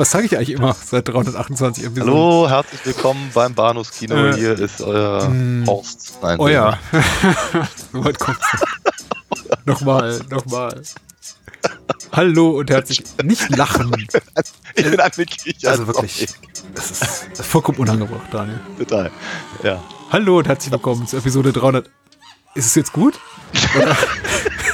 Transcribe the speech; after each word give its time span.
Was 0.00 0.12
sage 0.12 0.24
ich 0.24 0.34
eigentlich 0.34 0.52
immer 0.52 0.72
seit 0.72 1.06
328 1.08 1.84
Episoden? 1.84 2.14
Hallo, 2.14 2.48
herzlich 2.48 2.86
willkommen 2.86 3.30
beim 3.34 3.52
Bahnhofskino. 3.52 4.28
Äh, 4.28 4.34
Hier 4.34 4.58
ist 4.58 4.80
euer 4.80 5.28
mh, 5.28 5.66
Horst. 5.66 6.14
Nein, 6.22 6.40
euer. 6.40 6.78
So 7.92 8.02
weit 8.02 8.18
kommt's. 8.18 8.46
nochmal, 9.66 10.18
nochmal. 10.30 10.80
Hallo 12.12 12.48
und 12.60 12.70
herzlich. 12.70 13.04
Nicht 13.22 13.54
lachen. 13.54 13.94
Ich 14.74 14.84
bin 14.90 14.98
ein 15.00 15.16
wirklich. 15.18 15.68
Also 15.68 15.86
wirklich. 15.86 16.28
Das 16.74 16.90
ist, 16.92 17.02
das 17.32 17.40
ist 17.40 17.46
vollkommen 17.46 17.76
unangebracht, 17.76 18.32
Daniel. 18.32 18.58
Total. 18.78 19.10
Ja. 19.62 19.82
Hallo 20.10 20.38
und 20.38 20.48
herzlich 20.48 20.72
willkommen 20.72 21.06
zu 21.06 21.18
Episode 21.18 21.52
300. 21.52 21.90
Ist 22.54 22.64
es 22.64 22.74
jetzt 22.74 22.94
gut? 22.94 23.20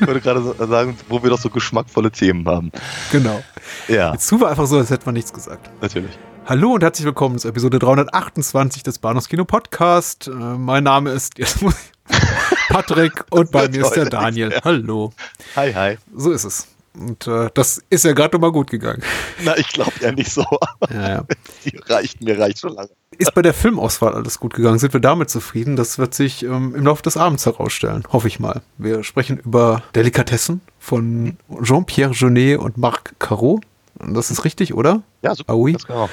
Ich 0.00 0.06
wollte 0.06 0.20
gerade 0.20 0.42
sagen, 0.66 0.96
wo 1.08 1.22
wir 1.22 1.30
doch 1.30 1.38
so 1.38 1.50
geschmackvolle 1.50 2.10
Themen 2.10 2.46
haben. 2.46 2.70
Genau. 3.10 3.42
Ja. 3.88 4.12
Jetzt 4.12 4.28
tun 4.28 4.40
wir 4.40 4.48
einfach 4.48 4.66
so, 4.66 4.78
als 4.78 4.90
hätte 4.90 5.06
man 5.06 5.14
nichts 5.14 5.32
gesagt. 5.32 5.70
Natürlich. 5.80 6.12
Hallo 6.46 6.72
und 6.74 6.82
herzlich 6.82 7.06
willkommen 7.06 7.38
zu 7.38 7.48
Episode 7.48 7.78
328 7.78 8.82
des 8.82 8.98
Bahnhofskino 8.98 9.44
Podcast. 9.44 10.28
Äh, 10.28 10.30
mein 10.32 10.84
Name 10.84 11.10
ist 11.10 11.34
Patrick 12.68 13.24
und 13.30 13.50
bei 13.50 13.68
mir 13.68 13.82
ist 13.82 13.92
der 13.92 14.10
Daniel. 14.10 14.60
Hallo. 14.62 15.12
Hi, 15.56 15.72
hi. 15.72 15.98
So 16.14 16.32
ist 16.32 16.44
es. 16.44 16.73
Und 16.96 17.26
äh, 17.26 17.50
das 17.54 17.82
ist 17.90 18.04
ja 18.04 18.12
gerade 18.12 18.36
nochmal 18.36 18.52
gut 18.52 18.70
gegangen. 18.70 19.02
Na, 19.42 19.56
ich 19.56 19.68
glaube 19.68 19.92
ja 20.00 20.12
nicht 20.12 20.30
so. 20.30 20.44
Ja, 20.92 21.08
ja. 21.08 21.24
Die 21.64 21.76
reicht, 21.88 22.20
mir 22.20 22.38
reicht 22.38 22.60
schon 22.60 22.74
lange. 22.74 22.90
Ist 23.18 23.34
bei 23.34 23.42
der 23.42 23.54
Filmauswahl 23.54 24.14
alles 24.14 24.38
gut 24.38 24.54
gegangen? 24.54 24.78
Sind 24.78 24.92
wir 24.92 25.00
damit 25.00 25.30
zufrieden? 25.30 25.76
Das 25.76 25.98
wird 25.98 26.14
sich 26.14 26.42
ähm, 26.44 26.74
im 26.74 26.84
Laufe 26.84 27.02
des 27.02 27.16
Abends 27.16 27.46
herausstellen, 27.46 28.04
hoffe 28.12 28.28
ich 28.28 28.38
mal. 28.38 28.62
Wir 28.76 29.02
sprechen 29.02 29.38
über 29.38 29.82
Delikatessen 29.94 30.60
von 30.78 31.36
Jean-Pierre 31.62 32.12
Jeunet 32.12 32.58
und 32.58 32.76
Marc 32.76 33.14
Caro. 33.18 33.60
Das 33.96 34.30
ist 34.30 34.44
richtig, 34.44 34.74
oder? 34.74 35.02
Ja, 35.22 35.34
super. 35.34 35.56
Oui. 35.56 35.76
genau. 35.86 36.08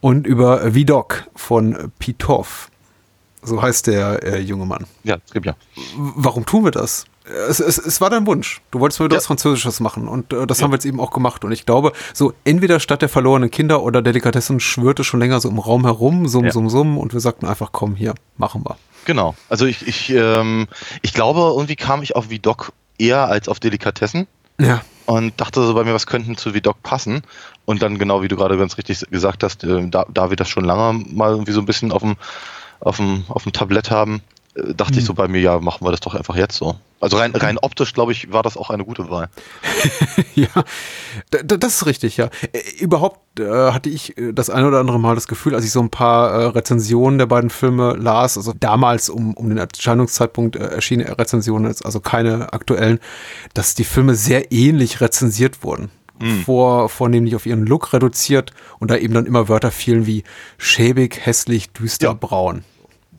Und 0.00 0.26
über 0.26 0.74
Vidocq 0.74 1.24
von 1.34 1.92
Pitoff. 1.98 2.70
So 3.42 3.60
heißt 3.60 3.86
der 3.86 4.22
äh, 4.22 4.40
junge 4.40 4.66
Mann. 4.66 4.86
Ja, 5.04 5.18
es 5.24 5.32
gibt 5.32 5.46
ja. 5.46 5.56
Warum 5.96 6.46
tun 6.46 6.64
wir 6.64 6.70
das? 6.70 7.06
Es, 7.26 7.60
es, 7.60 7.78
es 7.78 8.00
war 8.00 8.10
dein 8.10 8.26
Wunsch. 8.26 8.60
Du 8.70 8.80
wolltest 8.80 9.00
mir 9.00 9.08
ja. 9.08 9.16
was 9.16 9.26
Französisches 9.26 9.80
machen 9.80 10.08
und 10.08 10.32
äh, 10.32 10.46
das 10.46 10.58
ja. 10.58 10.64
haben 10.64 10.70
wir 10.70 10.76
jetzt 10.76 10.86
eben 10.86 11.00
auch 11.00 11.10
gemacht. 11.10 11.44
Und 11.44 11.52
ich 11.52 11.66
glaube, 11.66 11.92
so 12.12 12.32
entweder 12.44 12.80
Stadt 12.80 13.02
der 13.02 13.08
verlorenen 13.08 13.50
Kinder 13.50 13.82
oder 13.82 14.02
Delikatessen 14.02 14.60
schwirrte 14.60 15.04
schon 15.04 15.20
länger 15.20 15.40
so 15.40 15.48
im 15.48 15.58
Raum 15.58 15.84
herum, 15.84 16.28
summ, 16.28 16.46
ja. 16.46 16.52
summ, 16.52 16.68
summ. 16.68 16.98
Und 16.98 17.12
wir 17.12 17.20
sagten 17.20 17.46
einfach, 17.46 17.70
komm 17.72 17.96
hier, 17.96 18.14
machen 18.36 18.64
wir. 18.64 18.76
Genau. 19.04 19.34
Also 19.48 19.66
ich, 19.66 19.86
ich, 19.86 20.10
ähm, 20.10 20.66
ich 21.02 21.14
glaube, 21.14 21.40
irgendwie 21.40 21.76
kam 21.76 22.02
ich 22.02 22.16
auf 22.16 22.30
Vidocq 22.30 22.72
eher 22.98 23.28
als 23.28 23.48
auf 23.48 23.60
Delikatessen. 23.60 24.26
Ja. 24.58 24.82
Und 25.06 25.40
dachte 25.40 25.64
so 25.64 25.74
bei 25.74 25.84
mir, 25.84 25.94
was 25.94 26.06
könnten 26.06 26.36
zu 26.36 26.54
Vidocq 26.54 26.82
passen? 26.82 27.22
Und 27.64 27.82
dann 27.82 27.98
genau, 27.98 28.22
wie 28.22 28.28
du 28.28 28.36
gerade 28.36 28.58
ganz 28.58 28.76
richtig 28.78 29.00
gesagt 29.10 29.42
hast, 29.42 29.64
äh, 29.64 29.88
da, 29.88 30.06
da 30.12 30.30
wir 30.30 30.36
das 30.36 30.48
schon 30.48 30.64
lange 30.64 31.04
mal 31.12 31.30
irgendwie 31.30 31.52
so 31.52 31.60
ein 31.60 31.66
bisschen 31.66 31.92
auf 31.92 32.02
dem, 32.02 32.16
auf 32.80 32.96
dem, 32.96 33.24
auf 33.28 33.44
dem 33.44 33.52
Tablett 33.52 33.90
haben, 33.90 34.22
dachte 34.74 34.94
hm. 34.94 34.98
ich 34.98 35.04
so 35.04 35.14
bei 35.14 35.28
mir, 35.28 35.40
ja, 35.40 35.60
machen 35.60 35.86
wir 35.86 35.90
das 35.90 36.00
doch 36.00 36.14
einfach 36.14 36.36
jetzt 36.36 36.56
so. 36.56 36.76
Also 36.98 37.18
rein, 37.18 37.32
rein 37.34 37.58
optisch, 37.58 37.92
glaube 37.92 38.12
ich, 38.12 38.32
war 38.32 38.42
das 38.42 38.56
auch 38.56 38.70
eine 38.70 38.84
gute 38.84 39.10
Wahl. 39.10 39.28
ja, 40.34 40.48
das 41.30 41.74
ist 41.74 41.86
richtig, 41.86 42.16
ja. 42.16 42.30
Äh, 42.52 42.62
überhaupt 42.80 43.38
äh, 43.38 43.70
hatte 43.72 43.90
ich 43.90 44.16
äh, 44.16 44.32
das 44.32 44.48
eine 44.48 44.66
oder 44.66 44.80
andere 44.80 44.98
Mal 44.98 45.14
das 45.14 45.28
Gefühl, 45.28 45.54
als 45.54 45.64
ich 45.64 45.72
so 45.72 45.80
ein 45.80 45.90
paar 45.90 46.30
äh, 46.30 46.44
Rezensionen 46.46 47.18
der 47.18 47.26
beiden 47.26 47.50
Filme 47.50 47.96
las, 47.98 48.38
also 48.38 48.54
damals 48.58 49.10
um, 49.10 49.34
um 49.34 49.50
den 49.50 49.58
Erscheinungszeitpunkt 49.58 50.56
äh, 50.56 50.68
erschienene 50.68 51.18
Rezensionen, 51.18 51.74
also 51.84 52.00
keine 52.00 52.54
aktuellen, 52.54 52.98
dass 53.52 53.74
die 53.74 53.84
Filme 53.84 54.14
sehr 54.14 54.50
ähnlich 54.52 55.02
rezensiert 55.02 55.62
wurden. 55.62 55.90
Mhm. 56.18 56.44
Vor, 56.44 56.88
vornehmlich 56.88 57.36
auf 57.36 57.44
ihren 57.44 57.66
Look 57.66 57.92
reduziert 57.92 58.52
und 58.78 58.90
da 58.90 58.96
eben 58.96 59.12
dann 59.12 59.26
immer 59.26 59.50
Wörter 59.50 59.70
fielen 59.70 60.06
wie 60.06 60.24
schäbig, 60.56 61.26
hässlich, 61.26 61.72
düster, 61.72 62.08
ja. 62.08 62.14
braun 62.14 62.64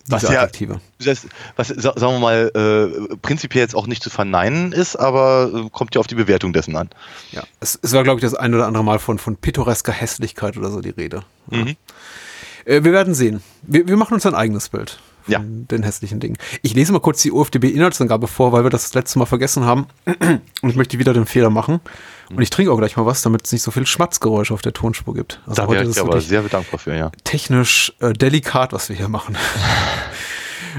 was 0.07 0.23
ja, 0.23 0.41
Adjektive. 0.41 0.79
Das, 0.99 1.27
was, 1.55 1.67
sagen 1.67 1.99
wir 1.99 2.19
mal, 2.19 2.51
äh, 2.53 3.15
prinzipiell 3.17 3.63
jetzt 3.63 3.75
auch 3.75 3.87
nicht 3.87 4.01
zu 4.01 4.09
verneinen 4.09 4.71
ist, 4.71 4.95
aber 4.95 5.51
äh, 5.53 5.69
kommt 5.71 5.95
ja 5.95 5.99
auf 5.99 6.07
die 6.07 6.15
Bewertung 6.15 6.53
dessen 6.53 6.75
an. 6.75 6.89
Ja, 7.31 7.43
es, 7.59 7.77
es 7.81 7.93
war, 7.93 8.03
glaube 8.03 8.19
ich, 8.19 8.21
das 8.21 8.33
ein 8.33 8.53
oder 8.53 8.67
andere 8.67 8.83
Mal 8.83 8.99
von, 8.99 9.19
von 9.19 9.35
pittoresker 9.35 9.91
Hässlichkeit 9.91 10.57
oder 10.57 10.71
so 10.71 10.81
die 10.81 10.89
Rede. 10.89 11.23
Mhm. 11.47 11.75
Äh, 12.65 12.83
wir 12.83 12.91
werden 12.91 13.13
sehen. 13.13 13.43
Wir, 13.63 13.87
wir 13.87 13.97
machen 13.97 14.13
uns 14.13 14.25
ein 14.25 14.35
eigenes 14.35 14.69
Bild 14.69 14.99
ja. 15.27 15.39
den 15.43 15.83
hässlichen 15.83 16.19
Dingen. 16.19 16.37
Ich 16.61 16.73
lese 16.73 16.91
mal 16.91 16.99
kurz 16.99 17.21
die 17.21 17.31
OFDB-Inhaltsangabe 17.31 18.27
vor, 18.27 18.51
weil 18.51 18.63
wir 18.63 18.69
das, 18.69 18.83
das 18.83 18.93
letzte 18.93 19.19
Mal 19.19 19.25
vergessen 19.25 19.65
haben. 19.65 19.87
Und 20.61 20.69
ich 20.69 20.75
möchte 20.75 20.99
wieder 20.99 21.13
den 21.13 21.25
Fehler 21.25 21.49
machen. 21.49 21.79
Und 22.29 22.41
ich 22.41 22.49
trinke 22.49 22.71
auch 22.71 22.77
gleich 22.77 22.97
mal 22.97 23.05
was, 23.05 23.21
damit 23.21 23.45
es 23.45 23.51
nicht 23.51 23.61
so 23.61 23.71
viel 23.71 23.85
Schmatzgeräusche 23.85 24.53
auf 24.53 24.61
der 24.61 24.73
Tonspur 24.73 25.13
gibt. 25.13 25.41
Also 25.45 25.61
da 25.61 25.71
wäre 25.71 25.87
ich 25.87 25.99
aber 25.99 26.19
sehr 26.19 26.41
dankbar 26.41 26.79
für, 26.79 26.95
ja. 26.95 27.11
Technisch 27.23 27.93
äh, 27.99 28.13
delikat, 28.13 28.73
was 28.73 28.89
wir 28.89 28.95
hier 28.95 29.07
machen. 29.07 29.37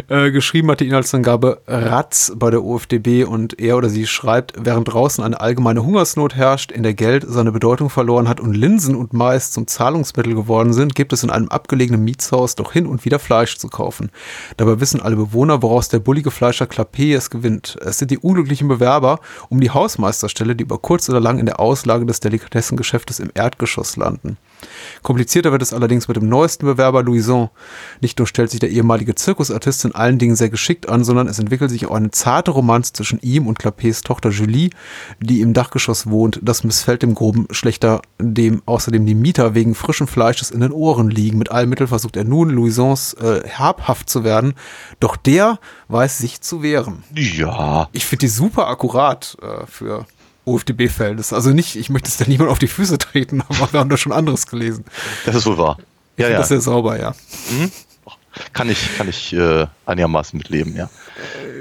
Äh, 0.08 0.30
geschrieben 0.30 0.70
hat 0.70 0.80
die 0.80 0.86
Inhaltsangabe 0.86 1.62
Ratz 1.66 2.32
bei 2.36 2.50
der 2.50 2.62
OFDB 2.64 3.24
und 3.24 3.58
er 3.58 3.76
oder 3.76 3.88
sie 3.88 4.06
schreibt, 4.06 4.52
während 4.58 4.92
draußen 4.92 5.22
eine 5.22 5.40
allgemeine 5.40 5.84
Hungersnot 5.84 6.34
herrscht, 6.34 6.72
in 6.72 6.82
der 6.82 6.94
Geld 6.94 7.24
seine 7.26 7.52
Bedeutung 7.52 7.90
verloren 7.90 8.28
hat 8.28 8.40
und 8.40 8.54
Linsen 8.54 8.94
und 8.94 9.12
Mais 9.12 9.50
zum 9.50 9.66
Zahlungsmittel 9.66 10.34
geworden 10.34 10.72
sind, 10.72 10.94
gibt 10.94 11.12
es 11.12 11.22
in 11.22 11.30
einem 11.30 11.48
abgelegenen 11.48 12.04
Mietshaus 12.04 12.54
doch 12.54 12.72
hin 12.72 12.86
und 12.86 13.04
wieder 13.04 13.18
Fleisch 13.18 13.58
zu 13.58 13.68
kaufen. 13.68 14.10
Dabei 14.56 14.80
wissen 14.80 15.02
alle 15.02 15.16
Bewohner, 15.16 15.62
woraus 15.62 15.88
der 15.88 15.98
bullige 15.98 16.30
Fleischer 16.30 16.66
Clapé 16.66 17.16
es 17.16 17.30
gewinnt. 17.30 17.76
Es 17.80 17.98
sind 17.98 18.10
die 18.10 18.18
unglücklichen 18.18 18.68
Bewerber 18.68 19.20
um 19.48 19.60
die 19.60 19.70
Hausmeisterstelle, 19.70 20.56
die 20.56 20.64
über 20.64 20.78
kurz 20.78 21.08
oder 21.08 21.20
lang 21.20 21.38
in 21.38 21.46
der 21.46 21.60
Auslage 21.60 22.06
des 22.06 22.20
Delikatessengeschäftes 22.20 23.20
im 23.20 23.30
Erdgeschoss 23.34 23.96
landen. 23.96 24.38
Komplizierter 25.02 25.52
wird 25.52 25.62
es 25.62 25.72
allerdings 25.72 26.08
mit 26.08 26.16
dem 26.16 26.28
neuesten 26.28 26.66
Bewerber 26.66 27.02
Louison. 27.02 27.50
Nicht 28.00 28.18
nur 28.18 28.26
stellt 28.26 28.50
sich 28.50 28.60
der 28.60 28.70
ehemalige 28.70 29.14
Zirkusartist 29.14 29.84
in 29.84 29.94
allen 29.94 30.18
Dingen 30.18 30.36
sehr 30.36 30.50
geschickt 30.50 30.88
an, 30.88 31.04
sondern 31.04 31.28
es 31.28 31.38
entwickelt 31.38 31.70
sich 31.70 31.86
auch 31.86 31.94
eine 31.94 32.10
zarte 32.10 32.50
Romanze 32.50 32.92
zwischen 32.92 33.20
ihm 33.20 33.46
und 33.46 33.58
Clapets 33.58 34.02
Tochter 34.02 34.30
Julie, 34.30 34.70
die 35.20 35.40
im 35.40 35.54
Dachgeschoss 35.54 36.08
wohnt. 36.08 36.40
Das 36.42 36.64
missfällt 36.64 37.02
dem 37.02 37.14
Groben 37.14 37.46
schlechter, 37.50 38.02
dem 38.18 38.62
außerdem 38.66 39.06
die 39.06 39.14
Mieter 39.14 39.54
wegen 39.54 39.74
frischen 39.74 40.06
Fleisches 40.06 40.50
in 40.50 40.60
den 40.60 40.72
Ohren 40.72 41.10
liegen. 41.10 41.38
Mit 41.38 41.50
allen 41.50 41.68
Mitteln 41.68 41.88
versucht 41.88 42.16
er 42.16 42.24
nun, 42.24 42.50
Louisons 42.50 43.14
äh, 43.14 43.48
habhaft 43.48 44.10
zu 44.10 44.24
werden, 44.24 44.54
doch 45.00 45.16
der 45.16 45.58
weiß 45.88 46.18
sich 46.18 46.40
zu 46.40 46.62
wehren. 46.62 47.04
Ja. 47.14 47.88
Ich 47.92 48.06
finde 48.06 48.20
die 48.20 48.28
super 48.28 48.68
akkurat 48.68 49.36
äh, 49.42 49.66
für 49.66 50.06
OFDB-Verhältnis. 50.48 51.32
Also 51.32 51.50
nicht, 51.50 51.76
ich 51.76 51.90
möchte 51.90 52.08
es 52.08 52.16
da 52.16 52.24
niemand 52.26 52.50
auf 52.50 52.58
die 52.58 52.68
Füße 52.68 52.98
treten, 52.98 53.42
aber 53.48 53.72
wir 53.72 53.80
haben 53.80 53.90
da 53.90 53.96
schon 53.96 54.12
anderes 54.12 54.46
gelesen. 54.46 54.84
Das 55.26 55.34
ist 55.34 55.46
wohl 55.46 55.58
wahr. 55.58 55.78
Ich 56.16 56.22
ja, 56.22 56.30
ja. 56.30 56.38
Das 56.38 56.46
ist 56.46 56.48
sehr 56.48 56.60
sauber, 56.60 56.98
ja. 56.98 57.14
Mhm. 57.50 57.70
Kann 58.52 58.70
ich, 58.70 58.96
kann 58.96 59.08
ich 59.08 59.32
äh, 59.32 59.66
einigermaßen 59.84 60.36
mitleben, 60.36 60.76
ja. 60.76 60.88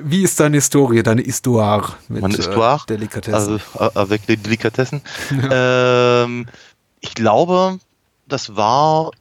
Wie 0.03 0.21
ist 0.23 0.39
deine 0.39 0.57
Historie, 0.57 1.01
deine 1.01 1.21
Histoire 1.21 1.93
mit 2.07 2.21
Meine 2.21 2.35
Histoire, 2.35 2.83
äh, 2.83 2.87
Delikatessen? 2.87 3.33
Also, 3.33 3.55
äh, 3.79 3.99
avec 3.99 4.27
les 4.27 4.41
Delikatessen. 4.41 5.01
Ja. 5.49 6.23
Ähm, 6.23 6.45
ich 6.99 7.13
glaube, 7.13 7.79
das 8.27 8.55
war 8.55 9.11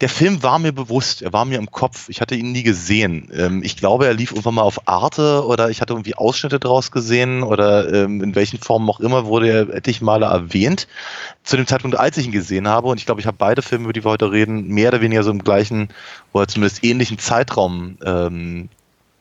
der 0.00 0.08
Film 0.08 0.42
war 0.42 0.58
mir 0.58 0.72
bewusst, 0.72 1.20
er 1.20 1.32
war 1.32 1.44
mir 1.44 1.58
im 1.58 1.70
Kopf. 1.70 2.08
Ich 2.08 2.22
hatte 2.22 2.34
ihn 2.34 2.52
nie 2.52 2.62
gesehen. 2.62 3.30
Ähm, 3.34 3.62
ich 3.62 3.76
glaube, 3.76 4.06
er 4.06 4.14
lief 4.14 4.30
irgendwann 4.30 4.54
mal 4.54 4.62
auf 4.62 4.88
Arte 4.88 5.44
oder 5.44 5.68
ich 5.68 5.82
hatte 5.82 5.92
irgendwie 5.92 6.14
Ausschnitte 6.14 6.58
draus 6.58 6.90
gesehen 6.90 7.42
oder 7.42 7.92
ähm, 7.92 8.22
in 8.22 8.34
welchen 8.34 8.58
Formen 8.58 8.88
auch 8.88 9.00
immer 9.00 9.26
wurde 9.26 9.48
er 9.50 9.74
etliche 9.74 10.04
Male 10.04 10.26
erwähnt. 10.26 10.88
Zu 11.44 11.56
dem 11.56 11.66
Zeitpunkt, 11.66 11.98
als 11.98 12.16
ich 12.16 12.26
ihn 12.26 12.32
gesehen 12.32 12.66
habe, 12.66 12.88
und 12.88 12.98
ich 12.98 13.04
glaube, 13.04 13.20
ich 13.20 13.26
habe 13.26 13.36
beide 13.38 13.60
Filme, 13.60 13.84
über 13.84 13.92
die 13.92 14.02
wir 14.02 14.10
heute 14.10 14.32
reden, 14.32 14.68
mehr 14.68 14.88
oder 14.88 15.02
weniger 15.02 15.22
so 15.22 15.30
im 15.30 15.44
gleichen 15.44 15.88
oder 16.32 16.48
zumindest 16.48 16.82
ähnlichen 16.82 17.18
Zeitraum 17.18 17.98
ähm, 18.02 18.70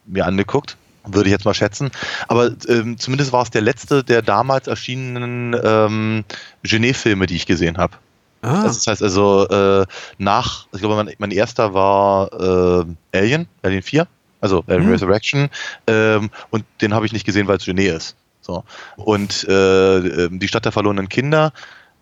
mir 0.06 0.26
angeguckt. 0.26 0.78
würde 1.06 1.28
ich 1.28 1.34
jetzt 1.34 1.46
mal 1.46 1.54
schätzen. 1.54 1.92
Aber 2.30 2.52
ähm, 2.70 2.98
zumindest 2.98 3.34
war 3.34 3.44
es 3.44 3.50
der 3.50 3.62
letzte 3.62 4.04
der 4.04 4.22
damals 4.22 4.68
erschienenen 4.68 5.60
ähm, 5.62 6.24
Genet-Filme, 6.64 7.26
die 7.26 7.36
ich 7.36 7.46
gesehen 7.46 7.78
habe. 7.78 7.98
Ah. 8.42 8.64
Das 8.64 8.88
heißt 8.88 9.04
also, 9.04 9.48
äh, 9.48 9.86
nach, 10.18 10.68
ich 10.72 10.80
glaube, 10.80 10.96
mein, 10.96 11.14
mein 11.18 11.32
erster 11.32 11.74
war 11.74 12.32
äh, 12.34 12.86
Alien, 13.18 13.48
Alien 13.62 13.82
4, 13.82 14.08
also 14.42 14.64
Alien 14.68 14.86
hm. 14.86 14.92
Resurrection, 14.92 15.50
ähm, 15.88 16.30
und 16.50 16.64
den 16.82 16.94
habe 16.94 17.06
ich 17.06 17.14
nicht 17.14 17.26
gesehen, 17.26 17.48
weil 17.48 17.58
es 17.58 17.66
Genet 17.66 17.96
ist. 17.96 18.16
So. 18.42 18.64
Und 18.96 19.48
äh, 19.48 19.98
ähm, 19.98 20.40
die 20.40 20.48
Stadt 20.48 20.66
der 20.66 20.72
verlorenen 20.72 21.10
Kinder, 21.10 21.52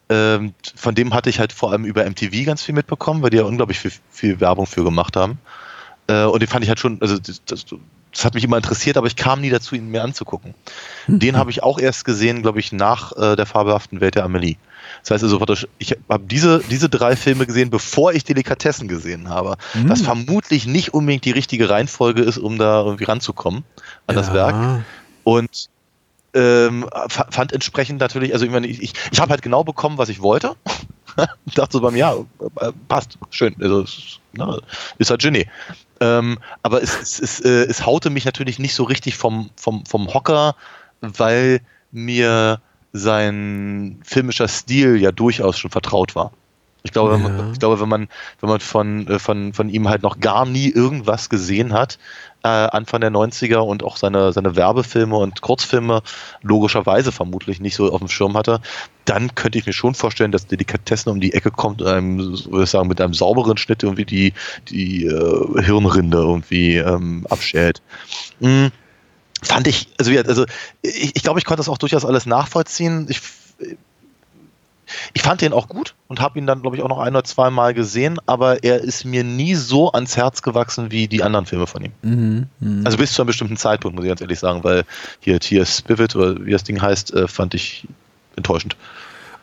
ähm, 0.10 0.54
von 0.76 0.96
dem 0.96 1.14
hatte 1.14 1.30
ich 1.30 1.40
halt 1.40 1.52
vor 1.52 1.72
allem 1.72 1.84
über 1.84 2.10
MTV 2.10 2.46
ganz 2.46 2.64
viel 2.64 2.76
mitbekommen, 2.76 3.22
weil 3.22 3.30
die 3.30 3.38
ja 3.38 3.44
unglaublich 3.44 3.80
viel, 3.80 3.92
viel 4.12 4.40
Werbung 4.40 4.66
für 4.66 4.84
gemacht 4.84 5.16
haben. 5.16 5.40
Äh, 6.08 6.24
und 6.24 6.42
den 6.42 6.48
fand 6.48 6.64
ich 6.64 6.70
halt 6.70 6.80
schon, 6.80 7.02
also 7.02 7.18
das, 7.18 7.42
das, 7.46 7.66
das, 8.14 8.26
hat 8.26 8.34
mich 8.34 8.44
immer 8.44 8.58
interessiert, 8.58 8.98
aber 8.98 9.08
ich 9.08 9.16
kam 9.16 9.42
nie 9.42 9.50
dazu, 9.50 9.76
ihn 9.76 9.90
mir 9.90 10.04
anzugucken. 10.04 10.56
Mhm. 11.08 11.20
Den 11.20 11.38
habe 11.38 11.52
ich 11.52 11.62
auch 11.64 11.80
erst 11.80 12.06
gesehen, 12.06 12.42
glaube 12.42 12.60
ich, 12.60 12.72
nach 12.72 13.12
äh, 13.18 13.36
der 13.36 13.46
fabelhaften 13.46 14.00
Welt 14.00 14.16
der 14.16 14.24
Amelie. 14.24 14.56
Das 15.08 15.24
heißt 15.24 15.34
also, 15.34 15.68
ich 15.78 15.96
habe 16.10 16.26
diese, 16.26 16.60
diese 16.70 16.90
drei 16.90 17.16
Filme 17.16 17.46
gesehen, 17.46 17.70
bevor 17.70 18.12
ich 18.12 18.26
Delikatessen 18.26 18.90
gesehen 18.90 19.30
habe. 19.30 19.56
Mhm. 19.74 19.88
Was 19.88 20.02
vermutlich 20.02 20.68
nicht 20.68 20.94
unbedingt 20.94 21.24
die 21.24 21.32
richtige 21.32 21.70
Reihenfolge 21.70 22.24
ist, 22.24 22.38
um 22.38 22.58
da 22.58 22.84
irgendwie 22.84 23.06
ranzukommen 23.06 23.64
an 24.08 24.16
ja. 24.16 24.22
das 24.22 24.34
Werk. 24.34 24.84
Und 25.24 25.70
ähm, 26.34 26.90
fand 27.08 27.54
entsprechend 27.54 28.02
natürlich, 28.02 28.34
also 28.34 28.46
ich, 28.46 28.52
meine, 28.52 28.68
ich, 28.68 28.82
ich 28.82 29.20
habe 29.22 29.32
halt 29.32 29.42
genau 29.42 29.64
bekommen, 29.64 29.98
was 29.98 30.10
ich 30.10 30.22
wollte. 30.22 30.58
dachte 31.56 31.78
so 31.78 31.82
beim 31.82 31.96
Ja, 31.96 32.14
äh, 32.60 32.72
passt, 32.90 33.18
schön. 33.30 33.56
Also, 33.62 33.86
ne, 34.34 34.60
ist 34.98 35.10
halt 35.10 35.22
Genie. 35.22 35.48
Ähm, 36.02 36.38
aber 36.64 36.84
es, 36.84 37.00
es, 37.00 37.20
es, 37.20 37.40
äh, 37.40 37.66
es 37.66 37.86
haute 37.86 38.10
mich 38.10 38.26
natürlich 38.26 38.60
nicht 38.60 38.76
so 38.76 38.84
richtig 38.84 39.16
vom, 39.16 39.52
vom, 39.56 39.86
vom 39.86 40.14
Hocker, 40.14 40.58
weil 41.00 41.62
mir 41.94 42.60
sein 42.98 44.00
filmischer 44.04 44.48
Stil 44.48 44.98
ja 44.98 45.12
durchaus 45.12 45.58
schon 45.58 45.72
vertraut 45.72 46.16
war. 46.16 46.32
Ich 46.84 46.94
glaube, 46.94 47.12
ja. 47.12 47.16
wenn 47.16 47.36
man, 47.36 47.52
ich 47.52 47.60
glaube, 47.60 47.82
wenn 47.82 47.90
man, 47.90 48.08
wenn 48.40 48.50
man 48.50 48.60
von, 48.62 49.08
äh, 49.08 49.20
von, 49.20 49.54
von 49.54 49.70
ihm 49.70 49.90
halt 49.90 50.04
noch 50.04 50.20
gar 50.20 50.46
nie 50.46 50.70
irgendwas 50.70 51.30
gesehen 51.30 51.74
hat, 51.74 52.00
äh, 52.44 52.48
Anfang 52.48 53.02
der 53.02 53.12
90er 53.12 53.58
und 53.58 53.84
auch 53.84 53.98
seine, 53.98 54.32
seine 54.32 54.56
Werbefilme 54.56 55.18
und 55.18 55.42
Kurzfilme 55.42 56.02
logischerweise 56.44 57.12
vermutlich 57.12 57.60
nicht 57.60 57.76
so 57.76 57.92
auf 57.92 58.00
dem 58.00 58.08
Schirm 58.08 58.38
hatte, 58.38 58.62
dann 59.04 59.36
könnte 59.36 59.58
ich 59.58 59.66
mir 59.66 59.74
schon 59.74 59.96
vorstellen, 59.96 60.32
dass 60.32 60.48
Delikatessen 60.48 61.12
um 61.12 61.20
die 61.20 61.34
Ecke 61.34 61.52
kommt, 61.52 61.84
einem, 61.84 62.20
würde 62.20 62.64
ich 62.64 62.70
sagen, 62.70 62.88
mit 62.88 63.02
einem 63.02 63.14
sauberen 63.14 63.58
Schnitt 63.58 63.84
irgendwie 63.84 64.06
die, 64.06 64.34
die 64.70 65.06
äh, 65.06 65.64
Hirnrinde 65.64 66.18
irgendwie 66.18 66.78
ähm, 66.78 67.28
abschält. 67.30 67.82
Mhm 68.40 68.72
fand 69.42 69.68
ich, 69.68 69.88
also, 69.98 70.12
also 70.12 70.46
ich, 70.82 71.16
ich 71.16 71.24
glaube, 71.24 71.40
ich 71.40 71.46
konnte 71.46 71.60
das 71.60 71.70
auch 71.70 71.78
durchaus 71.78 72.06
alles 72.06 72.26
nachvollziehen. 72.26 73.08
Ich, 73.10 73.22
ich 75.14 75.22
fand 75.22 75.42
den 75.42 75.54
auch 75.54 75.68
gut 75.68 75.96
und 76.08 76.22
habe 76.22 76.40
ihn 76.40 76.48
dann, 76.48 76.62
glaube 76.62 76.78
ich, 76.78 76.84
auch 76.84 76.90
noch 76.90 77.00
ein 77.00 77.14
oder 77.14 77.24
zwei 77.24 77.50
Mal 77.50 77.74
gesehen, 77.74 78.20
aber 78.26 78.64
er 78.64 78.82
ist 78.82 79.06
mir 79.06 79.24
nie 79.24 79.56
so 79.56 79.92
ans 79.92 80.16
Herz 80.16 80.42
gewachsen 80.42 80.92
wie 80.92 81.08
die 81.08 81.24
anderen 81.24 81.46
Filme 81.46 81.68
von 81.68 81.84
ihm. 81.84 81.92
Mhm, 82.02 82.48
mh. 82.60 82.86
Also 82.86 82.98
bis 82.98 83.14
zu 83.14 83.22
einem 83.22 83.28
bestimmten 83.28 83.58
Zeitpunkt, 83.58 83.96
muss 83.96 84.06
ich 84.06 84.10
ganz 84.10 84.22
ehrlich 84.22 84.40
sagen, 84.40 84.64
weil 84.64 84.84
hier 85.20 85.40
T.S. 85.40 85.80
Spivet 85.80 86.16
oder 86.16 86.46
wie 86.46 86.52
das 86.52 86.64
Ding 86.64 86.82
heißt, 86.82 87.14
äh, 87.14 87.28
fand 87.28 87.54
ich 87.54 87.88
enttäuschend. 88.36 88.76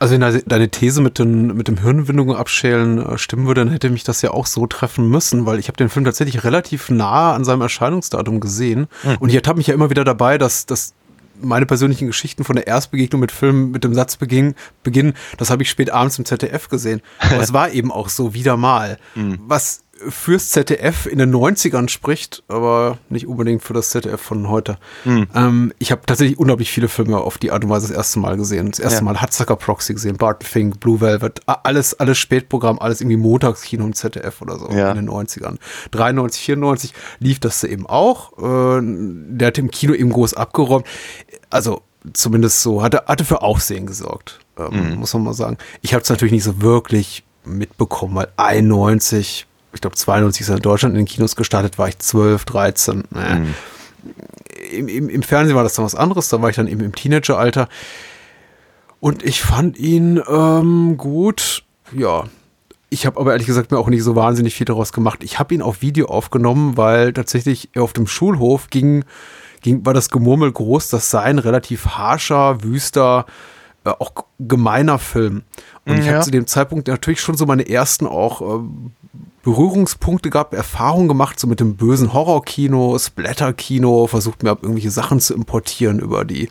Also 0.05 0.21
wenn 0.21 0.43
deine 0.45 0.69
These 0.69 1.01
mit, 1.01 1.19
den, 1.19 1.57
mit 1.57 1.67
dem 1.67 1.79
Hirnwindungen 1.79 2.37
abschälen 2.37 2.99
äh, 2.99 3.17
stimmen 3.17 3.47
würde, 3.47 3.63
dann 3.63 3.73
hätte 3.73 3.89
mich 3.89 4.05
das 4.05 4.21
ja 4.21 4.33
auch 4.33 4.45
so 4.45 4.67
treffen 4.67 5.09
müssen, 5.09 5.47
weil 5.47 5.59
ich 5.59 5.69
habe 5.69 5.79
den 5.79 5.89
Film 5.89 6.05
tatsächlich 6.05 6.45
relativ 6.45 6.91
nah 6.91 7.33
an 7.33 7.47
seinem 7.47 7.63
Erscheinungsdatum 7.63 8.39
gesehen. 8.39 8.89
Mhm. 9.03 9.17
Und 9.21 9.31
ich 9.31 9.35
ertappe 9.35 9.57
mich 9.57 9.69
ja 9.69 9.73
immer 9.73 9.89
wieder 9.89 10.05
dabei, 10.05 10.37
dass, 10.37 10.67
dass 10.67 10.93
meine 11.41 11.65
persönlichen 11.65 12.07
Geschichten 12.07 12.45
von 12.45 12.55
der 12.55 12.67
Erstbegegnung 12.67 13.19
mit 13.19 13.33
Filmen 13.33 13.71
mit 13.71 13.83
dem 13.83 13.95
Satz 13.95 14.19
beginn, 14.19 14.57
beginn 14.83 15.15
das 15.39 15.49
habe 15.49 15.63
ich 15.63 15.71
spät 15.71 15.89
abends 15.89 16.19
im 16.19 16.27
ZDF 16.27 16.69
gesehen. 16.69 17.01
Aber 17.19 17.41
es 17.41 17.55
war 17.55 17.71
eben 17.71 17.91
auch 17.91 18.11
so 18.11 18.35
wieder 18.35 18.59
mal. 18.59 18.99
Mhm. 19.15 19.39
Was 19.47 19.84
fürs 20.09 20.51
ZDF 20.51 21.07
in 21.07 21.19
den 21.19 21.35
90ern 21.35 21.89
spricht, 21.89 22.43
aber 22.49 22.99
nicht 23.09 23.27
unbedingt 23.27 23.63
für 23.63 23.75
das 23.75 23.91
ZDF 23.91 24.21
von 24.21 24.49
heute. 24.49 24.79
Mhm. 25.05 25.27
Ähm, 25.35 25.73
ich 25.79 25.91
habe 25.91 26.03
tatsächlich 26.07 26.39
unglaublich 26.39 26.71
viele 26.71 26.89
Filme 26.89 27.19
auf 27.19 27.39
die 27.39 27.51
Art 27.51 27.65
und 27.65 27.71
Weise 27.71 27.89
das 27.89 27.97
erste 27.97 28.19
Mal 28.19 28.37
gesehen. 28.37 28.71
Das 28.71 28.81
erste 28.81 28.99
ja. 28.99 29.05
Mal 29.05 29.21
Hatzacker 29.21 29.57
Proxy 29.57 29.95
gesehen, 29.95 30.17
Barton 30.17 30.47
Fink, 30.47 30.81
Blue 30.81 31.01
Velvet, 31.01 31.41
alles, 31.47 31.95
alles 31.95 32.19
Spätprogramm, 32.19 32.79
alles 32.79 33.01
irgendwie 33.01 33.17
Montagskino 33.17 33.85
im 33.85 33.95
ZDF 33.95 34.41
oder 34.43 34.59
so 34.59 34.71
ja. 34.71 34.91
in 34.91 34.97
den 34.97 35.11
90ern. 35.11 35.57
93, 35.91 36.43
94 36.43 36.93
lief 37.19 37.41
das 37.41 37.65
eben 37.65 37.87
auch. 37.87 38.33
Äh, 38.39 38.81
der 38.83 39.49
hat 39.49 39.59
im 39.59 39.71
Kino 39.71 39.95
eben 39.95 40.11
groß 40.11 40.35
abgeräumt. 40.35 40.87
Also 41.51 41.83
zumindest 42.13 42.63
so, 42.63 42.83
hatte, 42.83 43.05
hatte 43.07 43.25
für 43.25 43.43
Aufsehen 43.43 43.87
gesorgt, 43.87 44.41
ähm, 44.59 44.91
mhm. 44.91 44.99
muss 44.99 45.15
man 45.15 45.25
mal 45.25 45.35
sagen. 45.35 45.57
Ich 45.81 45.95
habe 45.95 46.03
es 46.03 46.11
natürlich 46.11 46.33
nicht 46.33 46.45
so 46.45 46.61
wirklich 46.61 47.25
mitbekommen, 47.45 48.15
weil 48.15 48.29
91 48.37 49.47
ich 49.75 49.81
glaube 49.81 49.97
92 49.97 50.43
ist 50.43 50.49
er 50.49 50.57
in 50.57 50.63
Deutschland 50.63 50.95
in 50.95 51.03
den 51.03 51.07
Kinos 51.07 51.37
gestartet, 51.37 51.79
war 51.79 51.89
ich 51.89 51.99
12, 51.99 52.45
13. 52.45 53.05
Naja. 53.11 53.35
Mhm. 53.37 53.55
Im, 54.73 54.89
im, 54.89 55.09
Im 55.09 55.23
Fernsehen 55.23 55.57
war 55.57 55.63
das 55.63 55.75
dann 55.75 55.85
was 55.85 55.95
anderes, 55.95 56.29
da 56.29 56.41
war 56.41 56.51
ich 56.51 56.57
dann 56.57 56.69
eben 56.69 56.81
im 56.81 56.95
Teenageralter. 56.95 57.69
Und 59.01 59.23
ich 59.23 59.43
fand 59.43 59.77
ihn 59.79 60.23
ähm, 60.29 60.97
gut, 60.97 61.65
ja. 61.93 62.25
Ich 62.89 63.07
habe 63.07 63.21
aber 63.21 63.33
ehrlich 63.33 63.47
gesagt 63.47 63.71
mir 63.71 63.79
auch 63.79 63.89
nicht 63.89 64.03
so 64.03 64.15
wahnsinnig 64.15 64.55
viel 64.55 64.67
daraus 64.67 64.93
gemacht. 64.93 65.25
Ich 65.25 65.39
habe 65.39 65.55
ihn 65.55 65.63
auf 65.63 65.83
Video 65.83 66.07
aufgenommen, 66.07 66.77
weil 66.77 67.13
tatsächlich 67.13 67.71
auf 67.77 67.93
dem 67.93 68.07
Schulhof 68.07 68.71
ging, 68.71 69.05
ging 69.63 69.85
war 69.85 69.95
das 69.95 70.11
Gemurmel 70.11 70.53
groß, 70.53 70.91
das 70.91 71.11
sei 71.11 71.23
ein 71.23 71.39
relativ 71.39 71.87
harscher, 71.87 72.63
wüster, 72.63 73.27
äh, 73.85 73.91
auch 73.91 74.13
gemeiner 74.39 74.99
Film. 74.99 75.43
Und 75.85 75.97
ja. 75.97 76.03
ich 76.03 76.09
habe 76.09 76.21
zu 76.21 76.31
dem 76.31 76.47
Zeitpunkt 76.47 76.89
natürlich 76.89 77.21
schon 77.21 77.37
so 77.37 77.47
meine 77.47 77.69
ersten 77.69 78.07
auch 78.07 78.41
äh, 78.41 78.65
Berührungspunkte 79.45 80.31
gehabt, 80.31 80.55
Erfahrungen 80.55 81.07
gemacht, 81.07 81.39
so 81.39 81.47
mit 81.47 81.61
dem 81.61 81.77
bösen 81.77 82.13
Horrorkino, 82.13 82.99
Splatter-Kino, 82.99 84.07
versucht 84.07 84.43
mir 84.43 84.51
irgendwelche 84.51 84.91
Sachen 84.91 85.21
zu 85.21 85.35
importieren 85.35 86.01
über 86.01 86.25
die 86.25 86.49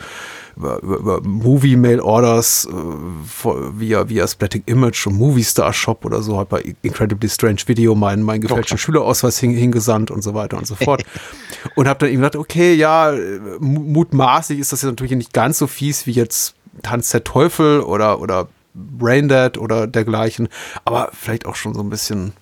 über, 0.56 0.82
über, 0.82 0.98
über 0.98 1.22
Movie-Mail-Orders 1.22 2.68
äh, 2.70 3.50
via, 3.80 4.08
via 4.08 4.28
Splatting 4.28 4.64
Image 4.68 5.08
und 5.08 5.16
Movie 5.16 5.44
Star 5.44 5.74
Shop 5.74 6.06
oder 6.06 6.22
so, 6.22 6.38
hat 6.38 6.50
bei 6.50 6.76
Incredibly 6.82 7.30
Strange 7.30 7.62
Video 7.66 7.96
meinen, 7.96 8.24
meinen 8.24 8.42
gefälschten 8.42 8.76
okay. 8.76 8.84
Schülerausweis 8.84 9.40
hin, 9.40 9.52
hingesandt 9.52 10.12
und 10.12 10.22
so 10.22 10.34
weiter 10.34 10.58
und 10.58 10.68
so 10.68 10.76
fort. 10.76 11.04
und 11.76 11.88
habe 11.88 12.00
dann 12.00 12.10
eben 12.10 12.22
gedacht, 12.22 12.36
okay, 12.36 12.76
ja, 12.76 13.14
mutmaßlich 13.60 14.60
ist 14.60 14.72
das 14.72 14.82
jetzt 14.82 14.92
natürlich 14.92 15.16
nicht 15.16 15.34
ganz 15.34 15.58
so 15.58 15.68
fies 15.68 16.06
wie 16.06 16.12
jetzt 16.12 16.56
Tanz 16.82 17.10
der 17.10 17.24
Teufel 17.24 17.82
oder, 17.82 18.20
oder 18.20 18.48
Braindead 18.74 19.58
oder 19.58 19.88
dergleichen, 19.88 20.50
aber 20.86 21.10
vielleicht 21.14 21.46
auch 21.46 21.56
schon 21.56 21.74
so 21.74 21.82
ein 21.82 21.90
bisschen 21.90 22.34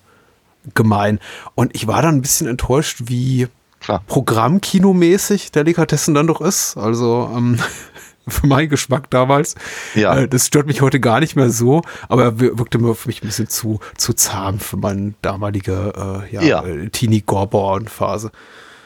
gemein. 0.74 1.20
Und 1.56 1.76
ich 1.76 1.88
war 1.88 2.02
dann 2.02 2.16
ein 2.16 2.22
bisschen 2.22 2.48
enttäuscht, 2.48 3.04
wie 3.06 3.48
Klar. 3.82 4.04
Programmkinomäßig 4.06 5.52
Delikatessen 5.52 6.14
dann 6.14 6.28
doch 6.28 6.40
ist. 6.40 6.78
Also 6.78 7.32
ähm, 7.36 7.58
für 8.28 8.46
meinen 8.48 8.70
Geschmack 8.70 9.10
damals. 9.10 9.56
Ja. 9.96 10.20
Äh, 10.20 10.28
das 10.28 10.48
stört 10.48 10.68
mich 10.68 10.82
heute 10.82 11.00
gar 11.00 11.20
nicht 11.20 11.36
mehr 11.36 11.50
so, 11.50 11.82
aber 12.08 12.24
er 12.24 12.40
wirkte 12.40 12.78
mir 12.78 12.94
für 12.94 13.10
mich 13.10 13.24
ein 13.24 13.28
bisschen 13.28 13.50
zu, 13.50 13.80
zu 13.98 14.14
zahm 14.14 14.60
für 14.60 14.78
meine 14.78 15.16
damalige 15.24 16.24
äh, 16.32 16.34
ja, 16.34 16.42
ja. 16.42 16.64
Äh, 16.64 16.90
Teenie-Gorborn-Phase. 16.90 18.32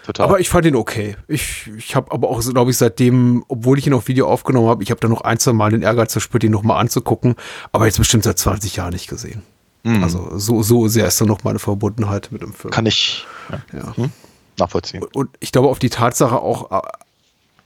Total. 0.06 0.28
Aber 0.28 0.40
ich 0.40 0.50
fand 0.50 0.68
ihn 0.68 0.76
okay. 0.76 1.18
Ich, 1.28 1.70
ich 1.78 1.96
habe 1.96 2.12
aber 2.12 2.30
auch, 2.30 2.40
glaube 2.40 2.70
ich, 2.70 2.78
seitdem, 2.78 3.44
obwohl 3.48 3.80
ich 3.80 3.88
ihn 3.88 3.94
auf 3.94 4.08
Video 4.08 4.30
aufgenommen 4.30 4.70
habe, 4.70 4.84
ich 4.84 4.92
habe 4.92 5.02
da 5.02 5.08
noch 5.08 5.22
ein, 5.22 5.40
zwei 5.40 5.54
Mal 5.54 5.72
den 5.72 5.82
Ehrgeiz 5.82 6.12
verspürt, 6.12 6.44
ihn 6.44 6.52
nochmal 6.52 6.80
anzugucken, 6.80 7.36
aber 7.72 7.86
jetzt 7.86 7.98
bestimmt 7.98 8.24
seit 8.24 8.38
20 8.38 8.76
Jahren 8.76 8.94
nicht 8.94 9.08
gesehen. 9.08 9.42
Mhm. 9.86 10.04
Also 10.04 10.38
so, 10.38 10.64
so 10.64 10.88
sehr 10.88 11.06
ist 11.06 11.22
dann 11.22 11.28
noch 11.28 11.44
meine 11.44 11.60
Verbundenheit 11.60 12.32
mit 12.32 12.42
dem 12.42 12.54
Film. 12.54 12.72
Kann 12.72 12.88
ich 12.88 13.26
ja. 13.72 13.96
Hm? 13.96 14.12
nachvollziehen. 14.58 15.04
Und 15.14 15.30
ich 15.40 15.52
glaube 15.52 15.68
auf 15.68 15.78
die 15.78 15.92
Tatsache 15.92 16.40
auch 16.40 16.72
äh, 16.72 16.88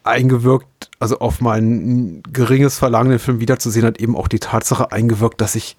eingewirkt, 0.03 0.89
also 0.99 1.19
auf 1.19 1.39
mein 1.39 2.21
geringes 2.33 2.77
Verlangen, 2.77 3.11
den 3.11 3.19
Film 3.19 3.39
wiederzusehen, 3.39 3.85
hat 3.85 4.01
eben 4.01 4.17
auch 4.17 4.27
die 4.27 4.39
Tatsache 4.39 4.91
eingewirkt, 4.91 5.39
dass 5.39 5.55
ich, 5.55 5.77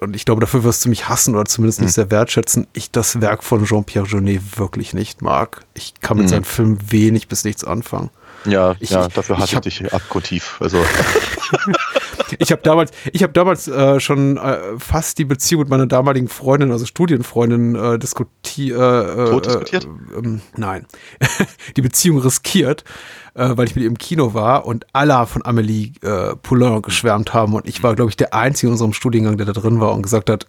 und 0.00 0.16
ich 0.16 0.24
glaube, 0.24 0.40
dafür 0.40 0.64
wirst 0.64 0.82
du 0.86 0.88
mich 0.88 1.10
hassen 1.10 1.34
oder 1.34 1.44
zumindest 1.44 1.80
nicht 1.80 1.90
mhm. 1.90 1.94
sehr 1.94 2.10
wertschätzen, 2.10 2.66
ich 2.72 2.90
das 2.90 3.20
Werk 3.20 3.44
von 3.44 3.64
Jean-Pierre 3.66 4.06
Jeunet 4.06 4.58
wirklich 4.58 4.94
nicht 4.94 5.20
mag. 5.20 5.62
Ich 5.74 5.94
kann 6.00 6.16
mit 6.16 6.26
mhm. 6.26 6.30
seinen 6.30 6.44
Filmen 6.44 6.78
wenig 6.90 7.28
bis 7.28 7.44
nichts 7.44 7.64
anfangen. 7.64 8.08
Ja, 8.46 8.74
ich, 8.80 8.90
ja, 8.90 9.08
dafür 9.08 9.38
hasse 9.38 9.60
ich, 9.64 9.66
ich 9.66 9.78
dich 9.78 9.92
abgrundtief. 9.92 10.56
Also. 10.60 10.82
ich 12.38 12.52
habe 12.52 12.62
damals, 12.62 12.90
ich 13.12 13.22
habe 13.22 13.32
damals 13.32 13.68
äh, 13.68 14.00
schon 14.00 14.36
äh, 14.36 14.78
fast 14.78 15.18
die 15.18 15.24
Beziehung 15.24 15.62
mit 15.62 15.68
meiner 15.68 15.86
damaligen 15.86 16.28
Freundin, 16.28 16.72
also 16.72 16.86
Studienfreundin, 16.86 17.74
äh, 17.74 17.98
diskuti 17.98 18.70
äh, 18.70 18.74
äh, 18.74 19.40
diskutiert. 19.40 19.88
Ähm, 20.16 20.40
nein, 20.56 20.86
die 21.76 21.82
Beziehung 21.82 22.18
riskiert, 22.18 22.84
äh, 23.34 23.56
weil 23.56 23.66
ich 23.66 23.74
mit 23.74 23.84
ihr 23.84 23.90
im 23.90 23.98
Kino 23.98 24.34
war 24.34 24.66
und 24.66 24.86
alle 24.92 25.26
von 25.26 25.42
Amélie 25.42 25.92
äh, 26.02 26.36
Poulain 26.36 26.82
geschwärmt 26.82 27.34
haben 27.34 27.54
und 27.54 27.68
ich 27.68 27.82
war, 27.82 27.94
glaube 27.94 28.10
ich, 28.10 28.16
der 28.16 28.34
einzige 28.34 28.68
in 28.68 28.72
unserem 28.72 28.92
Studiengang, 28.92 29.36
der 29.36 29.46
da 29.46 29.52
drin 29.52 29.80
war 29.80 29.92
und 29.92 30.02
gesagt 30.02 30.30
hat, 30.30 30.46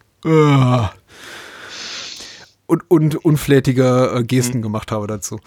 und, 2.66 2.82
und 2.88 3.24
unflätige 3.26 4.24
Gesten 4.26 4.58
mhm. 4.58 4.62
gemacht 4.62 4.90
habe 4.90 5.06
dazu. 5.06 5.38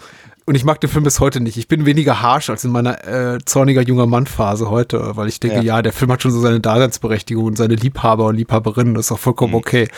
Und 0.48 0.54
ich 0.54 0.64
mag 0.64 0.80
den 0.80 0.88
Film 0.88 1.04
bis 1.04 1.20
heute 1.20 1.40
nicht. 1.40 1.58
Ich 1.58 1.68
bin 1.68 1.84
weniger 1.84 2.22
harsh 2.22 2.48
als 2.48 2.64
in 2.64 2.70
meiner 2.70 3.06
äh, 3.06 3.38
zorniger 3.44 3.82
junger 3.82 4.06
Mann-Phase 4.06 4.70
heute, 4.70 5.14
weil 5.14 5.28
ich 5.28 5.40
denke, 5.40 5.58
ja. 5.58 5.62
ja. 5.76 5.82
der 5.82 5.92
Film 5.92 6.10
hat 6.10 6.22
schon 6.22 6.30
so 6.30 6.40
seine 6.40 6.58
Daseinsberechtigung 6.58 7.44
und 7.44 7.58
seine 7.58 7.74
Liebhaber 7.74 8.24
und 8.24 8.36
Liebhaberinnen, 8.36 8.94
das 8.94 9.06
ist 9.06 9.12
auch 9.12 9.18
vollkommen 9.18 9.52
mhm. 9.52 9.58
okay. 9.58 9.88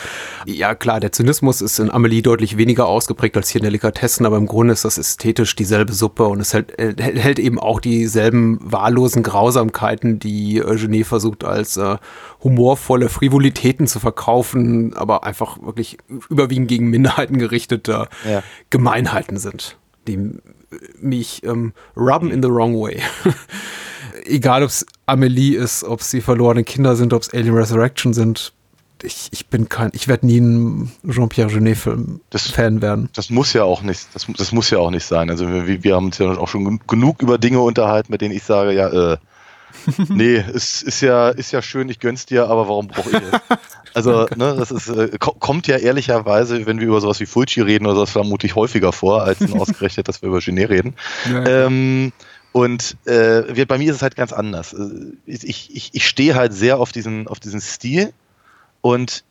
Ja, 0.45 0.75
klar, 0.75 0.99
der 0.99 1.13
Zynismus 1.13 1.61
ist 1.61 1.79
in 1.79 1.89
Amelie 1.89 2.21
deutlich 2.21 2.57
weniger 2.57 2.87
ausgeprägt 2.87 3.37
als 3.37 3.47
hier 3.47 3.61
in 3.61 3.63
Delikatessen, 3.63 4.25
aber 4.25 4.35
im 4.35 4.45
Grunde 4.45 4.73
ist 4.73 4.83
das 4.83 4.97
ästhetisch 4.97 5.55
dieselbe 5.55 5.93
Suppe 5.93 6.25
und 6.25 6.41
es 6.41 6.53
hält, 6.53 6.77
äh, 6.77 6.95
hält 7.01 7.39
eben 7.39 7.57
auch 7.57 7.79
dieselben 7.79 8.59
wahllosen 8.61 9.23
Grausamkeiten, 9.23 10.19
die 10.19 10.57
äh, 10.57 10.75
Genet 10.75 11.07
versucht 11.07 11.45
als 11.45 11.77
äh, 11.77 11.95
humorvolle 12.43 13.07
Frivolitäten 13.07 13.87
zu 13.87 14.01
verkaufen, 14.01 14.93
aber 14.97 15.23
einfach 15.23 15.61
wirklich 15.61 15.97
überwiegend 16.29 16.67
gegen 16.67 16.89
Minderheiten 16.89 17.37
gerichtete 17.37 18.09
ja. 18.29 18.43
Gemeinheiten 18.69 19.37
sind 19.37 19.77
die 20.07 20.31
mich 20.99 21.43
ähm, 21.43 21.73
rubben 21.95 22.31
in 22.31 22.41
the 22.41 22.49
wrong 22.49 22.75
way. 22.75 23.01
Egal, 24.25 24.63
ob 24.63 24.69
es 24.69 24.85
Amelie 25.05 25.55
ist, 25.55 25.83
ob 25.83 26.01
es 26.01 26.09
die 26.11 26.21
verlorenen 26.21 26.65
Kinder 26.65 26.95
sind, 26.95 27.13
ob 27.13 27.21
es 27.23 27.33
Alien 27.33 27.55
Resurrection 27.55 28.13
sind. 28.13 28.53
Ich, 29.03 29.29
ich 29.31 29.47
bin 29.47 29.67
kein, 29.67 29.89
ich 29.93 30.07
werde 30.07 30.27
nie 30.27 30.39
ein 30.39 30.91
Jean-Pierre 31.09 31.49
Genet-Film-Fan 31.49 32.81
werden. 32.83 33.09
Das 33.13 33.31
muss 33.31 33.53
ja 33.53 33.63
auch 33.63 33.81
nicht, 33.81 34.07
das, 34.13 34.27
das 34.37 34.51
muss 34.51 34.69
ja 34.69 34.77
auch 34.77 34.91
nicht 34.91 35.05
sein. 35.05 35.31
Also 35.31 35.47
wir, 35.49 35.83
wir 35.83 35.95
haben 35.95 36.05
uns 36.05 36.19
ja 36.19 36.37
auch 36.37 36.47
schon 36.47 36.79
genug 36.85 37.21
über 37.23 37.39
Dinge 37.39 37.61
unterhalten, 37.61 38.11
mit 38.11 38.21
denen 38.21 38.35
ich 38.35 38.43
sage, 38.43 38.73
ja, 38.73 39.13
äh, 39.13 39.17
nee, 40.09 40.35
es 40.35 40.83
ist 40.83 41.01
ja, 41.01 41.29
ist 41.29 41.51
ja 41.51 41.61
schön, 41.61 41.89
ich 41.89 41.99
gönn's 41.99 42.25
dir, 42.25 42.47
aber 42.47 42.67
warum 42.67 42.87
brauche 42.87 43.09
ich 43.09 43.15
es? 43.15 43.57
Also, 43.93 44.27
ne, 44.35 44.55
das 44.57 44.71
ist, 44.71 44.87
äh, 44.89 45.17
kommt 45.19 45.67
ja 45.67 45.77
ehrlicherweise, 45.77 46.65
wenn 46.65 46.79
wir 46.79 46.87
über 46.87 47.01
sowas 47.01 47.19
wie 47.19 47.25
Fulci 47.25 47.61
reden 47.61 47.85
oder 47.85 47.95
sowas, 47.95 48.11
vermutlich 48.11 48.55
häufiger 48.55 48.91
vor, 48.91 49.23
als 49.23 49.39
ausgerechnet, 49.53 50.07
dass 50.07 50.21
wir 50.21 50.29
über 50.29 50.39
Genet 50.39 50.69
reden. 50.69 50.95
Ja, 51.29 51.45
ähm, 51.45 52.11
und 52.51 52.97
äh, 53.05 53.65
bei 53.65 53.77
mir 53.77 53.89
ist 53.89 53.97
es 53.97 54.01
halt 54.01 54.15
ganz 54.15 54.33
anders. 54.33 54.73
Äh, 54.73 55.13
ich, 55.25 55.73
ich, 55.75 55.89
ich 55.93 56.07
stehe 56.07 56.35
halt 56.35 56.53
sehr 56.53 56.79
auf 56.79 56.91
diesen, 56.91 57.27
auf 57.27 57.39
diesen 57.39 57.61
Stil 57.61 58.13
und 58.81 59.23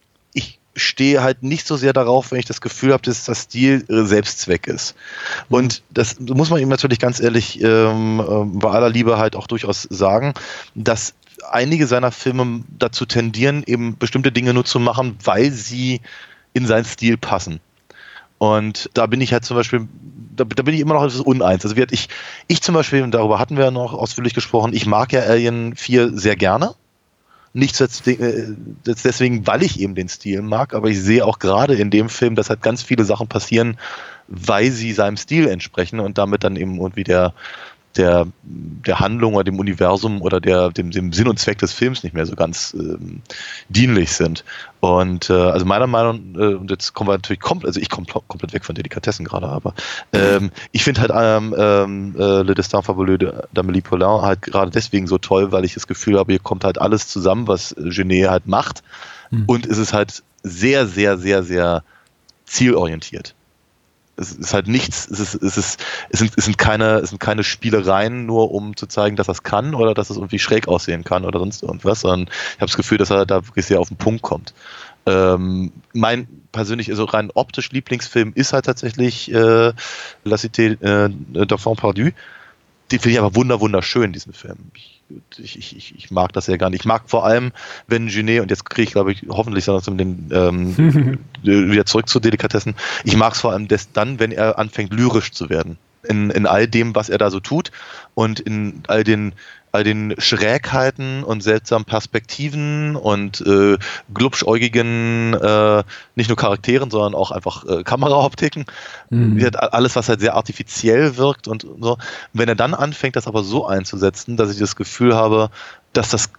stehe 0.80 1.22
halt 1.22 1.42
nicht 1.42 1.66
so 1.66 1.76
sehr 1.76 1.92
darauf, 1.92 2.32
wenn 2.32 2.38
ich 2.38 2.46
das 2.46 2.60
Gefühl 2.60 2.92
habe, 2.92 3.02
dass 3.02 3.24
das 3.24 3.42
Stil 3.42 3.84
Selbstzweck 3.88 4.66
ist. 4.66 4.94
Und 5.48 5.82
das 5.90 6.18
muss 6.20 6.50
man 6.50 6.60
ihm 6.60 6.68
natürlich 6.68 6.98
ganz 6.98 7.20
ehrlich 7.20 7.62
ähm, 7.62 8.22
ähm, 8.28 8.58
bei 8.58 8.70
aller 8.70 8.90
Liebe 8.90 9.18
halt 9.18 9.36
auch 9.36 9.46
durchaus 9.46 9.82
sagen, 9.90 10.34
dass 10.74 11.14
einige 11.50 11.86
seiner 11.86 12.12
Filme 12.12 12.64
dazu 12.78 13.06
tendieren, 13.06 13.62
eben 13.66 13.96
bestimmte 13.96 14.32
Dinge 14.32 14.54
nur 14.54 14.64
zu 14.64 14.78
machen, 14.78 15.16
weil 15.24 15.50
sie 15.50 16.00
in 16.52 16.66
seinen 16.66 16.84
Stil 16.84 17.16
passen. 17.16 17.60
Und 18.38 18.88
da 18.94 19.06
bin 19.06 19.20
ich 19.20 19.32
halt 19.32 19.44
zum 19.44 19.56
Beispiel, 19.56 19.86
da, 20.34 20.44
da 20.44 20.62
bin 20.62 20.74
ich 20.74 20.80
immer 20.80 20.94
noch 20.94 21.04
etwas 21.04 21.20
uneins. 21.20 21.64
Also 21.64 21.76
ich, 21.90 22.08
ich 22.48 22.62
zum 22.62 22.74
Beispiel, 22.74 23.02
und 23.02 23.12
darüber 23.12 23.38
hatten 23.38 23.56
wir 23.56 23.64
ja 23.64 23.70
noch 23.70 23.92
ausführlich 23.92 24.34
gesprochen, 24.34 24.72
ich 24.72 24.86
mag 24.86 25.12
ja 25.12 25.20
Alien 25.20 25.76
4 25.76 26.16
sehr 26.16 26.36
gerne. 26.36 26.74
Nicht 27.52 27.80
äh, 27.80 28.54
deswegen, 28.86 29.46
weil 29.46 29.62
ich 29.62 29.80
eben 29.80 29.96
den 29.96 30.08
Stil 30.08 30.40
mag, 30.42 30.72
aber 30.72 30.88
ich 30.88 31.00
sehe 31.00 31.24
auch 31.24 31.40
gerade 31.40 31.74
in 31.74 31.90
dem 31.90 32.08
Film, 32.08 32.36
dass 32.36 32.48
halt 32.48 32.62
ganz 32.62 32.82
viele 32.82 33.04
Sachen 33.04 33.26
passieren, 33.26 33.76
weil 34.28 34.70
sie 34.70 34.92
seinem 34.92 35.16
Stil 35.16 35.48
entsprechen 35.48 35.98
und 35.98 36.16
damit 36.16 36.44
dann 36.44 36.54
eben 36.54 36.76
irgendwie 36.78 37.02
der, 37.02 37.34
der, 37.96 38.26
der 38.42 39.00
Handlung 39.00 39.34
oder 39.34 39.44
dem 39.44 39.58
Universum 39.58 40.22
oder 40.22 40.40
der, 40.40 40.70
dem, 40.70 40.90
dem 40.90 41.12
Sinn 41.12 41.28
und 41.28 41.38
Zweck 41.38 41.58
des 41.58 41.72
Films 41.72 42.02
nicht 42.04 42.14
mehr 42.14 42.26
so 42.26 42.36
ganz 42.36 42.74
ähm, 42.78 43.22
dienlich 43.68 44.12
sind. 44.12 44.44
Und 44.78 45.28
äh, 45.28 45.32
also 45.32 45.66
meiner 45.66 45.86
Meinung, 45.86 46.34
äh, 46.36 46.54
und 46.54 46.70
jetzt 46.70 46.94
kommen 46.94 47.08
wir 47.08 47.14
natürlich 47.14 47.40
komplett, 47.40 47.68
also 47.68 47.80
ich 47.80 47.90
komme 47.90 48.06
komplett 48.06 48.52
weg 48.52 48.64
von 48.64 48.74
Delikatessen 48.74 49.24
gerade, 49.24 49.46
aber 49.48 49.74
ähm, 50.12 50.50
ich 50.72 50.84
finde 50.84 51.00
halt 51.00 51.10
ähm, 51.14 51.54
ähm, 51.58 52.14
äh, 52.16 52.42
Le 52.42 52.54
Destin 52.54 52.82
Fabuleux 52.82 53.18
d'Amélie 53.54 53.82
Poulain 53.82 54.22
halt 54.22 54.42
gerade 54.42 54.70
deswegen 54.70 55.06
so 55.06 55.18
toll, 55.18 55.52
weil 55.52 55.64
ich 55.64 55.74
das 55.74 55.86
Gefühl 55.86 56.18
habe, 56.18 56.32
hier 56.32 56.40
kommt 56.40 56.64
halt 56.64 56.80
alles 56.80 57.08
zusammen, 57.08 57.48
was 57.48 57.74
Genet 57.76 58.30
halt 58.30 58.46
macht. 58.46 58.82
Mhm. 59.30 59.44
Und 59.46 59.66
es 59.66 59.78
ist 59.78 59.92
halt 59.92 60.22
sehr, 60.42 60.86
sehr, 60.86 61.18
sehr, 61.18 61.42
sehr 61.42 61.82
zielorientiert 62.46 63.34
es 64.20 64.32
ist 64.32 64.54
halt 64.54 64.68
nichts, 64.68 65.08
es, 65.08 65.18
ist, 65.18 65.34
es, 65.42 65.56
ist, 65.56 65.84
es, 66.10 66.18
sind, 66.18 66.32
es, 66.36 66.44
sind 66.44 66.58
keine, 66.58 66.96
es 66.98 67.08
sind 67.10 67.18
keine 67.18 67.42
Spielereien 67.42 68.26
nur, 68.26 68.52
um 68.52 68.76
zu 68.76 68.86
zeigen, 68.86 69.16
dass 69.16 69.26
das 69.26 69.42
kann 69.42 69.74
oder 69.74 69.94
dass 69.94 70.10
es 70.10 70.16
irgendwie 70.16 70.38
schräg 70.38 70.68
aussehen 70.68 71.04
kann 71.04 71.24
oder 71.24 71.38
sonst 71.38 71.62
irgendwas, 71.62 72.00
sondern 72.00 72.28
ich 72.28 72.60
habe 72.60 72.66
das 72.66 72.76
Gefühl, 72.76 72.98
dass 72.98 73.10
er 73.10 73.26
da 73.26 73.46
wirklich 73.46 73.66
sehr 73.66 73.80
auf 73.80 73.88
den 73.88 73.96
Punkt 73.96 74.22
kommt. 74.22 74.52
Ähm, 75.06 75.72
mein 75.94 76.28
persönlich, 76.52 76.90
also 76.90 77.04
rein 77.04 77.30
optisch 77.34 77.72
Lieblingsfilm 77.72 78.32
ist 78.34 78.52
halt 78.52 78.66
tatsächlich 78.66 79.32
äh, 79.32 79.72
La 80.24 80.36
Cité 80.36 80.80
äh, 80.82 81.08
d'Enfant 81.08 81.76
Perdu. 81.76 82.10
Den 82.92 82.98
finde 82.98 83.10
ich 83.10 83.18
aber 83.18 83.34
wunder, 83.34 83.60
wunderschön, 83.60 84.12
diesen 84.12 84.32
Film. 84.32 84.58
Ich 84.74 84.89
ich, 85.38 85.58
ich, 85.58 85.94
ich 85.96 86.10
mag 86.10 86.32
das 86.32 86.46
ja 86.46 86.56
gar 86.56 86.70
nicht. 86.70 86.80
Ich 86.80 86.86
mag 86.86 87.02
vor 87.06 87.24
allem, 87.24 87.52
wenn 87.86 88.08
Genet, 88.08 88.40
und 88.40 88.50
jetzt 88.50 88.64
kriege 88.64 88.84
ich, 88.84 88.92
glaube 88.92 89.12
ich, 89.12 89.26
hoffentlich 89.28 89.64
so 89.64 89.78
den, 89.78 90.28
ähm, 90.32 91.18
wieder 91.42 91.86
zurück 91.86 92.08
zu 92.08 92.20
Delikatessen, 92.20 92.74
ich 93.04 93.16
mag 93.16 93.34
es 93.34 93.40
vor 93.40 93.52
allem 93.52 93.68
des, 93.68 93.92
dann, 93.92 94.18
wenn 94.18 94.32
er 94.32 94.58
anfängt, 94.58 94.92
lyrisch 94.92 95.32
zu 95.32 95.50
werden. 95.50 95.78
In, 96.02 96.30
in 96.30 96.46
all 96.46 96.66
dem, 96.66 96.94
was 96.94 97.10
er 97.10 97.18
da 97.18 97.30
so 97.30 97.40
tut 97.40 97.70
und 98.14 98.40
in 98.40 98.82
all 98.88 99.04
den 99.04 99.34
all 99.72 99.84
den 99.84 100.14
Schrägheiten 100.18 101.22
und 101.22 101.42
seltsamen 101.42 101.84
Perspektiven 101.84 102.96
und 102.96 103.40
äh, 103.42 103.78
glubschäugigen, 104.12 105.34
äh, 105.34 105.84
nicht 106.16 106.28
nur 106.28 106.36
Charakteren, 106.36 106.90
sondern 106.90 107.14
auch 107.14 107.30
einfach 107.30 107.64
äh, 107.66 107.82
Kameraoptiken. 107.82 108.64
Mhm. 109.10 109.50
Alles, 109.54 109.96
was 109.96 110.08
halt 110.08 110.20
sehr 110.20 110.34
artifiziell 110.34 111.16
wirkt 111.16 111.48
und 111.48 111.66
so. 111.80 111.98
Wenn 112.32 112.48
er 112.48 112.56
dann 112.56 112.74
anfängt, 112.74 113.16
das 113.16 113.26
aber 113.26 113.42
so 113.42 113.66
einzusetzen, 113.66 114.36
dass 114.36 114.52
ich 114.52 114.58
das 114.58 114.76
Gefühl 114.76 115.14
habe, 115.14 115.50
dass 115.92 116.10
das 116.10 116.30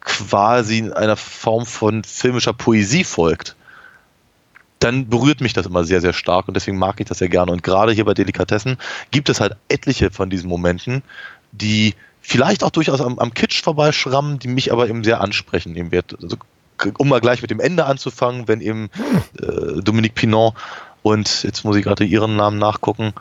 quasi 0.00 0.90
einer 0.92 1.16
Form 1.16 1.66
von 1.66 2.04
filmischer 2.04 2.52
Poesie 2.52 3.04
folgt, 3.04 3.56
dann 4.78 5.08
berührt 5.08 5.40
mich 5.40 5.52
das 5.52 5.66
immer 5.66 5.84
sehr, 5.84 6.00
sehr 6.00 6.12
stark 6.12 6.48
und 6.48 6.54
deswegen 6.54 6.78
mag 6.78 7.00
ich 7.00 7.06
das 7.06 7.18
sehr 7.18 7.28
gerne. 7.28 7.50
Und 7.50 7.62
gerade 7.62 7.92
hier 7.92 8.04
bei 8.04 8.14
Delikatessen 8.14 8.78
gibt 9.10 9.28
es 9.28 9.40
halt 9.40 9.56
etliche 9.68 10.10
von 10.10 10.30
diesen 10.30 10.48
Momenten, 10.48 11.02
die 11.52 11.94
vielleicht 12.28 12.62
auch 12.62 12.70
durchaus 12.70 13.00
am, 13.00 13.18
am 13.18 13.32
Kitsch 13.32 13.62
vorbeischrammen, 13.62 14.38
die 14.38 14.48
mich 14.48 14.70
aber 14.70 14.88
eben 14.88 15.02
sehr 15.02 15.22
ansprechen 15.22 15.74
eben 15.76 15.90
wird. 15.90 16.14
Also, 16.22 16.36
um 16.98 17.08
mal 17.08 17.22
gleich 17.22 17.40
mit 17.40 17.50
dem 17.50 17.58
Ende 17.58 17.86
anzufangen, 17.86 18.46
wenn 18.46 18.60
eben 18.60 18.90
äh, 19.40 19.80
Dominique 19.82 20.14
Pinon 20.14 20.52
und 21.02 21.42
jetzt 21.42 21.64
muss 21.64 21.76
ich 21.76 21.84
gerade 21.84 22.04
ihren 22.04 22.36
Namen 22.36 22.58
nachgucken, 22.58 23.14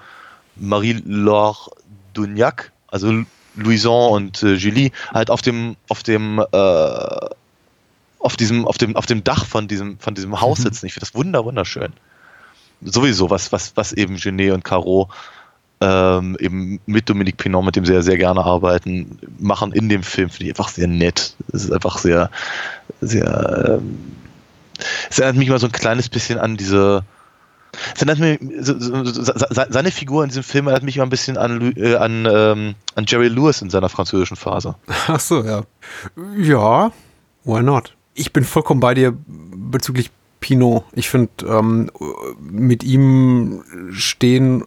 Marie-Laure 0.58 1.72
Dugnac, 2.14 2.74
also 2.90 3.24
Louison 3.56 4.12
und 4.12 4.44
äh, 4.44 4.56
Julie, 4.56 4.92
halt 5.14 5.32
auf 5.32 5.42
dem, 5.42 5.78
auf 5.88 6.04
dem, 6.04 6.40
äh, 6.40 7.30
auf 8.20 8.36
diesem, 8.36 8.68
auf 8.68 8.78
dem, 8.78 8.98
auf 8.98 9.06
dem 9.06 9.24
Dach 9.24 9.46
von 9.46 9.70
diesem, 9.70 10.00
von 10.00 10.16
diesem 10.16 10.42
Haus 10.42 10.60
mhm. 10.60 10.64
sitzen. 10.64 10.86
Ich 10.86 10.94
finde 10.94 11.06
das 11.06 11.16
wunder, 11.16 11.46
wunderschön. 11.46 11.94
Sowieso, 12.82 13.30
was, 13.30 13.54
was, 13.54 13.72
was 13.76 13.94
eben 13.94 14.18
Genet 14.18 14.52
und 14.52 14.66
Caro 14.66 15.10
ähm, 15.80 16.36
eben 16.40 16.80
mit 16.86 17.10
Dominique 17.10 17.38
Pinon, 17.38 17.66
mit 17.66 17.76
dem 17.76 17.84
ja 17.84 18.02
sehr 18.02 18.18
gerne 18.18 18.44
arbeiten, 18.44 19.20
machen 19.40 19.72
in 19.74 19.90
dem 19.90 20.04
Film, 20.04 20.30
finde 20.30 20.46
ich 20.46 20.52
einfach 20.52 20.70
sehr 20.70 20.88
nett. 20.88 21.36
Es 21.54 21.66
ist 21.66 21.72
einfach 21.72 21.98
sehr, 22.00 22.32
sehr, 23.02 23.80
ähm, 23.80 23.98
es 25.10 25.20
erinnert 25.20 25.38
mich 25.38 25.50
mal 25.50 25.60
so 25.60 25.68
ein 25.68 25.72
kleines 25.72 26.10
bisschen 26.10 26.40
an 26.40 26.58
diese, 26.58 27.04
es 27.96 28.02
erinnert 28.02 28.20
mich, 28.20 28.40
seine 29.70 29.92
Figur 29.92 30.24
in 30.24 30.30
diesem 30.30 30.44
Film 30.44 30.68
erinnert 30.68 30.84
mich 30.84 30.98
mal 30.98 31.04
ein 31.04 31.10
bisschen 31.10 31.38
an, 31.38 31.74
äh, 31.76 31.96
an, 31.96 32.28
ähm, 32.30 32.76
an 32.96 33.06
Jerry 33.08 33.28
Lewis 33.28 33.62
in 33.62 33.70
seiner 33.70 33.90
französischen 33.90 34.38
Phase. 34.38 34.76
Ach 35.08 35.20
so, 35.20 35.44
ja. 35.44 35.64
Ja, 36.38 36.92
why 37.44 37.62
not? 37.62 37.96
Ich 38.16 38.34
bin 38.34 38.44
vollkommen 38.44 38.80
bei 38.80 38.96
dir 38.96 39.16
bezüglich 39.28 40.10
Pinot. 40.40 40.86
Ich 40.94 41.10
finde, 41.10 41.30
ähm, 41.48 41.92
mit 42.40 42.84
ihm 42.84 43.64
stehen 43.92 44.64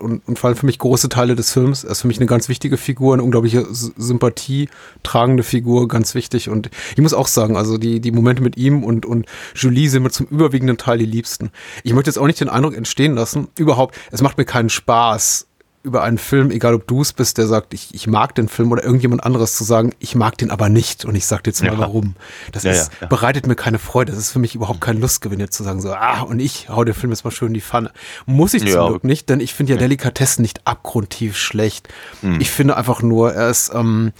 und, 0.00 0.26
und 0.26 0.38
fallen 0.38 0.54
für 0.54 0.66
mich 0.66 0.78
große 0.78 1.08
Teile 1.08 1.34
des 1.34 1.52
Films. 1.52 1.84
Er 1.84 1.90
ist 1.90 2.02
für 2.02 2.08
mich 2.08 2.18
eine 2.18 2.26
ganz 2.26 2.48
wichtige 2.48 2.76
Figur, 2.76 3.14
eine 3.14 3.22
unglaubliche 3.22 3.66
Sympathie 3.70 4.68
tragende 5.02 5.42
Figur, 5.42 5.88
ganz 5.88 6.14
wichtig. 6.14 6.48
Und 6.48 6.70
ich 6.94 7.02
muss 7.02 7.14
auch 7.14 7.28
sagen, 7.28 7.56
also 7.56 7.78
die, 7.78 8.00
die 8.00 8.12
Momente 8.12 8.42
mit 8.42 8.56
ihm 8.56 8.84
und, 8.84 9.06
und 9.06 9.26
Julie 9.54 9.88
sind 9.88 10.02
mir 10.02 10.10
zum 10.10 10.26
überwiegenden 10.26 10.78
Teil 10.78 10.98
die 10.98 11.06
liebsten. 11.06 11.50
Ich 11.82 11.92
möchte 11.92 12.10
jetzt 12.10 12.18
auch 12.18 12.26
nicht 12.26 12.40
den 12.40 12.48
Eindruck 12.48 12.76
entstehen 12.76 13.14
lassen, 13.14 13.48
überhaupt, 13.58 13.96
es 14.10 14.22
macht 14.22 14.38
mir 14.38 14.44
keinen 14.44 14.70
Spaß, 14.70 15.46
über 15.84 16.02
einen 16.02 16.16
Film, 16.16 16.50
egal 16.50 16.74
ob 16.74 16.86
du 16.86 17.02
es 17.02 17.12
bist, 17.12 17.36
der 17.36 17.46
sagt, 17.46 17.74
ich, 17.74 17.94
ich 17.94 18.06
mag 18.06 18.34
den 18.34 18.48
Film 18.48 18.72
oder 18.72 18.82
irgendjemand 18.82 19.22
anderes 19.22 19.54
zu 19.54 19.64
sagen, 19.64 19.92
ich 19.98 20.14
mag 20.14 20.36
den 20.38 20.50
aber 20.50 20.70
nicht 20.70 21.04
und 21.04 21.14
ich 21.14 21.26
sag 21.26 21.44
dir 21.44 21.50
jetzt 21.50 21.62
mal 21.62 21.72
ja. 21.72 21.78
warum. 21.78 22.16
Das 22.52 22.62
ja, 22.62 22.72
ist, 22.72 22.90
ja, 23.02 23.06
bereitet 23.06 23.46
mir 23.46 23.54
keine 23.54 23.78
Freude. 23.78 24.10
Das 24.10 24.18
ist 24.18 24.32
für 24.32 24.38
mich 24.38 24.54
überhaupt 24.54 24.80
kein 24.80 24.98
Lustgewinn 24.98 25.40
jetzt 25.40 25.56
zu 25.56 25.62
sagen, 25.62 25.82
so, 25.82 25.92
ah, 25.92 26.22
und 26.22 26.40
ich 26.40 26.70
hau 26.70 26.84
den 26.84 26.94
Film 26.94 27.12
jetzt 27.12 27.24
mal 27.24 27.30
schön 27.30 27.48
in 27.48 27.54
die 27.54 27.60
Pfanne. 27.60 27.92
Muss 28.24 28.54
ich 28.54 28.66
zum 28.66 28.88
Glück 28.88 29.04
nicht, 29.04 29.28
denn 29.28 29.40
ich 29.40 29.52
finde 29.52 29.74
ja 29.74 29.78
Delikatessen 29.78 30.40
nicht 30.40 30.66
abgrundtief 30.66 31.36
schlecht. 31.36 31.88
Mhm. 32.22 32.40
Ich 32.40 32.50
finde 32.50 32.78
einfach 32.78 33.02
nur, 33.02 33.34
er 33.34 33.50
ist, 33.50 33.70
ähm, 33.74 34.12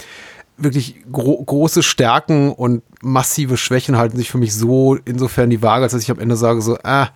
wirklich 0.57 1.03
gro 1.11 1.43
große 1.43 1.83
Stärken 1.83 2.51
und 2.51 2.83
massive 3.01 3.57
Schwächen 3.57 3.97
halten 3.97 4.17
sich 4.17 4.31
für 4.31 4.37
mich 4.37 4.55
so 4.55 4.95
insofern 5.03 5.49
die 5.49 5.61
Waage, 5.61 5.83
als 5.83 5.91
dass 5.91 6.01
ich 6.01 6.11
am 6.11 6.19
Ende 6.19 6.37
sage 6.37 6.61
so, 6.61 6.77
ah, 6.83 7.09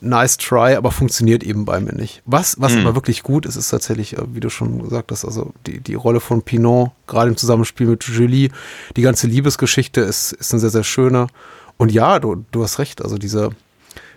nice 0.00 0.36
try, 0.36 0.74
aber 0.76 0.90
funktioniert 0.90 1.42
eben 1.42 1.64
bei 1.64 1.80
mir 1.80 1.92
nicht. 1.92 2.22
Was, 2.24 2.60
was 2.60 2.72
Mhm. 2.74 2.80
aber 2.86 2.94
wirklich 2.94 3.22
gut 3.22 3.46
ist, 3.46 3.56
ist 3.56 3.68
tatsächlich, 3.70 4.16
äh, 4.16 4.22
wie 4.32 4.40
du 4.40 4.48
schon 4.50 4.82
gesagt 4.82 5.10
hast, 5.12 5.24
also 5.24 5.52
die, 5.66 5.80
die 5.80 5.94
Rolle 5.94 6.20
von 6.20 6.42
Pinot, 6.42 6.90
gerade 7.06 7.30
im 7.30 7.36
Zusammenspiel 7.36 7.86
mit 7.86 8.04
Julie, 8.04 8.50
die 8.96 9.02
ganze 9.02 9.26
Liebesgeschichte 9.26 10.00
ist, 10.00 10.32
ist 10.32 10.52
eine 10.52 10.60
sehr, 10.60 10.70
sehr 10.70 10.84
schöne. 10.84 11.26
Und 11.78 11.90
ja, 11.92 12.18
du, 12.18 12.44
du 12.52 12.62
hast 12.62 12.78
recht, 12.78 13.02
also 13.02 13.18
diese, 13.18 13.50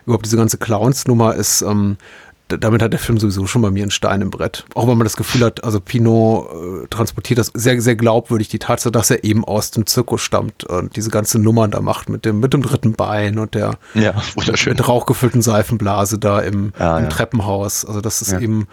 überhaupt 0.06 0.26
diese 0.26 0.38
ganze 0.38 0.58
Clowns-Nummer 0.58 1.36
ist, 1.36 1.62
ähm, 1.62 1.98
damit 2.48 2.82
hat 2.82 2.94
der 2.94 3.00
Film 3.00 3.18
sowieso 3.18 3.48
schon 3.48 3.62
bei 3.62 3.72
mir 3.72 3.84
einen 3.84 3.92
Stein 3.92 4.22
im 4.22 4.30
Brett. 4.30 4.66
Auch 4.76 4.88
wenn 4.88 4.98
man 4.98 5.06
das 5.06 5.18
Gefühl 5.18 5.44
hat, 5.44 5.64
also 5.64 5.80
Pinot 5.80 6.50
äh, 6.84 6.88
transportiert 6.88 7.40
das 7.40 7.52
sehr, 7.54 7.82
sehr 7.82 7.96
glaubwürdig, 7.96 8.50
die 8.50 8.60
Tatsache, 8.60 8.92
dass 8.92 9.10
er 9.10 9.24
eben 9.24 9.44
aus 9.44 9.72
dem 9.72 9.86
Zirkus 9.86 10.22
stammt 10.22 10.64
und 10.64 10.96
diese 10.96 11.10
ganze 11.10 11.40
Nummern 11.40 11.72
da 11.72 11.82
macht 11.82 12.10
mit 12.10 12.24
dem, 12.24 12.40
mit 12.40 12.54
dem 12.54 12.62
dritten 12.62 12.94
Bein 12.94 13.40
und 13.40 13.56
der 13.56 13.78
Ja, 13.96 14.14
mit 14.36 14.88
rauchgefüllten 14.88 15.42
Seifenblase 15.42 16.20
da 16.20 16.40
im, 16.40 16.72
Ja, 16.78 16.98
im 16.98 17.06
ja. 17.06 17.10
Treppenhaus. 17.10 17.84
Also 17.86 18.02
das 18.02 18.22
ist 18.22 18.34
eben, 18.34 18.68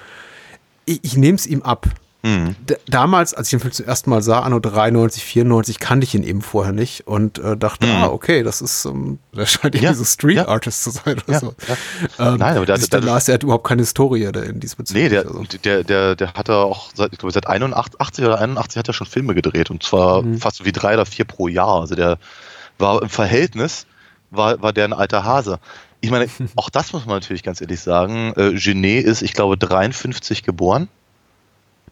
ich, 0.85 1.01
ich 1.03 1.17
nehme 1.17 1.37
es 1.37 1.47
ihm 1.47 1.63
ab. 1.63 1.87
Mhm. 2.25 2.55
Damals, 2.87 3.35
als 3.35 3.49
ich 3.49 3.51
den 3.51 3.61
Film 3.61 3.73
zum 3.73 3.85
ersten 3.87 4.09
Mal 4.11 4.23
sah, 4.23 4.41
anno 4.41 4.61
93, 4.61 5.25
94, 5.25 5.81
kannte 5.81 6.05
ich 6.05 6.15
ihn 6.15 6.23
eben 6.23 6.41
vorher 6.41 6.73
nicht 6.73 7.07
und 7.09 7.39
äh, 7.41 7.57
dachte, 7.57 7.87
Mhm. 7.87 7.93
ah, 7.95 8.07
okay, 8.07 8.45
das 8.45 8.61
ist, 8.61 8.85
ähm, 8.85 9.19
der 9.37 9.47
scheint 9.47 9.75
irgendwie 9.75 9.87
Ja, 9.87 9.95
so 9.95 10.05
Street 10.05 10.37
ja. 10.37 10.47
Artist 10.49 10.85
zu 10.85 10.91
sein 10.91 11.15
oder 11.15 11.33
Ja, 11.33 11.41
so. 11.41 11.55
Ähm, 12.21 12.37
Nein, 12.37 12.57
aber 12.57 12.67
der- 12.67 12.79
der- 12.79 12.89
dann 12.89 13.03
las, 13.03 13.27
er 13.27 13.35
hat 13.35 13.43
überhaupt 13.43 13.67
keine 13.67 13.83
Historie 13.83 14.31
da 14.33 14.41
in 14.41 14.61
diesbezüglich. 14.61 15.03
Nee, 15.05 15.09
der, 15.09 15.27
also. 15.27 15.43
der, 15.65 15.83
der, 15.83 16.15
der 16.15 16.35
hat 16.35 16.49
er 16.49 16.59
auch 16.59 16.91
seit, 16.95 17.13
ich 17.13 17.19
glaube, 17.19 17.33
seit 17.33 17.49
81 17.49 18.25
oder 18.25 18.39
81 18.41 18.79
hat 18.79 18.87
er 18.89 18.95
schon 18.95 19.07
Filme 19.09 19.35
gedreht 19.35 19.71
und 19.71 19.83
zwar 19.83 20.23
Mhm. 20.23 20.39
fast 20.39 20.65
wie 20.65 20.71
drei 20.73 20.95
oder 20.95 21.07
vier 21.07 21.25
pro 21.25 21.49
Jahr. 21.49 21.81
Also 21.81 21.97
der 21.97 22.19
war 22.79 23.03
im 23.03 23.09
Verhältnis, 23.09 23.87
war, 24.31 24.63
war 24.63 24.73
der 24.73 24.85
ein 24.85 24.93
alter 24.93 25.25
Hase. 25.25 25.59
Ich 26.01 26.11
meine, 26.13 26.27
auch 26.57 26.71
das 26.71 26.93
muss 26.93 27.05
man 27.05 27.17
natürlich 27.17 27.43
ganz 27.43 27.61
ehrlich 27.61 27.81
sagen. 27.81 28.33
Äh, 28.37 28.53
Genet 28.55 29.07
ist, 29.07 29.23
ich 29.23 29.33
glaube, 29.33 29.57
53 29.57 30.45
geboren. 30.45 30.89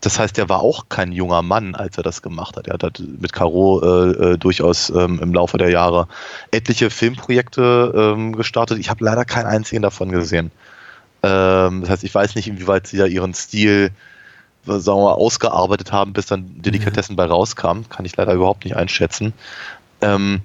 Das 0.00 0.19
heißt, 0.19 0.38
er 0.38 0.49
war 0.49 0.61
auch 0.61 0.88
kein 0.88 1.12
junger 1.12 1.42
Mann, 1.42 1.75
als 1.75 1.97
er 1.99 2.02
das 2.02 2.23
gemacht 2.23 2.57
hat. 2.57 2.66
Er 2.69 2.75
hat 2.75 2.83
halt 2.83 3.02
mit 3.21 3.33
Caro 3.33 3.83
äh, 3.83 4.33
äh, 4.33 4.38
durchaus 4.38 4.90
ähm, 4.90 5.21
im 5.23 5.35
Laufe 5.35 5.59
der 5.59 5.69
Jahre 5.69 6.09
etliche 6.50 6.88
Filmprojekte 6.90 7.92
ähm, 7.95 8.35
gestartet. 8.35 8.78
Ich 8.78 8.88
habe 8.88 9.04
leider 9.04 9.25
keinen 9.25 9.47
einzigen 9.47 9.83
davon 9.83 10.11
gesehen. 10.11 10.50
Ähm, 11.23 11.83
das 11.83 11.90
heißt, 11.90 12.04
ich 12.04 12.14
weiß 12.14 12.35
nicht, 12.35 12.49
inwieweit 12.49 12.87
sie 12.87 12.97
da 12.97 13.04
ihren 13.04 13.35
Stil 13.35 13.92
äh, 14.66 14.78
sagen 14.78 14.99
wir 14.99 15.04
mal, 15.04 15.12
ausgearbeitet 15.12 15.92
haben, 15.92 16.12
bis 16.12 16.26
dann 16.26 16.62
Delikatessen 16.62 17.16
bei 17.16 17.26
rauskam. 17.26 17.83
Kann 17.88 18.04
ich 18.04 18.16
leider 18.16 18.33
überhaupt 18.33 18.64
nicht 18.64 18.76
einschätzen. 18.76 19.33
Ähm, 20.00 20.40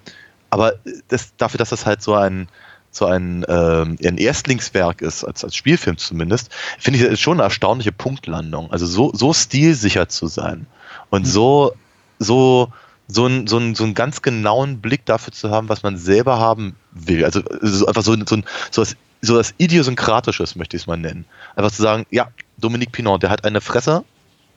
aber 0.50 0.74
das, 1.08 1.34
dafür, 1.38 1.58
dass 1.58 1.70
das 1.70 1.86
halt 1.86 2.02
so 2.02 2.14
ein, 2.14 2.48
so 2.96 3.06
ein, 3.06 3.46
ähm, 3.50 3.98
ein 4.04 4.18
Erstlingswerk 4.18 5.02
ist, 5.02 5.26
als, 5.26 5.44
als 5.44 5.56
Spielfilm 5.56 5.98
zumindest, 5.98 6.50
finde 6.80 7.00
ich, 7.00 7.04
das 7.04 7.14
ist 7.14 7.20
schon 7.20 7.34
eine 7.34 7.44
erstaunliche 7.44 7.92
Punktlandung. 7.92 8.72
Also 8.72 8.86
so, 8.86 9.12
so 9.14 9.34
stilsicher 9.34 10.08
zu 10.08 10.28
sein 10.28 10.66
und 11.10 11.28
so, 11.28 11.74
so, 12.20 12.72
so, 13.08 13.28
ein, 13.28 13.48
so, 13.48 13.58
ein, 13.58 13.76
so 13.76 13.84
einen 13.84 13.96
ganz 13.96 14.22
genauen 14.22 14.80
Blick 14.80 15.06
dafür 15.06 15.34
zu 15.34 15.52
haben, 15.52 15.68
was 15.68 15.84
man 15.84 15.98
selber 15.98 16.40
haben 16.40 16.76
will. 16.92 17.26
Also 17.26 17.42
so 17.62 17.86
einfach 17.86 18.02
so, 18.04 18.16
so, 18.26 18.38
ein, 18.38 18.46
so, 18.72 18.82
was, 18.82 18.96
so 19.22 19.36
was 19.36 19.54
Idiosynkratisches, 19.58 20.56
möchte 20.56 20.78
ich 20.78 20.84
es 20.84 20.88
mal 20.88 20.96
nennen. 20.96 21.26
Einfach 21.58 21.72
zu 21.72 21.82
sagen, 21.82 22.06
ja, 22.12 22.30
Dominique 22.58 22.94
Pinon, 22.94 23.20
der 23.20 23.30
hat 23.30 23.44
eine 23.44 23.60
Fresse, 23.60 24.06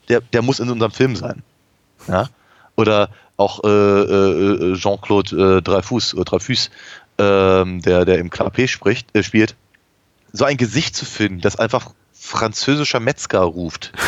der, 0.07 0.21
der 0.21 0.41
muss 0.41 0.61
in 0.61 0.69
unserem 0.69 0.91
Film 0.93 1.17
sein. 1.17 1.43
Ja? 2.07 2.29
Oder 2.77 3.09
auch 3.39 3.63
äh, 3.63 3.67
äh, 3.67 4.75
Jean-Claude 4.75 5.57
äh, 5.57 5.61
Dreyfus, 5.61 6.13
äh, 6.13 6.23
Dreyfus 6.25 6.69
ähm, 7.19 7.81
der, 7.81 8.05
der 8.05 8.17
im 8.17 8.29
Clapet 8.29 8.69
spricht, 8.69 9.15
äh, 9.15 9.23
spielt, 9.23 9.55
so 10.31 10.45
ein 10.45 10.57
Gesicht 10.57 10.95
zu 10.95 11.05
finden, 11.05 11.41
das 11.41 11.57
einfach 11.57 11.91
französischer 12.13 12.99
Metzger 12.99 13.39
ruft. 13.41 13.91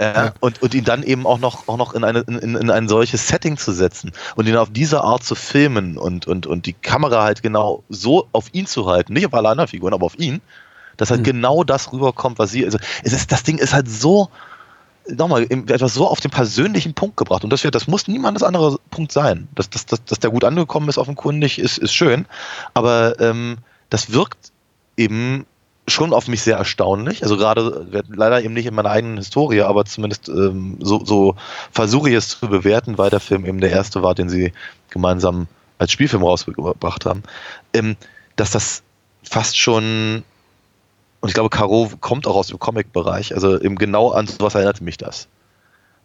Ja, 0.00 0.32
und, 0.40 0.62
und 0.62 0.72
ihn 0.72 0.84
dann 0.84 1.02
eben 1.02 1.26
auch 1.26 1.38
noch, 1.38 1.68
auch 1.68 1.76
noch 1.76 1.92
in, 1.92 2.04
eine, 2.04 2.20
in, 2.20 2.56
in 2.56 2.70
ein 2.70 2.88
solches 2.88 3.28
Setting 3.28 3.58
zu 3.58 3.70
setzen 3.72 4.12
und 4.34 4.48
ihn 4.48 4.56
auf 4.56 4.70
diese 4.70 5.02
Art 5.02 5.22
zu 5.22 5.34
filmen 5.34 5.98
und, 5.98 6.26
und, 6.26 6.46
und 6.46 6.64
die 6.64 6.72
Kamera 6.72 7.22
halt 7.22 7.42
genau 7.42 7.84
so 7.90 8.26
auf 8.32 8.46
ihn 8.52 8.64
zu 8.64 8.86
halten, 8.86 9.12
nicht 9.12 9.26
auf 9.26 9.34
alle 9.34 9.50
anderen 9.50 9.68
Figuren, 9.68 9.92
aber 9.92 10.06
auf 10.06 10.18
ihn, 10.18 10.40
dass 10.96 11.10
halt 11.10 11.20
Mhm. 11.20 11.24
genau 11.24 11.64
das 11.64 11.92
rüberkommt, 11.92 12.38
was 12.38 12.50
sie, 12.50 12.64
also 12.64 12.78
es 13.04 13.12
ist, 13.12 13.30
das 13.30 13.42
Ding 13.42 13.58
ist 13.58 13.74
halt 13.74 13.90
so, 13.90 14.30
nochmal, 15.08 15.42
etwas 15.44 15.94
so 15.94 16.06
auf 16.06 16.20
den 16.20 16.30
persönlichen 16.30 16.94
Punkt 16.94 17.16
gebracht 17.16 17.44
und 17.44 17.50
das, 17.50 17.62
das 17.62 17.86
muss 17.86 18.08
niemandes 18.08 18.42
andere 18.42 18.78
Punkt 18.90 19.12
sein. 19.12 19.48
Dass, 19.54 19.70
dass, 19.70 19.86
dass, 19.86 20.04
dass 20.04 20.20
der 20.20 20.30
gut 20.30 20.44
angekommen 20.44 20.88
ist 20.88 20.98
offenkundig, 20.98 21.58
ist, 21.58 21.78
ist 21.78 21.92
schön, 21.92 22.26
aber 22.74 23.18
ähm, 23.20 23.58
das 23.88 24.12
wirkt 24.12 24.52
eben 24.96 25.46
schon 25.88 26.12
auf 26.12 26.28
mich 26.28 26.42
sehr 26.42 26.56
erstaunlich. 26.56 27.22
Also 27.22 27.36
gerade 27.36 27.86
äh, 27.92 28.02
leider 28.08 28.42
eben 28.42 28.54
nicht 28.54 28.66
in 28.66 28.74
meiner 28.74 28.90
eigenen 28.90 29.16
Historie, 29.16 29.62
aber 29.62 29.84
zumindest 29.84 30.28
ähm, 30.28 30.78
so, 30.80 31.04
so 31.04 31.36
versuche 31.72 32.10
ich 32.10 32.16
es 32.16 32.28
zu 32.28 32.48
bewerten, 32.48 32.96
weil 32.96 33.10
der 33.10 33.20
Film 33.20 33.44
eben 33.44 33.60
der 33.60 33.70
erste 33.70 34.02
war, 34.02 34.14
den 34.14 34.28
sie 34.28 34.52
gemeinsam 34.90 35.48
als 35.78 35.92
Spielfilm 35.92 36.22
rausgebracht 36.22 37.06
haben, 37.06 37.22
ähm, 37.72 37.96
dass 38.36 38.50
das 38.50 38.82
fast 39.22 39.58
schon 39.58 40.22
und 41.20 41.28
ich 41.28 41.34
glaube, 41.34 41.50
Caro 41.50 41.90
kommt 42.00 42.26
auch 42.26 42.36
aus 42.36 42.48
dem 42.48 42.58
Comic-Bereich, 42.58 43.34
also 43.34 43.60
eben 43.60 43.76
genau 43.76 44.10
an 44.10 44.26
sowas 44.26 44.54
erinnert 44.54 44.80
mich 44.80 44.96
das. 44.96 45.28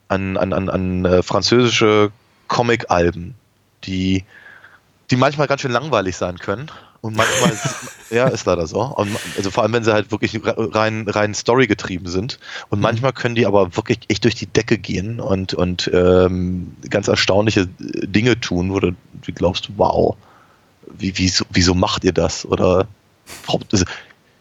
An, 0.07 0.37
an, 0.37 0.53
an, 0.53 0.69
an 0.69 1.05
äh, 1.05 1.23
französische 1.23 2.11
Comic-Alben, 2.47 3.35
die, 3.85 4.23
die 5.09 5.15
manchmal 5.15 5.47
ganz 5.47 5.61
schön 5.61 5.71
langweilig 5.71 6.17
sein 6.17 6.37
können. 6.37 6.69
Und 7.01 7.15
manchmal, 7.15 7.51
ist, 7.53 7.75
ja, 8.09 8.27
ist 8.27 8.45
leider 8.45 8.67
so. 8.67 8.81
Und, 8.81 9.15
also 9.37 9.51
vor 9.51 9.63
allem, 9.63 9.73
wenn 9.73 9.83
sie 9.83 9.93
halt 9.93 10.11
wirklich 10.11 10.39
rein, 10.43 11.07
rein 11.07 11.33
Story 11.33 11.67
getrieben 11.67 12.07
sind. 12.07 12.39
Und 12.69 12.81
manchmal 12.81 13.13
können 13.13 13.35
die 13.35 13.45
aber 13.45 13.75
wirklich 13.75 13.99
echt 14.09 14.23
durch 14.23 14.35
die 14.35 14.47
Decke 14.47 14.77
gehen 14.77 15.19
und, 15.19 15.53
und 15.53 15.89
ähm, 15.93 16.75
ganz 16.89 17.07
erstaunliche 17.07 17.67
Dinge 17.79 18.39
tun, 18.39 18.73
wo 18.73 18.79
du 18.79 18.95
du 19.25 19.33
glaubst, 19.33 19.69
wow, 19.77 20.15
wie, 20.97 21.17
wieso, 21.17 21.45
wieso 21.51 21.73
macht 21.73 22.03
ihr 22.03 22.13
das? 22.13 22.45
Oder 22.45 22.87
also, 23.71 23.85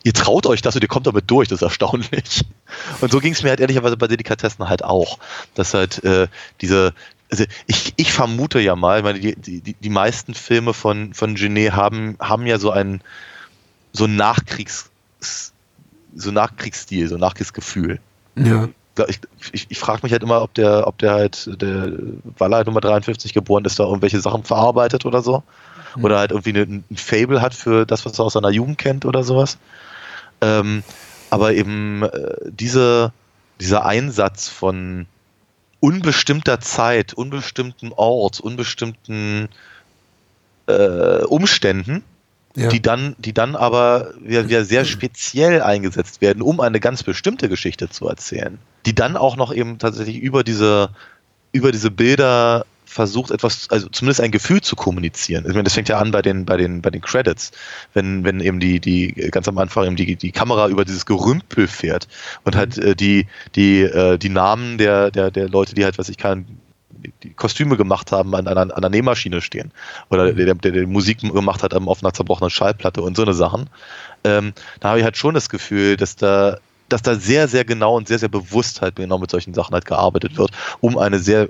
ihr 0.04 0.12
traut 0.12 0.46
euch 0.46 0.62
das 0.62 0.76
und 0.76 0.82
ihr 0.82 0.88
kommt 0.88 1.06
damit 1.06 1.30
durch, 1.30 1.48
das 1.48 1.56
ist 1.56 1.62
erstaunlich. 1.62 2.44
Und 3.00 3.10
so 3.10 3.18
ging 3.18 3.32
es 3.32 3.42
mir 3.42 3.48
halt 3.48 3.60
ehrlicherweise 3.60 3.96
bei 3.96 4.06
Delikatessen 4.06 4.68
halt 4.68 4.84
auch. 4.84 5.18
Dass 5.54 5.74
halt 5.74 6.04
äh, 6.04 6.28
diese, 6.60 6.94
also 7.30 7.44
ich, 7.66 7.94
ich 7.96 8.12
vermute 8.12 8.60
ja 8.60 8.76
mal, 8.76 9.02
meine, 9.02 9.18
die, 9.18 9.34
die, 9.34 9.74
die 9.74 9.90
meisten 9.90 10.34
Filme 10.34 10.74
von, 10.74 11.14
von 11.14 11.34
Genet 11.34 11.72
haben, 11.72 12.16
haben 12.20 12.46
ja 12.46 12.58
so 12.58 12.70
einen 12.70 13.00
so 13.94 14.04
einen 14.04 14.16
Nachkriegs, 14.16 14.90
so 16.14 16.30
Nachkriegsstil, 16.30 17.08
so 17.08 17.16
Nachkriegsgefühl. 17.16 18.00
Ja. 18.36 18.68
Ich, 19.08 19.20
ich, 19.52 19.66
ich 19.70 19.78
frage 19.78 20.00
mich 20.02 20.12
halt 20.12 20.22
immer, 20.22 20.42
ob 20.42 20.54
der, 20.54 20.86
ob 20.86 20.98
der 20.98 21.12
halt, 21.12 21.60
der, 21.60 21.92
weil 22.38 22.52
er 22.52 22.56
halt 22.58 22.66
Nummer 22.66 22.80
53 22.80 23.32
geboren 23.32 23.64
ist, 23.64 23.78
da 23.78 23.84
irgendwelche 23.84 24.20
Sachen 24.20 24.44
verarbeitet 24.44 25.06
oder 25.06 25.22
so. 25.22 25.42
Oder 26.00 26.18
halt 26.18 26.32
irgendwie 26.32 26.58
ein 26.58 26.84
Fable 26.96 27.40
hat 27.40 27.54
für 27.54 27.86
das, 27.86 28.04
was 28.04 28.18
er 28.18 28.24
aus 28.24 28.32
seiner 28.32 28.50
Jugend 28.50 28.78
kennt 28.78 29.04
oder 29.04 29.22
sowas. 29.22 29.58
Ähm, 30.44 30.82
aber 31.30 31.54
eben 31.54 32.02
äh, 32.02 32.36
diese, 32.50 33.12
dieser 33.60 33.84
Einsatz 33.86 34.48
von 34.48 35.06
unbestimmter 35.80 36.60
Zeit, 36.60 37.14
unbestimmten 37.14 37.92
Ort, 37.92 38.40
unbestimmten 38.40 39.48
äh, 40.66 41.22
Umständen, 41.24 42.02
Ja. 42.56 42.68
die 42.68 42.80
dann, 42.80 43.16
die 43.18 43.32
dann 43.32 43.56
aber 43.56 44.14
wieder, 44.20 44.48
wieder 44.48 44.64
sehr 44.64 44.84
speziell 44.84 45.60
eingesetzt 45.60 46.20
werden, 46.20 46.40
um 46.42 46.60
eine 46.60 46.78
ganz 46.78 47.02
bestimmte 47.02 47.48
Geschichte 47.48 47.88
zu 47.88 48.08
erzählen. 48.08 48.58
Die 48.86 48.94
dann 48.94 49.16
auch 49.16 49.36
noch 49.36 49.52
eben 49.52 49.78
tatsächlich 49.78 50.18
über 50.18 50.44
diese, 50.44 50.90
über 51.52 51.72
diese 51.72 51.90
Bilder 51.90 52.64
versucht, 52.94 53.32
etwas, 53.32 53.68
also 53.70 53.88
zumindest 53.88 54.20
ein 54.20 54.30
Gefühl 54.30 54.60
zu 54.60 54.76
kommunizieren. 54.76 55.44
Ich 55.46 55.52
meine, 55.52 55.64
das 55.64 55.74
fängt 55.74 55.88
ja 55.88 55.98
an 55.98 56.12
bei 56.12 56.22
den, 56.22 56.44
bei 56.44 56.56
den, 56.56 56.80
bei 56.80 56.90
den 56.90 57.00
Credits, 57.00 57.50
wenn, 57.92 58.22
wenn 58.22 58.38
eben 58.38 58.60
die, 58.60 58.78
die, 58.78 59.08
ganz 59.32 59.48
am 59.48 59.58
Anfang 59.58 59.86
eben 59.86 59.96
die, 59.96 60.14
die 60.14 60.30
Kamera 60.30 60.68
über 60.68 60.84
dieses 60.84 61.04
Gerümpel 61.04 61.66
fährt 61.66 62.06
und 62.44 62.54
halt 62.54 62.78
äh, 62.78 62.94
die, 62.94 63.26
die, 63.56 63.82
äh, 63.82 64.16
die 64.16 64.28
Namen 64.28 64.78
der, 64.78 65.10
der, 65.10 65.32
der 65.32 65.48
Leute, 65.48 65.74
die 65.74 65.84
halt, 65.84 65.98
was 65.98 66.08
ich 66.08 66.18
kann, 66.18 66.46
die 67.24 67.34
Kostüme 67.34 67.76
gemacht 67.76 68.12
haben, 68.12 68.32
an 68.36 68.46
einer, 68.46 68.60
an 68.60 68.70
einer 68.70 68.90
Nähmaschine 68.90 69.40
stehen. 69.40 69.72
Oder 70.08 70.32
der, 70.32 70.54
der, 70.54 70.72
der 70.72 70.86
Musik 70.86 71.18
gemacht 71.18 71.64
hat 71.64 71.74
auf 71.74 72.02
einer 72.02 72.14
zerbrochenen 72.14 72.50
Schallplatte 72.50 73.02
und 73.02 73.16
so 73.16 73.22
eine 73.22 73.34
Sachen. 73.34 73.68
Ähm, 74.22 74.52
da 74.78 74.90
habe 74.90 75.00
ich 75.00 75.04
halt 75.04 75.16
schon 75.16 75.34
das 75.34 75.48
Gefühl, 75.48 75.96
dass 75.96 76.14
da, 76.14 76.58
dass 76.88 77.02
da 77.02 77.16
sehr, 77.16 77.48
sehr 77.48 77.64
genau 77.64 77.96
und 77.96 78.06
sehr, 78.06 78.20
sehr 78.20 78.28
bewusst 78.28 78.82
halt 78.82 78.94
genau 78.94 79.18
mit 79.18 79.32
solchen 79.32 79.52
Sachen 79.52 79.74
halt 79.74 79.84
gearbeitet 79.84 80.38
wird, 80.38 80.52
um 80.80 80.96
eine 80.96 81.18
sehr 81.18 81.48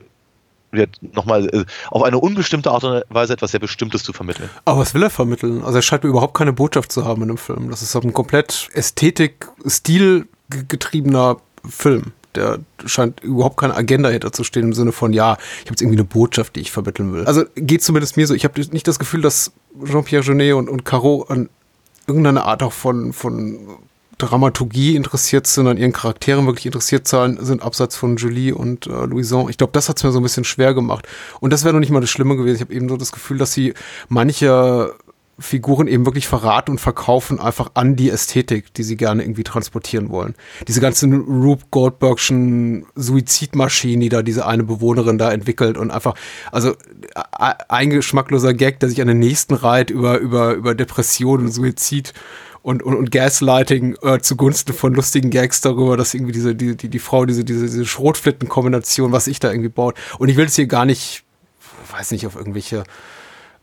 nochmal 1.00 1.48
äh, 1.48 1.64
auf 1.90 2.02
eine 2.02 2.18
unbestimmte 2.18 2.70
Art 2.70 2.84
und 2.84 3.02
Weise 3.08 3.32
etwas 3.32 3.50
sehr 3.52 3.60
Bestimmtes 3.60 4.02
zu 4.02 4.12
vermitteln. 4.12 4.50
Aber 4.64 4.80
was 4.80 4.94
will 4.94 5.02
er 5.02 5.10
vermitteln? 5.10 5.62
Also 5.62 5.78
er 5.78 5.82
scheint 5.82 6.04
mir 6.04 6.10
überhaupt 6.10 6.34
keine 6.34 6.52
Botschaft 6.52 6.92
zu 6.92 7.04
haben 7.04 7.22
in 7.22 7.28
dem 7.28 7.38
Film. 7.38 7.70
Das 7.70 7.82
ist 7.82 7.94
ein 7.96 8.12
komplett 8.12 8.68
Ästhetik, 8.74 9.48
Stil 9.66 10.26
getriebener 10.48 11.38
Film. 11.68 12.12
der 12.34 12.58
scheint 12.84 13.20
überhaupt 13.20 13.56
keine 13.56 13.74
Agenda 13.74 14.08
hinter 14.08 14.32
zu 14.32 14.44
stehen 14.44 14.64
im 14.64 14.72
Sinne 14.72 14.92
von, 14.92 15.12
ja, 15.12 15.34
ich 15.34 15.60
habe 15.62 15.70
jetzt 15.70 15.82
irgendwie 15.82 15.98
eine 15.98 16.04
Botschaft, 16.04 16.56
die 16.56 16.60
ich 16.60 16.72
vermitteln 16.72 17.12
will. 17.12 17.24
Also 17.24 17.44
geht 17.54 17.82
zumindest 17.82 18.16
mir 18.16 18.26
so. 18.26 18.34
Ich 18.34 18.44
habe 18.44 18.60
nicht 18.60 18.88
das 18.88 18.98
Gefühl, 18.98 19.22
dass 19.22 19.52
Jean-Pierre 19.84 20.24
Genet 20.24 20.54
und, 20.54 20.68
und 20.68 20.84
Caro 20.84 21.24
an 21.28 21.48
irgendeine 22.06 22.44
Art 22.44 22.62
auch 22.62 22.72
von, 22.72 23.12
von 23.12 23.78
Dramaturgie 24.18 24.96
interessiert 24.96 25.46
sind, 25.46 25.66
an 25.66 25.76
ihren 25.76 25.92
Charakteren 25.92 26.46
wirklich 26.46 26.66
interessiert 26.66 27.08
sind, 27.08 27.62
abseits 27.62 27.96
von 27.96 28.16
Julie 28.16 28.54
und 28.54 28.86
äh, 28.86 29.06
Louison. 29.06 29.48
Ich 29.48 29.58
glaube, 29.58 29.72
das 29.72 29.88
hat 29.88 29.96
es 29.96 30.04
mir 30.04 30.12
so 30.12 30.20
ein 30.20 30.22
bisschen 30.22 30.44
schwer 30.44 30.74
gemacht. 30.74 31.06
Und 31.40 31.52
das 31.52 31.64
wäre 31.64 31.74
noch 31.74 31.80
nicht 31.80 31.90
mal 31.90 32.00
das 32.00 32.10
Schlimme 32.10 32.36
gewesen. 32.36 32.56
Ich 32.56 32.60
habe 32.62 32.74
eben 32.74 32.88
so 32.88 32.96
das 32.96 33.12
Gefühl, 33.12 33.38
dass 33.38 33.52
sie 33.52 33.74
manche 34.08 34.94
Figuren 35.38 35.88
eben 35.88 36.06
wirklich 36.06 36.28
verraten 36.28 36.72
und 36.72 36.80
verkaufen 36.80 37.40
einfach 37.40 37.72
an 37.74 37.96
die 37.96 38.10
Ästhetik, 38.10 38.72
die 38.74 38.84
sie 38.84 38.96
gerne 38.96 39.22
irgendwie 39.22 39.42
transportieren 39.42 40.10
wollen. 40.10 40.34
Diese 40.68 40.80
ganzen 40.80 41.12
Rube 41.12 41.64
Goldbergschen 41.70 42.86
Suizidmaschinen, 42.94 44.00
die 44.00 44.08
da 44.08 44.22
diese 44.22 44.46
eine 44.46 44.62
Bewohnerin 44.62 45.18
da 45.18 45.32
entwickelt 45.32 45.76
und 45.76 45.90
einfach, 45.90 46.14
also 46.52 46.74
ein 47.68 47.90
geschmackloser 47.90 48.54
Gag, 48.54 48.78
der 48.80 48.88
sich 48.88 49.00
an 49.00 49.08
den 49.08 49.18
nächsten 49.18 49.54
reiht 49.54 49.90
über, 49.90 50.18
über, 50.18 50.54
über 50.54 50.74
Depression 50.74 51.40
und 51.40 51.50
Suizid 51.50 52.14
und, 52.64 52.82
und, 52.82 52.96
und 52.96 53.10
Gaslighting 53.10 53.96
äh, 54.00 54.20
zugunsten 54.20 54.72
von 54.72 54.94
lustigen 54.94 55.28
Gags 55.28 55.60
darüber, 55.60 55.98
dass 55.98 56.14
irgendwie 56.14 56.32
diese, 56.32 56.54
die, 56.54 56.74
die, 56.76 56.88
die 56.88 56.98
Frau 56.98 57.26
diese, 57.26 57.44
diese, 57.44 57.66
diese 57.66 57.84
Schrotflitten-Kombination, 57.84 59.12
was 59.12 59.26
ich 59.26 59.38
da 59.38 59.50
irgendwie 59.50 59.68
baut. 59.68 59.96
Und 60.18 60.30
ich 60.30 60.36
will 60.38 60.46
es 60.46 60.56
hier 60.56 60.66
gar 60.66 60.86
nicht, 60.86 61.24
weiß 61.92 62.10
nicht, 62.12 62.26
auf 62.26 62.36
irgendwelche 62.36 62.84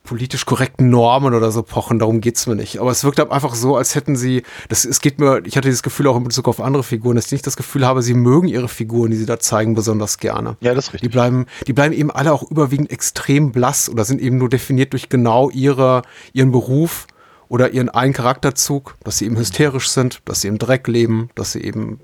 politisch 0.04 0.46
korrekten 0.46 0.92
Normen 0.92 1.34
oder 1.34 1.52
so 1.52 1.64
pochen, 1.64 1.98
darum 1.98 2.22
geht's 2.22 2.46
mir 2.46 2.56
nicht. 2.56 2.80
Aber 2.80 2.92
es 2.92 3.04
wirkt 3.04 3.20
einfach 3.20 3.56
so, 3.56 3.76
als 3.76 3.96
hätten 3.96 4.16
sie, 4.16 4.44
das, 4.70 4.86
es 4.86 5.02
geht 5.02 5.20
mir, 5.20 5.42
ich 5.46 5.58
hatte 5.58 5.68
dieses 5.68 5.82
Gefühl 5.82 6.06
auch 6.06 6.18
in 6.18 6.24
Bezug 6.24 6.48
auf 6.48 6.62
andere 6.62 6.84
Figuren, 6.84 7.16
dass 7.16 7.26
ich 7.26 7.32
nicht 7.32 7.48
das 7.48 7.58
Gefühl 7.58 7.88
habe, 7.88 8.04
sie 8.04 8.14
mögen 8.14 8.48
ihre 8.48 8.68
Figuren, 8.68 9.10
die 9.10 9.18
sie 9.18 9.26
da 9.26 9.40
zeigen, 9.40 9.74
besonders 9.74 10.20
gerne. 10.20 10.58
Ja, 10.62 10.76
das 10.76 10.88
ist 10.88 10.94
richtig. 10.94 11.10
Die 11.10 11.14
bleiben, 11.14 11.48
die 11.66 11.74
bleiben 11.74 11.94
eben 11.96 12.12
alle 12.12 12.34
auch 12.34 12.50
überwiegend 12.50 12.92
extrem 12.92 13.52
blass 13.52 13.90
oder 13.90 14.06
sind 14.06 14.22
eben 14.22 14.38
nur 14.38 14.50
definiert 14.50 14.94
durch 14.94 15.10
genau 15.10 15.50
ihre, 15.50 16.04
ihren 16.34 16.52
Beruf 16.52 17.08
oder 17.52 17.72
ihren 17.72 17.90
einen 17.90 18.14
Charakterzug, 18.14 18.96
dass 19.04 19.18
sie 19.18 19.26
eben 19.26 19.38
hysterisch 19.38 19.90
sind, 19.90 20.22
dass 20.24 20.40
sie 20.40 20.48
im 20.48 20.58
Dreck 20.58 20.88
leben, 20.88 21.30
dass 21.36 21.52
sie 21.52 21.62
eben 21.62 22.00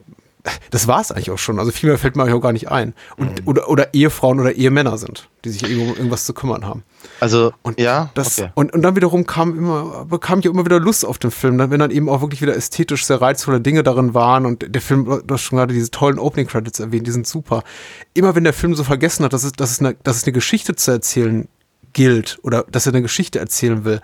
das 0.71 0.88
war 0.88 1.01
es 1.01 1.12
eigentlich 1.12 1.31
auch 1.31 1.38
schon. 1.38 1.60
Also 1.60 1.71
viel 1.71 1.89
mehr 1.89 1.97
fällt 1.97 2.15
mir 2.15 2.23
auch 2.33 2.39
gar 2.39 2.53
nicht 2.53 2.69
ein. 2.69 2.93
Und, 3.17 3.41
mhm. 3.41 3.47
oder, 3.47 3.69
oder 3.69 3.93
Ehefrauen 3.93 4.39
oder 4.39 4.53
Ehemänner 4.53 4.97
sind, 4.97 5.27
die 5.43 5.49
sich 5.49 5.63
um 5.65 5.89
irgendwas 5.89 6.25
zu 6.25 6.33
kümmern 6.33 6.65
haben. 6.65 6.83
Also, 7.19 7.51
und 7.63 7.79
ja. 7.81 8.12
Das, 8.13 8.39
okay. 8.39 8.51
und, 8.55 8.73
und 8.73 8.81
dann 8.81 8.95
wiederum 8.95 9.25
kam 9.25 9.57
immer, 9.57 10.05
bekam 10.05 10.39
ich 10.39 10.47
auch 10.47 10.53
immer 10.53 10.63
wieder 10.63 10.79
Lust 10.79 11.05
auf 11.05 11.17
den 11.17 11.31
Film, 11.31 11.57
wenn 11.60 11.79
dann 11.79 11.91
eben 11.91 12.07
auch 12.07 12.21
wirklich 12.21 12.41
wieder 12.41 12.55
ästhetisch 12.55 13.05
sehr 13.05 13.19
reizvolle 13.19 13.60
Dinge 13.60 13.83
darin 13.83 14.13
waren. 14.13 14.45
Und 14.45 14.73
der 14.73 14.81
Film, 14.81 15.05
du 15.05 15.33
hast 15.33 15.41
schon 15.41 15.57
gerade 15.57 15.73
diese 15.73 15.91
tollen 15.91 16.19
Opening 16.19 16.47
Credits 16.47 16.79
erwähnt, 16.79 17.07
die 17.07 17.12
sind 17.12 17.27
super. 17.27 17.63
Immer 18.13 18.36
wenn 18.36 18.45
der 18.45 18.53
Film 18.53 18.73
so 18.73 18.86
vergessen 18.86 19.25
hat, 19.25 19.33
dass 19.33 19.43
es, 19.43 19.51
dass 19.51 19.71
es, 19.71 19.79
eine, 19.79 19.95
dass 20.03 20.17
es 20.17 20.23
eine 20.23 20.33
Geschichte 20.33 20.75
zu 20.75 20.91
erzählen 20.91 21.49
gilt 21.97 22.38
oder 22.43 22.63
dass 22.71 22.86
er 22.86 22.93
eine 22.93 23.01
Geschichte 23.01 23.39
erzählen 23.39 23.83
will, 23.83 24.01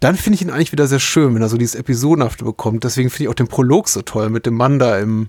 dann 0.00 0.16
finde 0.16 0.36
ich 0.36 0.42
ihn 0.42 0.48
eigentlich 0.48 0.72
wieder 0.72 0.86
sehr 0.86 1.00
schön, 1.00 1.34
wenn 1.34 1.42
er 1.42 1.50
so 1.50 1.58
dieses 1.58 1.74
Episodenhafte 1.74 2.44
bekommt. 2.44 2.82
Deswegen 2.82 3.10
finde 3.10 3.24
ich 3.24 3.28
auch 3.28 3.34
den 3.34 3.46
Prolog 3.46 3.90
so 3.90 4.00
toll 4.00 4.30
mit 4.30 4.46
dem 4.46 4.54
Mann 4.54 4.78
da 4.78 4.98
im, 4.98 5.28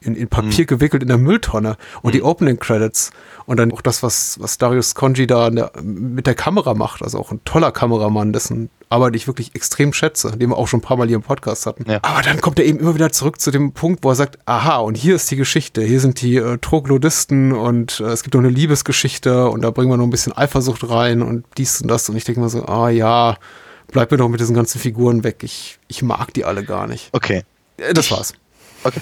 in, 0.00 0.14
in 0.14 0.28
Papier 0.28 0.64
mhm. 0.64 0.68
gewickelt 0.68 1.02
in 1.02 1.08
der 1.08 1.18
Mülltonne 1.18 1.76
und 2.02 2.10
mhm. 2.10 2.18
die 2.18 2.22
Opening 2.22 2.58
Credits 2.58 3.10
und 3.46 3.58
dann 3.58 3.72
auch 3.72 3.82
das, 3.82 4.02
was, 4.02 4.38
was 4.40 4.58
Darius 4.58 4.94
Conji 4.94 5.26
da 5.26 5.50
der, 5.50 5.72
mit 5.82 6.26
der 6.26 6.34
Kamera 6.34 6.74
macht, 6.74 7.02
also 7.02 7.18
auch 7.18 7.30
ein 7.30 7.40
toller 7.44 7.72
Kameramann, 7.72 8.32
dessen 8.32 8.70
Arbeit 8.88 9.14
ich 9.14 9.26
wirklich 9.26 9.54
extrem 9.54 9.92
schätze, 9.92 10.32
den 10.36 10.50
wir 10.50 10.56
auch 10.56 10.66
schon 10.66 10.80
ein 10.80 10.82
paar 10.82 10.96
Mal 10.96 11.06
hier 11.06 11.16
im 11.16 11.22
Podcast 11.22 11.64
hatten. 11.66 11.88
Ja. 11.88 12.00
Aber 12.02 12.22
dann 12.22 12.40
kommt 12.40 12.58
er 12.58 12.64
eben 12.64 12.80
immer 12.80 12.94
wieder 12.94 13.12
zurück 13.12 13.40
zu 13.40 13.52
dem 13.52 13.72
Punkt, 13.72 14.02
wo 14.02 14.08
er 14.08 14.16
sagt, 14.16 14.38
aha, 14.46 14.78
und 14.78 14.96
hier 14.96 15.14
ist 15.14 15.30
die 15.30 15.36
Geschichte, 15.36 15.82
hier 15.82 16.00
sind 16.00 16.20
die 16.20 16.36
äh, 16.36 16.58
Troglodisten 16.58 17.52
und 17.52 18.00
äh, 18.00 18.04
es 18.04 18.22
gibt 18.22 18.34
noch 18.34 18.40
eine 18.40 18.50
Liebesgeschichte 18.50 19.48
und 19.48 19.62
da 19.62 19.70
bringen 19.70 19.90
wir 19.90 19.96
noch 19.96 20.04
ein 20.04 20.10
bisschen 20.10 20.36
Eifersucht 20.36 20.88
rein 20.88 21.22
und 21.22 21.44
dies 21.56 21.80
und 21.80 21.88
das 21.88 22.08
und 22.08 22.16
ich 22.16 22.24
denke 22.24 22.40
mir 22.40 22.48
so, 22.48 22.64
ah 22.66 22.88
ja, 22.88 23.36
bleib 23.92 24.10
mir 24.10 24.16
doch 24.16 24.28
mit 24.28 24.40
diesen 24.40 24.56
ganzen 24.56 24.80
Figuren 24.80 25.22
weg, 25.22 25.42
ich, 25.42 25.78
ich 25.86 26.02
mag 26.02 26.34
die 26.34 26.44
alle 26.44 26.64
gar 26.64 26.88
nicht. 26.88 27.10
Okay. 27.12 27.44
Äh, 27.76 27.94
das 27.94 28.10
war's. 28.10 28.34
Okay 28.82 29.00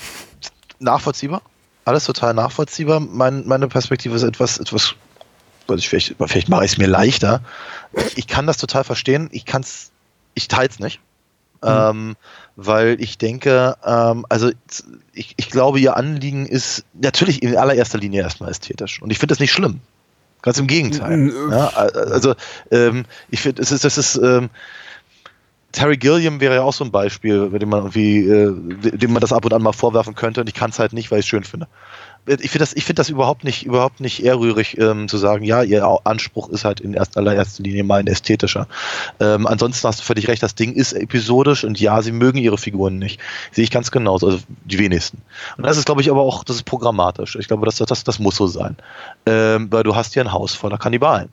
nachvollziehbar. 0.78 1.42
Alles 1.84 2.04
total 2.04 2.34
nachvollziehbar. 2.34 3.00
Mein, 3.00 3.46
meine 3.46 3.68
Perspektive 3.68 4.14
ist 4.14 4.22
etwas, 4.22 4.58
etwas, 4.58 4.94
ich 5.74 5.88
vielleicht, 5.88 6.16
vielleicht 6.26 6.48
mache 6.48 6.64
ich 6.64 6.72
es 6.72 6.78
mir 6.78 6.86
leichter. 6.86 7.40
Ich 8.16 8.26
kann 8.26 8.46
das 8.46 8.58
total 8.58 8.84
verstehen. 8.84 9.28
Ich 9.32 9.44
kann 9.44 9.62
es, 9.62 9.90
ich 10.34 10.48
teile 10.48 10.68
es 10.68 10.78
nicht. 10.78 11.00
Mhm. 11.62 11.68
Ähm, 11.68 12.16
weil 12.56 13.00
ich 13.00 13.18
denke, 13.18 13.76
ähm, 13.84 14.26
also 14.28 14.50
ich, 15.12 15.34
ich 15.36 15.50
glaube, 15.50 15.80
ihr 15.80 15.96
Anliegen 15.96 16.46
ist 16.46 16.84
natürlich 16.92 17.42
in 17.42 17.56
allererster 17.56 17.98
Linie 17.98 18.22
erstmal 18.22 18.50
ästhetisch. 18.50 19.00
Und 19.02 19.10
ich 19.10 19.18
finde 19.18 19.32
das 19.32 19.40
nicht 19.40 19.52
schlimm. 19.52 19.80
Ganz 20.42 20.58
im 20.58 20.68
Gegenteil. 20.68 21.32
Ja, 21.50 21.68
also 21.68 22.34
ähm, 22.70 23.06
ich 23.28 23.40
finde, 23.40 23.60
es 23.62 23.72
ist, 23.72 23.84
das 23.84 23.98
ist, 23.98 24.16
ähm, 24.16 24.50
Terry 25.78 25.96
Gilliam 25.96 26.40
wäre 26.40 26.56
ja 26.56 26.62
auch 26.62 26.72
so 26.72 26.82
ein 26.82 26.90
Beispiel, 26.90 27.50
bei 27.50 27.60
dem 27.60 27.68
man 27.68 27.78
irgendwie, 27.78 28.26
äh, 28.26 28.52
dem 28.98 29.12
man 29.12 29.20
das 29.20 29.32
ab 29.32 29.44
und 29.44 29.52
an 29.52 29.62
mal 29.62 29.72
vorwerfen 29.72 30.16
könnte 30.16 30.40
und 30.40 30.48
ich 30.48 30.54
kann 30.54 30.70
es 30.70 30.80
halt 30.80 30.92
nicht, 30.92 31.12
weil 31.12 31.20
ich 31.20 31.26
es 31.26 31.28
schön 31.28 31.44
finde. 31.44 31.68
Ich 32.26 32.50
finde 32.50 32.58
das, 32.58 32.74
ich 32.74 32.82
finde 32.82 32.98
das 32.98 33.08
überhaupt 33.10 33.44
nicht, 33.44 33.64
überhaupt 33.64 34.00
nicht 34.00 34.24
ehrrührig 34.24 34.76
ähm, 34.78 35.06
zu 35.06 35.18
sagen, 35.18 35.44
ja, 35.44 35.62
ihr 35.62 35.86
Anspruch 36.02 36.48
ist 36.48 36.64
halt 36.64 36.80
in 36.80 36.94
erster, 36.94 37.20
allererster 37.20 37.62
Linie 37.62 37.84
mal 37.84 38.00
ein 38.00 38.08
ästhetischer. 38.08 38.66
Ähm, 39.20 39.46
ansonsten 39.46 39.86
hast 39.86 40.00
du 40.00 40.04
völlig 40.04 40.26
recht, 40.26 40.42
das 40.42 40.56
Ding 40.56 40.72
ist 40.72 40.94
episodisch 40.94 41.62
und 41.62 41.78
ja, 41.78 42.02
sie 42.02 42.10
mögen 42.10 42.38
ihre 42.38 42.58
Figuren 42.58 42.98
nicht. 42.98 43.20
Sehe 43.52 43.62
ich 43.62 43.70
ganz 43.70 43.92
genauso, 43.92 44.26
also 44.26 44.40
die 44.64 44.80
wenigsten. 44.80 45.22
Und 45.58 45.64
das 45.64 45.78
ist, 45.78 45.86
glaube 45.86 46.00
ich, 46.00 46.10
aber 46.10 46.22
auch, 46.22 46.42
das 46.42 46.56
ist 46.56 46.64
programmatisch. 46.64 47.36
Ich 47.36 47.46
glaube, 47.46 47.64
das, 47.66 47.76
das, 47.76 48.02
das 48.02 48.18
muss 48.18 48.34
so 48.34 48.48
sein. 48.48 48.76
Ähm, 49.26 49.68
weil 49.70 49.84
du 49.84 49.94
hast 49.94 50.16
ja 50.16 50.24
ein 50.24 50.32
Haus 50.32 50.54
voller 50.54 50.76
Kannibalen 50.76 51.30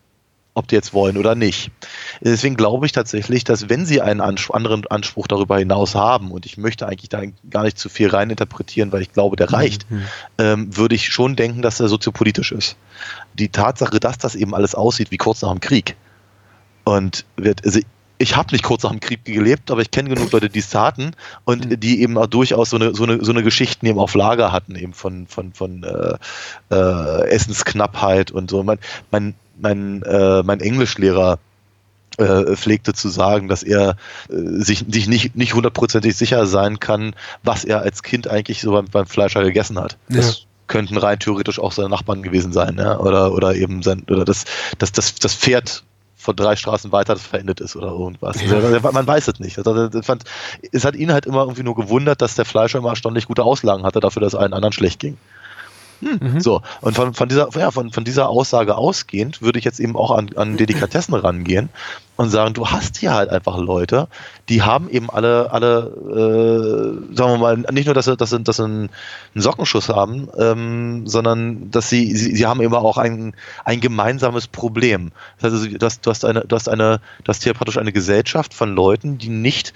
ob 0.55 0.69
die 0.69 0.75
jetzt 0.75 0.93
wollen 0.93 1.17
oder 1.17 1.35
nicht. 1.35 1.69
Deswegen 2.21 2.55
glaube 2.55 2.85
ich 2.85 2.93
tatsächlich, 2.93 3.43
dass 3.43 3.69
wenn 3.69 3.85
sie 3.85 4.01
einen 4.01 4.21
Anspruch, 4.21 4.55
anderen 4.55 4.87
Anspruch 4.87 5.27
darüber 5.27 5.59
hinaus 5.59 5.95
haben, 5.95 6.31
und 6.31 6.45
ich 6.45 6.57
möchte 6.57 6.87
eigentlich 6.87 7.09
da 7.09 7.21
gar 7.49 7.63
nicht 7.63 7.77
zu 7.77 7.89
viel 7.89 8.07
reininterpretieren, 8.07 8.91
weil 8.91 9.01
ich 9.01 9.11
glaube, 9.11 9.35
der 9.35 9.51
reicht, 9.51 9.89
mhm. 9.91 10.05
ähm, 10.37 10.77
würde 10.77 10.95
ich 10.95 11.07
schon 11.07 11.35
denken, 11.35 11.61
dass 11.61 11.79
er 11.79 11.89
soziopolitisch 11.89 12.53
ist. 12.53 12.77
Die 13.33 13.49
Tatsache, 13.49 13.99
dass 13.99 14.17
das 14.17 14.35
eben 14.35 14.55
alles 14.55 14.75
aussieht 14.75 15.11
wie 15.11 15.17
kurz 15.17 15.41
nach 15.41 15.51
dem 15.51 15.59
Krieg 15.59 15.97
und 16.85 17.25
wird, 17.35 17.65
also 17.65 17.81
ich 18.17 18.37
habe 18.37 18.53
nicht 18.53 18.63
kurz 18.63 18.83
nach 18.83 18.91
dem 18.91 19.01
Krieg 19.01 19.25
gelebt, 19.25 19.71
aber 19.71 19.81
ich 19.81 19.91
kenne 19.91 20.07
genug 20.07 20.31
Leute, 20.31 20.49
die 20.49 20.59
es 20.59 20.69
taten 20.69 21.11
und 21.43 21.69
mhm. 21.69 21.79
die 21.81 22.01
eben 22.01 22.17
auch 22.17 22.27
durchaus 22.27 22.69
so 22.69 22.77
eine, 22.77 22.95
so 22.95 23.03
eine, 23.03 23.23
so 23.23 23.31
eine 23.31 23.43
Geschichten 23.43 23.85
eben 23.85 23.99
auf 23.99 24.13
Lager 24.13 24.53
hatten, 24.53 24.75
eben 24.75 24.93
von, 24.93 25.27
von, 25.27 25.51
von 25.51 25.83
äh, 25.83 26.17
äh, 26.73 27.27
Essensknappheit 27.27 28.31
und 28.31 28.49
so. 28.49 28.63
Mein, 28.63 28.79
mein, 29.11 29.35
mein, 29.59 30.03
äh, 30.03 30.43
mein 30.43 30.59
Englischlehrer 30.59 31.39
äh, 32.17 32.55
pflegte 32.55 32.93
zu 32.93 33.09
sagen, 33.09 33.47
dass 33.47 33.63
er 33.63 33.97
äh, 34.29 34.35
sich, 34.37 34.85
sich 34.87 35.07
nicht, 35.07 35.35
nicht 35.35 35.53
hundertprozentig 35.53 36.15
sicher 36.15 36.45
sein 36.45 36.79
kann, 36.79 37.15
was 37.43 37.65
er 37.65 37.81
als 37.81 38.03
Kind 38.03 38.29
eigentlich 38.29 38.61
so 38.61 38.71
beim, 38.71 38.85
beim 38.85 39.05
Fleischer 39.05 39.43
gegessen 39.43 39.79
hat. 39.79 39.97
Ja. 40.09 40.17
Das 40.17 40.45
könnten 40.67 40.97
rein 40.97 41.19
theoretisch 41.19 41.59
auch 41.59 41.71
seine 41.71 41.89
Nachbarn 41.89 42.23
gewesen 42.23 42.53
sein, 42.53 42.77
ja? 42.77 42.97
oder, 42.99 43.33
oder 43.33 43.53
eben 43.55 43.83
sein, 43.83 44.03
oder 44.09 44.25
das, 44.25 44.45
das, 44.77 44.91
das, 44.91 45.15
das 45.15 45.35
Pferd 45.35 45.83
von 46.15 46.35
drei 46.35 46.55
Straßen 46.55 46.91
weiter 46.91 47.13
das 47.13 47.23
verendet 47.23 47.61
ist 47.61 47.75
oder 47.75 47.89
irgendwas. 47.89 48.37
Also, 48.41 48.91
man 48.91 49.05
weiß 49.05 49.27
es 49.27 49.39
nicht. 49.39 49.57
Also, 49.59 50.01
fand, 50.01 50.23
es 50.71 50.83
hat 50.83 50.95
ihn 50.95 51.13
halt 51.13 51.27
immer 51.27 51.41
irgendwie 51.41 51.63
nur 51.63 51.75
gewundert, 51.75 52.21
dass 52.21 52.35
der 52.35 52.45
Fleischer 52.45 52.79
immer 52.79 52.89
erstaunlich 52.89 53.27
gute 53.27 53.43
Auslagen 53.43 53.85
hatte 53.85 53.99
dafür, 53.99 54.21
dass 54.21 54.33
es 54.33 54.39
allen 54.39 54.53
anderen 54.53 54.73
schlecht 54.73 54.99
ging. 54.99 55.17
Mhm. 56.05 56.39
So, 56.39 56.61
und 56.81 56.95
von, 56.95 57.15
von, 57.15 57.27
dieser, 57.29 57.49
ja, 57.57 57.71
von, 57.71 57.91
von 57.91 58.03
dieser 58.03 58.29
Aussage 58.29 58.77
ausgehend 58.77 59.41
würde 59.41 59.57
ich 59.57 59.65
jetzt 59.65 59.79
eben 59.79 59.95
auch 59.95 60.11
an, 60.11 60.29
an 60.35 60.55
Delikatessen 60.55 61.15
rangehen 61.15 61.69
und 62.15 62.29
sagen, 62.29 62.53
du 62.53 62.67
hast 62.67 62.97
hier 62.97 63.13
halt 63.13 63.31
einfach 63.31 63.57
Leute, 63.57 64.07
die 64.47 64.61
haben 64.61 64.87
eben 64.89 65.09
alle, 65.09 65.51
alle, 65.51 65.91
äh, 67.09 67.15
sagen 67.15 67.31
wir 67.31 67.37
mal, 67.37 67.57
nicht 67.71 67.85
nur, 67.85 67.95
dass 67.95 68.05
sie, 68.05 68.15
dass 68.15 68.29
sie, 68.29 68.43
dass 68.43 68.57
sie 68.57 68.63
einen, 68.63 68.89
Sockenschuss 69.33 69.89
haben, 69.89 70.29
ähm, 70.37 71.07
sondern 71.07 71.71
dass 71.71 71.89
sie, 71.89 72.15
sie, 72.15 72.35
sie 72.35 72.45
haben 72.45 72.61
immer 72.61 72.79
auch 72.79 72.97
ein, 72.97 73.33
ein 73.65 73.81
gemeinsames 73.81 74.47
Problem. 74.47 75.11
Das 75.39 75.51
heißt, 75.51 75.63
also, 75.63 75.77
du, 75.77 75.85
hast, 75.85 76.05
du 76.05 76.09
hast 76.11 76.23
eine, 76.23 76.41
du 76.41 76.55
hast 76.55 76.69
eine, 76.69 77.01
du 77.23 77.29
hast 77.29 77.43
hier 77.43 77.55
praktisch 77.55 77.77
eine 77.77 77.91
Gesellschaft 77.91 78.53
von 78.53 78.75
Leuten, 78.75 79.17
die 79.17 79.29
nicht 79.29 79.73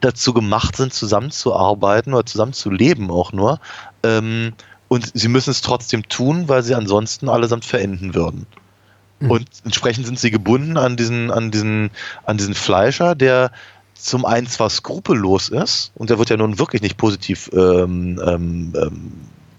dazu 0.00 0.32
gemacht 0.32 0.76
sind, 0.76 0.92
zusammenzuarbeiten 0.92 2.14
oder 2.14 2.26
zusammenzuleben 2.26 3.10
auch 3.10 3.32
nur, 3.32 3.58
ähm, 4.02 4.52
und 4.88 5.10
sie 5.14 5.28
müssen 5.28 5.50
es 5.50 5.60
trotzdem 5.60 6.08
tun, 6.08 6.48
weil 6.48 6.62
sie 6.62 6.74
ansonsten 6.74 7.28
allesamt 7.28 7.64
verenden 7.64 8.14
würden. 8.14 8.46
Mhm. 9.20 9.30
Und 9.30 9.46
entsprechend 9.64 10.06
sind 10.06 10.18
sie 10.18 10.30
gebunden 10.30 10.76
an 10.76 10.96
diesen, 10.96 11.30
an 11.30 11.50
diesen, 11.50 11.90
an 12.24 12.36
diesen 12.36 12.54
Fleischer, 12.54 13.14
der 13.14 13.50
zum 13.94 14.24
einen 14.24 14.46
zwar 14.46 14.70
skrupellos 14.70 15.48
ist, 15.48 15.92
und 15.94 16.10
der 16.10 16.18
wird 16.18 16.30
ja 16.30 16.36
nun 16.36 16.58
wirklich 16.58 16.82
nicht 16.82 16.96
positiv 16.96 17.50
ähm, 17.54 18.20
ähm, 18.24 18.72
ähm 18.76 19.12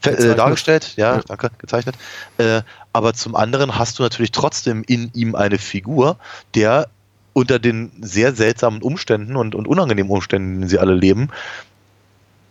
äh, 0.03 0.35
dargestellt, 0.35 0.93
ja, 0.97 1.15
ja, 1.15 1.21
danke, 1.27 1.49
gezeichnet. 1.57 1.95
Äh, 2.37 2.61
aber 2.93 3.13
zum 3.13 3.35
anderen 3.35 3.79
hast 3.79 3.97
du 3.97 4.03
natürlich 4.03 4.31
trotzdem 4.31 4.83
in 4.85 5.09
ihm 5.13 5.33
eine 5.33 5.57
Figur, 5.57 6.17
der 6.53 6.89
unter 7.33 7.59
den 7.59 7.91
sehr 8.01 8.35
seltsamen 8.35 8.81
Umständen 8.81 9.35
und, 9.35 9.55
und 9.55 9.67
unangenehmen 9.67 10.11
Umständen, 10.11 10.53
in 10.53 10.59
denen 10.61 10.69
sie 10.69 10.79
alle 10.79 10.93
leben, 10.93 11.29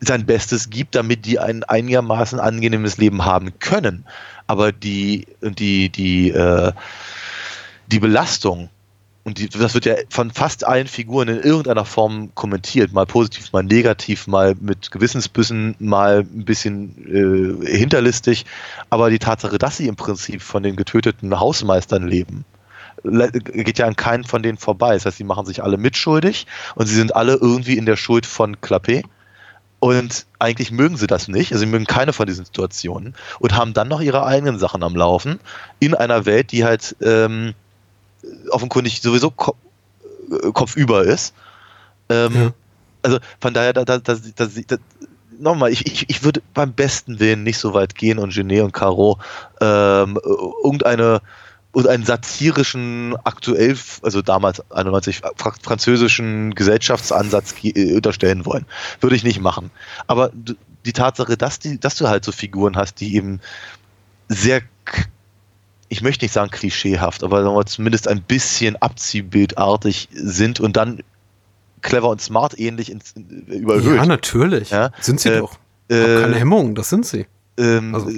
sein 0.04 0.26
Bestes 0.26 0.70
gibt, 0.70 0.94
damit 0.94 1.26
die 1.26 1.38
ein 1.38 1.64
einigermaßen 1.64 2.40
angenehmes 2.40 2.98
Leben 2.98 3.24
haben 3.24 3.58
können. 3.58 4.04
Aber 4.46 4.72
die, 4.72 5.26
die, 5.40 5.88
die, 5.88 6.30
äh, 6.30 6.72
die 7.86 8.00
Belastung, 8.00 8.68
und 9.24 9.38
die, 9.38 9.48
das 9.48 9.72
wird 9.72 9.86
ja 9.86 9.94
von 10.10 10.30
fast 10.30 10.66
allen 10.66 10.86
Figuren 10.86 11.28
in 11.28 11.40
irgendeiner 11.40 11.86
Form 11.86 12.30
kommentiert, 12.34 12.92
mal 12.92 13.06
positiv, 13.06 13.52
mal 13.52 13.62
negativ, 13.62 14.26
mal 14.26 14.54
mit 14.60 14.90
Gewissensbüssen, 14.90 15.76
mal 15.78 16.20
ein 16.20 16.44
bisschen 16.44 17.62
äh, 17.64 17.76
hinterlistig, 17.78 18.44
aber 18.90 19.08
die 19.08 19.18
Tatsache, 19.18 19.56
dass 19.56 19.78
sie 19.78 19.88
im 19.88 19.96
Prinzip 19.96 20.42
von 20.42 20.62
den 20.62 20.76
getöteten 20.76 21.40
Hausmeistern 21.40 22.06
leben, 22.06 22.44
geht 23.02 23.78
ja 23.78 23.86
an 23.86 23.96
keinen 23.96 24.24
von 24.24 24.42
denen 24.42 24.58
vorbei. 24.58 24.94
Das 24.94 25.06
heißt, 25.06 25.18
sie 25.18 25.24
machen 25.24 25.46
sich 25.46 25.62
alle 25.62 25.76
mitschuldig 25.76 26.46
und 26.74 26.86
sie 26.86 26.94
sind 26.94 27.16
alle 27.16 27.34
irgendwie 27.34 27.76
in 27.76 27.86
der 27.86 27.96
Schuld 27.96 28.26
von 28.26 28.60
Clapet. 28.60 29.04
Und 29.84 30.24
eigentlich 30.38 30.70
mögen 30.70 30.96
sie 30.96 31.06
das 31.06 31.28
nicht, 31.28 31.52
also 31.52 31.60
sie 31.60 31.70
mögen 31.70 31.84
keine 31.84 32.14
von 32.14 32.26
diesen 32.26 32.46
Situationen 32.46 33.14
und 33.38 33.54
haben 33.54 33.74
dann 33.74 33.86
noch 33.86 34.00
ihre 34.00 34.24
eigenen 34.24 34.58
Sachen 34.58 34.82
am 34.82 34.96
Laufen 34.96 35.40
in 35.78 35.94
einer 35.94 36.24
Welt, 36.24 36.52
die 36.52 36.64
halt 36.64 36.96
ähm, 37.02 37.52
offenkundig 38.48 39.02
sowieso 39.02 39.30
ko 39.30 39.54
äh, 40.30 40.52
kopfüber 40.52 41.04
ist. 41.04 41.34
Ähm, 42.08 42.34
ja. 42.34 42.50
Also 43.02 43.18
von 43.42 43.52
daher, 43.52 43.74
da, 43.74 43.84
da, 43.84 43.98
da, 43.98 44.14
da, 44.14 44.46
da 44.66 44.76
nochmal, 45.38 45.70
ich, 45.70 45.86
ich, 45.86 46.08
ich 46.08 46.24
würde 46.24 46.40
beim 46.54 46.72
besten 46.72 47.20
Willen 47.20 47.42
nicht 47.42 47.58
so 47.58 47.74
weit 47.74 47.94
gehen 47.94 48.18
und 48.18 48.32
Genet 48.32 48.62
und 48.62 48.72
Caro 48.72 49.18
ähm, 49.60 50.18
irgendeine 50.64 51.20
und 51.74 51.88
einen 51.88 52.04
satirischen, 52.04 53.16
aktuell, 53.24 53.76
also 54.02 54.22
damals 54.22 54.62
91, 54.70 55.22
französischen 55.60 56.54
Gesellschaftsansatz 56.54 57.54
äh, 57.64 57.94
unterstellen 57.94 58.46
wollen. 58.46 58.64
Würde 59.00 59.16
ich 59.16 59.24
nicht 59.24 59.40
machen. 59.40 59.72
Aber 60.06 60.30
die 60.86 60.92
Tatsache, 60.92 61.36
dass, 61.36 61.58
die, 61.58 61.80
dass 61.80 61.96
du 61.96 62.08
halt 62.08 62.24
so 62.24 62.30
Figuren 62.30 62.76
hast, 62.76 63.00
die 63.00 63.16
eben 63.16 63.40
sehr, 64.28 64.62
ich 65.88 66.00
möchte 66.00 66.24
nicht 66.24 66.32
sagen 66.32 66.52
klischeehaft, 66.52 67.24
aber 67.24 67.66
zumindest 67.66 68.06
ein 68.06 68.22
bisschen 68.22 68.76
abziehbildartig 68.76 70.08
sind 70.12 70.60
und 70.60 70.76
dann 70.76 71.00
clever 71.82 72.08
und 72.08 72.20
smart 72.20 72.56
ähnlich 72.56 72.90
ins, 72.90 73.14
überhöht. 73.16 73.96
Ja, 73.96 74.06
natürlich. 74.06 74.70
Ja? 74.70 74.92
Sind 75.00 75.18
sie 75.18 75.30
äh, 75.30 75.38
doch. 75.40 75.58
Äh, 75.88 76.20
keine 76.20 76.36
Hemmung, 76.36 76.76
das 76.76 76.88
sind 76.88 77.04
sie. 77.04 77.26
Ähm, 77.58 77.96
also. 77.96 78.10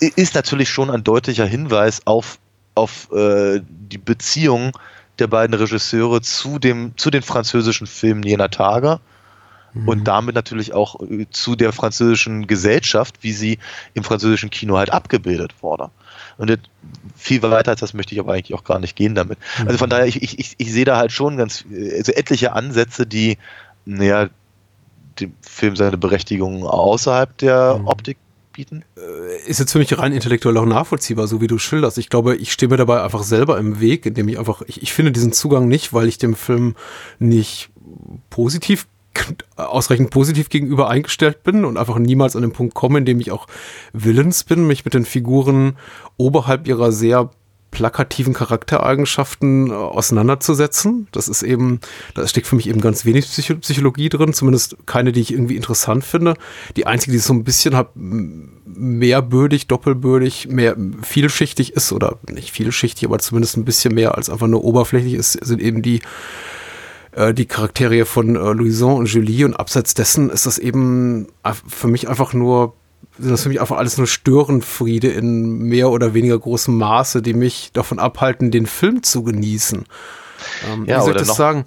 Ist 0.00 0.34
natürlich 0.34 0.70
schon 0.70 0.90
ein 0.90 1.04
deutlicher 1.04 1.46
Hinweis 1.46 2.04
auf 2.04 2.38
auf 2.76 3.10
äh, 3.12 3.60
die 3.68 3.98
Beziehung 3.98 4.72
der 5.18 5.26
beiden 5.26 5.54
Regisseure 5.54 6.20
zu 6.20 6.58
dem 6.58 6.92
zu 6.96 7.10
den 7.10 7.22
französischen 7.22 7.86
Filmen 7.86 8.22
jener 8.22 8.50
Tage 8.50 9.00
mhm. 9.72 9.88
und 9.88 10.04
damit 10.04 10.34
natürlich 10.34 10.74
auch 10.74 11.00
äh, 11.00 11.26
zu 11.30 11.56
der 11.56 11.72
französischen 11.72 12.46
Gesellschaft, 12.46 13.16
wie 13.22 13.32
sie 13.32 13.58
im 13.94 14.04
französischen 14.04 14.50
Kino 14.50 14.76
halt 14.76 14.90
abgebildet 14.90 15.54
wurde. 15.60 15.90
Und 16.38 16.58
viel 17.16 17.42
weiter 17.42 17.70
als 17.70 17.80
das 17.80 17.94
möchte 17.94 18.14
ich 18.14 18.20
aber 18.20 18.34
eigentlich 18.34 18.54
auch 18.54 18.64
gar 18.64 18.78
nicht 18.78 18.94
gehen 18.94 19.14
damit. 19.14 19.38
Mhm. 19.58 19.68
Also 19.68 19.78
von 19.78 19.90
daher, 19.90 20.06
ich, 20.06 20.22
ich, 20.22 20.54
ich 20.58 20.72
sehe 20.72 20.84
da 20.84 20.98
halt 20.98 21.12
schon 21.12 21.36
ganz 21.36 21.64
also 21.96 22.12
etliche 22.12 22.52
Ansätze, 22.52 23.06
die 23.06 23.38
naja, 23.86 24.28
dem 25.20 25.32
Film 25.40 25.76
seine 25.76 25.96
Berechtigung 25.96 26.66
außerhalb 26.66 27.38
der 27.38 27.78
mhm. 27.78 27.86
Optik 27.86 28.18
bieten? 28.56 28.84
Äh, 28.96 29.48
ist 29.48 29.60
jetzt 29.60 29.72
für 29.72 29.78
mich 29.78 29.96
rein 29.96 30.12
intellektuell 30.12 30.56
auch 30.56 30.66
nachvollziehbar, 30.66 31.28
so 31.28 31.40
wie 31.40 31.46
du 31.46 31.58
schilderst. 31.58 31.98
Ich 31.98 32.08
glaube, 32.08 32.36
ich 32.36 32.52
stehe 32.52 32.68
mir 32.68 32.76
dabei 32.76 33.02
einfach 33.02 33.22
selber 33.22 33.58
im 33.58 33.80
Weg, 33.80 34.06
indem 34.06 34.28
ich 34.28 34.38
einfach, 34.38 34.62
ich, 34.66 34.82
ich 34.82 34.92
finde 34.92 35.12
diesen 35.12 35.32
Zugang 35.32 35.68
nicht, 35.68 35.92
weil 35.92 36.08
ich 36.08 36.18
dem 36.18 36.34
Film 36.34 36.74
nicht 37.18 37.70
positiv 38.30 38.86
ausreichend 39.56 40.10
positiv 40.10 40.50
gegenüber 40.50 40.90
eingestellt 40.90 41.42
bin 41.42 41.64
und 41.64 41.78
einfach 41.78 41.98
niemals 41.98 42.36
an 42.36 42.42
den 42.42 42.52
Punkt 42.52 42.74
komme, 42.74 42.98
in 42.98 43.06
dem 43.06 43.20
ich 43.20 43.32
auch 43.32 43.46
willens 43.92 44.44
bin, 44.44 44.66
mich 44.66 44.84
mit 44.84 44.92
den 44.92 45.06
Figuren 45.06 45.76
oberhalb 46.18 46.68
ihrer 46.68 46.92
sehr 46.92 47.30
plakativen 47.76 48.32
Charaktereigenschaften 48.32 49.70
äh, 49.70 49.74
auseinanderzusetzen. 49.74 51.08
Das 51.12 51.28
ist 51.28 51.42
eben, 51.42 51.80
da 52.14 52.26
steckt 52.26 52.46
für 52.46 52.56
mich 52.56 52.70
eben 52.70 52.80
ganz 52.80 53.04
wenig 53.04 53.26
Psychologie 53.60 54.08
drin, 54.08 54.32
zumindest 54.32 54.78
keine, 54.86 55.12
die 55.12 55.20
ich 55.20 55.30
irgendwie 55.30 55.56
interessant 55.56 56.02
finde. 56.02 56.36
Die 56.76 56.86
einzige, 56.86 57.12
die 57.12 57.18
so 57.18 57.34
ein 57.34 57.44
bisschen 57.44 57.76
halt 57.76 57.88
mehrbödig, 57.94 59.66
doppelbödig, 59.66 60.48
mehr 60.48 60.74
vielschichtig 61.02 61.74
ist 61.74 61.92
oder 61.92 62.18
nicht 62.30 62.50
vielschichtig, 62.50 63.04
aber 63.04 63.18
zumindest 63.18 63.58
ein 63.58 63.66
bisschen 63.66 63.94
mehr 63.94 64.14
als 64.14 64.30
einfach 64.30 64.46
nur 64.46 64.64
oberflächlich 64.64 65.12
ist, 65.12 65.32
sind 65.32 65.60
eben 65.60 65.82
die 65.82 66.00
äh, 67.12 67.34
die 67.34 67.44
Charaktere 67.44 68.06
von 68.06 68.36
äh, 68.36 68.52
Louison 68.52 68.96
und 68.96 69.06
Julie 69.12 69.44
und 69.44 69.52
abseits 69.52 69.92
dessen 69.92 70.30
ist 70.30 70.46
das 70.46 70.56
eben 70.56 71.26
für 71.68 71.88
mich 71.88 72.08
einfach 72.08 72.32
nur 72.32 72.72
sind 73.18 73.30
das 73.30 73.42
für 73.42 73.48
mich 73.48 73.60
einfach 73.60 73.78
alles 73.78 73.96
nur 73.96 74.06
Störenfriede 74.06 75.08
in 75.08 75.58
mehr 75.58 75.90
oder 75.90 76.14
weniger 76.14 76.38
großem 76.38 76.76
Maße, 76.76 77.22
die 77.22 77.34
mich 77.34 77.70
davon 77.72 77.98
abhalten, 77.98 78.50
den 78.50 78.66
Film 78.66 79.02
zu 79.02 79.22
genießen. 79.22 79.84
Ähm, 80.70 80.84
ja, 80.86 80.98
wie 80.98 81.04
soll 81.04 81.16
ich 81.16 81.26
das 81.26 81.36
sagen? 81.36 81.64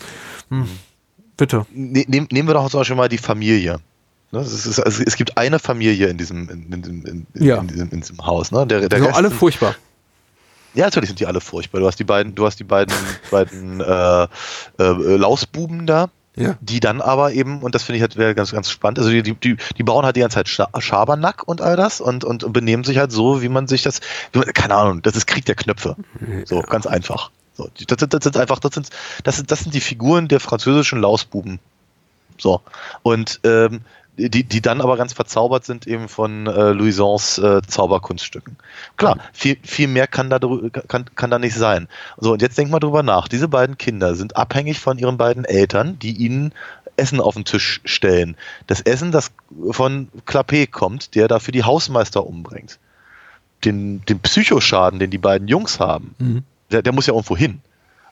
Hm, 0.50 0.68
bitte. 1.38 1.66
Ne, 1.72 2.06
nehm, 2.08 2.28
nehmen 2.32 2.48
wir 2.48 2.54
doch 2.54 2.70
zum 2.70 2.82
Beispiel 2.82 2.96
mal 2.96 3.10
die 3.10 3.18
Familie. 3.18 3.80
Ne, 4.32 4.40
es, 4.40 4.66
ist, 4.66 4.80
also 4.80 5.04
es, 5.04 5.16
gibt 5.16 5.38
eine 5.38 5.58
Familie 5.58 6.08
in 6.08 6.18
diesem, 6.18 6.50
in, 6.50 6.72
in, 6.72 7.26
in, 7.34 7.44
ja. 7.44 7.62
diesem, 7.62 7.90
in 7.90 8.02
diesem 8.02 8.26
Haus. 8.26 8.52
Ne? 8.52 8.68
Der, 8.68 8.82
der 8.82 8.90
die 8.90 9.06
sind 9.06 9.16
alle 9.16 9.32
furchtbar. 9.32 9.76
Ja, 10.76 10.86
natürlich 10.86 11.10
sind 11.10 11.20
die 11.20 11.26
alle 11.26 11.42
furchtbar. 11.42 11.82
Du 11.82 11.88
hast 11.88 11.98
die 11.98 12.04
beiden, 12.04 12.36
du 12.36 12.46
hast 12.46 12.60
die 12.60 12.64
beiden, 12.64 12.94
beiden 13.32 13.82
äh, 13.82 14.24
äh, 14.24 14.28
Lausbuben 14.78 15.88
da, 15.88 16.10
ja. 16.36 16.58
Die 16.62 16.80
dann 16.80 17.02
aber 17.02 17.34
eben, 17.34 17.62
und 17.62 17.76
das 17.76 17.84
finde 17.84 17.98
ich 17.98 18.02
halt 18.02 18.16
wäre 18.16 18.36
ganz, 18.36 18.52
ganz 18.52 18.70
spannend, 18.70 19.00
also 19.00 19.12
die, 19.12 19.34
die, 19.34 19.58
die 19.78 19.84
bauen 19.84 20.06
halt 20.06 20.16
die 20.16 20.22
ganze 20.22 20.44
Zeit 20.44 20.48
Schabernack 20.48 21.48
und 21.48 21.62
all 21.62 21.76
das 21.76 22.02
und, 22.02 22.24
und, 22.24 22.44
und 22.44 22.54
benehmen 22.54 22.84
sich 22.84 22.98
halt 22.98 23.12
so, 23.12 23.42
wie 23.42 23.50
man 23.50 23.68
sich 23.68 23.82
das, 23.82 24.00
man, 24.34 24.46
keine 24.54 24.76
Ahnung, 24.76 25.02
das 25.02 25.16
ist 25.16 25.28
Krieg 25.28 25.46
der 25.46 25.56
Knöpfe. 25.56 25.96
So, 26.46 26.62
ganz 26.62 26.88
einfach. 26.88 27.32
So, 27.56 27.68
das, 27.88 27.98
das, 28.08 28.24
sind 28.24 28.38
einfach, 28.38 28.60
das 28.60 28.74
sind, 28.74 28.90
das 29.24 29.36
sind, 29.36 29.52
das 29.52 29.60
sind 29.60 29.74
die 29.74 29.82
Figuren 29.82 30.30
der 30.30 30.40
französischen 30.40 31.02
Lausbuben. 31.02 31.60
So. 32.38 32.62
Und 33.04 33.42
ähm, 33.44 33.82
die, 34.28 34.44
die 34.44 34.62
dann 34.62 34.82
aber 34.82 34.98
ganz 34.98 35.14
verzaubert 35.14 35.66
sind 35.66 35.88
eben 35.88 36.10
von 36.10 36.48
äh, 36.48 36.72
Louisons 36.72 37.38
äh, 37.38 37.62
Zauberkunststücken. 37.66 38.58
Klar, 38.98 39.18
viel, 39.32 39.58
viel 39.64 39.88
mehr 39.88 40.08
kann 40.08 40.30
da, 40.30 40.40
kann, 40.88 41.06
kann 41.16 41.32
da 41.32 41.40
nicht 41.40 41.56
sein. 41.56 41.88
So, 42.18 42.34
und 42.34 42.42
jetzt 42.42 42.58
denk 42.58 42.70
mal 42.70 42.80
drüber 42.80 43.04
nach. 43.04 43.28
Diese 43.28 43.48
beiden 43.48 43.78
Kinder 43.78 44.16
sind 44.16 44.36
abhängig 44.36 44.80
von 44.80 44.98
ihren 44.98 45.18
beiden 45.18 45.46
Eltern, 45.46 45.98
die 46.00 46.12
ihnen 46.12 46.54
Essen 46.98 47.22
auf 47.22 47.36
den 47.36 47.46
Tisch 47.46 47.80
stellen. 47.86 48.36
Das 48.68 48.82
Essen, 48.82 49.12
das 49.12 49.32
von 49.72 50.10
Clapet 50.26 50.72
kommt, 50.72 51.16
der 51.16 51.28
dafür 51.28 51.54
die 51.54 51.64
Hausmeister 51.64 52.26
umbringt. 52.26 52.78
Den, 53.64 54.04
den 54.06 54.20
Psychoschaden, 54.20 55.00
den 55.00 55.10
die 55.10 55.18
beiden 55.18 55.48
Jungs 55.48 55.80
haben, 55.80 56.16
mhm. 56.20 56.44
der, 56.72 56.82
der 56.82 56.94
muss 56.94 57.08
ja 57.08 57.14
irgendwo 57.14 57.38
hin. 57.38 57.62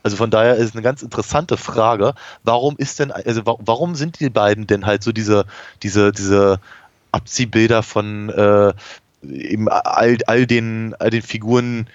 Also 0.07 0.15
von 0.15 0.31
daher 0.31 0.55
ist 0.55 0.69
es 0.69 0.71
eine 0.71 0.83
ganz 0.83 1.01
interessante 1.01 1.57
Frage, 1.57 2.13
warum 2.45 2.77
ist 2.77 2.97
denn, 2.99 3.11
also 3.11 3.41
warum 3.43 3.93
sind 3.93 4.21
die 4.21 4.29
beiden 4.29 4.65
denn 4.65 4.85
halt 4.85 5.03
so 5.03 5.11
diese, 5.11 5.43
diese, 5.83 6.13
diese 6.13 6.61
Abziehbilder 7.11 7.83
von 7.83 8.29
äh, 8.29 8.71
eben 9.21 9.67
all, 9.67 10.17
all, 10.25 10.47
den, 10.47 10.95
all 10.99 11.09
den 11.09 11.23
Figuren, 11.23 11.89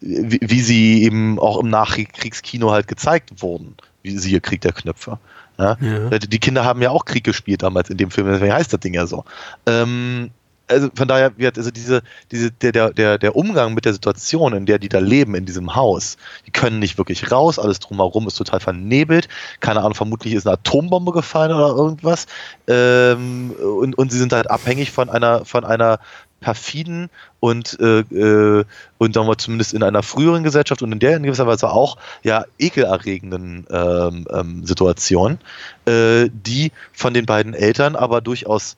wie, 0.00 0.38
wie, 0.40 0.62
sie 0.62 1.02
eben 1.02 1.38
auch 1.38 1.60
im 1.60 1.68
Nachkriegskino 1.68 2.70
halt 2.70 2.88
gezeigt 2.88 3.42
wurden, 3.42 3.76
wie 4.02 4.16
siehe 4.16 4.40
Krieg 4.40 4.62
der 4.62 4.72
Knöpfe. 4.72 5.18
Ja? 5.58 5.76
Ja. 5.78 6.18
Die 6.18 6.38
Kinder 6.38 6.64
haben 6.64 6.80
ja 6.80 6.88
auch 6.88 7.04
Krieg 7.04 7.24
gespielt 7.24 7.62
damals 7.62 7.90
in 7.90 7.98
dem 7.98 8.10
Film, 8.10 8.28
deswegen 8.28 8.54
heißt 8.54 8.72
das 8.72 8.80
Ding 8.80 8.94
ja 8.94 9.06
so. 9.06 9.26
Ähm, 9.66 10.30
also 10.68 10.88
von 10.94 11.08
daher 11.08 11.32
also 11.56 11.70
diese, 11.70 12.02
diese, 12.30 12.50
der, 12.50 12.92
der, 12.92 13.18
der 13.18 13.36
Umgang 13.36 13.74
mit 13.74 13.84
der 13.84 13.92
Situation, 13.92 14.52
in 14.52 14.66
der 14.66 14.78
die 14.78 14.88
da 14.88 14.98
leben, 14.98 15.34
in 15.34 15.46
diesem 15.46 15.74
Haus, 15.74 16.16
die 16.46 16.50
können 16.50 16.78
nicht 16.78 16.98
wirklich 16.98 17.30
raus, 17.30 17.58
alles 17.58 17.78
drumherum 17.78 18.26
ist 18.26 18.36
total 18.36 18.60
vernebelt, 18.60 19.28
keine 19.60 19.80
Ahnung, 19.80 19.94
vermutlich 19.94 20.34
ist 20.34 20.46
eine 20.46 20.54
Atombombe 20.54 21.12
gefallen 21.12 21.52
oder 21.52 21.68
irgendwas. 21.68 22.26
Ähm, 22.66 23.52
und, 23.52 23.96
und 23.96 24.12
sie 24.12 24.18
sind 24.18 24.32
halt 24.32 24.50
abhängig 24.50 24.90
von 24.92 25.08
einer, 25.10 25.44
von 25.44 25.64
einer 25.64 25.98
perfiden 26.40 27.10
und, 27.40 27.78
äh, 27.80 28.00
äh, 28.00 28.64
und 28.98 29.14
sagen 29.14 29.26
wir 29.26 29.38
zumindest 29.38 29.74
in 29.74 29.82
einer 29.82 30.02
früheren 30.02 30.44
Gesellschaft 30.44 30.82
und 30.82 30.92
in 30.92 30.98
der 30.98 31.16
in 31.16 31.24
gewisser 31.24 31.46
Weise 31.46 31.70
auch 31.70 31.96
ja 32.22 32.44
ekelerregenden 32.58 33.66
ähm, 33.70 34.26
ähm, 34.30 34.64
Situation, 34.64 35.38
äh, 35.86 36.28
die 36.32 36.72
von 36.92 37.14
den 37.14 37.26
beiden 37.26 37.54
Eltern 37.54 37.96
aber 37.96 38.20
durchaus 38.20 38.76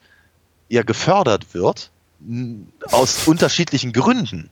ja 0.71 0.83
gefördert 0.83 1.53
wird, 1.53 1.91
aus 2.91 3.27
unterschiedlichen 3.27 3.93
Gründen. 3.93 4.49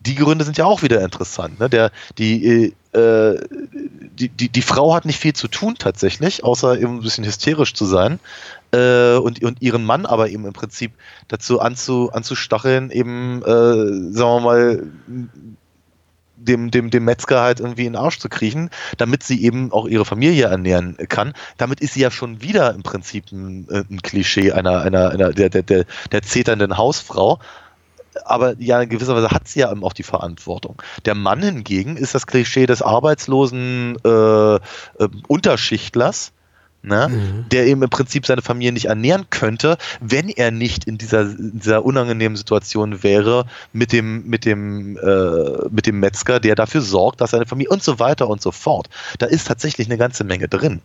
Die 0.00 0.14
Gründe 0.14 0.44
sind 0.44 0.58
ja 0.58 0.64
auch 0.64 0.82
wieder 0.82 1.00
interessant. 1.00 1.58
Ne? 1.58 1.68
Der, 1.68 1.90
die, 2.18 2.74
äh, 2.92 3.40
die, 4.18 4.28
die, 4.28 4.48
die 4.48 4.62
Frau 4.62 4.94
hat 4.94 5.04
nicht 5.04 5.18
viel 5.18 5.32
zu 5.32 5.48
tun 5.48 5.74
tatsächlich, 5.76 6.44
außer 6.44 6.78
eben 6.78 6.96
ein 6.96 7.02
bisschen 7.02 7.24
hysterisch 7.24 7.74
zu 7.74 7.84
sein. 7.84 8.20
Äh, 8.70 9.16
und, 9.16 9.42
und 9.42 9.60
ihren 9.60 9.84
Mann 9.84 10.06
aber 10.06 10.28
eben 10.28 10.44
im 10.46 10.52
Prinzip 10.52 10.92
dazu 11.26 11.60
anzu, 11.60 12.12
anzustacheln, 12.12 12.90
eben, 12.90 13.42
äh, 13.42 14.12
sagen 14.12 14.14
wir 14.14 14.40
mal, 14.40 14.86
dem, 16.38 16.70
dem, 16.70 16.90
dem 16.90 17.04
Metzger 17.04 17.40
halt 17.40 17.60
irgendwie 17.60 17.86
in 17.86 17.92
den 17.92 18.00
Arsch 18.00 18.18
zu 18.18 18.28
kriechen, 18.28 18.70
damit 18.96 19.22
sie 19.22 19.42
eben 19.42 19.72
auch 19.72 19.86
ihre 19.86 20.04
Familie 20.04 20.46
ernähren 20.46 20.96
kann. 21.08 21.32
Damit 21.56 21.80
ist 21.80 21.94
sie 21.94 22.00
ja 22.00 22.10
schon 22.10 22.42
wieder 22.42 22.74
im 22.74 22.82
Prinzip 22.82 23.30
ein, 23.32 23.68
äh, 23.70 23.84
ein 23.90 24.02
Klischee 24.02 24.52
einer, 24.52 24.82
einer, 24.82 25.10
einer 25.10 25.32
der, 25.32 25.50
der, 25.50 25.62
der, 25.62 25.84
der 26.12 26.22
zeternden 26.22 26.76
Hausfrau. 26.76 27.38
Aber 28.24 28.54
ja, 28.58 28.80
in 28.80 28.88
gewisser 28.88 29.14
Weise 29.14 29.30
hat 29.30 29.48
sie 29.48 29.60
ja 29.60 29.70
eben 29.70 29.84
auch 29.84 29.92
die 29.92 30.02
Verantwortung. 30.02 30.82
Der 31.04 31.14
Mann 31.14 31.42
hingegen 31.42 31.96
ist 31.96 32.14
das 32.14 32.26
Klischee 32.26 32.66
des 32.66 32.82
arbeitslosen 32.82 33.96
äh, 34.04 34.54
äh, 34.56 34.58
Unterschichtlers, 35.28 36.32
ne? 36.82 37.08
Mhm. 37.08 37.48
der 37.50 37.66
eben 37.66 37.82
im 37.82 37.90
Prinzip 37.90 38.26
seine 38.26 38.42
Familie 38.42 38.72
nicht 38.72 38.86
ernähren 38.86 39.26
könnte, 39.30 39.78
wenn 40.00 40.28
er 40.28 40.50
nicht 40.50 40.84
in 40.84 40.98
dieser, 40.98 41.22
in 41.22 41.58
dieser 41.60 41.84
unangenehmen 41.84 42.36
Situation 42.36 43.02
wäre 43.02 43.46
mit 43.72 43.92
dem, 43.92 44.26
mit, 44.26 44.44
dem, 44.44 44.96
äh, 44.96 45.68
mit 45.70 45.86
dem 45.86 46.00
Metzger, 46.00 46.40
der 46.40 46.54
dafür 46.54 46.80
sorgt, 46.80 47.20
dass 47.20 47.30
seine 47.30 47.46
Familie 47.46 47.70
und 47.70 47.82
so 47.82 47.98
weiter 47.98 48.28
und 48.28 48.42
so 48.42 48.52
fort. 48.52 48.88
Da 49.18 49.26
ist 49.26 49.46
tatsächlich 49.46 49.88
eine 49.88 49.98
ganze 49.98 50.24
Menge 50.24 50.48
drin. 50.48 50.80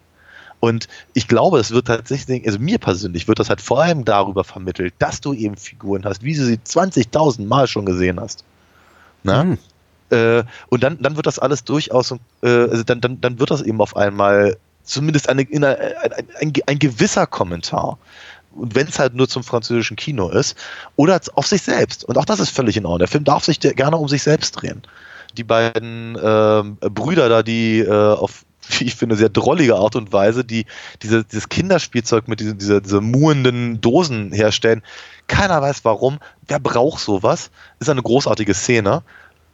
Und 0.60 0.88
ich 1.14 1.28
glaube, 1.28 1.60
es 1.60 1.72
wird 1.72 1.88
tatsächlich, 1.88 2.46
also 2.46 2.58
mir 2.58 2.78
persönlich 2.78 3.28
wird 3.28 3.38
das 3.40 3.50
halt 3.50 3.60
vor 3.60 3.82
allem 3.84 4.06
darüber 4.06 4.46
vermittelt, 4.46 4.94
dass 4.98 5.20
du 5.20 5.34
eben 5.34 5.58
Figuren 5.58 6.06
hast, 6.06 6.24
wie 6.24 6.36
du 6.36 6.46
sie 6.46 6.56
20.000 6.56 7.46
Mal 7.46 7.68
schon 7.68 7.86
gesehen 7.86 8.18
hast. 8.20 8.46
Ne? 9.24 9.44
Mhm. 9.44 9.58
Äh, 10.10 10.44
und 10.70 10.82
dann, 10.84 11.02
dann 11.02 11.18
wird 11.18 11.26
das 11.26 11.38
alles 11.38 11.66
durchaus, 11.66 12.12
äh, 12.12 12.48
also 12.48 12.84
dann, 12.84 13.02
dann, 13.02 13.20
dann 13.20 13.40
wird 13.40 13.52
das 13.52 13.62
eben 13.62 13.82
auf 13.82 13.98
einmal 13.98 14.58
zumindest 14.84 15.30
eine, 15.30 15.44
in 15.44 15.64
eine, 15.64 15.78
ein, 16.02 16.12
ein, 16.40 16.54
ein 16.68 16.80
gewisser 16.80 17.28
Kommentar. 17.28 17.98
Wenn 18.56 18.88
es 18.88 19.00
halt 19.00 19.16
nur 19.16 19.28
zum 19.28 19.44
französischen 19.44 19.98
Kino 19.98 20.30
ist, 20.30 20.56
oder 20.96 21.20
auf 21.34 21.48
sich 21.48 21.64
selbst. 21.64 22.04
Und 22.04 22.18
auch 22.18 22.26
das 22.26 22.40
ist 22.40 22.52
völlig 22.52 22.78
in 22.78 22.86
Ordnung. 22.86 23.00
Der 23.00 23.08
Film 23.08 23.24
darf 23.24 23.46
sich 23.46 23.60
gerne 23.60 23.98
um 23.98 24.08
sich 24.08 24.22
selbst 24.22 24.52
drehen. 24.52 24.84
Die 25.38 25.44
beiden 25.44 26.16
ähm, 26.22 26.78
Brüder 26.78 27.30
da, 27.30 27.42
die 27.42 27.80
äh, 27.80 27.90
auf, 27.90 28.46
wie 28.70 28.84
ich 28.86 28.96
finde, 28.96 29.16
sehr 29.16 29.30
drollige 29.30 29.76
Art 29.76 29.96
und 29.96 30.14
Weise, 30.14 30.44
die 30.46 30.66
diese, 31.02 31.24
dieses 31.24 31.50
Kinderspielzeug 31.50 32.28
mit 32.28 32.40
diesen, 32.40 32.60
dieser, 32.60 32.82
dieser 32.82 33.02
muhenden 33.02 33.82
Dosen 33.82 34.32
herstellen. 34.32 34.84
Keiner 35.28 35.62
weiß 35.62 35.84
warum. 35.84 36.20
Wer 36.48 36.60
braucht 36.60 37.00
sowas? 37.00 37.50
Ist 37.80 37.90
eine 37.90 38.04
großartige 38.04 38.54
Szene. 38.54 39.02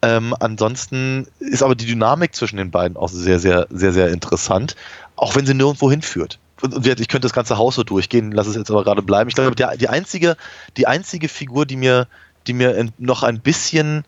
Ähm, 0.02 0.34
ansonsten 0.40 1.28
ist 1.40 1.62
aber 1.62 1.76
die 1.76 1.86
Dynamik 1.86 2.34
zwischen 2.34 2.58
den 2.58 2.72
beiden 2.72 2.96
auch 2.96 3.10
sehr, 3.10 3.40
sehr, 3.40 3.68
sehr, 3.70 3.92
sehr 3.92 4.10
interessant, 4.10 4.76
auch 5.20 5.36
wenn 5.36 5.46
sie 5.46 5.54
nirgendwo 5.54 5.90
hinführt. 5.90 6.40
Ich 6.62 7.08
könnte 7.08 7.26
das 7.26 7.34
ganze 7.34 7.58
Haus 7.58 7.76
so 7.76 7.84
durchgehen, 7.84 8.32
lass 8.32 8.48
es 8.48 8.56
jetzt 8.56 8.70
aber 8.70 8.84
gerade 8.84 9.02
bleiben. 9.02 9.30
Ich 9.30 9.36
glaube, 9.36 9.56
der, 9.56 9.78
die 9.78 9.88
einzige, 9.88 10.36
die 10.78 10.88
einzige 10.88 11.30
Figur, 11.30 11.66
die 11.66 11.78
mir, 11.78 12.08
die 12.48 12.54
mir 12.54 12.90
noch 12.98 13.24
ein 13.24 13.40
bisschen, 13.40 14.04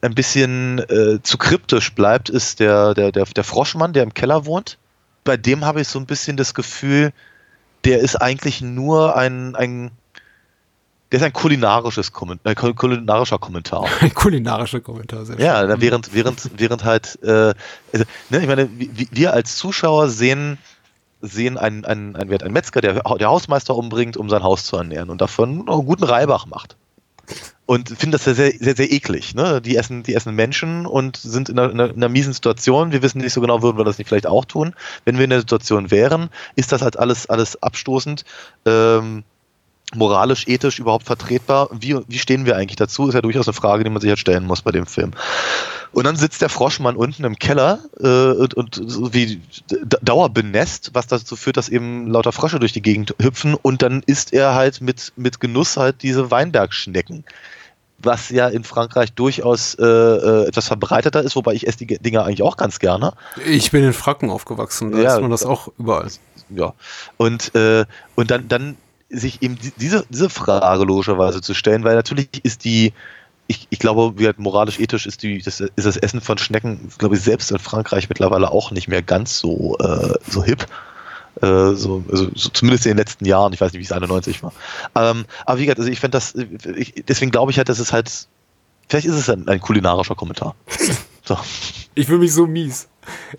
ein 0.00 0.14
bisschen 0.14 0.78
äh, 0.78 1.20
zu 1.22 1.38
kryptisch 1.38 1.94
bleibt, 1.94 2.28
ist 2.28 2.60
der, 2.60 2.94
der, 2.94 3.10
der, 3.10 3.24
der 3.24 3.44
Froschmann, 3.44 3.92
der 3.92 4.04
im 4.04 4.14
Keller 4.14 4.46
wohnt. 4.46 4.78
Bei 5.24 5.36
dem 5.36 5.64
habe 5.64 5.80
ich 5.80 5.88
so 5.88 5.98
ein 5.98 6.06
bisschen 6.06 6.36
das 6.36 6.54
Gefühl, 6.54 7.12
der 7.84 8.00
ist 8.00 8.16
eigentlich 8.16 8.60
nur 8.60 9.16
ein, 9.16 9.56
ein 9.56 9.90
der 11.10 11.20
ist 11.20 11.24
ein 11.24 11.32
kulinarisches 11.32 12.12
Komment 12.12 12.40
äh, 12.44 12.50
kul- 12.52 12.74
kulinarischer 12.74 13.38
Kommentar. 13.38 13.86
Ein 14.00 14.12
kulinarischer 14.14 14.80
Kommentar. 14.80 15.24
Sehr 15.24 15.38
Ja, 15.40 15.60
schön. 15.60 15.68
na, 15.70 15.80
während, 15.80 16.12
während, 16.12 16.50
während 16.58 16.84
halt, 16.84 17.18
äh, 17.22 17.54
also, 17.92 18.04
ne, 18.30 18.40
ich 18.40 18.46
meine, 18.46 18.68
wir, 18.76 19.32
als 19.32 19.56
Zuschauer 19.56 20.08
sehen, 20.08 20.58
sehen 21.22 21.56
einen, 21.58 21.84
einen, 21.84 22.14
einen, 22.14 22.30
einen 22.42 22.52
Metzger, 22.52 22.80
der, 22.80 22.94
der 23.02 23.28
Hausmeister 23.28 23.74
umbringt, 23.74 24.16
um 24.16 24.28
sein 24.28 24.42
Haus 24.42 24.64
zu 24.64 24.76
ernähren 24.76 25.10
und 25.10 25.20
davon 25.20 25.68
einen 25.68 25.86
guten 25.86 26.04
Reibach 26.04 26.46
macht. 26.46 26.76
Und 27.66 27.88
finden 27.90 28.12
das 28.12 28.24
sehr, 28.24 28.34
sehr, 28.34 28.52
sehr, 28.58 28.76
sehr 28.76 28.90
eklig. 28.90 29.34
Ne? 29.34 29.60
Die, 29.60 29.76
essen, 29.76 30.02
die 30.02 30.14
essen 30.14 30.34
Menschen 30.34 30.86
und 30.86 31.18
sind 31.18 31.50
in 31.50 31.58
einer, 31.58 31.70
in 31.70 31.78
einer, 31.80 31.90
in 31.90 31.96
einer 31.96 32.08
miesen 32.08 32.32
Situation. 32.32 32.92
Wir 32.92 33.02
wissen 33.02 33.18
nicht 33.18 33.34
so 33.34 33.42
genau, 33.42 33.60
würden 33.62 33.76
wir 33.76 33.84
das 33.84 33.98
nicht 33.98 34.08
vielleicht 34.08 34.26
auch 34.26 34.46
tun. 34.46 34.74
Wenn 35.04 35.18
wir 35.18 35.24
in 35.24 35.30
der 35.30 35.40
Situation 35.40 35.90
wären, 35.90 36.30
ist 36.56 36.72
das 36.72 36.80
halt 36.80 36.98
alles, 36.98 37.26
alles 37.28 37.62
abstoßend. 37.62 38.24
Ähm, 38.64 39.24
moralisch, 39.94 40.46
ethisch 40.48 40.78
überhaupt 40.78 41.06
vertretbar? 41.06 41.68
Wie, 41.72 41.96
wie 42.06 42.18
stehen 42.18 42.44
wir 42.46 42.56
eigentlich 42.56 42.76
dazu? 42.76 43.08
Ist 43.08 43.14
ja 43.14 43.22
durchaus 43.22 43.48
eine 43.48 43.54
Frage, 43.54 43.84
die 43.84 43.90
man 43.90 44.00
sich 44.00 44.08
halt 44.10 44.18
stellen 44.18 44.44
muss 44.44 44.62
bei 44.62 44.70
dem 44.72 44.86
Film. 44.86 45.12
Und 45.92 46.04
dann 46.04 46.16
sitzt 46.16 46.42
der 46.42 46.50
Froschmann 46.50 46.96
unten 46.96 47.24
im 47.24 47.38
Keller 47.38 47.78
äh, 47.98 48.32
und, 48.32 48.54
und 48.54 48.74
so 48.86 49.14
wie 49.14 49.40
dauerbenässt, 50.02 50.90
was 50.92 51.06
dazu 51.06 51.36
führt, 51.36 51.56
dass 51.56 51.68
eben 51.68 52.08
lauter 52.08 52.32
Frösche 52.32 52.58
durch 52.58 52.72
die 52.72 52.82
Gegend 52.82 53.14
hüpfen 53.20 53.54
und 53.54 53.82
dann 53.82 54.02
isst 54.06 54.32
er 54.32 54.54
halt 54.54 54.80
mit, 54.80 55.12
mit 55.16 55.40
Genuss 55.40 55.76
halt 55.76 56.02
diese 56.02 56.30
Weinbergschnecken. 56.30 57.24
Was 58.00 58.28
ja 58.30 58.46
in 58.46 58.62
Frankreich 58.62 59.12
durchaus 59.14 59.74
äh, 59.74 59.84
äh, 59.84 60.46
etwas 60.46 60.68
verbreiteter 60.68 61.20
ist, 61.22 61.34
wobei 61.34 61.54
ich 61.54 61.66
esse 61.66 61.78
die 61.78 61.98
Dinger 61.98 62.24
eigentlich 62.24 62.42
auch 62.44 62.56
ganz 62.56 62.78
gerne. 62.78 63.14
Ich 63.44 63.72
bin 63.72 63.82
in 63.82 63.92
Franken 63.92 64.30
aufgewachsen, 64.30 64.92
da 64.92 64.98
Ja, 64.98 65.14
ist 65.16 65.20
man 65.20 65.32
das 65.32 65.44
auch 65.44 65.68
überall. 65.78 66.08
ja. 66.50 66.74
Und, 67.16 67.52
äh, 67.56 67.86
und 68.14 68.30
dann, 68.30 68.46
dann 68.46 68.76
sich 69.10 69.42
eben 69.42 69.56
die- 69.58 69.72
diese, 69.76 70.04
diese 70.10 70.28
Frage 70.30 70.84
logischerweise 70.84 71.40
zu 71.40 71.54
stellen, 71.54 71.84
weil 71.84 71.94
natürlich 71.96 72.28
ist 72.44 72.64
die, 72.64 72.92
ich, 73.46 73.66
ich 73.70 73.78
glaube, 73.78 74.18
wie 74.18 74.26
halt 74.26 74.38
moralisch, 74.38 74.78
ethisch 74.78 75.06
ist, 75.06 75.22
die, 75.22 75.40
das, 75.40 75.60
ist 75.60 75.86
das 75.86 75.96
Essen 75.96 76.20
von 76.20 76.36
Schnecken, 76.38 76.90
glaube 76.98 77.16
ich, 77.16 77.22
selbst 77.22 77.50
in 77.50 77.58
Frankreich 77.58 78.08
mittlerweile 78.08 78.50
auch 78.50 78.70
nicht 78.70 78.88
mehr 78.88 79.02
ganz 79.02 79.38
so, 79.38 79.76
äh, 79.78 80.14
so 80.28 80.44
hip. 80.44 80.66
Äh, 81.40 81.72
so, 81.74 82.02
also, 82.10 82.28
so 82.34 82.48
zumindest 82.50 82.84
in 82.84 82.90
den 82.90 82.98
letzten 82.98 83.24
Jahren, 83.24 83.52
ich 83.52 83.60
weiß 83.60 83.72
nicht, 83.72 83.80
wie 83.80 83.84
es 83.84 83.92
91 83.92 84.42
war. 84.42 84.52
Ähm, 84.94 85.24
aber 85.46 85.58
wie 85.58 85.64
gesagt, 85.66 85.78
also 85.78 85.90
ich 85.90 86.00
fände 86.00 86.16
das, 86.16 86.34
ich, 86.34 87.04
deswegen 87.08 87.30
glaube 87.30 87.52
ich 87.52 87.58
halt, 87.58 87.68
dass 87.68 87.78
es 87.78 87.92
halt, 87.92 88.10
vielleicht 88.88 89.06
ist 89.06 89.14
es 89.14 89.30
ein, 89.30 89.48
ein 89.48 89.60
kulinarischer 89.60 90.14
Kommentar. 90.14 90.54
So. 91.24 91.36
Ich 91.94 92.06
fühle 92.06 92.20
mich 92.20 92.32
so 92.32 92.46
mies. 92.46 92.88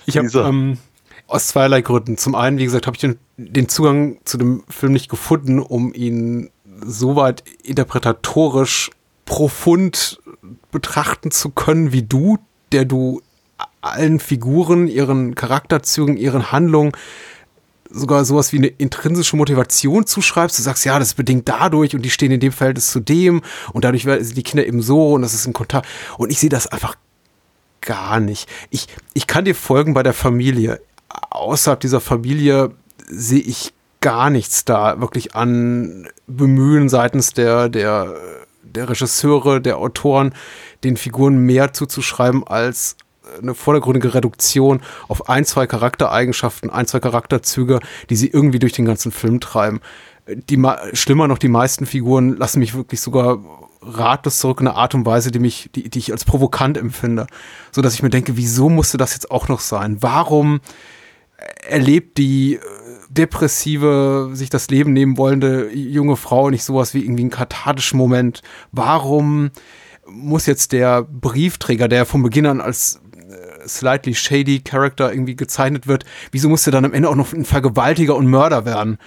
Ich 0.06 0.16
habe 0.16 0.28
ähm, 0.48 0.78
aus 1.30 1.48
zweierlei 1.48 1.82
Gründen. 1.82 2.18
Zum 2.18 2.36
einen, 2.36 2.58
wie 2.58 2.66
gesagt, 2.66 2.88
habe 2.88 2.96
ich 2.96 3.02
den, 3.02 3.18
den 3.38 3.70
Zugang 3.70 4.20
zu 4.26 4.38
dem 4.38 4.64
Film 4.70 4.94
nicht 4.94 5.10
gefunden, 5.10 5.60
um 5.60 5.94
ihn 5.94 6.50
soweit 6.86 7.44
interpretatorisch 7.64 8.92
profund 9.26 10.22
betrachten 10.72 11.32
zu 11.32 11.50
können 11.50 11.92
wie 11.92 12.04
du, 12.04 12.38
der 12.72 12.86
du 12.86 13.22
allen 13.82 14.20
Figuren, 14.20 14.88
ihren 14.88 15.36
Charakterzügen, 15.36 16.18
ihren 16.18 16.52
Handlungen 16.52 16.92
sogar 17.92 18.24
sowas 18.24 18.54
wie 18.54 18.58
eine 18.58 18.68
intrinsische 18.68 19.36
Motivation 19.36 20.06
zuschreibst. 20.06 20.58
Du 20.58 20.64
sagst, 20.64 20.86
ja, 20.86 21.00
das 21.00 21.10
ist 21.10 21.16
bedingt 21.16 21.50
dadurch 21.50 21.96
und 21.96 22.04
die 22.04 22.12
stehen 22.12 22.32
in 22.32 22.40
dem 22.40 22.52
Verhältnis 22.52 22.92
zu 22.92 23.00
dem 23.00 23.42
und 23.74 23.84
dadurch 23.84 24.04
sind 24.04 24.38
die 24.38 24.44
Kinder 24.44 24.66
eben 24.66 24.82
so 24.82 25.14
und 25.14 25.22
das 25.22 25.34
ist 25.34 25.48
ein 25.48 25.54
Kontakt. 25.54 25.88
Und 26.18 26.32
ich 26.32 26.40
sehe 26.40 26.50
das 26.50 26.68
einfach 26.68 26.96
gar 27.82 28.20
nicht. 28.20 28.48
Ich, 28.70 28.88
ich 29.14 29.28
kann 29.28 29.46
dir 29.46 29.56
folgen 29.56 29.94
bei 29.94 30.04
der 30.04 30.14
Familie. 30.14 30.82
Außerhalb 31.30 31.80
dieser 31.80 32.02
Familie 32.02 32.72
sehe 33.08 33.42
ich 33.42 33.74
gar 34.02 34.30
nichts 34.30 34.66
da 34.66 35.02
wirklich 35.02 35.36
an 35.36 36.08
Bemühen 36.28 36.90
seitens 36.90 37.34
der, 37.34 37.70
der, 37.70 38.16
der 38.64 38.90
Regisseure, 38.90 39.62
der 39.62 39.78
Autoren, 39.78 40.34
den 40.84 40.96
Figuren 40.98 41.40
mehr 41.40 41.74
zuzuschreiben 41.74 42.46
als 42.46 42.96
eine 43.42 43.54
vordergründige 43.54 44.14
Reduktion 44.14 44.82
auf 45.08 45.30
ein, 45.30 45.46
zwei 45.46 45.68
Charaktereigenschaften, 45.68 46.70
ein, 46.70 46.88
zwei 46.88 47.00
Charakterzüge, 47.00 47.80
die 48.10 48.16
sie 48.16 48.28
irgendwie 48.28 48.60
durch 48.60 48.74
den 48.74 48.86
ganzen 48.86 49.12
Film 49.12 49.40
treiben. 49.40 49.82
Die, 50.28 50.62
schlimmer 50.94 51.28
noch, 51.28 51.38
die 51.38 51.48
meisten 51.48 51.86
Figuren 51.86 52.38
lassen 52.38 52.60
mich 52.60 52.76
wirklich 52.76 53.02
sogar 53.02 53.40
ratlos 53.82 54.40
zurück 54.40 54.62
in 54.62 54.68
eine 54.68 54.78
Art 54.78 54.94
und 54.94 55.06
Weise, 55.06 55.32
die 55.32 55.40
mich, 55.40 55.70
die, 55.74 55.90
die 55.90 56.00
ich 56.00 56.12
als 56.12 56.26
provokant 56.26 56.78
empfinde. 56.78 57.28
So 57.72 57.82
dass 57.82 57.94
ich 57.94 58.04
mir 58.04 58.10
denke, 58.10 58.38
wieso 58.38 58.70
musste 58.70 58.98
das 58.98 59.14
jetzt 59.14 59.32
auch 59.32 59.48
noch 59.48 59.60
sein? 59.60 59.98
Warum 60.02 60.60
erlebt 61.68 62.18
die 62.18 62.56
äh, 62.56 62.60
depressive, 63.10 64.32
sich 64.34 64.50
das 64.50 64.70
Leben 64.70 64.94
nehmen 64.94 65.18
wollende 65.18 65.74
junge 65.74 66.16
Frau 66.16 66.50
nicht 66.50 66.64
sowas 66.64 66.94
wie 66.94 67.04
irgendwie 67.04 67.24
einen 67.24 67.32
kathartischen 67.32 67.98
Moment? 67.98 68.42
Warum 68.72 69.52
muss 70.08 70.46
jetzt 70.46 70.72
der 70.72 71.04
Briefträger, 71.04 71.88
der 71.88 72.06
von 72.06 72.24
Beginn 72.24 72.46
an 72.46 72.62
als 72.62 73.02
slightly 73.70 74.14
shady 74.14 74.60
Character 74.60 75.12
irgendwie 75.12 75.36
gezeichnet 75.36 75.88
wird, 75.88 76.04
wieso 76.32 76.50
muss 76.50 76.64
der 76.64 76.74
dann 76.74 76.86
am 76.86 76.94
Ende 76.94 77.10
auch 77.10 77.16
noch 77.16 77.32
ein 77.34 77.46
Vergewaltiger 77.46 78.16
und 78.16 78.28
Mörder 78.28 78.66
werden? 78.66 78.98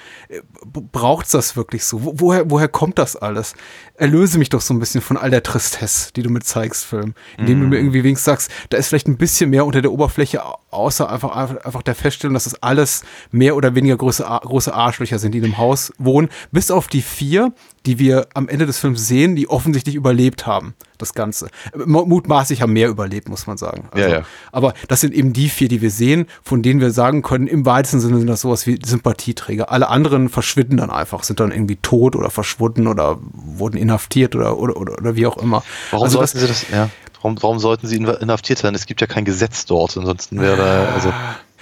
Braucht's 0.65 1.33
das 1.33 1.57
wirklich 1.57 1.85
so? 1.85 2.03
Wo, 2.05 2.15
woher, 2.17 2.51
woher 2.51 2.69
kommt 2.69 2.99
das 2.99 3.17
alles? 3.17 3.55
Erlöse 3.97 4.39
mich 4.39 4.49
doch 4.49 4.61
so 4.61 4.73
ein 4.73 4.79
bisschen 4.81 5.01
von 5.01 5.17
all 5.17 5.31
der 5.31 5.43
Tristesse, 5.43 6.13
die 6.15 6.23
du 6.23 6.31
mir 6.31 6.41
zeigst, 6.41 6.85
Film. 6.85 7.15
Indem 7.37 7.61
du 7.61 7.67
mir 7.67 7.77
irgendwie 7.77 8.03
wenigstens 8.05 8.25
sagst, 8.25 8.51
da 8.71 8.79
ist 8.79 8.89
vielleicht 8.89 9.09
ein 9.09 9.17
bisschen 9.17 9.51
mehr 9.51 9.67
unter 9.67 9.83
der 9.83 9.93
Oberfläche, 9.93 10.45
au- 10.45 10.59
außer 10.71 11.11
einfach, 11.11 11.31
einfach 11.65 11.83
der 11.83 11.95
Feststellung, 11.95 12.35
dass 12.35 12.45
das 12.45 12.63
alles 12.63 13.03
mehr 13.31 13.57
oder 13.57 13.75
weniger 13.75 13.97
große, 13.97 14.23
große 14.25 14.73
Arschlöcher 14.73 15.19
sind, 15.19 15.33
die 15.33 15.39
in 15.39 15.45
dem 15.45 15.59
Haus 15.59 15.93
wohnen. 15.99 16.29
Bis 16.51 16.71
auf 16.71 16.89
die 16.89 17.03
vier, 17.03 17.53
die 17.87 17.99
wir 17.99 18.29
am 18.35 18.49
Ende 18.49 18.67
des 18.67 18.79
Films 18.79 19.07
sehen, 19.09 19.35
die 19.37 19.49
offensichtlich 19.51 19.95
überlebt 19.95 20.47
haben, 20.47 20.75
das 20.99 21.15
Ganze. 21.15 21.49
Mu- 21.75 22.05
Mutmaßlich 22.07 22.63
haben 22.63 22.73
mehr 22.73 22.89
überlebt, 22.89 23.29
muss 23.29 23.47
man 23.47 23.57
sagen. 23.57 23.89
Also, 23.91 24.09
Ja, 24.09 24.19
ja. 24.19 24.23
Aber 24.53 24.75
das 24.89 25.01
sind 25.01 25.13
eben 25.15 25.33
die 25.33 25.49
vier, 25.49 25.69
die 25.69 25.83
wir 25.83 25.91
sehen, 25.91 26.27
von 26.43 26.63
denen 26.63 26.81
wir 26.81 26.93
sagen 26.93 27.23
können, 27.23 27.47
im 27.49 27.67
weitesten 27.67 27.99
Sinne 28.01 28.19
sind 28.19 28.29
das 28.29 28.43
sowas 28.43 28.67
wie 28.67 28.79
Sympathieträger. 28.85 29.71
Alle 29.73 29.89
anderen 29.89 30.29
verschwinden 30.29 30.77
dann 30.77 30.91
einfach, 30.91 31.25
sind 31.25 31.41
dann 31.41 31.51
irgendwie 31.51 31.77
tot 31.77 32.15
oder 32.15 32.31
verschwunden 32.31 32.87
oder 32.87 33.19
wurden 33.33 33.77
inhaftiert 33.77 34.37
oder, 34.37 34.59
oder, 34.59 34.77
oder, 34.77 34.93
oder 34.95 35.17
wie 35.17 35.27
auch 35.27 35.37
immer. 35.39 35.63
Warum 35.91 36.05
also 36.05 36.19
sollten 36.19 36.39
das, 36.39 36.41
sie 36.41 36.47
das, 36.47 36.67
ja, 36.71 36.89
warum, 37.21 37.37
warum 37.43 37.59
sollten 37.59 37.87
sie 37.89 37.97
inhaftiert 37.97 38.59
sein? 38.61 38.75
Es 38.75 38.87
gibt 38.87 39.01
ja 39.01 39.07
kein 39.09 39.25
Gesetz 39.25 39.65
dort, 39.67 39.97
ansonsten 39.97 40.41
wäre, 40.41 40.89
also. 40.95 41.13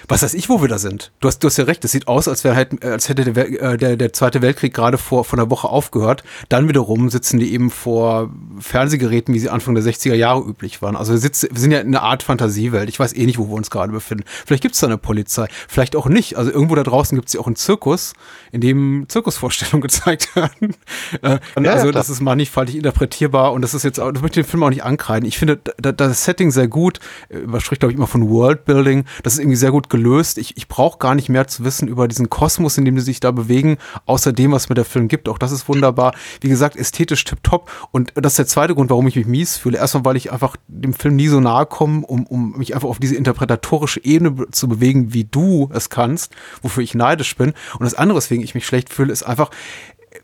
Was 0.08 0.22
weiß 0.22 0.34
ich, 0.34 0.48
wo 0.48 0.60
wir 0.60 0.68
da 0.68 0.78
sind. 0.78 1.12
Du 1.20 1.28
hast, 1.28 1.40
du 1.40 1.46
hast 1.48 1.56
ja 1.56 1.64
recht. 1.64 1.84
Es 1.84 1.92
sieht 1.92 2.08
aus, 2.08 2.26
als, 2.28 2.44
wäre 2.44 2.54
halt, 2.56 2.84
als 2.84 3.08
hätte 3.08 3.24
der, 3.32 3.48
äh, 3.62 3.76
der, 3.76 3.96
der 3.96 4.12
Zweite 4.12 4.42
Weltkrieg 4.42 4.74
gerade 4.74 4.98
vor, 4.98 5.24
vor 5.24 5.38
einer 5.38 5.50
Woche 5.50 5.68
aufgehört. 5.68 6.22
Dann 6.48 6.68
wiederum 6.68 7.10
sitzen 7.10 7.38
die 7.38 7.52
eben 7.52 7.70
vor 7.70 8.30
Fernsehgeräten, 8.58 9.34
wie 9.34 9.38
sie 9.38 9.48
Anfang 9.50 9.74
der 9.74 9.84
60er 9.84 10.14
Jahre 10.14 10.40
üblich 10.42 10.82
waren. 10.82 10.96
Also 10.96 11.12
wir, 11.12 11.18
sitzen, 11.18 11.48
wir 11.50 11.60
sind 11.60 11.70
ja 11.72 11.80
in 11.80 11.88
einer 11.88 12.02
Art 12.02 12.22
Fantasiewelt. 12.22 12.88
Ich 12.88 12.98
weiß 13.00 13.14
eh 13.14 13.26
nicht, 13.26 13.38
wo 13.38 13.48
wir 13.48 13.54
uns 13.54 13.70
gerade 13.70 13.92
befinden. 13.92 14.24
Vielleicht 14.46 14.62
gibt 14.62 14.74
es 14.74 14.80
da 14.80 14.86
eine 14.86 14.98
Polizei, 14.98 15.46
vielleicht 15.68 15.96
auch 15.96 16.06
nicht. 16.06 16.36
Also 16.36 16.50
irgendwo 16.50 16.74
da 16.74 16.82
draußen 16.82 17.16
gibt 17.16 17.28
es 17.28 17.34
ja 17.34 17.40
auch 17.40 17.46
einen 17.46 17.56
Zirkus, 17.56 18.12
in 18.52 18.60
dem 18.60 19.06
Zirkusvorstellungen 19.08 19.80
gezeigt 19.82 20.34
werden. 20.36 20.74
Äh, 21.22 21.38
Ja, 21.62 21.72
also 21.72 21.82
klar. 21.88 21.92
das 21.92 22.10
ist 22.10 22.20
mannigfaltig 22.20 22.76
interpretierbar 22.76 23.52
und 23.52 23.62
das 23.62 23.74
ist 23.74 23.82
jetzt, 23.82 23.98
auch- 24.00 24.12
das 24.12 24.22
möchte 24.22 24.40
ich 24.40 24.46
den 24.46 24.50
Film 24.50 24.62
auch 24.62 24.70
nicht 24.70 24.84
ankreiden. 24.84 25.26
Ich 25.28 25.38
finde 25.38 25.56
da, 25.56 25.72
da 25.92 25.92
das 25.92 26.24
Setting 26.24 26.50
sehr 26.50 26.68
gut, 26.68 27.00
äh, 27.28 27.38
man 27.40 27.60
spricht 27.60 27.80
glaube 27.80 27.92
ich 27.92 27.98
immer 27.98 28.06
von 28.06 28.28
Worldbuilding, 28.28 29.04
das 29.22 29.34
ist 29.34 29.38
irgendwie 29.40 29.56
sehr 29.56 29.70
gut 29.70 29.89
gelöst. 29.90 30.38
Ich, 30.38 30.56
ich 30.56 30.68
brauche 30.68 30.98
gar 30.98 31.14
nicht 31.14 31.28
mehr 31.28 31.46
zu 31.46 31.64
wissen 31.64 31.88
über 31.88 32.08
diesen 32.08 32.30
Kosmos, 32.30 32.78
in 32.78 32.86
dem 32.86 32.94
die 32.94 33.02
sich 33.02 33.20
da 33.20 33.30
bewegen, 33.30 33.76
außer 34.06 34.32
dem, 34.32 34.52
was 34.52 34.68
mir 34.70 34.74
der 34.74 34.86
Film 34.86 35.08
gibt. 35.08 35.28
Auch 35.28 35.36
das 35.36 35.52
ist 35.52 35.68
wunderbar. 35.68 36.14
Wie 36.40 36.48
gesagt, 36.48 36.76
ästhetisch 36.76 37.24
tipptopp 37.24 37.70
und 37.92 38.12
das 38.14 38.32
ist 38.32 38.38
der 38.38 38.46
zweite 38.46 38.74
Grund, 38.74 38.88
warum 38.88 39.06
ich 39.06 39.16
mich 39.16 39.26
mies 39.26 39.58
fühle. 39.58 39.76
Erstmal, 39.76 40.04
weil 40.06 40.16
ich 40.16 40.32
einfach 40.32 40.56
dem 40.68 40.94
Film 40.94 41.16
nie 41.16 41.28
so 41.28 41.40
nahe 41.40 41.66
komme, 41.66 42.06
um, 42.06 42.26
um 42.26 42.56
mich 42.56 42.74
einfach 42.74 42.88
auf 42.88 42.98
diese 42.98 43.16
interpretatorische 43.16 44.02
Ebene 44.02 44.30
be- 44.30 44.50
zu 44.50 44.68
bewegen, 44.68 45.12
wie 45.12 45.24
du 45.24 45.68
es 45.74 45.90
kannst, 45.90 46.32
wofür 46.62 46.82
ich 46.82 46.94
neidisch 46.94 47.36
bin. 47.36 47.52
Und 47.74 47.82
das 47.84 47.94
andere, 47.94 48.16
weswegen 48.16 48.44
ich 48.44 48.54
mich 48.54 48.66
schlecht 48.66 48.92
fühle, 48.92 49.12
ist 49.12 49.24
einfach, 49.24 49.50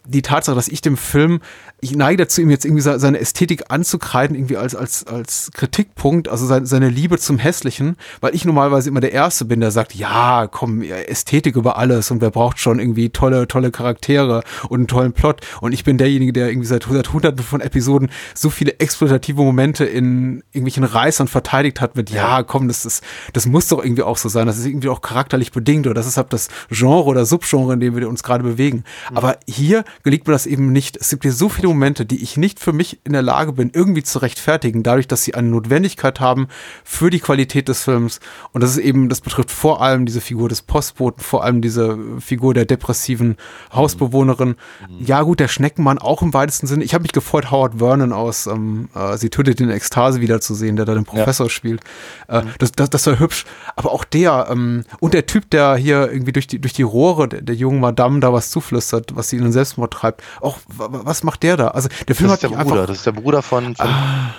die 0.08 0.22
Tatsache, 0.22 0.56
dass 0.56 0.68
ich 0.68 0.80
dem 0.80 0.96
Film, 0.96 1.40
ich 1.80 1.94
neige 1.94 2.24
dazu, 2.24 2.40
ihm 2.40 2.50
jetzt 2.50 2.64
irgendwie 2.64 2.82
se- 2.82 2.98
seine 2.98 3.18
Ästhetik 3.20 3.64
anzukreiden, 3.70 4.36
irgendwie 4.36 4.56
als, 4.56 4.74
als, 4.74 5.06
als 5.06 5.50
Kritikpunkt, 5.54 6.28
also 6.28 6.46
seine, 6.46 6.88
Liebe 6.88 7.18
zum 7.18 7.38
Hässlichen, 7.38 7.96
weil 8.20 8.34
ich 8.34 8.44
normalerweise 8.44 8.88
immer 8.88 9.00
der 9.00 9.12
Erste 9.12 9.44
bin, 9.44 9.60
der 9.60 9.70
sagt, 9.70 9.94
ja, 9.94 10.46
komm, 10.46 10.82
Ästhetik 10.82 11.56
über 11.56 11.76
alles 11.76 12.10
und 12.10 12.20
wer 12.20 12.30
braucht 12.30 12.58
schon 12.58 12.78
irgendwie 12.78 13.10
tolle, 13.10 13.48
tolle 13.48 13.70
Charaktere 13.70 14.42
und 14.68 14.78
einen 14.78 14.86
tollen 14.86 15.12
Plot 15.12 15.40
und 15.60 15.72
ich 15.72 15.84
bin 15.84 15.98
derjenige, 15.98 16.32
der 16.32 16.48
irgendwie 16.48 16.66
seit, 16.68 16.84
seit 16.90 17.12
hunderten 17.12 17.44
von 17.44 17.60
Episoden 17.60 18.10
so 18.34 18.50
viele 18.50 18.78
exploitative 18.80 19.42
Momente 19.42 19.84
in 19.84 20.42
irgendwelchen 20.52 20.84
Reißern 20.84 21.28
verteidigt 21.28 21.80
hat 21.80 21.96
mit, 21.96 22.10
ja, 22.10 22.42
komm, 22.42 22.68
das 22.68 22.86
ist, 22.86 23.02
das 23.32 23.46
muss 23.46 23.68
doch 23.68 23.82
irgendwie 23.84 24.02
auch 24.02 24.16
so 24.16 24.28
sein, 24.28 24.46
das 24.46 24.58
ist 24.58 24.66
irgendwie 24.66 24.88
auch 24.88 25.00
charakterlich 25.00 25.52
bedingt 25.52 25.86
oder 25.86 25.94
das 25.94 26.06
ist 26.06 26.16
halt 26.16 26.32
das 26.32 26.48
Genre 26.70 27.04
oder 27.04 27.26
Subgenre, 27.26 27.74
in 27.74 27.80
dem 27.80 27.96
wir 27.96 28.08
uns 28.08 28.22
gerade 28.22 28.44
bewegen. 28.44 28.84
Aber 29.14 29.38
hier 29.46 29.84
gelingt 30.02 30.26
mir 30.26 30.32
das 30.32 30.46
eben 30.46 30.72
nicht. 30.72 30.96
Es 30.96 31.10
gibt 31.10 31.22
hier 31.22 31.32
so 31.32 31.48
viele 31.48 31.68
Momente, 31.68 32.06
die 32.06 32.22
ich 32.22 32.36
nicht 32.36 32.60
für 32.60 32.72
mich 32.72 32.98
in 33.04 33.12
der 33.12 33.22
Lage 33.22 33.52
bin, 33.52 33.70
irgendwie 33.72 34.02
zu 34.02 34.18
rechtfertigen, 34.18 34.82
dadurch, 34.82 35.08
dass 35.08 35.24
sie 35.24 35.34
eine 35.34 35.48
Notwendigkeit 35.48 36.20
haben 36.20 36.48
für 36.84 37.10
die 37.10 37.20
Qualität 37.20 37.68
des 37.68 37.82
Films. 37.82 38.20
Und 38.52 38.62
das 38.62 38.70
ist 38.70 38.78
eben, 38.78 39.08
das 39.08 39.20
betrifft 39.20 39.50
vor 39.50 39.82
allem 39.82 40.06
diese 40.06 40.20
Figur 40.20 40.48
des 40.48 40.62
Postboten, 40.62 41.22
vor 41.22 41.44
allem 41.44 41.62
diese 41.62 41.98
Figur 42.20 42.54
der 42.54 42.64
depressiven 42.64 43.36
Hausbewohnerin. 43.72 44.56
Ja, 44.98 45.22
gut, 45.22 45.40
der 45.40 45.48
Schneckenmann 45.48 45.98
auch 45.98 46.22
im 46.22 46.34
weitesten 46.34 46.66
Sinne. 46.66 46.84
Ich 46.84 46.94
habe 46.94 47.02
mich 47.02 47.12
gefreut, 47.12 47.50
Howard 47.50 47.78
Vernon 47.78 48.12
aus 48.12 48.46
ähm, 48.46 48.88
äh, 48.94 49.16
Sie 49.16 49.30
tötet 49.30 49.60
in 49.60 49.70
Ekstase 49.70 50.20
wiederzusehen, 50.20 50.76
der 50.76 50.84
da 50.84 50.94
den 50.94 51.04
Professor 51.04 51.48
spielt. 51.50 51.80
Äh, 52.28 52.42
das, 52.58 52.72
das, 52.72 52.90
das 52.90 53.06
war 53.06 53.18
hübsch. 53.18 53.44
Aber 53.76 53.92
auch 53.92 54.04
der, 54.04 54.48
ähm, 54.50 54.84
und 55.00 55.14
der 55.14 55.26
Typ, 55.26 55.50
der 55.50 55.76
hier 55.76 56.10
irgendwie 56.10 56.32
durch 56.32 56.46
die, 56.46 56.58
durch 56.58 56.72
die 56.72 56.82
Rohre 56.82 57.28
der, 57.28 57.42
der 57.42 57.54
jungen 57.54 57.80
Madame 57.80 58.20
da 58.20 58.32
was 58.32 58.50
zuflüstert, 58.50 59.14
was 59.14 59.30
sie 59.30 59.36
in 59.36 59.42
den 59.42 59.52
Selbstmord 59.52 59.85
treibt. 59.90 60.22
Auch, 60.40 60.58
wa- 60.68 60.88
wa- 60.92 61.00
was 61.04 61.22
macht 61.22 61.42
der 61.42 61.56
da? 61.56 61.68
Also, 61.68 61.88
der 62.08 62.14
Film 62.14 62.28
Das 62.30 62.38
ist 62.38 62.44
hat 62.44 62.50
der 62.50 62.58
mich 62.58 62.66
Bruder, 62.66 62.80
einfach. 62.82 62.86
das 62.88 62.96
ist 62.98 63.06
der 63.06 63.12
Bruder 63.12 63.42
von, 63.42 63.74
von, 63.76 63.88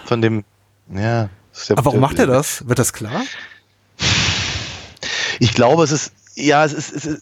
von 0.06 0.22
dem, 0.22 0.44
ja. 0.94 1.30
Ist 1.54 1.70
der, 1.70 1.78
Aber 1.78 1.86
warum 1.86 2.00
der- 2.00 2.08
macht 2.10 2.20
er 2.20 2.28
das? 2.28 2.68
Wird 2.68 2.80
das 2.80 2.94
klar? 2.94 3.22
Ich 5.40 5.54
glaube, 5.54 5.84
es 5.84 5.92
ist, 5.92 6.14
ja, 6.36 6.64
es 6.66 6.74
ist, 6.74 6.92
es 6.94 7.06
ist 7.06 7.22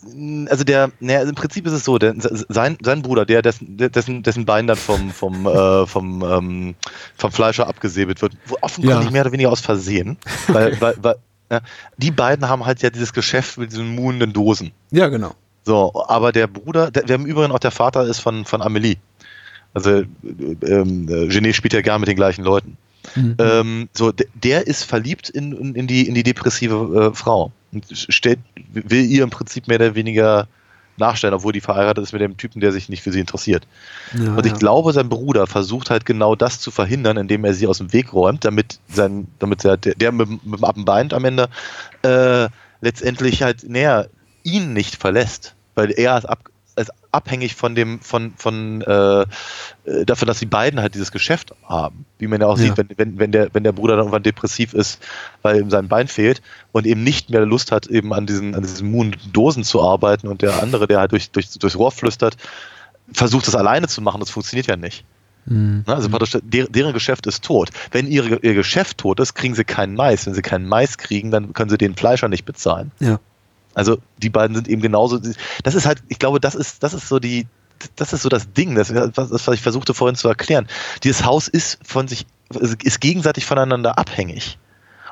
also 0.49 0.63
der, 0.63 0.91
naja, 0.99 1.21
im 1.23 1.35
Prinzip 1.35 1.65
ist 1.67 1.73
es 1.73 1.83
so, 1.83 1.97
der, 1.97 2.13
sein, 2.17 2.77
sein 2.81 3.01
Bruder, 3.01 3.25
der, 3.25 3.41
dessen, 3.41 3.77
dessen, 3.77 4.23
dessen 4.23 4.45
Bein 4.45 4.67
dann 4.67 4.77
vom, 4.77 5.11
vom, 5.11 5.45
äh, 5.47 5.85
vom, 5.85 6.21
ähm, 6.23 6.75
vom 7.17 7.31
Fleischer 7.31 7.67
abgesäbelt 7.67 8.21
wird, 8.21 8.33
offenkundig 8.61 9.05
Ja. 9.05 9.11
mehr 9.11 9.21
oder 9.23 9.31
weniger 9.31 9.51
aus 9.51 9.61
Versehen, 9.61 10.17
weil, 10.47 10.79
weil, 10.81 10.95
weil 11.01 11.15
ja, 11.51 11.61
die 11.97 12.11
beiden 12.11 12.47
haben 12.49 12.65
halt 12.65 12.81
ja 12.81 12.89
dieses 12.89 13.13
Geschäft 13.13 13.57
mit 13.57 13.71
diesen 13.71 13.93
muhenden 13.95 14.33
Dosen. 14.33 14.71
Ja, 14.91 15.07
genau. 15.09 15.33
So, 15.65 16.05
aber 16.07 16.31
der 16.31 16.47
Bruder, 16.47 16.91
der, 16.91 17.03
der 17.03 17.15
im 17.15 17.25
Übrigen 17.25 17.51
auch 17.51 17.59
der 17.59 17.71
Vater 17.71 18.03
ist 18.03 18.19
von, 18.19 18.45
von 18.45 18.61
Amelie. 18.61 18.97
Also 19.73 19.89
äh, 19.89 20.05
ähm, 20.65 21.09
äh, 21.09 21.27
Genet 21.27 21.55
spielt 21.55 21.73
ja 21.73 21.81
gar 21.81 21.99
mit 21.99 22.07
den 22.07 22.15
gleichen 22.15 22.43
Leuten. 22.43 22.77
Mhm. 23.15 23.35
Ähm, 23.39 23.89
so, 23.93 24.11
de- 24.11 24.27
der 24.35 24.67
ist 24.67 24.83
verliebt 24.83 25.29
in, 25.29 25.51
in, 25.53 25.75
in, 25.75 25.87
die, 25.87 26.07
in 26.07 26.13
die 26.15 26.23
depressive 26.23 27.11
äh, 27.11 27.15
Frau 27.15 27.51
und 27.71 27.85
stellt, 27.91 28.39
will 28.71 29.05
ihr 29.05 29.23
im 29.23 29.29
Prinzip 29.31 29.67
mehr 29.67 29.77
oder 29.77 29.95
weniger 29.95 30.47
nachstellen, 30.97 31.33
obwohl 31.33 31.51
die 31.51 31.61
verheiratet 31.61 32.03
ist 32.03 32.13
mit 32.13 32.21
dem 32.21 32.37
Typen, 32.37 32.61
der 32.61 32.71
sich 32.71 32.87
nicht 32.87 33.03
für 33.03 33.11
sie 33.11 33.19
interessiert. 33.19 33.67
Ja, 34.17 34.35
Und 34.35 34.45
ich 34.45 34.53
ja. 34.53 34.57
glaube, 34.57 34.93
sein 34.93 35.09
Bruder 35.09 35.45
versucht 35.45 35.89
halt 35.89 36.05
genau 36.05 36.35
das 36.35 36.59
zu 36.59 36.71
verhindern, 36.71 37.17
indem 37.17 37.43
er 37.43 37.53
sie 37.53 37.67
aus 37.67 37.79
dem 37.79 37.91
Weg 37.91 38.13
räumt, 38.13 38.45
damit 38.45 38.79
sein, 38.87 39.27
damit 39.39 39.63
der, 39.65 39.77
der, 39.77 40.11
mit, 40.11 40.27
dem- 40.29 40.39
mit 40.43 40.59
dem 40.59 40.63
Appenbein 40.63 41.11
am 41.11 41.25
Ende 41.25 41.49
äh, 42.03 42.47
letztendlich 42.81 43.41
halt 43.43 43.67
näher 43.67 44.09
ihn 44.43 44.73
nicht 44.73 44.95
verlässt, 44.95 45.54
weil 45.75 45.91
er 45.91 46.17
ist, 46.17 46.25
ab, 46.25 46.49
ist 46.77 46.91
abhängig 47.11 47.55
von 47.55 47.75
dem, 47.75 48.01
von, 48.01 48.33
von 48.37 48.81
äh, 48.81 49.21
äh, 49.21 49.25
davon, 50.05 50.27
dass 50.27 50.39
die 50.39 50.45
beiden 50.45 50.81
halt 50.81 50.95
dieses 50.95 51.11
Geschäft 51.11 51.53
haben. 51.63 52.05
Wie 52.19 52.27
man 52.27 52.41
ja 52.41 52.47
auch 52.47 52.57
Ja. 52.57 52.65
sieht, 52.65 52.77
wenn, 52.77 52.89
wenn, 52.97 53.19
wenn, 53.19 53.31
der, 53.31 53.49
wenn 53.53 53.63
der 53.63 53.71
Bruder 53.71 53.93
dann 53.93 54.05
irgendwann 54.05 54.23
depressiv 54.23 54.73
ist, 54.73 55.01
weil 55.41 55.59
ihm 55.61 55.69
sein 55.69 55.87
Bein 55.87 56.07
fehlt 56.07 56.41
und 56.73 56.85
eben 56.85 57.03
nicht 57.03 57.29
mehr 57.29 57.45
Lust 57.45 57.71
hat, 57.71 57.87
eben 57.87 58.13
an 58.13 58.25
diesen, 58.25 58.55
an 58.55 58.63
diesen 58.63 58.91
muhenden 58.91 59.31
Dosen 59.31 59.63
zu 59.63 59.81
arbeiten 59.81 60.27
und 60.27 60.41
der 60.41 60.61
andere, 60.61 60.87
der 60.87 60.99
halt 60.99 61.11
durch, 61.13 61.31
durch, 61.31 61.49
durchs 61.51 61.77
Rohr 61.77 61.91
flüstert, 61.91 62.35
versucht 63.13 63.47
das 63.47 63.55
alleine 63.55 63.87
zu 63.87 64.01
machen, 64.01 64.19
das 64.19 64.29
funktioniert 64.29 64.67
ja 64.67 64.75
nicht. 64.75 65.05
Mhm. 65.45 65.83
Ne? 65.87 65.95
Also 65.95 66.09
praktisch, 66.09 66.37
der, 66.43 66.67
deren 66.67 66.93
Geschäft 66.93 67.27
ist 67.27 67.43
tot. 67.43 67.69
Wenn 67.91 68.07
ihre, 68.07 68.37
ihr 68.37 68.53
Geschäft 68.53 68.97
tot 68.97 69.19
ist, 69.19 69.35
kriegen 69.35 69.55
sie 69.55 69.63
keinen 69.63 69.95
Mais. 69.95 70.25
Wenn 70.25 70.33
sie 70.33 70.41
keinen 70.41 70.67
Mais 70.67 70.97
kriegen, 70.97 71.31
dann 71.31 71.53
können 71.53 71.69
sie 71.69 71.77
den 71.77 71.95
Fleischer 71.95 72.27
nicht 72.27 72.45
bezahlen. 72.45 72.91
Ja. 72.99 73.19
Also 73.75 73.99
die 74.17 74.29
beiden 74.29 74.55
sind 74.55 74.67
eben 74.67 74.81
genauso. 74.81 75.19
Das 75.63 75.75
ist 75.75 75.85
halt, 75.85 76.01
ich 76.07 76.17
glaube, 76.17 76.39
das 76.39 76.55
ist, 76.55 76.81
das 76.81 76.93
ist 76.93 77.07
so 77.07 77.19
die, 77.19 77.45
das 77.95 78.13
ist 78.13 78.23
so 78.23 78.29
das 78.29 78.51
Ding, 78.53 78.75
das, 78.75 78.93
was, 78.93 79.47
ich 79.49 79.61
versuchte 79.61 79.93
vorhin 79.93 80.15
zu 80.15 80.27
erklären. 80.27 80.67
Dieses 81.03 81.25
Haus 81.25 81.47
ist 81.47 81.79
von 81.83 82.07
sich, 82.07 82.25
ist 82.83 83.01
gegenseitig 83.01 83.45
voneinander 83.45 83.99
abhängig. 83.99 84.57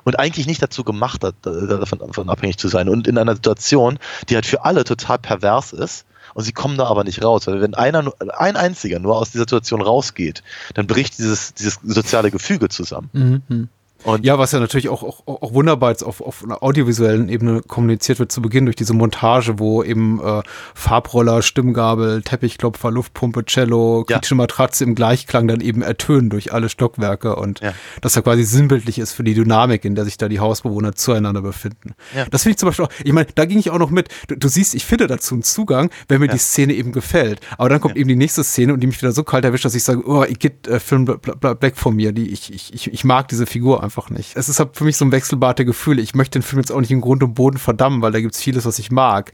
Und 0.05 0.19
eigentlich 0.19 0.47
nicht 0.47 0.61
dazu 0.61 0.83
gemacht, 0.83 1.23
davon, 1.23 2.29
abhängig 2.29 2.57
zu 2.57 2.67
sein. 2.67 2.89
Und 2.89 3.07
in 3.07 3.17
einer 3.17 3.35
Situation, 3.35 3.99
die 4.27 4.35
halt 4.35 4.45
für 4.45 4.65
alle 4.65 4.83
total 4.83 5.19
pervers 5.19 5.71
ist, 5.71 6.05
und 6.33 6.43
sie 6.43 6.51
kommen 6.51 6.77
da 6.77 6.85
aber 6.85 7.03
nicht 7.03 7.23
raus. 7.23 7.47
Weil 7.47 7.61
wenn 7.61 7.75
einer, 7.75 8.11
ein 8.37 8.55
einziger 8.55 8.99
nur 8.99 9.17
aus 9.17 9.31
dieser 9.31 9.43
Situation 9.43 9.81
rausgeht, 9.81 10.43
dann 10.73 10.87
bricht 10.87 11.17
dieses, 11.19 11.53
dieses 11.53 11.79
soziale 11.83 12.31
Gefüge 12.31 12.69
zusammen. 12.69 13.09
Mhm. 13.13 13.69
Und 14.03 14.25
Ja, 14.25 14.37
was 14.37 14.51
ja 14.51 14.59
natürlich 14.59 14.89
auch, 14.89 15.03
auch, 15.03 15.21
auch 15.25 15.53
wunderbar 15.53 15.91
jetzt 15.91 16.03
auf, 16.03 16.21
auf 16.21 16.43
einer 16.43 16.61
audiovisuellen 16.63 17.29
Ebene 17.29 17.61
kommuniziert 17.67 18.19
wird 18.19 18.31
zu 18.31 18.41
Beginn 18.41 18.65
durch 18.65 18.75
diese 18.75 18.93
Montage, 18.93 19.59
wo 19.59 19.83
eben 19.83 20.19
äh, 20.23 20.41
Farbroller, 20.75 21.41
Stimmgabel, 21.41 22.21
Teppichklopfer, 22.21 22.91
Luftpumpe, 22.91 23.45
Cello, 23.45 24.05
Ja. 24.09 24.15
kritische 24.17 24.35
Matratze 24.35 24.83
im 24.83 24.95
Gleichklang 24.95 25.47
dann 25.47 25.61
eben 25.61 25.81
ertönen 25.81 26.29
durch 26.29 26.53
alle 26.53 26.69
Stockwerke 26.69 27.35
und 27.35 27.61
Ja. 27.61 27.73
das 28.01 28.15
ja 28.15 28.21
quasi 28.21 28.43
sinnbildlich 28.43 28.99
ist 28.99 29.13
für 29.13 29.23
die 29.23 29.33
Dynamik, 29.33 29.85
in 29.85 29.95
der 29.95 30.05
sich 30.05 30.17
da 30.17 30.27
die 30.27 30.39
Hausbewohner 30.39 30.93
zueinander 30.95 31.41
befinden. 31.41 31.93
Ja. 32.15 32.25
Das 32.29 32.43
finde 32.43 32.51
ich 32.53 32.57
zum 32.57 32.69
Beispiel 32.69 32.85
auch, 32.85 32.91
ich 33.03 33.13
meine, 33.13 33.27
da 33.35 33.45
ging 33.45 33.59
ich 33.59 33.69
auch 33.69 33.79
noch 33.79 33.89
mit, 33.89 34.09
du, 34.27 34.35
du 34.35 34.47
siehst, 34.47 34.75
ich 34.75 34.85
finde 34.85 35.07
dazu 35.07 35.35
einen 35.35 35.43
Zugang, 35.43 35.89
wenn 36.07 36.19
mir 36.19 36.27
Ja. 36.27 36.33
die 36.33 36.39
Szene 36.39 36.73
eben 36.73 36.91
gefällt. 36.91 37.39
Aber 37.57 37.69
dann 37.69 37.79
kommt 37.79 37.95
eben 37.95 38.07
die 38.09 38.15
nächste 38.15 38.43
Szene 38.43 38.73
und 38.73 38.79
die 38.79 38.87
mich 38.87 39.01
wieder 39.01 39.11
so 39.11 39.23
kalt 39.23 39.45
erwischt, 39.45 39.65
dass 39.65 39.75
ich 39.75 39.83
sage, 39.83 40.01
oh, 40.05 40.23
ich 40.23 40.39
geht 40.39 40.67
äh, 40.67 40.79
Film 40.79 41.07
weg 41.07 41.77
von 41.77 41.95
mir. 41.95 42.11
Die, 42.11 42.29
ich, 42.31 42.53
ich, 42.53 42.73
ich, 42.73 42.91
ich 42.91 43.03
mag 43.03 43.27
diese 43.27 43.45
Figur 43.45 43.83
einfach 43.83 43.92
nicht. 44.09 44.35
Es 44.35 44.49
ist 44.49 44.59
halt 44.59 44.75
für 44.75 44.83
mich 44.83 44.97
so 44.97 45.05
ein 45.05 45.11
Wechselbad 45.11 45.57
der 45.57 45.65
Gefühle. 45.65 46.01
Ich 46.01 46.15
möchte 46.15 46.39
den 46.39 46.43
Film 46.43 46.59
jetzt 46.59 46.71
auch 46.71 46.79
nicht 46.79 46.91
in 46.91 47.01
Grund 47.01 47.23
und 47.23 47.33
Boden 47.33 47.57
verdammen, 47.57 48.01
weil 48.01 48.11
da 48.11 48.19
gibt 48.19 48.35
es 48.35 48.41
vieles, 48.41 48.65
was 48.65 48.79
ich 48.79 48.91
mag. 48.91 49.33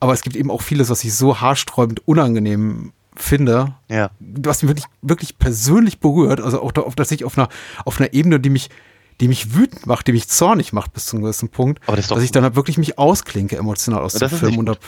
Aber 0.00 0.12
es 0.12 0.22
gibt 0.22 0.36
eben 0.36 0.50
auch 0.50 0.62
vieles, 0.62 0.90
was 0.90 1.04
ich 1.04 1.14
so 1.14 1.40
haarsträubend 1.40 2.06
unangenehm 2.06 2.92
finde, 3.14 3.74
ja. 3.88 4.10
was 4.20 4.62
mich 4.62 4.70
wirklich, 4.70 4.86
wirklich 5.02 5.38
persönlich 5.38 6.00
berührt, 6.00 6.40
also 6.40 6.62
auch 6.62 6.72
da, 6.72 6.82
auf, 6.82 6.94
tatsächlich 6.94 7.26
auf 7.26 7.36
einer, 7.36 7.48
auf 7.84 8.00
einer 8.00 8.12
Ebene, 8.14 8.40
die 8.40 8.50
mich, 8.50 8.70
die 9.20 9.28
mich 9.28 9.54
wütend 9.54 9.86
macht, 9.86 10.06
die 10.06 10.12
mich 10.12 10.28
zornig 10.28 10.72
macht 10.72 10.92
bis 10.92 11.06
zu 11.06 11.16
einem 11.16 11.24
gewissen 11.24 11.50
Punkt, 11.50 11.80
Aber 11.86 11.96
das 11.96 12.08
dass 12.08 12.22
ich 12.22 12.32
dann 12.32 12.42
halt 12.42 12.56
wirklich 12.56 12.78
mich 12.78 12.98
ausklinke 12.98 13.56
emotional 13.56 14.02
aus 14.02 14.14
dem 14.14 14.30
Film 14.30 14.58
und 14.58 14.70
hab, 14.70 14.78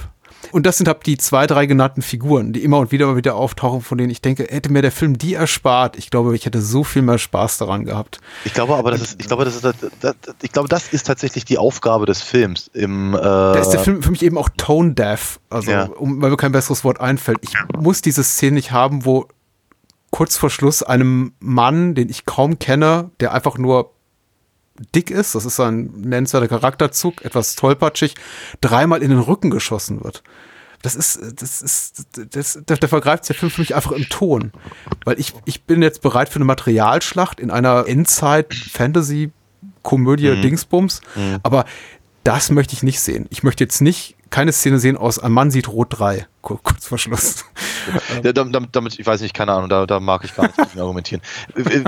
und 0.52 0.66
das 0.66 0.78
sind 0.78 0.86
halt 0.88 1.04
die 1.06 1.16
zwei, 1.18 1.46
drei 1.46 1.66
genannten 1.66 2.02
Figuren, 2.02 2.52
die 2.52 2.62
immer 2.62 2.78
und 2.78 2.92
wieder 2.92 3.06
mal 3.06 3.16
wieder 3.16 3.34
auftauchen, 3.34 3.80
von 3.80 3.98
denen 3.98 4.10
ich 4.10 4.20
denke, 4.22 4.46
hätte 4.48 4.70
mir 4.70 4.82
der 4.82 4.92
Film 4.92 5.18
die 5.18 5.34
erspart, 5.34 5.96
ich 5.96 6.10
glaube, 6.10 6.34
ich 6.34 6.46
hätte 6.46 6.60
so 6.60 6.84
viel 6.84 7.02
mehr 7.02 7.18
Spaß 7.18 7.58
daran 7.58 7.84
gehabt. 7.84 8.20
Ich 8.44 8.54
glaube 8.54 8.74
aber, 8.76 8.90
das 8.90 9.00
ist, 9.02 9.20
ich 9.20 9.26
glaube, 9.26 9.44
das 9.44 9.56
ist, 9.56 9.64
das, 10.00 10.14
ich 10.42 10.52
glaube, 10.52 10.68
das 10.68 10.88
ist 10.92 11.06
tatsächlich 11.06 11.44
die 11.44 11.58
Aufgabe 11.58 12.06
des 12.06 12.22
Films. 12.22 12.70
Im, 12.74 13.14
äh, 13.14 13.18
Da 13.20 13.54
ist 13.58 13.70
der 13.70 13.80
Film 13.80 14.02
für 14.02 14.10
mich 14.10 14.22
eben 14.22 14.38
auch 14.38 14.48
tone 14.56 14.94
deaf, 14.94 15.40
also 15.50 15.70
Ja. 15.70 15.84
um, 15.84 16.20
weil 16.22 16.30
mir 16.30 16.36
kein 16.36 16.52
besseres 16.52 16.84
Wort 16.84 17.00
einfällt. 17.00 17.38
Ich 17.42 17.54
muss 17.78 18.02
diese 18.02 18.22
Szene 18.24 18.54
nicht 18.56 18.72
haben, 18.72 19.04
wo 19.04 19.26
kurz 20.10 20.36
vor 20.36 20.50
Schluss 20.50 20.82
einem 20.84 21.32
Mann, 21.40 21.94
den 21.96 22.08
ich 22.08 22.24
kaum 22.24 22.58
kenne, 22.60 23.10
der 23.18 23.32
einfach 23.34 23.58
nur 23.58 23.93
dick 24.94 25.10
ist, 25.10 25.34
das 25.34 25.44
ist 25.44 25.58
ein 25.60 25.92
nennenswerter 25.96 26.48
Charakterzug, 26.48 27.24
etwas 27.24 27.54
tollpatschig, 27.56 28.14
dreimal 28.60 29.02
in 29.02 29.10
den 29.10 29.18
Rücken 29.20 29.50
geschossen 29.50 30.02
wird. 30.04 30.22
Das 30.82 30.94
ist, 30.96 31.18
das 31.40 31.62
ist, 31.62 32.04
das, 32.34 32.58
da, 32.66 32.74
da 32.76 32.88
vergreift 32.88 33.26
der 33.28 33.34
Film 33.36 33.50
für 33.50 33.62
mich 33.62 33.74
einfach 33.74 33.92
im 33.92 34.06
Ton. 34.10 34.52
Weil 35.04 35.18
ich, 35.18 35.32
ich 35.46 35.62
bin 35.62 35.80
jetzt 35.80 36.02
bereit 36.02 36.28
für 36.28 36.36
eine 36.36 36.44
Materialschlacht 36.44 37.40
in 37.40 37.50
einer 37.50 37.86
Endzeit-Fantasy-Komödie 37.88 40.30
Mhm. 40.30 40.42
Dingsbums, 40.42 41.00
Mhm. 41.16 41.38
aber 41.42 41.64
das 42.22 42.50
möchte 42.50 42.74
ich 42.74 42.82
nicht 42.82 43.00
sehen. 43.00 43.26
Ich 43.30 43.42
möchte 43.42 43.64
jetzt 43.64 43.80
nicht 43.80 44.16
keine 44.30 44.52
Szene 44.52 44.78
sehen 44.78 44.96
aus 44.96 45.18
Ein 45.18 45.32
Mann 45.32 45.50
sieht 45.50 45.68
Rot 45.68 45.98
3, 45.98 46.26
kur- 46.42 46.60
kurz 46.62 46.86
vor 46.86 46.98
Schluss. 46.98 47.44
Ja, 48.22 48.32
damit, 48.32 48.68
damit, 48.72 48.98
ich 48.98 49.06
weiß 49.06 49.20
nicht, 49.20 49.34
keine 49.34 49.52
Ahnung, 49.52 49.68
da, 49.68 49.86
da 49.86 50.00
mag 50.00 50.24
ich 50.24 50.34
gar 50.34 50.46
nicht 50.46 50.56
mit 50.58 50.78
argumentieren. 50.78 51.22
Äh, 51.56 51.60
äh, 51.62 51.84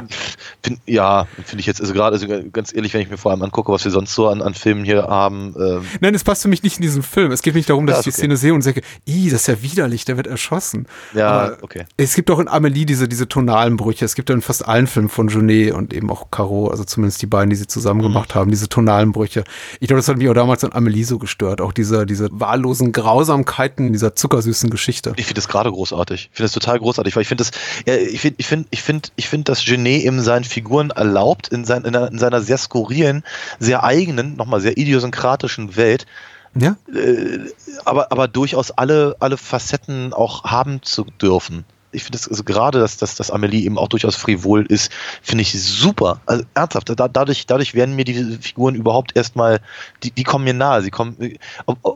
Find, 0.62 0.80
ja, 0.86 1.26
finde 1.44 1.60
ich 1.60 1.66
jetzt, 1.66 1.80
also 1.80 1.92
gerade, 1.92 2.14
also 2.14 2.26
ganz 2.52 2.74
ehrlich, 2.74 2.92
wenn 2.94 3.00
ich 3.02 3.10
mir 3.10 3.18
vor 3.18 3.30
allem 3.30 3.42
angucke, 3.42 3.72
was 3.72 3.84
wir 3.84 3.90
sonst 3.92 4.14
so 4.14 4.28
an, 4.28 4.42
an 4.42 4.54
Filmen 4.54 4.84
hier 4.84 5.04
haben, 5.04 5.54
ähm, 5.58 5.84
Nein, 6.00 6.14
es 6.14 6.24
passt 6.24 6.42
für 6.42 6.48
mich 6.48 6.62
nicht 6.62 6.76
in 6.76 6.82
diesen 6.82 7.02
Film. 7.02 7.32
Es 7.32 7.42
geht 7.42 7.54
nicht 7.54 7.68
darum, 7.70 7.86
dass 7.86 7.96
Ja, 7.96 8.00
ich 8.00 8.04
die 8.04 8.10
okay. 8.10 8.18
Szene 8.18 8.36
sehe 8.36 8.54
und 8.54 8.64
denke, 8.64 8.82
ih, 9.06 9.30
das 9.30 9.42
ist 9.42 9.46
ja 9.48 9.62
widerlich, 9.62 10.04
der 10.04 10.16
wird 10.16 10.26
erschossen. 10.26 10.86
ja, 11.14 11.28
Aber 11.28 11.58
okay. 11.62 11.84
Es 11.96 12.14
gibt 12.14 12.30
auch 12.30 12.38
in 12.38 12.48
Amelie 12.48 12.86
diese, 12.86 13.08
diese 13.08 13.28
tonalen 13.28 13.76
Brüche. 13.76 14.04
Es 14.04 14.14
gibt 14.14 14.28
ja 14.28 14.34
in 14.34 14.42
fast 14.42 14.66
allen 14.66 14.86
Filmen 14.86 15.08
von 15.08 15.28
Jeunet 15.28 15.72
und 15.74 15.92
eben 15.94 16.10
auch 16.10 16.30
Caro, 16.30 16.68
also 16.68 16.84
zumindest 16.84 17.22
die 17.22 17.26
beiden, 17.26 17.50
die 17.50 17.56
sie 17.56 17.66
zusammen 17.66 18.00
Mhm. 18.00 18.04
gemacht 18.04 18.34
haben, 18.34 18.50
diese 18.50 18.68
tonalen 18.68 19.12
Brüche. 19.12 19.44
Ich 19.80 19.88
glaube, 19.88 19.98
das 20.00 20.08
hat 20.08 20.16
mich 20.18 20.28
auch 20.28 20.34
damals 20.34 20.64
an 20.64 20.72
Amelie 20.72 21.04
so 21.04 21.18
gestört. 21.18 21.60
Auch 21.60 21.72
diese, 21.72 22.04
diese 22.06 22.28
wahllosen 22.32 22.92
Grausamkeiten 22.92 23.92
dieser 23.92 24.14
zuckersüßen 24.14 24.70
Geschichte. 24.70 25.12
Ich 25.16 25.26
finde 25.26 25.38
das 25.38 25.48
gerade 25.48 25.70
großartig. 25.88 26.28
Ich 26.30 26.36
finde 26.36 26.44
das 26.44 26.52
total 26.52 26.78
großartig, 26.78 27.14
weil 27.16 27.22
ich 27.22 27.28
finde 27.28 27.44
das, 27.44 27.50
ja, 27.86 27.94
ich 27.96 28.20
finde, 28.20 28.36
ich 28.38 28.46
finde, 28.46 28.68
ich 28.70 28.82
finde, 28.82 29.08
ich 29.16 29.28
finde, 29.28 29.44
dass 29.44 29.64
Genet 29.64 30.02
eben 30.04 30.20
seinen 30.22 30.44
Figuren 30.44 30.90
erlaubt, 30.90 31.48
in, 31.48 31.64
sein, 31.64 31.84
in, 31.84 31.94
einer- 31.94 32.10
in 32.10 32.18
seiner 32.18 32.40
sehr 32.40 32.58
skurrilen, 32.58 33.22
sehr 33.58 33.84
eigenen, 33.84 34.36
nochmal 34.36 34.60
sehr 34.60 34.76
idiosynkratischen 34.76 35.76
Welt, 35.76 36.06
Ja? 36.54 36.76
äh, 36.94 37.38
aber, 37.84 38.10
aber 38.12 38.28
durchaus 38.28 38.70
alle, 38.70 39.16
alle 39.20 39.36
Facetten 39.36 40.12
auch 40.12 40.44
haben 40.44 40.82
zu 40.82 41.04
dürfen. 41.20 41.64
Ich 41.92 42.02
finde 42.04 42.18
es 42.18 42.28
also 42.28 42.44
gerade, 42.44 42.78
dass, 42.78 42.98
dass, 42.98 43.14
dass 43.14 43.30
Amelie 43.30 43.64
eben 43.64 43.78
auch 43.78 43.88
durchaus 43.88 44.16
frivol 44.16 44.66
ist, 44.66 44.92
finde 45.22 45.42
ich 45.42 45.52
super. 45.62 46.20
Also 46.26 46.44
ernsthaft, 46.52 46.90
da, 46.90 47.08
dadurch, 47.08 47.46
dadurch 47.46 47.72
werden 47.74 47.96
mir 47.96 48.04
diese 48.04 48.38
Figuren 48.38 48.74
überhaupt 48.74 49.16
erstmal, 49.16 49.60
die, 50.02 50.10
die 50.10 50.22
kommen 50.24 50.44
mir 50.44 50.52
nahe. 50.52 50.82
Sie 50.82 50.90
kommen, 50.90 51.18
äh, 51.20 51.38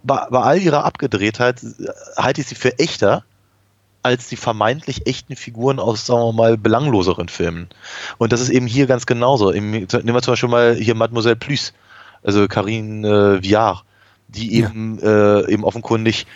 bei, 0.03 0.27
bei 0.31 0.41
all 0.41 0.59
ihrer 0.59 0.85
Abgedrehtheit 0.85 1.63
äh, 1.63 1.89
halte 2.17 2.41
ich 2.41 2.47
sie 2.47 2.55
für 2.55 2.79
echter 2.79 3.25
als 4.03 4.29
die 4.29 4.37
vermeintlich 4.37 5.07
echten 5.07 5.37
Figuren 5.37 5.79
aus, 5.79 6.07
sagen 6.07 6.21
wir 6.21 6.33
mal, 6.33 6.57
belangloseren 6.57 7.29
Filmen. 7.29 7.69
Und 8.19 8.33
das 8.33 8.41
ist 8.41 8.49
eben 8.49 8.67
hier 8.67 8.87
ganz 8.87 9.07
genauso. 9.07 9.51
Im, 9.51 9.71
nehmen 9.71 9.89
wir 9.91 10.23
zum 10.23 10.33
Beispiel 10.33 10.49
mal 10.49 10.75
hier 10.75 10.95
Mademoiselle 10.95 11.37
Plus, 11.37 11.73
also 12.23 12.49
Karine 12.49 13.39
äh, 13.39 13.43
Viard, 13.43 13.85
die 14.29 14.59
Ja. 14.59 14.69
eben, 14.69 14.99
äh, 15.01 15.51
eben 15.51 15.65
offenkundig, 15.65 16.27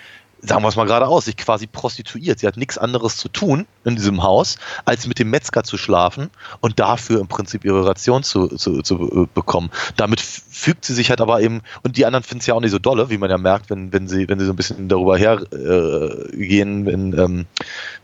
sagen 0.47 0.63
wir 0.63 0.69
es 0.69 0.77
mal 0.77 0.87
geradeaus, 0.87 1.25
sich 1.25 1.37
quasi 1.37 1.67
prostituiert. 1.67 2.39
Sie 2.39 2.47
hat 2.47 2.57
nichts 2.57 2.79
anderes 2.79 3.17
zu 3.17 3.29
tun 3.29 3.67
in 3.85 3.97
diesem 3.97 4.23
Haus, 4.23 4.57
als 4.85 5.07
mit 5.07 5.19
dem 5.19 5.31
Metzger 5.31 5.65
zu 5.65 5.77
schlafen 5.77 6.31
und 6.61 6.79
dafür 6.79 7.21
im 7.21 7.29
Prinzip 7.29 7.65
ihre 7.65 7.87
Ration 7.87 8.23
zu, 8.23 8.49
zu, 8.49 8.83
zu 8.83 9.25
äh, 9.25 9.27
bekommen. 9.33 9.71
Damit 9.97 10.21
fügt 10.21 10.85
sie 10.85 10.95
sich 10.95 11.11
halt 11.11 11.21
aber 11.21 11.41
eben, 11.41 11.63
und 11.83 11.97
die 11.97 12.07
anderen 12.07 12.23
finden 12.23 12.41
es 12.41 12.47
ja 12.47 12.55
auch 12.55 12.61
nicht 12.61 12.71
so 12.71 12.79
dolle, 12.79 13.11
wie 13.11 13.19
man 13.19 13.31
ja 13.31 13.39
merkt, 13.39 13.71
wenn, 13.71 13.93
wenn 13.93 14.09
sie, 14.09 14.29
wenn 14.29 14.39
sie 14.39 14.47
so 14.47 14.53
ein 14.53 14.57
bisschen 14.57 14.89
darüber 14.89 15.17
hergehen, 15.17 16.83
äh, 16.83 16.87
wenn, 16.87 17.19
ähm, 17.19 17.47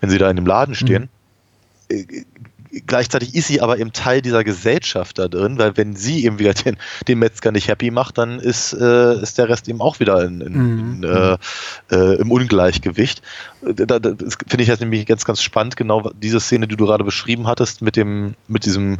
wenn 0.01 0.11
sie 0.11 0.19
da 0.19 0.31
in 0.31 0.37
dem 0.37 0.47
Laden 0.47 0.75
stehen. 0.75 1.09
Äh, 1.89 2.05
Gleichzeitig 2.87 3.35
ist 3.35 3.49
sie 3.49 3.61
aber 3.61 3.79
eben 3.79 3.93
Teil 3.93 4.23
dieser 4.23 4.45
Gesellschaft 4.45 5.19
da 5.19 5.27
drin, 5.27 5.59
weil 5.59 5.77
wenn 5.77 5.97
sie 5.97 6.25
eben 6.25 6.39
wieder 6.39 6.55
den, 6.55 6.77
den 7.09 7.19
Metzger 7.19 7.51
nicht 7.51 7.69
happy 7.69 7.91
macht, 7.91 8.19
dann 8.19 8.39
ist, 8.39 8.73
äh, 8.73 9.21
ist 9.21 9.39
der 9.39 9.49
Rest 9.49 9.69
eben 9.69 9.81
auch 9.81 9.99
wieder 9.99 10.23
in, 10.25 10.41
in, 10.41 10.53
Mhm. 10.53 11.05
in, 11.05 11.05
äh, 11.05 11.37
äh, 11.91 12.21
im 12.21 12.31
Ungleichgewicht. 12.31 13.23
Da, 13.63 13.85
da, 13.87 13.99
das 13.99 14.37
finde 14.47 14.63
ich 14.63 14.69
jetzt 14.69 14.81
nämlich 14.81 15.07
ganz, 15.07 15.25
ganz 15.25 15.43
spannend, 15.43 15.77
genau 15.77 16.11
diese 16.15 16.41
Szene, 16.41 16.69
die 16.69 16.77
du 16.77 16.87
gerade 16.87 17.05
beschrieben 17.05 17.47
hattest, 17.47 17.83
mit 17.83 17.97
dem, 17.97 18.35
mit 18.47 18.65
diesem, 18.65 18.99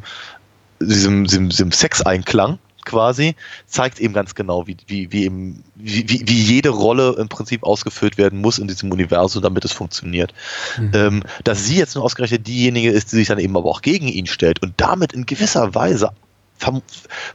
diesem, 0.81 1.25
diesem, 1.25 1.49
diesem 1.49 1.71
Sexeinklang 1.71 2.59
quasi, 2.85 3.35
zeigt 3.67 4.01
eben 4.01 4.15
ganz 4.15 4.35
genau, 4.35 4.67
wie, 4.67 4.77
wie, 4.87 5.13
wie, 5.13 5.25
eben, 5.25 5.65
wie, 5.75 6.09
wie, 6.09 6.43
jede 6.43 6.71
Rolle 6.71 7.17
im 7.19 7.29
Prinzip 7.29 7.63
ausgefüllt 7.65 8.19
werden 8.19 8.41
muss 8.41 8.59
in 8.59 8.69
diesem 8.69 8.91
Universum, 8.93 9.43
damit 9.43 9.65
es 9.65 9.73
funktioniert. 9.73 10.33
Mhm. 10.79 10.91
Ähm, 10.95 11.23
dass 11.45 11.67
sie 11.67 11.77
jetzt 11.77 11.95
nur 11.95 12.05
ausgerechnet 12.05 12.47
diejenige 12.47 12.91
ist, 12.91 13.13
die 13.13 13.17
sich 13.17 13.29
dann 13.29 13.39
eben 13.39 13.57
aber 13.57 13.71
auch 13.71 13.83
gegen 13.83 14.09
ihn 14.09 14.27
stellt 14.27 14.63
und 14.63 14.75
damit 14.77 15.13
in 15.13 15.27
gewisser 15.27 15.75
Weise 15.75 16.11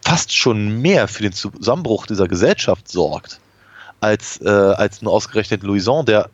fast 0.02 0.36
schon 0.36 0.82
mehr 0.82 1.08
für 1.08 1.24
den 1.24 1.34
Zusammenbruch 1.34 2.06
dieser 2.06 2.28
Gesellschaft 2.28 2.88
sorgt, 2.88 3.40
als, 4.00 4.40
äh, 4.42 4.50
als 4.50 5.02
nur 5.02 5.14
ausgerechnet 5.14 5.64
Louison, 5.64 6.06
der, 6.06 6.30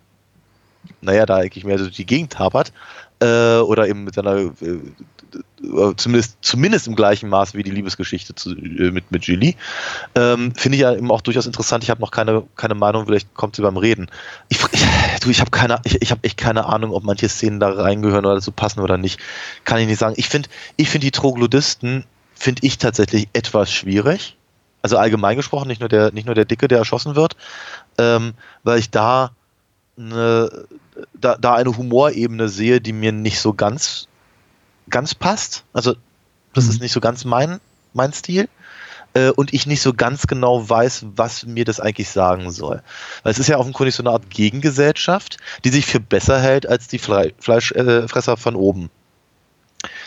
naja, 1.02 1.26
da 1.26 1.38
eigentlich 1.38 1.64
mehr 1.64 1.78
durch 1.78 1.96
die 1.96 2.06
Gegend 2.06 2.38
hapert, 2.38 2.74
äh, 3.22 3.60
oder 3.60 3.88
eben 3.88 4.04
mit 4.04 4.16
seiner, 4.16 4.36
äh, 4.36 4.52
zumindest, 5.98 6.38
zumindest 6.42 6.88
im 6.88 6.96
gleichen 6.96 7.30
Maß 7.30 7.54
wie 7.54 7.64
die 7.64 7.72
Liebesgeschichte 7.72 8.36
zu, 8.36 8.52
äh, 8.52 8.92
mit, 8.92 9.12
mit 9.12 9.26
Julie, 9.26 9.56
ähm, 10.16 10.54
finde 10.56 10.76
ich 10.76 10.82
ja 10.82 10.94
eben 10.94 11.12
auch 11.12 11.22
durchaus 11.22 11.46
interessant. 11.46 11.84
Ich 11.84 11.90
habe 11.90 12.02
noch 12.02 12.12
keine, 12.12 12.44
keine 12.56 12.76
Meinung, 12.76 13.06
vielleicht 13.06 13.34
kommt 13.34 13.56
sie 13.56 13.62
beim 13.62 13.78
Reden. 13.78 14.10
Ich, 14.50 14.60
ich, 14.72 14.86
du, 15.22 15.30
ich 15.30 15.40
habe 15.40 15.52
keine, 15.52 15.80
ich, 15.84 16.02
ich 16.02 16.12
habe 16.12 16.24
echt 16.24 16.38
keine 16.38 16.66
Ahnung, 16.66 16.92
ob 16.92 17.04
manche 17.04 17.30
Szenen 17.30 17.60
da 17.60 17.70
reingehören 17.70 18.26
oder 18.26 18.36
dazu 18.36 18.52
passen 18.52 18.80
oder 18.80 18.98
nicht. 18.98 19.20
Kann 19.64 19.80
ich 19.80 19.88
nicht 19.88 20.00
sagen. 20.00 20.16
Ich 20.18 20.30
finde, 20.30 20.50
ich 20.78 20.90
finde 20.90 21.06
die 21.06 21.12
Troglodisten 21.12 22.06
finde 22.34 22.66
ich 22.66 22.80
tatsächlich 22.80 23.28
etwas 23.34 23.72
schwierig. 23.72 24.36
Also 24.82 24.98
allgemein 24.98 25.38
gesprochen, 25.38 25.68
nicht 25.68 25.80
nur 25.80 25.90
der, 25.90 26.12
nicht 26.12 26.26
nur 26.26 26.34
der 26.34 26.46
Dicke, 26.46 26.68
der 26.68 26.80
erschossen 26.80 27.16
wird, 27.16 27.36
ähm, 28.00 28.34
weil 28.64 28.80
ich 28.80 28.90
da 28.90 29.32
eine, 29.96 30.66
da, 31.14 31.38
da 31.38 31.54
eine 31.54 31.78
Humorebene 31.78 32.50
sehe, 32.50 32.82
die 32.82 32.94
mir 32.94 33.12
nicht 33.12 33.40
so 33.40 33.54
ganz, 33.54 34.08
ganz 34.90 35.16
passt. 35.16 35.64
Also 35.74 35.96
das 36.54 36.66
Mhm. 36.66 36.70
ist 36.72 36.82
nicht 36.82 36.92
so 36.92 37.00
ganz 37.00 37.26
mein, 37.26 37.60
mein 37.94 38.14
Stil. 38.14 38.50
Äh, 39.14 39.32
und 39.32 39.54
ich 39.54 39.68
nicht 39.68 39.82
so 39.82 39.94
ganz 39.94 40.26
genau 40.26 40.70
weiß, 40.70 41.06
was 41.18 41.46
mir 41.46 41.66
das 41.66 41.82
eigentlich 41.82 42.10
sagen 42.10 42.50
soll. 42.52 42.82
Weil 43.24 43.32
es 43.34 43.40
ist 43.40 43.48
ja 43.48 43.58
offenkundig 43.58 43.94
so 43.94 44.04
eine 44.04 44.12
Art 44.12 44.30
Gegengesellschaft, 44.30 45.38
die 45.66 45.70
sich 45.70 45.86
für 45.86 46.00
besser 46.00 46.40
hält 46.40 46.66
als 46.66 46.88
die 46.88 46.98
Fle 46.98 47.34
Fleischfresser 47.40 48.38
von 48.38 48.56
oben. 48.56 48.90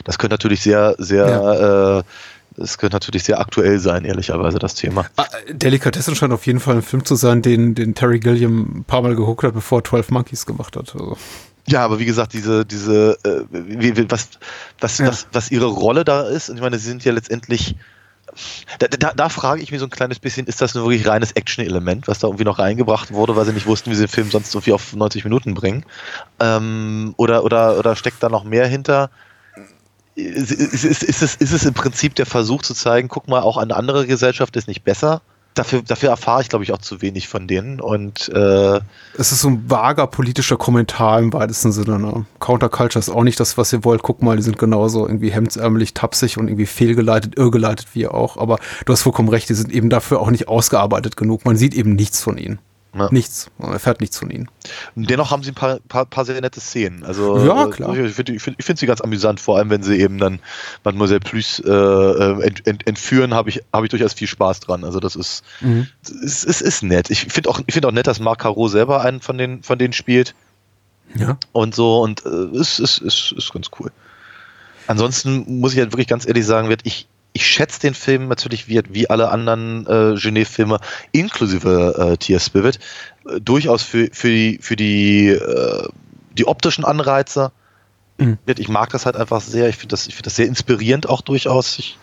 Das 0.04 0.16
könnte 0.18 0.34
natürlich 0.34 0.62
sehr, 0.62 0.94
sehr, 0.98 2.04
äh, 2.06 2.10
das 2.56 2.78
könnte 2.78 2.96
natürlich 2.96 3.24
sehr 3.24 3.40
aktuell 3.40 3.78
sein, 3.78 4.04
ehrlicherweise, 4.06 4.58
das 4.58 4.74
Thema. 4.74 5.04
Ah, 5.16 5.26
Delikatessen 5.50 6.14
scheint 6.14 6.32
auf 6.32 6.46
jeden 6.46 6.60
Fall 6.60 6.76
ein 6.76 6.82
Film 6.82 7.04
zu 7.04 7.16
sein, 7.16 7.42
den, 7.42 7.74
den 7.74 7.94
Terry 7.94 8.20
Gilliam 8.20 8.78
ein 8.78 8.84
paar 8.84 9.02
Mal 9.02 9.16
geguckt 9.16 9.42
hat, 9.44 9.52
bevor 9.52 9.80
er 9.80 9.84
12 9.84 10.10
Monkeys 10.12 10.46
gemacht 10.46 10.76
hat. 10.76 10.94
Also. 10.94 11.18
Ja, 11.66 11.84
aber 11.84 11.98
wie 11.98 12.04
gesagt, 12.04 12.32
diese, 12.34 12.64
diese, 12.66 13.18
äh, 13.24 13.44
wie, 13.50 13.96
wie, 13.96 14.10
was, 14.10 14.28
was, 14.80 14.98
Ja. 14.98 15.08
was, 15.08 15.26
was 15.32 15.50
ihre 15.50 15.66
Rolle 15.66 16.04
da 16.04 16.22
ist, 16.22 16.50
und 16.50 16.56
ich 16.56 16.62
meine, 16.62 16.78
sie 16.78 16.86
sind 16.86 17.04
ja 17.04 17.12
letztendlich, 17.12 17.76
da, 18.78 18.88
da, 18.88 19.12
da 19.14 19.28
frage 19.28 19.62
ich 19.62 19.70
mich 19.70 19.80
so 19.80 19.86
ein 19.86 19.90
kleines 19.90 20.18
bisschen, 20.18 20.46
ist 20.46 20.60
das 20.60 20.74
nur 20.74 20.84
wirklich 20.84 21.06
reines 21.06 21.32
Action-Element, 21.32 22.08
was 22.08 22.18
da 22.18 22.26
irgendwie 22.26 22.44
noch 22.44 22.58
reingebracht 22.58 23.12
wurde, 23.12 23.36
weil 23.36 23.46
sie 23.46 23.52
nicht 23.52 23.66
wussten, 23.66 23.90
wie 23.90 23.94
sie 23.94 24.04
den 24.04 24.08
Film 24.08 24.30
sonst 24.30 24.54
irgendwie 24.54 24.72
auf 24.72 24.94
90 24.94 25.24
Minuten 25.24 25.54
bringen? 25.54 25.86
Ähm, 26.40 27.14
oder, 27.16 27.44
oder, 27.44 27.78
oder 27.78 27.96
steckt 27.96 28.22
da 28.22 28.28
noch 28.28 28.44
mehr 28.44 28.66
hinter? 28.66 29.10
Ist, 30.16 30.52
ist, 30.52 30.84
ist, 30.84 31.02
ist, 31.02 31.22
es, 31.22 31.34
ist 31.36 31.52
es 31.52 31.64
im 31.64 31.74
Prinzip 31.74 32.14
der 32.14 32.26
Versuch 32.26 32.62
zu 32.62 32.74
zeigen, 32.74 33.08
guck 33.08 33.26
mal, 33.26 33.40
auch 33.42 33.56
eine 33.56 33.74
andere 33.74 34.06
Gesellschaft 34.06 34.54
ist 34.56 34.68
nicht 34.68 34.84
besser? 34.84 35.22
Dafür, 35.54 35.82
dafür 35.82 36.10
erfahre 36.10 36.42
ich, 36.42 36.48
glaube 36.48 36.64
ich, 36.64 36.72
auch 36.72 36.78
zu 36.78 37.00
wenig 37.00 37.28
von 37.28 37.46
denen. 37.46 37.80
Und 37.80 38.28
äh, 38.30 38.80
Es 39.16 39.30
ist 39.30 39.40
so 39.40 39.48
ein 39.48 39.70
vager 39.70 40.06
politischer 40.08 40.56
Kommentar 40.56 41.20
im 41.20 41.32
weitesten 41.32 41.70
Sinne. 41.70 41.98
Ne? 42.00 42.26
Counterculture 42.40 42.98
ist 42.98 43.08
auch 43.08 43.22
nicht 43.22 43.38
das, 43.38 43.56
was 43.56 43.72
ihr 43.72 43.84
wollt. 43.84 44.02
Guck 44.02 44.20
mal, 44.20 44.36
die 44.36 44.42
sind 44.42 44.58
genauso 44.58 45.06
irgendwie 45.06 45.30
hemdsärmelig, 45.30 45.94
tapsig 45.94 46.38
und 46.38 46.48
irgendwie 46.48 46.66
fehlgeleitet, 46.66 47.36
irrgeleitet 47.36 47.86
wie 47.94 48.00
ihr 48.00 48.14
auch. 48.14 48.36
Aber 48.36 48.58
du 48.84 48.92
hast 48.92 49.02
vollkommen 49.02 49.28
recht, 49.28 49.48
die 49.48 49.54
sind 49.54 49.72
eben 49.72 49.90
dafür 49.90 50.20
auch 50.20 50.30
nicht 50.30 50.48
ausgearbeitet 50.48 51.16
genug. 51.16 51.44
Man 51.44 51.56
sieht 51.56 51.74
eben 51.74 51.94
nichts 51.94 52.20
von 52.20 52.36
ihnen. 52.36 52.58
Ja. 52.96 53.08
Nichts. 53.10 53.50
Man 53.58 53.72
erfährt 53.72 54.00
nichts 54.00 54.18
von 54.18 54.30
ihnen. 54.30 54.48
Dennoch 54.94 55.30
haben 55.32 55.42
sie 55.42 55.50
ein 55.50 55.54
paar, 55.56 55.80
paar, 55.88 56.06
paar 56.06 56.24
sehr 56.24 56.40
nette 56.40 56.60
Szenen. 56.60 57.04
Also, 57.04 57.44
Ja, 57.44 57.66
äh, 57.66 57.70
klar. 57.70 57.96
Ich 57.98 58.14
finde 58.14 58.38
find, 58.38 58.62
find 58.62 58.78
sie 58.78 58.86
ganz 58.86 59.00
amüsant, 59.00 59.40
vor 59.40 59.58
allem 59.58 59.68
wenn 59.70 59.82
sie 59.82 59.98
eben 59.98 60.18
dann 60.18 60.38
Mademoiselle 60.84 61.18
Plus 61.20 61.58
äh, 61.58 61.70
äh, 61.70 62.42
ent, 62.42 62.66
ent, 62.66 62.86
entführen, 62.86 63.34
habe 63.34 63.48
ich, 63.50 63.62
hab 63.72 63.82
ich 63.82 63.90
durchaus 63.90 64.12
viel 64.12 64.28
Spaß 64.28 64.60
dran. 64.60 64.84
Also 64.84 65.00
das 65.00 65.16
ist, 65.16 65.42
Mhm. 65.60 65.88
es, 66.24 66.44
es 66.44 66.60
ist 66.60 66.82
nett. 66.84 67.10
Ich 67.10 67.22
finde 67.32 67.50
auch, 67.50 67.60
ich 67.66 67.74
find 67.74 67.84
auch 67.84 67.90
nett, 67.92 68.06
dass 68.06 68.20
Marc 68.20 68.38
Caro 68.40 68.68
selber 68.68 69.00
einen 69.00 69.20
von, 69.20 69.38
den, 69.38 69.62
von 69.64 69.76
denen 69.78 69.92
spielt 69.92 70.34
Ja. 71.16 71.36
und 71.50 71.74
so 71.74 72.00
und 72.00 72.24
äh, 72.24 72.28
es 72.58 72.78
ist, 72.78 72.98
ist, 72.98 73.32
ist 73.36 73.52
ganz 73.52 73.70
cool. 73.80 73.90
Ansonsten 74.86 75.60
muss 75.60 75.72
ich 75.72 75.78
halt 75.78 75.92
wirklich 75.92 76.08
ganz 76.08 76.26
ehrlich 76.26 76.44
sagen, 76.46 76.68
wird 76.68 76.82
ich, 76.84 77.08
ich 77.34 77.46
schätze 77.46 77.80
den 77.80 77.94
Film 77.94 78.28
natürlich 78.28 78.68
wie, 78.68 78.80
wie 78.88 79.10
alle 79.10 79.28
anderen 79.30 79.86
äh, 79.86 80.18
Genet-Filme, 80.18 80.78
inklusive 81.12 82.12
äh, 82.12 82.16
Tia 82.16 82.40
Spirit, 82.40 82.78
äh, 83.28 83.40
durchaus 83.40 83.82
für, 83.82 84.08
für 84.12 84.28
die, 84.28 84.58
für 84.62 84.76
die, 84.76 85.28
äh, 85.28 85.88
die 86.38 86.46
optischen 86.46 86.84
Anreize, 86.84 87.52
Mhm. 88.18 88.38
Ich 88.46 88.68
mag 88.68 88.90
das 88.90 89.06
halt 89.06 89.16
einfach 89.16 89.40
sehr. 89.40 89.68
Ich 89.68 89.76
finde 89.76 89.92
das, 89.92 90.06
ich 90.06 90.14
finde 90.14 90.26
das 90.26 90.36
sehr 90.36 90.46
inspirierend 90.46 91.08
auch 91.08 91.20
durchaus. 91.20 91.78
Ich 91.78 91.98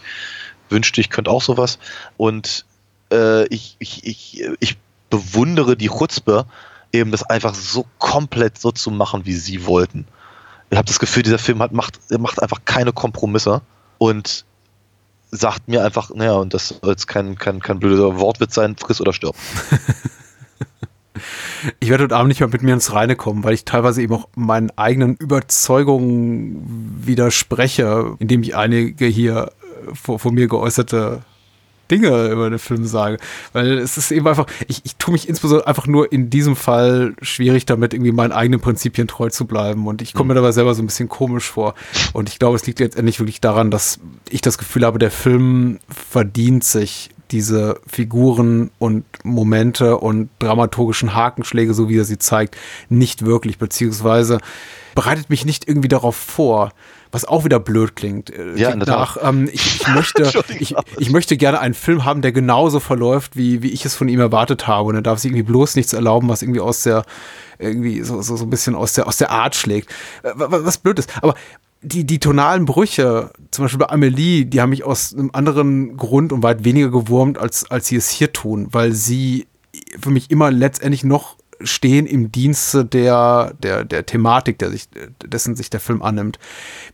wünschte, 0.69 1.01
ich 1.01 1.09
könnte 1.09 1.31
auch 1.31 1.41
sowas. 1.41 1.79
Und 2.17 2.65
äh, 3.11 3.45
ich, 3.47 3.75
ich, 3.79 4.05
ich, 4.05 4.43
ich 4.59 4.77
bewundere 5.09 5.75
die 5.75 5.89
Chutzpe, 5.89 6.45
eben 6.91 7.11
das 7.11 7.23
einfach 7.23 7.55
so 7.55 7.85
komplett 7.99 8.59
so 8.59 8.71
zu 8.71 8.91
machen, 8.91 9.25
wie 9.25 9.33
sie 9.33 9.65
wollten. 9.65 10.05
Ich 10.69 10.77
habe 10.77 10.87
das 10.87 10.99
Gefühl, 10.99 11.23
dieser 11.23 11.39
Film 11.39 11.61
hat, 11.61 11.73
macht, 11.73 11.99
macht 12.17 12.41
einfach 12.41 12.61
keine 12.63 12.93
Kompromisse 12.93 13.61
und 13.97 14.45
sagt 15.31 15.67
mir 15.67 15.83
einfach, 15.83 16.11
naja, 16.13 16.33
und 16.33 16.53
das 16.53 16.69
soll 16.81 16.91
jetzt 16.91 17.07
kein, 17.07 17.37
kein, 17.37 17.59
kein 17.61 17.79
blöder 17.79 18.19
Wortwitz 18.19 18.55
sein, 18.55 18.75
friss 18.75 19.01
oder 19.01 19.13
stirb. 19.13 19.35
ich 21.79 21.89
werde 21.89 22.03
heute 22.05 22.15
Abend 22.15 22.29
nicht 22.29 22.39
mehr 22.41 22.49
mit 22.49 22.63
mir 22.63 22.73
ins 22.73 22.93
Reine 22.93 23.15
kommen, 23.15 23.43
weil 23.43 23.53
ich 23.53 23.65
teilweise 23.65 24.01
eben 24.01 24.13
auch 24.13 24.27
meinen 24.35 24.71
eigenen 24.77 25.15
Überzeugungen 25.15 26.99
widerspreche, 27.05 28.15
indem 28.19 28.43
ich 28.43 28.55
einige 28.55 29.05
hier 29.05 29.51
vor, 29.93 30.19
vor 30.19 30.31
mir 30.31 30.47
geäußerte 30.47 31.23
Dinge 31.91 32.29
über 32.29 32.49
den 32.49 32.59
Film 32.59 32.85
sage. 32.85 33.17
Weil 33.53 33.77
es 33.77 33.97
ist 33.97 34.11
eben 34.11 34.27
einfach, 34.27 34.47
ich, 34.67 34.81
ich 34.83 34.95
tue 34.95 35.11
mich 35.11 35.27
insbesondere 35.27 35.67
einfach 35.67 35.87
nur 35.87 36.11
in 36.11 36.29
diesem 36.29 36.55
Fall 36.55 37.13
schwierig 37.21 37.65
damit, 37.65 37.93
irgendwie 37.93 38.11
meinen 38.11 38.31
eigenen 38.31 38.61
Prinzipien 38.61 39.07
treu 39.07 39.29
zu 39.29 39.45
bleiben. 39.45 39.85
Und 39.87 40.01
ich 40.01 40.13
komme 40.13 40.29
mir 40.29 40.35
dabei 40.35 40.51
selber 40.51 40.73
so 40.73 40.81
ein 40.81 40.87
bisschen 40.87 41.09
komisch 41.09 41.49
vor. 41.49 41.75
Und 42.13 42.29
ich 42.29 42.39
glaube, 42.39 42.55
es 42.55 42.65
liegt 42.65 42.79
letztendlich 42.79 43.19
wirklich 43.19 43.41
daran, 43.41 43.69
dass 43.69 43.99
ich 44.29 44.41
das 44.41 44.57
Gefühl 44.57 44.85
habe, 44.85 44.97
der 44.97 45.11
Film 45.11 45.79
verdient 45.89 46.63
sich 46.63 47.09
diese 47.31 47.79
Figuren 47.87 48.71
und 48.79 49.05
Momente 49.23 49.97
und 49.97 50.29
dramaturgischen 50.39 51.13
Hakenschläge, 51.13 51.73
so 51.73 51.89
wie 51.89 51.97
er 51.97 52.05
sie 52.05 52.19
zeigt, 52.19 52.57
nicht 52.89 53.25
wirklich, 53.25 53.57
beziehungsweise 53.57 54.39
bereitet 54.95 55.29
mich 55.29 55.45
nicht 55.45 55.67
irgendwie 55.67 55.87
darauf 55.87 56.15
vor 56.15 56.71
was 57.11 57.25
auch 57.25 57.43
wieder 57.43 57.59
blöd 57.59 57.95
klingt. 57.95 58.29
Äh, 58.29 58.55
ja, 58.55 58.71
klingt 58.71 58.87
nach, 58.87 59.17
ähm, 59.21 59.49
ich, 59.51 59.81
ich, 59.81 59.87
möchte, 59.93 60.31
ich, 60.59 60.75
ich 60.97 61.09
möchte 61.09 61.37
gerne 61.37 61.59
einen 61.59 61.73
Film 61.73 62.05
haben, 62.05 62.21
der 62.21 62.31
genauso 62.31 62.79
verläuft, 62.79 63.35
wie, 63.35 63.61
wie 63.61 63.69
ich 63.69 63.85
es 63.85 63.95
von 63.95 64.07
ihm 64.07 64.19
erwartet 64.19 64.67
habe. 64.67 64.89
Und 64.89 64.95
er 64.95 65.01
darf 65.01 65.19
sich 65.19 65.31
irgendwie 65.31 65.43
bloß 65.43 65.75
nichts 65.75 65.93
erlauben, 65.93 66.29
was 66.29 66.41
irgendwie 66.41 66.61
aus 66.61 66.83
der, 66.83 67.03
irgendwie 67.59 68.01
so, 68.01 68.21
so, 68.21 68.37
so 68.37 68.45
ein 68.45 68.49
bisschen 68.49 68.75
aus 68.75 68.93
der, 68.93 69.07
aus 69.07 69.17
der 69.17 69.31
Art 69.31 69.55
schlägt. 69.55 69.89
Äh, 70.23 70.31
was, 70.35 70.65
was 70.65 70.77
blöd 70.77 70.99
ist. 70.99 71.11
Aber 71.21 71.35
die, 71.81 72.05
die 72.05 72.19
tonalen 72.19 72.65
Brüche, 72.65 73.31
zum 73.49 73.65
Beispiel 73.65 73.79
bei 73.79 73.89
Amelie, 73.89 74.45
die 74.45 74.61
haben 74.61 74.69
mich 74.69 74.83
aus 74.83 75.13
einem 75.13 75.31
anderen 75.33 75.97
Grund 75.97 76.31
und 76.31 76.43
weit 76.43 76.63
weniger 76.63 76.91
gewurmt, 76.91 77.37
als, 77.37 77.69
als 77.69 77.87
sie 77.87 77.95
es 77.95 78.09
hier 78.09 78.31
tun, 78.31 78.67
weil 78.71 78.93
sie 78.93 79.47
für 79.99 80.11
mich 80.11 80.29
immer 80.29 80.51
letztendlich 80.51 81.03
noch 81.03 81.37
stehen 81.63 82.05
im 82.05 82.31
Dienste 82.31 82.85
der, 82.85 83.53
der, 83.61 83.83
der 83.83 84.05
Thematik, 84.05 84.59
der 84.59 84.71
sich, 84.71 84.89
dessen 85.23 85.55
sich 85.55 85.69
der 85.69 85.79
Film 85.79 86.01
annimmt. 86.01 86.39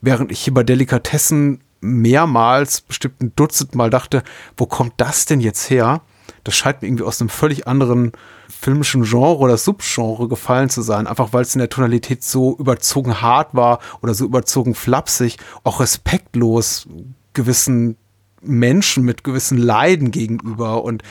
Während 0.02 0.32
ich 0.32 0.40
hier 0.40 0.54
bei 0.54 0.64
Delikatessen 0.64 1.62
mehrmals, 1.80 2.82
bestimmt 2.82 3.22
ein 3.22 3.34
Dutzend 3.36 3.76
Mal 3.76 3.90
dachte, 3.90 4.24
wo 4.56 4.66
kommt 4.66 4.94
das 4.98 5.26
denn 5.26 5.42
jetzt 5.42 5.70
her? 5.70 6.02
Das 6.48 6.56
scheint 6.56 6.82
mir 6.82 6.88
irgendwie 6.88 7.04
aus 7.04 7.20
einem 7.20 7.28
völlig 7.28 7.68
anderen 7.68 8.14
filmischen 8.48 9.04
Genre 9.04 9.38
oder 9.38 9.58
Subgenre 9.58 10.30
gefallen 10.30 10.70
zu 10.70 10.82
sein, 10.82 11.06
einfach 11.06 11.34
weil 11.34 11.42
es 11.42 11.54
in 11.54 11.60
der 11.60 11.70
Tonalität 11.70 12.24
so 12.24 12.56
überzogen 12.58 13.22
hart 13.22 13.54
war 13.54 13.80
oder 14.02 14.14
so 14.14 14.24
überzogen 14.24 14.74
flapsig, 14.74 15.38
auch 15.66 15.82
respektlos 15.82 16.88
gewissen 17.34 17.98
Menschen 18.42 19.04
mit 19.04 19.26
gewissen 19.26 19.58
Leiden 19.58 20.10
gegenüber. 20.12 20.86
Und 20.86 21.04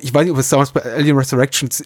ich 0.00 0.12
weiß 0.12 0.24
nicht, 0.24 0.32
ob 0.32 0.38
es 0.38 0.48
damals 0.48 0.72
bei 0.72 0.82
Alien 0.82 1.16
Resurrections 1.16 1.84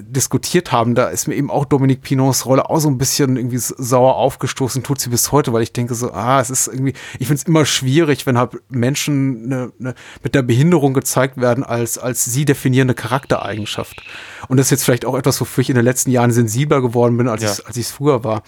diskutiert 0.00 0.72
haben, 0.72 0.94
da 0.94 1.08
ist 1.08 1.28
mir 1.28 1.34
eben 1.34 1.50
auch 1.50 1.64
Dominique 1.64 2.02
Pinots 2.02 2.46
Rolle 2.46 2.68
auch 2.68 2.80
so 2.80 2.88
ein 2.88 2.98
bisschen 2.98 3.36
irgendwie 3.36 3.58
sauer 3.58 4.16
aufgestoßen, 4.16 4.82
tut 4.82 5.00
sie 5.00 5.10
bis 5.10 5.32
heute, 5.32 5.52
weil 5.52 5.62
ich 5.62 5.72
denke 5.72 5.94
so, 5.94 6.12
ah, 6.12 6.40
es 6.40 6.50
ist 6.50 6.68
irgendwie, 6.68 6.94
ich 7.18 7.26
finde 7.26 7.40
es 7.40 7.42
immer 7.44 7.64
schwierig, 7.64 8.26
wenn 8.26 8.38
halt 8.38 8.58
Menschen 8.68 9.48
ne, 9.48 9.72
ne, 9.78 9.94
mit 10.22 10.34
der 10.34 10.42
Behinderung 10.42 10.94
gezeigt 10.94 11.38
werden 11.38 11.64
als, 11.64 11.98
als 11.98 12.24
sie 12.24 12.44
definierende 12.44 12.94
Charaktereigenschaft. 12.94 14.02
Und 14.48 14.58
das 14.58 14.66
ist 14.66 14.70
jetzt 14.70 14.84
vielleicht 14.84 15.04
auch 15.04 15.16
etwas, 15.16 15.40
wofür 15.40 15.62
ich 15.62 15.70
in 15.70 15.76
den 15.76 15.84
letzten 15.84 16.10
Jahren 16.10 16.32
sensibler 16.32 16.80
geworden 16.80 17.16
bin, 17.16 17.28
als 17.28 17.42
ja. 17.42 17.52
ich 17.70 17.76
es 17.76 17.90
früher 17.90 18.24
war. 18.24 18.42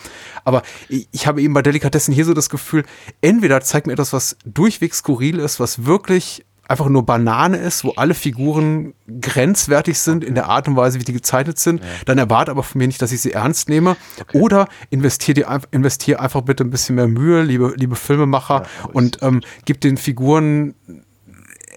Aber 0.45 0.63
ich, 0.89 1.09
ich 1.13 1.27
habe 1.27 1.43
eben 1.43 1.55
bei 1.55 1.63
Delikatessen 1.63 2.15
hier 2.15 2.25
so 2.25 2.35
das 2.35 2.51
Gefühl, 2.51 2.85
entweder 3.21 3.61
zeigt 3.61 3.87
mir 3.87 3.95
etwas, 3.95 4.13
was 4.13 4.37
durchweg 4.45 4.95
skurril 4.95 5.39
ist, 5.39 5.61
was 5.61 5.85
wirklich 5.85 6.45
einfach 6.69 6.89
nur 6.89 7.05
Banane 7.05 7.57
ist, 7.57 7.83
wo 7.83 7.93
alle 7.97 8.15
Figuren 8.15 8.95
grenzwertig 9.21 9.99
sind 9.99 10.23
in 10.23 10.35
der 10.35 10.47
Art 10.49 10.69
und 10.69 10.77
Weise, 10.77 11.01
wie 11.01 11.05
die 11.05 11.15
gezeichnet 11.15 11.59
sind, 11.59 11.81
ja. 11.81 11.87
dann 12.05 12.19
erwarte 12.19 12.51
aber 12.51 12.63
von 12.63 12.79
mir 12.79 12.87
nicht, 12.87 13.01
dass 13.01 13.11
ich 13.11 13.23
sie 13.23 13.33
ernst 13.33 13.69
nehme. 13.69 13.97
Okay. 14.21 14.39
Oder 14.39 14.69
investiere 14.91 15.61
investier 15.71 16.21
einfach 16.21 16.43
bitte 16.43 16.65
ein 16.65 16.71
bisschen 16.71 16.97
mehr 16.97 17.09
Mühe, 17.09 17.43
liebe, 17.43 17.73
liebe 17.77 17.97
Filmemacher, 17.97 18.63
ja, 18.63 18.91
und 18.93 19.19
ähm, 19.23 19.41
gib 19.65 19.81
den 19.81 19.97
Figuren 19.97 20.75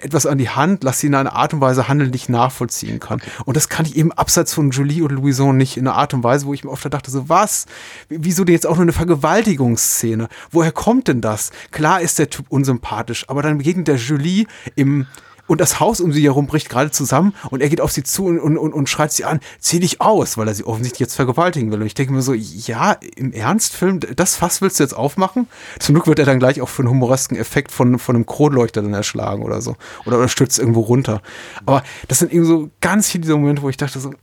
etwas 0.02 0.26
an 0.26 0.38
die 0.38 0.50
Hand, 0.50 0.84
lass 0.84 1.00
sie 1.00 1.08
in 1.08 1.16
einer 1.16 1.34
Art 1.34 1.54
und 1.54 1.62
Weise 1.62 1.88
handeln, 1.88 2.12
die 2.12 2.18
ich 2.18 2.30
nachvollziehen 2.30 3.00
kann. 3.00 3.20
Okay. 3.22 3.32
Und 3.46 3.58
das 3.58 3.70
kann 3.70 3.86
ich 3.86 3.96
eben 3.96 4.12
abseits 4.12 4.54
von 4.54 4.72
Julie 4.72 5.04
und 5.04 5.12
Louison 5.12 5.56
nicht 5.56 5.78
in 5.78 5.88
einer 5.88 5.98
Art 5.98 6.14
und 6.14 6.24
Weise, 6.24 6.46
wo 6.46 6.54
ich 6.54 6.64
mir 6.64 6.72
oft 6.72 6.92
dachte, 6.92 7.12
so 7.12 7.30
was? 7.30 7.66
Wieso 8.10 8.44
denn 8.44 8.54
jetzt 8.54 8.68
auch 8.68 8.76
nur 8.76 8.84
eine 8.84 8.94
Vergewaltigungsszene? 8.94 10.28
Woher 10.52 10.72
kommt 10.72 11.08
denn 11.08 11.22
das? 11.22 11.52
Klar 11.72 12.02
ist 12.02 12.20
der 12.20 12.30
Typ 12.30 12.46
unsympathisch, 12.50 13.30
aber 13.30 13.42
dann 13.42 13.58
begegnet 13.58 13.88
der 13.88 13.96
Julie 13.96 14.46
im 14.76 15.08
und 15.52 15.60
das 15.60 15.82
Haus 15.82 16.00
um 16.00 16.14
sie 16.14 16.24
herum 16.24 16.48
bricht 16.48 16.70
gerade 16.70 16.92
zusammen 16.92 17.36
und 17.50 17.62
er 17.62 17.68
geht 17.68 17.82
auf 17.82 17.92
sie 17.92 18.04
zu 18.04 18.24
und, 18.28 18.40
und, 18.40 18.72
und, 18.72 18.88
schreit 18.88 19.12
sie 19.12 19.26
an, 19.26 19.42
zieh 19.60 19.82
dich 19.82 20.00
aus, 20.00 20.38
weil 20.38 20.48
er 20.48 20.54
sie 20.54 20.64
offensichtlich 20.64 21.02
jetzt 21.02 21.16
vergewaltigen 21.16 21.74
will. 21.74 21.82
Und 21.82 21.88
ich 21.88 21.94
denke 21.94 22.14
mir 22.14 22.22
so, 22.22 22.34
ja, 22.34 22.94
im 23.18 23.34
Ernstfilm, 23.34 24.00
das 24.00 24.38
Fass 24.38 24.62
willst 24.62 24.80
du 24.80 24.84
jetzt 24.84 24.94
aufmachen? 24.94 25.50
Zum 25.78 25.96
Glück 25.96 26.08
wird 26.08 26.20
er 26.20 26.26
dann 26.26 26.40
gleich 26.40 26.62
auch 26.62 26.70
für 26.70 26.84
einen 26.84 26.90
humoresken 26.92 27.36
Effekt 27.36 27.74
von, 27.74 28.00
von 28.00 28.16
einem 28.16 28.26
Kronleuchter 28.26 28.82
dann 28.82 28.94
erschlagen 28.94 29.44
oder 29.44 29.62
so. 29.62 29.76
Oder, 30.06 30.20
oder 30.20 30.30
stürzt 30.30 30.58
irgendwo 30.58 30.80
runter. 30.80 31.22
Aber 31.66 31.84
das 32.08 32.20
sind 32.20 32.32
eben 32.32 32.46
so 32.46 32.70
ganz 32.80 33.10
viele 33.10 33.24
dieser 33.24 33.36
Momente, 33.36 33.62
wo 33.62 33.68
ich 33.68 33.76
dachte 33.76 34.00
so, 34.00 34.14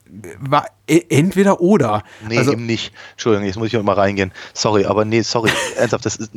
war 0.41 0.64
e, 0.87 1.03
entweder 1.11 1.61
oder. 1.61 2.05
Nee, 2.26 2.39
also, 2.39 2.53
eben 2.53 2.64
nicht. 2.64 2.95
Entschuldigung, 3.11 3.47
jetzt 3.47 3.59
muss 3.59 3.70
ich 3.70 3.83
mal 3.83 3.93
reingehen. 3.93 4.33
Sorry, 4.55 4.87
aber 4.87 5.05
nee, 5.05 5.20
sorry. 5.20 5.51
Ernsthaft, 5.76 6.07
das 6.07 6.16
ist, 6.16 6.31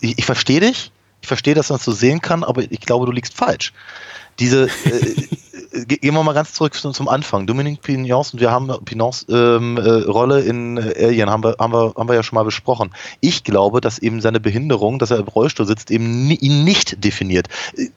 ich, 0.00 0.20
ich 0.20 0.24
verstehe 0.24 0.60
dich. 0.60 0.92
Ich 1.22 1.26
verstehe, 1.26 1.54
dass 1.54 1.70
man 1.70 1.78
es 1.78 1.84
so 1.84 1.90
sehen 1.90 2.20
kann, 2.20 2.44
aber 2.44 2.62
ich 2.62 2.78
glaube, 2.82 3.06
du 3.06 3.10
liegst 3.10 3.34
falsch 3.34 3.72
diese, 4.38 4.68
äh, 4.84 5.84
gehen 5.86 6.14
wir 6.14 6.22
mal 6.22 6.32
ganz 6.32 6.52
zurück 6.52 6.74
zum 6.74 7.08
Anfang. 7.08 7.46
Dominique 7.46 7.82
Pignons 7.82 8.32
und 8.32 8.40
wir 8.40 8.50
haben 8.50 8.72
Pignons 8.84 9.26
ähm, 9.28 9.76
äh, 9.76 9.80
Rolle 9.80 10.40
in 10.40 10.76
äh, 10.78 11.06
Alien 11.06 11.30
haben 11.30 11.44
wir, 11.44 11.56
haben, 11.58 11.72
wir, 11.72 11.94
haben 11.96 12.08
wir 12.08 12.14
ja 12.14 12.22
schon 12.22 12.36
mal 12.36 12.44
besprochen. 12.44 12.90
Ich 13.20 13.44
glaube, 13.44 13.80
dass 13.80 13.98
eben 13.98 14.20
seine 14.20 14.40
Behinderung, 14.40 14.98
dass 14.98 15.10
er 15.10 15.18
im 15.18 15.28
Rollstuhl 15.28 15.66
sitzt, 15.66 15.90
eben 15.90 16.30
ihn 16.30 16.64
nicht 16.64 17.04
definiert. 17.04 17.48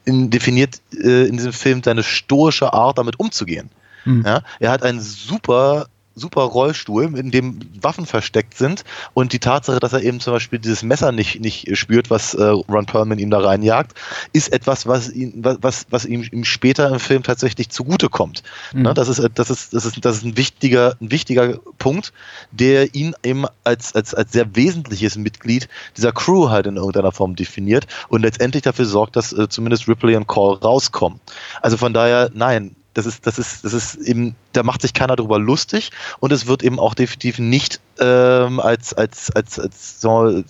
In, 0.04 0.30
definiert 0.30 0.80
äh, 0.92 1.26
in 1.26 1.36
diesem 1.36 1.52
Film 1.52 1.82
seine 1.82 2.02
stoische 2.02 2.72
Art, 2.72 2.98
damit 2.98 3.18
umzugehen. 3.18 3.70
Mhm. 4.04 4.24
Ja? 4.26 4.42
Er 4.58 4.70
hat 4.70 4.82
einen 4.82 5.00
super 5.00 5.86
super 6.14 6.42
Rollstuhl, 6.42 7.18
in 7.18 7.30
dem 7.30 7.60
Waffen 7.80 8.06
versteckt 8.06 8.56
sind 8.56 8.84
und 9.14 9.32
die 9.32 9.38
Tatsache, 9.38 9.80
dass 9.80 9.92
er 9.92 10.02
eben 10.02 10.20
zum 10.20 10.32
Beispiel 10.32 10.58
dieses 10.58 10.82
Messer 10.82 11.12
nicht, 11.12 11.40
nicht 11.40 11.76
spürt, 11.76 12.10
was 12.10 12.34
äh, 12.34 12.42
Ron 12.42 12.86
Perlman 12.86 13.18
ihm 13.18 13.30
da 13.30 13.38
reinjagt, 13.38 13.94
ist 14.32 14.52
etwas, 14.52 14.86
was, 14.86 15.10
ihn, 15.10 15.32
was, 15.42 15.86
was 15.90 16.04
ihm, 16.04 16.26
ihm 16.30 16.44
später 16.44 16.90
im 16.90 17.00
Film 17.00 17.22
tatsächlich 17.22 17.70
zugutekommt. 17.70 18.42
Mhm. 18.72 18.82
Ne, 18.82 18.94
das, 18.94 19.08
ist, 19.08 19.22
das, 19.34 19.50
ist, 19.50 19.72
das, 19.72 19.84
ist, 19.84 20.04
das 20.04 20.16
ist 20.18 20.24
ein 20.24 20.36
wichtiger, 20.36 20.96
ein 21.00 21.10
wichtiger 21.10 21.58
Punkt, 21.78 22.12
der 22.50 22.94
ihn 22.94 23.14
eben 23.22 23.46
als, 23.64 23.94
als, 23.94 24.14
als 24.14 24.32
sehr 24.32 24.54
wesentliches 24.56 25.16
Mitglied 25.16 25.68
dieser 25.96 26.12
Crew 26.12 26.50
halt 26.50 26.66
in 26.66 26.76
irgendeiner 26.76 27.12
Form 27.12 27.36
definiert 27.36 27.86
und 28.08 28.22
letztendlich 28.22 28.62
dafür 28.62 28.84
sorgt, 28.84 29.16
dass 29.16 29.32
äh, 29.32 29.48
zumindest 29.48 29.88
Ripley 29.88 30.16
und 30.16 30.26
Call 30.26 30.54
rauskommen. 30.54 31.20
Also 31.62 31.76
von 31.76 31.94
daher, 31.94 32.30
nein, 32.34 32.74
das 33.00 33.14
ist, 33.14 33.26
das 33.26 33.38
ist, 33.38 33.64
das 33.64 33.72
ist 33.72 33.94
eben, 33.96 34.34
da 34.52 34.62
macht 34.62 34.82
sich 34.82 34.92
keiner 34.92 35.16
drüber 35.16 35.38
lustig 35.38 35.90
und 36.18 36.32
es 36.32 36.46
wird 36.46 36.62
eben 36.62 36.78
auch 36.78 36.94
definitiv 36.94 37.38
nicht 37.38 37.80
ähm, 37.98 38.60
als, 38.60 38.92
als, 38.92 39.30
als, 39.30 39.58
als, 39.58 40.00
so, 40.00 40.42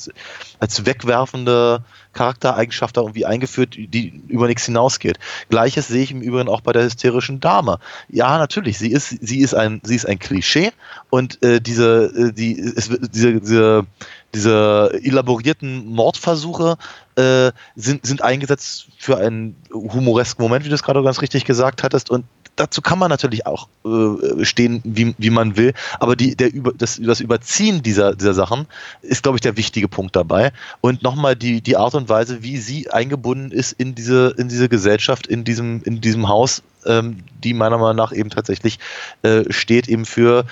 als, 0.59 0.87
wegwerfende 0.87 1.85
Charaktereigenschaft 2.13 2.97
da 2.97 3.03
irgendwie 3.03 3.27
eingeführt, 3.27 3.77
die 3.77 4.23
über 4.29 4.49
nichts 4.49 4.67
hinausgeht. 4.67 5.19
Gleiches 5.49 5.89
sehe 5.89 6.03
ich 6.03 6.11
im 6.11 6.23
Übrigen 6.23 6.49
auch 6.49 6.61
bei 6.61 6.73
der 6.73 6.85
hysterischen 6.85 7.39
Dame. 7.39 7.79
Ja, 8.09 8.39
natürlich, 8.39 8.79
sie 8.79 8.91
ist, 8.91 9.09
sie 9.21 9.41
ist 9.41 9.55
ein, 9.55 9.81
sie 9.85 9.95
ist 9.95 10.07
ein 10.07 10.19
Klischee 10.19 10.73
und 11.11 11.43
äh, 11.45 11.61
diese, 11.61 12.07
äh, 12.07 12.33
die, 12.33 12.59
es, 12.59 12.89
diese, 12.89 13.41
diese, 13.41 13.87
diese 14.35 15.01
elaborierten 15.03 15.87
Mordversuche 15.87 16.77
äh, 17.17 17.53
sind, 17.75 18.07
sind 18.07 18.23
eingesetzt 18.23 18.89
für 18.97 19.19
einen 19.19 19.57
humoresken 19.73 20.43
Moment, 20.43 20.65
wie 20.65 20.69
du 20.69 20.75
es 20.75 20.83
gerade 20.83 21.03
ganz 21.03 21.21
richtig 21.21 21.45
gesagt 21.45 21.83
hattest. 21.83 22.11
Und 22.11 22.25
dazu 22.61 22.83
kann 22.83 22.99
man 22.99 23.09
natürlich 23.09 23.47
auch 23.47 23.69
äh, 23.85 24.45
stehen, 24.45 24.83
wie, 24.85 25.15
wie 25.17 25.31
man 25.31 25.57
will. 25.57 25.73
Aber 25.99 26.15
die, 26.15 26.37
der 26.37 26.53
über, 26.53 26.73
das, 26.73 27.01
das 27.03 27.21
Überziehen 27.21 27.83
dieser, 27.83 28.15
dieser 28.15 28.35
Sachen 28.35 28.67
ist, 29.01 29.23
glaube 29.23 29.39
ich, 29.39 29.41
der 29.41 29.57
wichtige 29.57 29.89
Punkt 29.89 30.15
dabei. 30.15 30.53
Und 30.83 31.03
nochmal 31.03 31.37
die, 31.37 31.63
die 31.63 31.77
Art 31.77 31.95
und 31.95 32.09
Weise, 32.09 32.43
wie 32.43 32.59
sie 32.59 32.91
eingebunden 32.91 33.51
ist 33.51 33.73
in 33.73 33.95
diese, 33.95 34.35
in 34.37 34.49
diese 34.49 34.69
Gesellschaft, 34.69 35.27
in 35.27 35.45
diesem, 35.45 35.83
in 35.85 36.03
diesem 36.03 36.29
Haus, 36.29 36.63
ähm, 36.85 37.21
die 37.43 37.55
meiner 37.55 37.79
Meinung 37.79 37.97
nach 37.97 38.13
eben 38.13 38.29
tatsächlich 38.29 38.79
äh, 39.23 39.45
steht 39.51 39.89
eben 39.89 40.05
für 40.05 40.45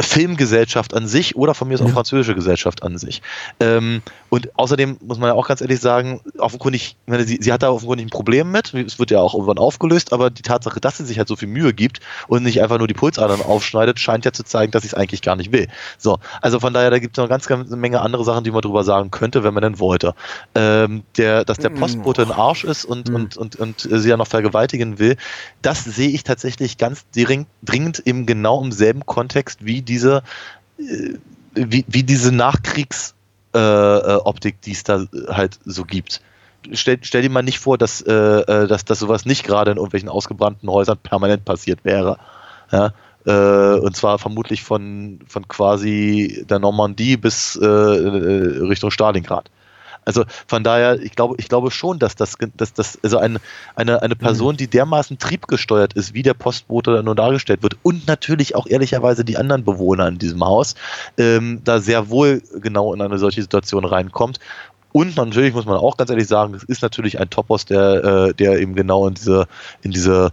Filmgesellschaft 0.00 0.94
an 0.94 1.06
sich 1.06 1.36
oder 1.36 1.54
von 1.54 1.68
mir 1.68 1.74
aus 1.74 1.80
auch 1.82 1.86
Ja. 1.86 1.92
französische 1.94 2.34
Gesellschaft 2.34 2.82
an 2.82 2.98
sich. 2.98 3.22
Ähm, 3.60 4.02
und 4.28 4.56
außerdem 4.58 4.98
muss 5.00 5.18
man 5.18 5.28
ja 5.28 5.34
auch 5.34 5.46
ganz 5.46 5.60
ehrlich 5.60 5.80
sagen, 5.80 6.20
offenkundig, 6.38 6.96
ich 7.06 7.10
meine, 7.10 7.24
sie, 7.24 7.38
sie 7.40 7.52
hat 7.52 7.62
da 7.62 7.70
offenkundig 7.70 8.06
ein 8.06 8.10
Problem 8.10 8.50
mit, 8.50 8.74
es 8.74 8.98
wird 8.98 9.10
ja 9.10 9.20
auch 9.20 9.34
irgendwann 9.34 9.58
aufgelöst, 9.58 10.12
aber 10.12 10.30
die 10.30 10.42
Tatsache, 10.42 10.80
dass 10.80 10.98
sie 10.98 11.04
sich 11.04 11.18
halt 11.18 11.28
so 11.28 11.36
viel 11.36 11.48
Mühe 11.48 11.72
gibt 11.72 12.00
und 12.26 12.42
nicht 12.42 12.60
einfach 12.60 12.78
nur 12.78 12.88
die 12.88 12.94
Pulsadern 12.94 13.40
aufschneidet, 13.40 14.00
scheint 14.00 14.24
ja 14.24 14.32
zu 14.32 14.42
zeigen, 14.42 14.72
dass 14.72 14.82
sie 14.82 14.88
es 14.88 14.94
eigentlich 14.94 15.22
gar 15.22 15.36
nicht 15.36 15.52
will. 15.52 15.68
So, 15.98 16.18
also 16.40 16.58
von 16.60 16.74
daher, 16.74 16.90
da 16.90 16.98
gibt 16.98 17.16
es 17.16 17.22
noch 17.22 17.28
ganz, 17.28 17.46
ganz 17.46 17.68
eine 17.68 17.76
Menge 17.76 18.00
andere 18.00 18.24
Sachen, 18.24 18.42
die 18.44 18.50
man 18.50 18.62
drüber 18.62 18.82
sagen 18.84 19.10
könnte, 19.10 19.44
wenn 19.44 19.54
man 19.54 19.62
denn 19.62 19.78
wollte. 19.78 20.14
Ähm, 20.54 21.04
der, 21.16 21.44
dass 21.44 21.58
der 21.58 21.70
Postbote 21.70 22.22
ein 22.22 22.32
Arsch 22.32 22.64
ist 22.64 22.84
und, 22.84 23.08
Hm. 23.08 23.14
und, 23.14 23.36
und, 23.36 23.56
und 23.56 23.84
äh, 23.90 23.98
sie 23.98 24.08
ja 24.08 24.16
noch 24.16 24.26
vergewaltigen 24.26 24.98
will, 24.98 25.16
das 25.62 25.84
sehe 25.84 26.08
ich 26.08 26.24
tatsächlich 26.24 26.78
ganz 26.78 27.04
dring- 27.14 27.46
dringend 27.62 28.00
im 28.00 28.26
genau 28.26 28.62
im 28.62 28.72
selben 28.72 29.00
Kontext 29.00 29.13
wie 29.64 29.82
diese, 29.82 30.22
äh, 30.78 31.14
wie, 31.54 31.84
wie 31.88 32.02
diese 32.02 32.30
Nachkriegs- 32.30 33.14
äh, 33.54 33.58
äh, 33.58 34.18
die 34.64 34.72
es 34.72 34.82
da 34.82 35.06
halt 35.28 35.58
so 35.64 35.84
gibt. 35.84 36.20
Stell, 36.72 36.98
stell 37.02 37.22
dir 37.22 37.30
mal 37.30 37.42
nicht 37.42 37.58
vor, 37.58 37.78
dass, 37.78 38.00
äh, 38.02 38.66
dass, 38.66 38.84
dass 38.84 38.98
sowas 38.98 39.26
nicht 39.26 39.44
gerade 39.44 39.70
in 39.70 39.76
irgendwelchen 39.76 40.08
ausgebrannten 40.08 40.68
Häusern 40.68 40.98
permanent 40.98 41.44
passiert 41.44 41.84
wäre. 41.84 42.18
Ja? 42.72 42.92
Äh, 43.26 43.78
und 43.78 43.94
zwar 43.96 44.18
vermutlich 44.18 44.62
von, 44.62 45.20
von 45.28 45.46
quasi 45.46 46.44
der 46.48 46.58
Normandie 46.58 47.16
bis 47.16 47.56
äh, 47.56 47.66
Richtung 47.66 48.90
Stalingrad. 48.90 49.50
Also 50.04 50.24
von 50.46 50.64
daher, 50.64 51.00
ich 51.00 51.14
glaube, 51.14 51.36
ich 51.38 51.48
glaube 51.48 51.70
schon, 51.70 51.98
dass 51.98 52.14
das, 52.14 52.36
dass 52.56 52.72
das 52.72 52.98
also 53.02 53.18
eine, 53.18 53.40
eine, 53.74 54.02
eine 54.02 54.16
Person, 54.16 54.56
die 54.56 54.68
dermaßen 54.68 55.18
triebgesteuert 55.18 55.94
ist, 55.94 56.14
wie 56.14 56.22
der 56.22 56.34
Postbote 56.34 57.02
nur 57.02 57.14
dargestellt 57.14 57.62
wird, 57.62 57.76
und 57.82 58.06
natürlich 58.06 58.54
auch 58.54 58.66
ehrlicherweise 58.66 59.24
die 59.24 59.36
anderen 59.36 59.64
Bewohner 59.64 60.08
in 60.08 60.18
diesem 60.18 60.44
Haus, 60.44 60.74
ähm, 61.18 61.60
da 61.64 61.80
sehr 61.80 62.10
wohl 62.10 62.42
genau 62.60 62.92
in 62.94 63.00
eine 63.00 63.18
solche 63.18 63.42
Situation 63.42 63.84
reinkommt. 63.84 64.38
Und 64.92 65.16
natürlich 65.16 65.52
muss 65.52 65.64
man 65.64 65.76
auch 65.76 65.96
ganz 65.96 66.10
ehrlich 66.10 66.28
sagen, 66.28 66.54
es 66.54 66.62
ist 66.62 66.80
natürlich 66.80 67.18
ein 67.18 67.28
Topos, 67.28 67.64
der, 67.64 68.04
äh, 68.04 68.34
der 68.34 68.60
eben 68.60 68.76
genau 68.76 69.08
in 69.08 69.14
diese, 69.14 69.48
in 69.82 69.90
diese 69.90 70.30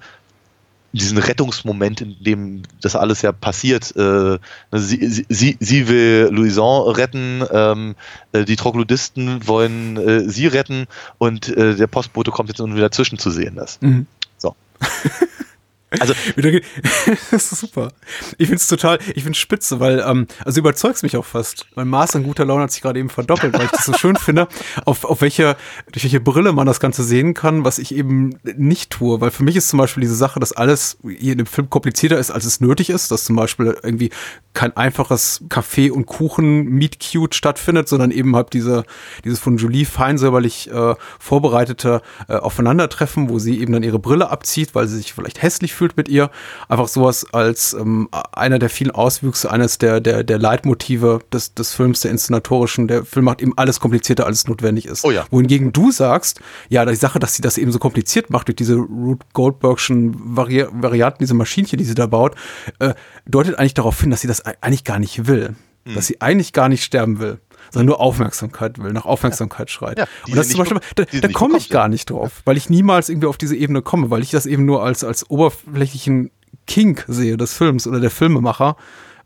diesen 0.93 1.17
Rettungsmoment, 1.17 2.01
in 2.01 2.15
dem 2.23 2.63
das 2.81 2.95
alles 2.95 3.21
ja 3.21 3.31
passiert. 3.31 3.95
Äh, 3.95 4.37
sie, 4.71 5.07
sie- 5.07 5.25
sie, 5.29 5.57
sie 5.59 5.87
will 5.87 6.29
Louison 6.31 6.89
retten, 6.93 7.43
ähm, 7.51 7.95
äh, 8.33 8.43
die 8.45 8.55
Troglodyten 8.55 9.47
wollen 9.47 9.97
äh, 9.97 10.29
sie 10.29 10.47
retten 10.47 10.87
und 11.17 11.47
äh, 11.49 11.75
der 11.75 11.87
Postbote 11.87 12.31
kommt 12.31 12.49
jetzt 12.49 12.59
nun 12.59 12.75
wieder 12.75 12.91
zwischen 12.91 13.17
zu 13.17 13.29
sehen. 13.31 13.59
Mhm. 13.81 14.05
So. 14.37 14.55
Also, 15.99 16.13
das 17.31 17.51
ist 17.51 17.59
super. 17.59 17.91
Ich 18.37 18.47
find's 18.47 18.67
total, 18.67 18.99
ich 19.13 19.23
find's 19.23 19.39
spitze, 19.39 19.79
weil, 19.79 20.03
ähm, 20.05 20.27
also 20.45 20.59
überzeugst 20.59 21.03
mich 21.03 21.17
auch 21.17 21.25
fast. 21.25 21.65
Mein 21.75 21.89
Maß 21.89 22.15
an 22.15 22.23
guter 22.23 22.45
Laune 22.45 22.63
hat 22.63 22.71
sich 22.71 22.81
gerade 22.81 22.99
eben 22.99 23.09
verdoppelt, 23.09 23.53
weil 23.53 23.65
ich 23.65 23.71
das 23.71 23.85
so 23.85 23.93
schön 23.93 24.15
finde, 24.15 24.47
auf, 24.85 25.03
auf 25.03 25.21
welche, 25.21 25.57
durch 25.91 26.03
welche 26.03 26.21
Brille 26.21 26.53
man 26.53 26.65
das 26.65 26.79
Ganze 26.79 27.03
sehen 27.03 27.33
kann, 27.33 27.65
was 27.65 27.77
ich 27.77 27.93
eben 27.93 28.39
nicht 28.43 28.91
tue. 28.91 29.19
Weil 29.19 29.31
für 29.31 29.43
mich 29.43 29.57
ist 29.57 29.69
zum 29.69 29.79
Beispiel 29.79 30.01
diese 30.01 30.15
Sache, 30.15 30.39
dass 30.39 30.53
alles 30.53 30.97
hier 31.03 31.33
in 31.33 31.39
dem 31.39 31.47
Film 31.47 31.69
komplizierter 31.69 32.17
ist, 32.17 32.31
als 32.31 32.45
es 32.45 32.61
nötig 32.61 32.89
ist, 32.89 33.11
dass 33.11 33.25
zum 33.25 33.35
Beispiel 33.35 33.77
irgendwie 33.83 34.11
kein 34.53 34.75
einfaches 34.77 35.43
Kaffee 35.49 35.91
und 35.91 36.05
Kuchen 36.05 36.69
Meet 36.69 36.99
Cute 36.99 37.35
stattfindet, 37.35 37.89
sondern 37.89 38.11
eben 38.11 38.35
halt 38.35 38.53
diese, 38.53 38.85
dieses 39.25 39.39
von 39.39 39.57
Julie 39.57 39.85
fein 39.85 40.17
säuberlich 40.17 40.71
äh, 40.71 40.95
vorbereitete 41.19 42.01
äh, 42.27 42.35
Aufeinandertreffen, 42.35 43.29
wo 43.29 43.39
sie 43.39 43.59
eben 43.59 43.73
dann 43.73 43.83
ihre 43.83 43.99
Brille 43.99 44.29
abzieht, 44.29 44.73
weil 44.73 44.87
sie 44.87 44.97
sich 44.97 45.13
vielleicht 45.13 45.41
hässlich 45.41 45.73
fühlt 45.81 45.97
mit 45.97 46.09
ihr. 46.09 46.29
Einfach 46.69 46.87
sowas 46.87 47.25
als 47.33 47.73
ähm, 47.73 48.07
einer 48.33 48.59
der 48.59 48.69
vielen 48.69 48.91
Auswüchse, 48.91 49.49
eines 49.49 49.79
der, 49.79 49.99
der, 49.99 50.23
der 50.23 50.37
Leitmotive 50.37 51.21
des, 51.33 51.55
des 51.55 51.73
Films, 51.73 52.01
der 52.01 52.11
inszenatorischen. 52.11 52.87
Der 52.87 53.03
Film 53.03 53.25
macht 53.25 53.41
eben 53.41 53.57
alles 53.57 53.79
komplizierter, 53.79 54.27
als 54.27 54.39
es 54.39 54.47
notwendig 54.47 54.85
ist. 54.85 55.03
Oh 55.03 55.09
ja. 55.09 55.25
Wohingegen 55.31 55.73
du 55.73 55.89
sagst, 55.91 56.39
ja, 56.69 56.85
die 56.85 56.93
Sache, 56.95 57.17
dass 57.17 57.33
sie 57.33 57.41
das 57.41 57.57
eben 57.57 57.71
so 57.71 57.79
kompliziert 57.79 58.29
macht 58.29 58.47
durch 58.47 58.57
diese 58.57 58.75
Ruth 58.75 59.21
Goldbergschen 59.33 60.15
Vari 60.35 60.65
Varianten, 60.71 61.17
diese 61.23 61.33
Maschinchen, 61.33 61.79
die 61.79 61.85
sie 61.85 61.95
da 61.95 62.05
baut, 62.05 62.35
äh, 62.77 62.93
deutet 63.25 63.57
eigentlich 63.57 63.73
darauf 63.73 63.99
hin, 63.99 64.11
dass 64.11 64.21
sie 64.21 64.27
das 64.27 64.45
ei- 64.45 64.53
eigentlich 64.61 64.83
gar 64.83 64.99
nicht 64.99 65.25
will. 65.25 65.55
Hm. 65.85 65.95
Dass 65.95 66.05
sie 66.05 66.21
eigentlich 66.21 66.53
gar 66.53 66.69
nicht 66.69 66.83
sterben 66.83 67.19
will, 67.19 67.39
sondern 67.71 67.87
nur 67.87 67.99
Aufmerksamkeit 67.99 68.77
will, 68.77 68.93
nach 68.93 69.05
Aufmerksamkeit 69.05 69.71
schreit. 69.71 69.97
Ja, 69.97 70.05
Und 70.27 70.35
das 70.35 70.47
ist 70.47 70.51
zum 70.51 70.59
Beispiel, 70.59 70.79
be- 70.95 71.05
da, 71.11 71.27
da 71.27 71.33
komme 71.33 71.57
ich 71.57 71.69
gar 71.69 71.85
ja. 71.85 71.87
nicht 71.89 72.09
drauf, 72.09 72.41
weil 72.45 72.57
ich 72.57 72.69
niemals 72.69 73.09
irgendwie 73.09 73.27
auf 73.27 73.37
diese 73.37 73.55
Ebene 73.55 73.81
komme, 73.81 74.09
weil 74.11 74.21
ich 74.21 74.29
das 74.31 74.45
eben 74.45 74.65
nur 74.65 74.83
als, 74.83 75.03
als 75.03 75.29
oberflächlichen 75.29 76.31
Kink 76.67 77.05
sehe 77.07 77.37
des 77.37 77.53
Films 77.53 77.87
oder 77.87 77.99
der 77.99 78.11
Filmemacher, 78.11 78.75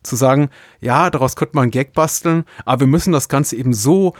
zu 0.03 0.15
sagen, 0.15 0.49
ja, 0.81 1.09
daraus 1.09 1.35
könnte 1.35 1.55
man 1.55 1.63
einen 1.63 1.71
Gag 1.71 1.93
basteln, 1.93 2.45
aber 2.63 2.81
wir 2.81 2.87
müssen 2.87 3.11
das 3.11 3.27
Ganze 3.27 3.55
eben 3.55 3.73
so 3.73 4.13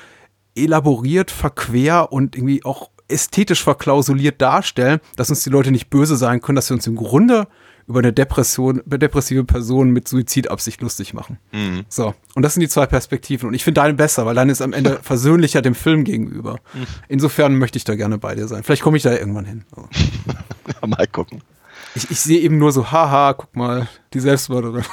elaboriert, 0.56 1.30
verquer 1.32 2.12
und 2.12 2.36
irgendwie 2.36 2.66
auch 2.66 2.90
ästhetisch 3.08 3.64
verklausuliert 3.64 4.42
darstellen, 4.42 5.00
dass 5.16 5.30
uns 5.30 5.44
die 5.44 5.52
Leute 5.52 5.70
nicht 5.72 5.90
böse 5.92 6.16
sein 6.16 6.42
können, 6.42 6.56
dass 6.56 6.70
wir 6.72 6.76
uns 6.76 6.88
im 6.88 6.96
Grunde 6.96 7.48
über 7.88 8.00
eine 8.00 8.14
Depression, 8.14 8.80
über 8.80 8.98
depressive 8.98 9.44
Person 9.44 9.92
mit 9.92 10.08
Suizidabsicht 10.08 10.82
lustig 10.82 11.14
machen. 11.14 11.38
Mhm. 11.52 11.86
So. 11.88 12.16
Und 12.34 12.42
das 12.42 12.54
sind 12.54 12.62
die 12.62 12.70
zwei 12.70 12.86
Perspektiven. 12.88 13.48
Und 13.48 13.54
ich 13.54 13.64
finde 13.64 13.82
deine 13.82 13.94
besser, 13.94 14.26
weil 14.26 14.36
deine 14.36 14.52
ist 14.52 14.62
am 14.62 14.74
Ende 14.74 15.00
versöhnlicher 15.04 15.62
dem 15.62 15.76
Film 15.76 16.04
gegenüber. 16.04 16.60
Insofern 17.08 17.58
möchte 17.58 17.78
ich 17.78 17.84
da 17.84 17.96
gerne 17.96 18.18
bei 18.18 18.36
dir 18.36 18.48
sein. 18.48 18.64
Vielleicht 18.64 18.82
komme 18.82 18.98
ich 18.98 19.04
da 19.04 19.14
irgendwann 19.14 19.46
hin. 19.46 19.66
Aber 20.82 20.88
mal 20.88 21.08
gucken. 21.08 21.42
Ich, 21.96 22.12
ich 22.12 22.20
sehe 22.20 22.40
eben 22.40 22.58
nur 22.58 22.72
so, 22.72 22.92
haha, 22.92 23.34
guck 23.34 23.56
mal, 23.56 23.88
die 24.14 24.20
Selbstmörderin. 24.20 24.84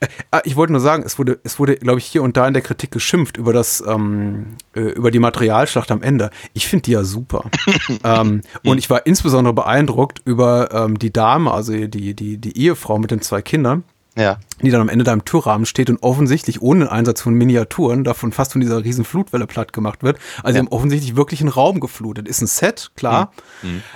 Äh, 0.00 0.08
Ich 0.44 0.56
wollte 0.56 0.72
nur 0.72 0.80
sagen, 0.80 1.02
es 1.04 1.18
wurde, 1.18 1.38
es 1.44 1.58
wurde, 1.58 1.76
glaube 1.76 1.98
ich, 1.98 2.06
hier 2.06 2.22
und 2.22 2.36
da 2.36 2.48
in 2.48 2.54
der 2.54 2.62
Kritik 2.62 2.90
geschimpft 2.90 3.36
über 3.36 3.52
das, 3.52 3.84
ähm, 3.86 4.56
äh, 4.74 4.80
über 4.80 5.10
die 5.10 5.18
Materialschlacht 5.18 5.92
am 5.92 6.02
Ende. 6.02 6.30
Ich 6.54 6.66
finde 6.66 6.84
die 6.84 6.92
ja 6.92 7.04
super. 7.04 7.44
ähm, 8.04 8.40
und 8.64 8.78
ich 8.78 8.90
war 8.90 9.06
insbesondere 9.06 9.54
beeindruckt 9.54 10.22
über 10.24 10.70
ähm, 10.72 10.98
die 10.98 11.12
Dame, 11.12 11.52
also 11.52 11.72
die, 11.72 12.14
die, 12.14 12.38
die 12.38 12.56
Ehefrau 12.56 12.98
mit 12.98 13.10
den 13.10 13.20
zwei 13.20 13.42
Kindern, 13.42 13.84
Ja. 14.14 14.38
die 14.60 14.70
dann 14.70 14.80
am 14.82 14.88
Ende 14.88 15.04
da 15.04 15.12
im 15.12 15.24
Türrahmen 15.24 15.64
steht 15.64 15.88
und 15.88 16.02
offensichtlich 16.02 16.60
ohne 16.60 16.84
den 16.84 16.88
Einsatz 16.88 17.22
von 17.22 17.32
Miniaturen 17.34 18.04
davon 18.04 18.30
fast 18.32 18.52
von 18.52 18.60
dieser 18.60 18.84
riesen 18.84 19.04
Flutwelle 19.04 19.46
platt 19.46 19.72
gemacht 19.72 20.02
wird. 20.02 20.18
Also 20.42 20.52
sie 20.52 20.58
haben 20.58 20.68
offensichtlich 20.68 21.16
wirklich 21.16 21.40
einen 21.40 21.48
Raum 21.48 21.80
geflutet. 21.80 22.28
Ist 22.28 22.42
ein 22.42 22.46
Set, 22.46 22.90
klar. 22.96 23.32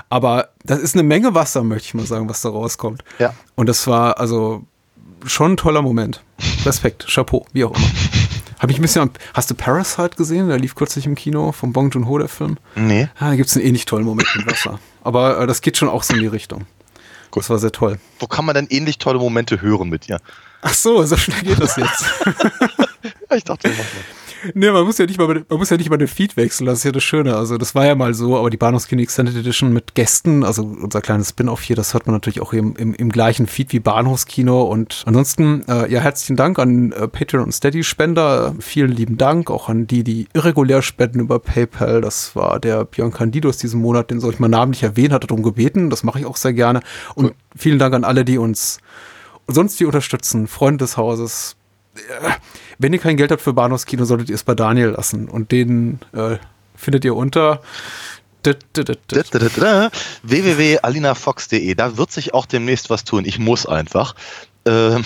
Aber 0.08 0.48
das 0.64 0.78
ist 0.80 0.94
eine 0.94 1.02
Menge 1.02 1.34
Wasser, 1.34 1.62
möchte 1.64 1.86
ich 1.88 1.94
mal 1.94 2.06
sagen, 2.06 2.28
was 2.28 2.40
da 2.40 2.48
rauskommt. 2.48 3.04
Ja. 3.18 3.34
Und 3.56 3.68
das 3.68 3.86
war 3.86 4.18
also 4.18 4.64
schon 5.26 5.52
ein 5.52 5.56
toller 5.56 5.82
Moment. 5.82 6.22
Respekt, 6.64 7.06
Chapeau, 7.08 7.46
wie 7.52 7.64
auch 7.64 7.76
immer. 7.76 7.86
Hab 8.58 8.70
ich 8.70 8.78
ein 8.78 8.82
bisschen, 8.82 9.10
hast 9.34 9.50
du 9.50 9.54
Parasite 9.54 10.16
gesehen? 10.16 10.48
Der 10.48 10.58
lief 10.58 10.74
kürzlich 10.74 11.04
im 11.04 11.14
Kino 11.14 11.52
vom 11.52 11.74
Bong 11.74 11.90
Joon-ho, 11.90 12.16
der 12.16 12.28
Film. 12.28 12.56
Nee. 12.74 13.08
Ah, 13.18 13.30
da 13.30 13.36
gibt 13.36 13.50
es 13.50 13.56
einen 13.56 13.66
ähnlich 13.66 13.84
tollen 13.84 14.04
Moment 14.06 14.28
mit 14.34 14.46
Wasser. 14.50 14.78
Aber 15.04 15.40
äh, 15.40 15.46
das 15.46 15.60
geht 15.60 15.76
schon 15.76 15.90
auch 15.90 16.02
so 16.02 16.14
in 16.14 16.20
die 16.20 16.26
Richtung. 16.26 16.64
Gut. 17.30 17.42
Das 17.42 17.50
war 17.50 17.58
sehr 17.58 17.72
toll. 17.72 17.98
Wo 18.18 18.26
kann 18.26 18.44
man 18.44 18.54
denn 18.54 18.66
ähnlich 18.70 18.98
tolle 18.98 19.18
Momente 19.18 19.60
hören 19.60 19.88
mit 19.88 20.08
dir? 20.08 20.20
Ach 20.62 20.74
so, 20.74 21.02
so 21.04 21.16
schnell 21.16 21.42
geht 21.42 21.60
das 21.60 21.76
jetzt. 21.76 22.04
Ich 23.34 23.44
dachte, 23.44 23.68
wir 23.68 23.76
machen 23.76 23.88
Nee, 24.54 24.70
man 24.70 24.84
muss 24.84 24.98
ja 24.98 25.06
nicht 25.06 25.18
mal, 25.18 25.26
man 25.26 25.58
muss 25.58 25.70
ja 25.70 25.76
nicht 25.76 25.90
mal 25.90 25.96
den 25.96 26.08
Feed 26.08 26.36
wechseln, 26.36 26.66
das 26.66 26.78
ist 26.78 26.84
ja 26.84 26.92
das 26.92 27.02
Schöne. 27.02 27.36
Also 27.36 27.58
das 27.58 27.74
war 27.74 27.86
ja 27.86 27.94
mal 27.94 28.14
so, 28.14 28.36
aber 28.36 28.50
die 28.50 28.56
Bahnhofskino 28.56 29.02
Extended 29.02 29.36
Edition 29.36 29.72
mit 29.72 29.94
Gästen, 29.94 30.44
also 30.44 30.62
unser 30.62 31.00
kleines 31.00 31.30
Spin-off 31.30 31.62
hier, 31.62 31.76
das 31.76 31.94
hört 31.94 32.06
man 32.06 32.14
natürlich 32.14 32.40
auch 32.40 32.52
im, 32.52 32.76
im, 32.76 32.94
im 32.94 33.10
gleichen 33.10 33.46
Feed 33.46 33.72
wie 33.72 33.80
Bahnhofskino. 33.80 34.62
Und 34.62 35.02
ansonsten, 35.06 35.64
äh, 35.68 35.90
ja, 35.90 36.00
herzlichen 36.00 36.36
Dank 36.36 36.58
an 36.58 36.92
äh, 36.92 37.08
Patreon 37.08 37.44
und 37.44 37.52
Steady-Spender. 37.52 38.54
Vielen 38.60 38.92
lieben 38.92 39.16
Dank 39.16 39.50
auch 39.50 39.68
an 39.68 39.86
die, 39.86 40.04
die 40.04 40.28
irregulär 40.34 40.82
spenden 40.82 41.20
über 41.20 41.38
PayPal. 41.38 42.00
Das 42.00 42.36
war 42.36 42.60
der 42.60 42.84
Björn 42.84 43.12
Candidos 43.12 43.58
diesen 43.58 43.80
Monat, 43.80 44.10
den 44.10 44.20
soll 44.20 44.32
ich 44.32 44.38
mal 44.38 44.48
namentlich 44.48 44.82
erwähnen, 44.82 45.12
hat 45.12 45.24
darum 45.24 45.42
gebeten. 45.42 45.90
Das 45.90 46.02
mache 46.02 46.20
ich 46.20 46.26
auch 46.26 46.36
sehr 46.36 46.52
gerne. 46.52 46.80
Und 47.14 47.34
vielen 47.56 47.78
Dank 47.78 47.94
an 47.94 48.04
alle, 48.04 48.24
die 48.24 48.38
uns 48.38 48.78
sonst 49.48 49.78
die 49.80 49.84
unterstützen, 49.84 50.46
Freunde 50.46 50.84
des 50.84 50.96
Hauses. 50.96 51.56
Äh, 51.96 52.30
Wenn 52.78 52.92
ihr 52.92 52.98
kein 52.98 53.16
Geld 53.16 53.30
habt 53.30 53.42
für 53.42 53.52
Bahnhofskino, 53.52 54.04
solltet 54.04 54.28
ihr 54.28 54.34
es 54.34 54.44
bei 54.44 54.54
Daniel 54.54 54.90
lassen. 54.90 55.28
Und 55.28 55.52
den 55.52 56.00
äh, 56.12 56.36
findet 56.74 57.04
ihr 57.04 57.14
unter 57.16 57.60
www.alinafox.de. 60.22 61.74
Da 61.74 61.96
wird 61.96 62.12
sich 62.12 62.32
auch 62.34 62.46
demnächst 62.46 62.90
was 62.90 63.02
tun. 63.04 63.24
Ich 63.24 63.38
muss 63.38 63.66
einfach. 63.66 64.14
Ähm, 64.66 65.04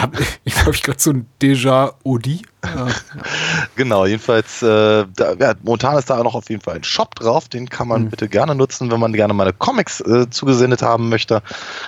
hab, 0.00 0.18
ich 0.44 0.54
glaube, 0.54 0.72
ich 0.72 0.82
gerade 0.82 1.00
so 1.00 1.10
ein 1.10 1.26
Déjà-Odi. 1.40 2.42
Ja. 2.64 2.88
genau, 3.76 4.06
jedenfalls, 4.06 4.62
äh, 4.62 5.04
da, 5.16 5.34
ja, 5.38 5.54
momentan 5.62 5.96
ist 5.96 6.10
da 6.10 6.22
noch 6.22 6.34
auf 6.34 6.50
jeden 6.50 6.60
Fall 6.60 6.76
ein 6.76 6.84
Shop 6.84 7.14
drauf. 7.14 7.48
Den 7.48 7.68
kann 7.68 7.88
man 7.88 8.04
Mhm. 8.04 8.10
bitte 8.10 8.28
gerne 8.28 8.54
nutzen, 8.54 8.90
wenn 8.90 9.00
man 9.00 9.12
gerne 9.12 9.34
meine 9.34 9.52
Comics 9.52 10.00
äh, 10.00 10.28
zugesendet 10.30 10.82
haben 10.82 11.08
möchte. 11.08 11.42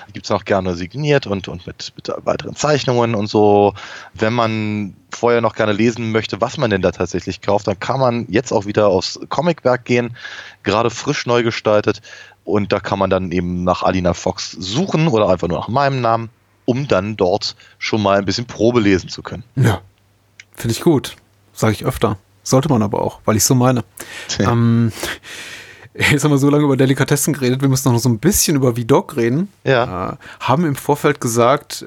Die 0.09 0.12
gibt 0.12 0.26
es 0.26 0.31
auch 0.31 0.45
gerne 0.45 0.74
signiert 0.76 1.26
und, 1.26 1.49
und 1.49 1.66
mit, 1.66 1.93
mit 1.97 2.11
weiteren 2.24 2.55
Zeichnungen 2.57 3.14
und 3.14 3.26
so. 3.26 3.74
Wenn 4.14 4.33
man 4.33 4.95
vorher 5.11 5.41
noch 5.41 5.55
gerne 5.55 5.72
lesen 5.72 6.12
möchte, 6.12 6.41
was 6.41 6.59
man 6.59 6.70
denn 6.70 6.83
da 6.83 6.93
tatsächlich 6.93 7.41
kauft, 7.43 7.66
dann 7.66 7.79
kann 7.81 7.99
man 8.01 8.26
jetzt 8.29 8.53
auch 8.53 8.66
wieder 8.66 8.89
aufs 8.89 9.18
Comicwerk 9.29 9.85
gehen, 9.85 10.16
gerade 10.62 10.91
frisch 10.91 11.26
neu 11.26 11.43
gestaltet. 11.43 12.03
Und 12.45 12.72
da 12.72 12.81
kann 12.81 12.99
man 12.99 13.11
dann 13.11 13.31
eben 13.31 13.64
nach 13.64 13.83
Alina 13.83 14.14
Fox 14.14 14.53
suchen 14.53 15.09
oder 15.09 15.29
einfach 15.29 15.49
nur 15.49 15.59
nach 15.59 15.68
meinem 15.68 16.01
Namen. 16.01 16.31
Um 16.68 16.86
dann 16.86 17.16
dort 17.16 17.56
schon 17.78 18.02
mal 18.02 18.18
ein 18.18 18.26
bisschen 18.26 18.44
Probe 18.44 18.80
lesen 18.80 19.08
zu 19.08 19.22
können. 19.22 19.42
Ja, 19.56 19.80
finde 20.54 20.72
ich 20.72 20.82
gut. 20.82 21.16
Sage 21.54 21.72
ich 21.72 21.86
öfter. 21.86 22.18
Sollte 22.42 22.68
man 22.68 22.82
aber 22.82 23.00
auch, 23.00 23.20
weil 23.24 23.36
ich 23.36 23.44
so 23.44 23.54
meine. 23.54 23.84
Ja. 24.38 24.52
Ähm, 24.52 24.92
jetzt 25.94 26.24
haben 26.24 26.30
wir 26.30 26.36
so 26.36 26.50
lange 26.50 26.64
über 26.64 26.76
Delikatessen 26.76 27.32
geredet, 27.32 27.62
wir 27.62 27.70
müssen 27.70 27.90
noch 27.90 27.98
so 27.98 28.10
ein 28.10 28.18
bisschen 28.18 28.54
über 28.54 28.76
Vidoc 28.76 29.16
reden. 29.16 29.50
Ja. 29.64 30.10
Äh, 30.10 30.16
haben 30.40 30.66
im 30.66 30.76
Vorfeld 30.76 31.22
gesagt, 31.22 31.86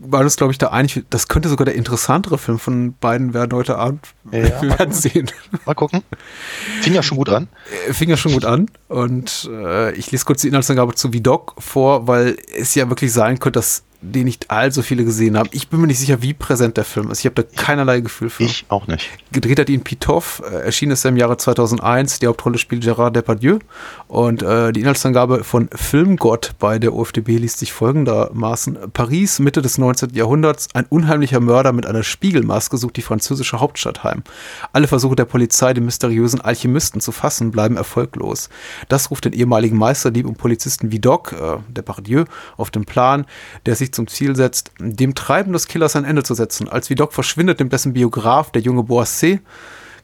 äh, 0.00 0.12
war 0.12 0.22
das, 0.22 0.36
glaube 0.36 0.52
ich, 0.52 0.58
da 0.58 0.68
einig, 0.68 1.04
das 1.10 1.28
könnte 1.28 1.48
sogar 1.48 1.64
der 1.64 1.74
interessantere 1.74 2.38
Film 2.38 2.58
von 2.58 2.94
beiden 2.94 3.34
werden 3.34 3.52
heute 3.52 3.76
Abend. 3.76 4.06
Ja. 4.30 4.32
Wir 4.62 4.78
werden 4.78 4.92
sehen. 4.92 5.30
Mal 5.64 5.74
gucken. 5.74 6.02
Fing 6.82 6.94
ja 6.94 7.02
schon 7.02 7.18
gut 7.18 7.28
an. 7.28 7.48
Äh, 7.88 7.92
Fing 7.92 8.08
ja 8.08 8.16
schon 8.16 8.32
gut 8.32 8.44
an. 8.44 8.70
Und 8.88 9.48
äh, 9.50 9.92
ich 9.92 10.10
lese 10.12 10.24
kurz 10.24 10.42
die 10.42 10.48
Inhaltsangabe 10.48 10.94
zu 10.94 11.12
Vidoc 11.12 11.54
vor, 11.58 12.06
weil 12.06 12.36
es 12.56 12.74
ja 12.74 12.88
wirklich 12.88 13.12
sein 13.12 13.38
könnte, 13.38 13.58
dass 13.58 13.84
den 14.00 14.24
nicht 14.24 14.50
allzu 14.50 14.82
viele 14.82 15.04
gesehen 15.04 15.36
haben. 15.36 15.48
Ich 15.52 15.68
bin 15.68 15.80
mir 15.80 15.86
nicht 15.86 15.98
sicher, 15.98 16.22
wie 16.22 16.34
präsent 16.34 16.76
der 16.76 16.84
Film 16.84 17.10
ist. 17.10 17.20
Ich 17.20 17.26
habe 17.26 17.34
da 17.34 17.42
keinerlei 17.42 18.00
Gefühl 18.00 18.30
für. 18.30 18.44
Ich 18.44 18.66
auch 18.68 18.86
nicht. 18.86 19.08
Gedreht 19.32 19.58
hat 19.58 19.68
ihn 19.68 19.82
Pitoff, 19.82 20.42
äh, 20.50 20.56
erschien 20.56 20.90
ist 20.90 21.04
er 21.04 21.10
im 21.10 21.16
Jahre 21.16 21.36
2001. 21.36 22.18
Die 22.20 22.26
Hauptrolle 22.26 22.58
spielt 22.58 22.84
Gérard 22.84 23.10
Depardieu. 23.10 23.58
Und 24.08 24.42
äh, 24.42 24.72
die 24.72 24.80
Inhaltsangabe 24.80 25.44
von 25.44 25.68
Filmgott 25.74 26.54
bei 26.58 26.78
der 26.78 26.94
OFDB 26.94 27.38
liest 27.38 27.58
sich 27.58 27.72
folgendermaßen. 27.72 28.92
Paris, 28.92 29.38
Mitte 29.38 29.62
des 29.62 29.78
19. 29.78 30.10
Jahrhunderts. 30.14 30.68
Ein 30.74 30.86
unheimlicher 30.88 31.40
Mörder 31.40 31.72
mit 31.72 31.86
einer 31.86 32.02
Spiegelmaske 32.02 32.76
sucht 32.76 32.96
die 32.96 33.02
französische 33.02 33.60
Hauptstadt 33.60 34.04
heim. 34.04 34.22
Alle 34.72 34.86
Versuche 34.86 35.16
der 35.16 35.24
Polizei, 35.24 35.74
den 35.74 35.84
mysteriösen 35.84 36.40
Alchemisten 36.40 37.00
zu 37.00 37.12
fassen, 37.12 37.50
bleiben 37.50 37.76
erfolglos. 37.76 38.48
Das 38.88 39.10
ruft 39.10 39.24
den 39.24 39.32
ehemaligen 39.32 39.76
Meisterdieb 39.76 40.26
und 40.26 40.38
Polizisten 40.38 40.92
Vidocq, 40.92 41.32
äh, 41.32 41.58
Depardieu, 41.68 42.24
auf 42.56 42.70
den 42.70 42.84
Plan, 42.84 43.26
der 43.64 43.74
sich 43.76 43.85
zum 43.92 44.06
Ziel 44.06 44.36
setzt, 44.36 44.70
dem 44.78 45.14
Treiben 45.14 45.52
des 45.52 45.66
Killers 45.68 45.96
ein 45.96 46.04
Ende 46.04 46.22
zu 46.22 46.34
setzen. 46.34 46.68
Als 46.68 46.90
Vidocq 46.90 47.12
verschwindet, 47.12 47.58
nimmt 47.58 47.72
dessen 47.72 47.92
Biograf, 47.92 48.50
der 48.50 48.62
junge 48.62 48.82
Boissé, 48.82 49.40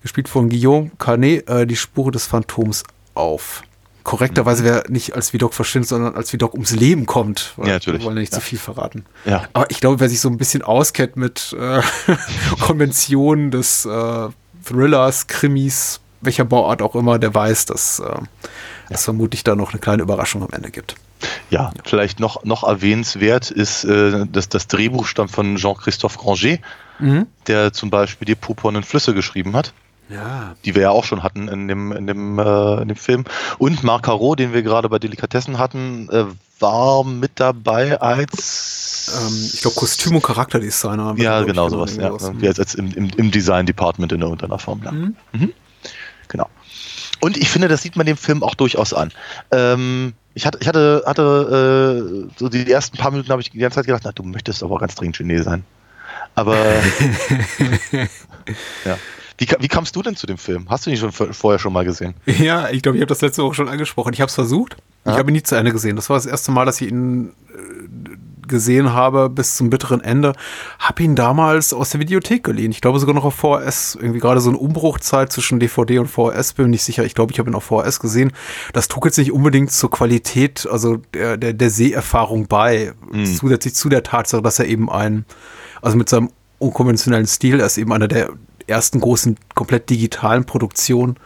gespielt 0.02 0.28
von 0.28 0.48
Guillaume 0.48 0.90
Carnet, 0.98 1.48
äh, 1.48 1.66
die 1.66 1.76
Spur 1.76 2.10
des 2.12 2.26
Phantoms 2.26 2.82
auf. 3.14 3.62
Korrekterweise 4.04 4.64
wäre 4.64 4.84
nicht 4.88 5.14
als 5.14 5.32
Vidocq 5.32 5.54
verschwindet, 5.54 5.88
sondern 5.88 6.16
als 6.16 6.32
Vidocq 6.32 6.54
ums 6.54 6.72
Leben 6.72 7.06
kommt. 7.06 7.52
Weil 7.56 7.68
Ja, 7.68 7.72
natürlich. 7.74 8.00
Wir 8.00 8.06
wollen 8.06 8.16
ja 8.16 8.20
nicht 8.22 8.32
Ja. 8.32 8.38
zu 8.40 8.44
viel 8.44 8.58
verraten. 8.58 9.04
Ja. 9.24 9.44
Aber 9.52 9.70
ich 9.70 9.78
glaube, 9.80 10.00
wer 10.00 10.08
sich 10.08 10.20
so 10.20 10.28
ein 10.28 10.38
bisschen 10.38 10.62
auskennt 10.62 11.16
mit 11.16 11.54
äh, 11.56 11.80
Konventionen 12.60 13.50
des 13.50 13.84
äh, 13.84 14.28
Thrillers, 14.64 15.26
Krimis, 15.28 16.00
welcher 16.20 16.44
Bauart 16.44 16.82
auch 16.82 16.94
immer, 16.96 17.18
der 17.18 17.34
weiß, 17.34 17.66
dass 17.66 18.00
äh, 18.00 18.14
es 18.90 19.04
vermutlich 19.04 19.44
da 19.44 19.54
noch 19.54 19.70
eine 19.72 19.80
kleine 19.80 20.02
Überraschung 20.02 20.42
am 20.42 20.50
Ende 20.50 20.70
gibt. 20.70 20.96
Ja, 21.50 21.72
vielleicht 21.84 22.20
noch, 22.20 22.44
noch 22.44 22.64
erwähnenswert 22.64 23.50
ist, 23.50 23.84
äh, 23.84 24.26
dass 24.26 24.48
das 24.48 24.66
Drehbuch 24.68 25.06
stammt 25.06 25.30
von 25.30 25.56
Jean-Christophe 25.56 26.18
Granger, 26.18 26.58
der 27.46 27.72
zum 27.72 27.90
Beispiel 27.90 28.26
die 28.26 28.34
purpurnen 28.36 28.82
Flüsse 28.84 29.12
geschrieben 29.14 29.56
hat, 29.56 29.72
Ja. 30.08 30.54
die 30.64 30.74
wir 30.74 30.82
ja 30.82 30.90
auch 30.90 31.04
schon 31.04 31.22
hatten 31.24 31.48
in 31.48 31.66
dem, 31.68 31.90
in 31.92 32.06
dem, 32.06 32.38
äh, 32.38 32.82
in 32.82 32.88
dem 32.88 32.96
Film. 32.96 33.24
Und 33.58 33.82
Marc 33.82 34.04
Caro, 34.04 34.34
den 34.36 34.52
wir 34.52 34.62
gerade 34.62 34.88
bei 34.88 34.98
Delikatessen 35.00 35.58
hatten, 35.58 36.08
äh, 36.10 36.24
war 36.60 37.02
mit 37.04 37.32
dabei 37.40 38.00
als 38.00 39.12
Ähm, 39.20 39.50
ich 39.52 39.60
glaube, 39.62 39.74
Kostüm- 39.76 40.14
und 40.14 40.22
Charakterdesigner. 40.22 41.14
Ja, 41.18 41.42
genau 41.42 41.68
sowas. 41.68 41.96
Ja. 41.96 42.12
jetzt 42.40 42.60
als 42.60 42.76
im, 42.76 42.92
im, 42.94 43.10
im 43.16 43.30
Design 43.32 43.66
Department 43.66 44.12
in 44.12 44.22
irgendeiner 44.22 44.60
Form. 44.60 44.80
Ja. 44.84 44.92
Mhm. 44.92 45.52
Genau. 46.28 46.48
Und 47.24 47.36
ich 47.36 47.48
finde, 47.48 47.68
das 47.68 47.82
sieht 47.82 47.94
man 47.94 48.04
dem 48.04 48.16
Film 48.16 48.42
auch 48.42 48.56
durchaus 48.56 48.92
an. 48.92 49.12
Ähm, 49.52 50.12
ich 50.34 50.44
hatte, 50.44 50.58
ich 50.60 50.66
hatte, 50.66 51.04
hatte 51.06 52.26
äh, 52.26 52.30
so 52.36 52.48
die 52.48 52.68
ersten 52.70 52.98
paar 52.98 53.12
Minuten 53.12 53.30
habe 53.30 53.40
ich 53.40 53.50
die 53.50 53.58
ganze 53.58 53.76
Zeit 53.76 53.86
gedacht, 53.86 54.02
na, 54.04 54.10
du 54.12 54.24
möchtest 54.24 54.62
aber 54.62 54.78
ganz 54.78 54.96
dringend 54.96 55.16
Genie 55.18 55.38
sein. 55.38 55.62
Aber 56.34 56.56
ja. 58.84 58.98
Wie, 59.38 59.48
wie 59.60 59.68
kamst 59.68 59.96
du 59.96 60.02
denn 60.02 60.14
zu 60.16 60.26
dem 60.26 60.38
Film? 60.38 60.66
Hast 60.68 60.86
du 60.86 60.90
ihn 60.90 60.96
schon 60.96 61.12
vor- 61.12 61.32
vorher 61.32 61.58
schon 61.58 61.72
mal 61.72 61.84
gesehen? 61.84 62.14
Ja, 62.26 62.70
ich 62.70 62.82
glaube, 62.82 62.98
ich 62.98 63.02
habe 63.02 63.08
das 63.08 63.20
letzte 63.22 63.42
Woche 63.42 63.54
schon 63.54 63.68
angesprochen. 63.68 64.12
Ich 64.12 64.20
habe 64.20 64.28
es 64.28 64.34
versucht. 64.34 64.76
Ich 65.04 65.10
Ja. 65.12 65.18
habe 65.18 65.30
ihn 65.30 65.34
nie 65.34 65.42
zu 65.42 65.56
Ende 65.56 65.72
gesehen. 65.72 65.96
Das 65.96 66.10
war 66.10 66.16
das 66.16 66.26
erste 66.26 66.52
Mal, 66.52 66.64
dass 66.64 66.80
ich 66.80 66.90
ihn 66.90 67.32
gesehen 68.48 68.92
habe 68.92 69.30
bis 69.30 69.56
zum 69.56 69.70
bitteren 69.70 70.00
Ende. 70.00 70.32
Habe 70.78 71.02
ihn 71.02 71.14
damals 71.14 71.72
aus 71.72 71.90
der 71.90 72.00
Videothek 72.00 72.44
geliehen. 72.44 72.70
Ich 72.70 72.80
glaube 72.80 72.98
sogar 72.98 73.14
noch 73.14 73.24
auf 73.24 73.34
VHS. 73.34 73.96
Irgendwie 74.00 74.20
gerade 74.20 74.40
so 74.40 74.50
eine 74.50 74.58
Umbruchzeit 74.58 75.32
zwischen 75.32 75.60
DVD 75.60 75.98
und 75.98 76.08
VHS. 76.08 76.54
Bin 76.54 76.66
mir 76.66 76.70
nicht 76.70 76.84
sicher. 76.84 77.04
Ich 77.04 77.14
glaube, 77.14 77.32
ich 77.32 77.38
habe 77.38 77.50
ihn 77.50 77.54
auf 77.54 77.64
VHS 77.64 78.00
gesehen. 78.00 78.32
Das 78.72 78.88
trug 78.88 79.04
jetzt 79.06 79.18
nicht 79.18 79.32
unbedingt 79.32 79.72
zur 79.72 79.90
Qualität, 79.90 80.66
also 80.70 80.96
der, 81.14 81.36
der, 81.36 81.52
der 81.52 81.70
Seherfahrung 81.70 82.46
bei. 82.46 82.92
Zusätzlich 83.24 83.74
zu 83.74 83.88
der 83.88 84.02
Tatsache, 84.02 84.42
dass 84.42 84.58
er 84.58 84.66
eben 84.66 84.90
ein, 84.90 85.24
also 85.80 85.96
mit 85.96 86.08
seinem 86.08 86.30
unkonventionellen 86.58 87.26
Stil, 87.26 87.60
er 87.60 87.66
ist 87.66 87.78
eben 87.78 87.92
einer 87.92 88.08
der 88.08 88.30
ersten 88.66 89.00
großen 89.00 89.36
komplett 89.54 89.90
digitalen 89.90 90.44
Produktionen 90.44 91.16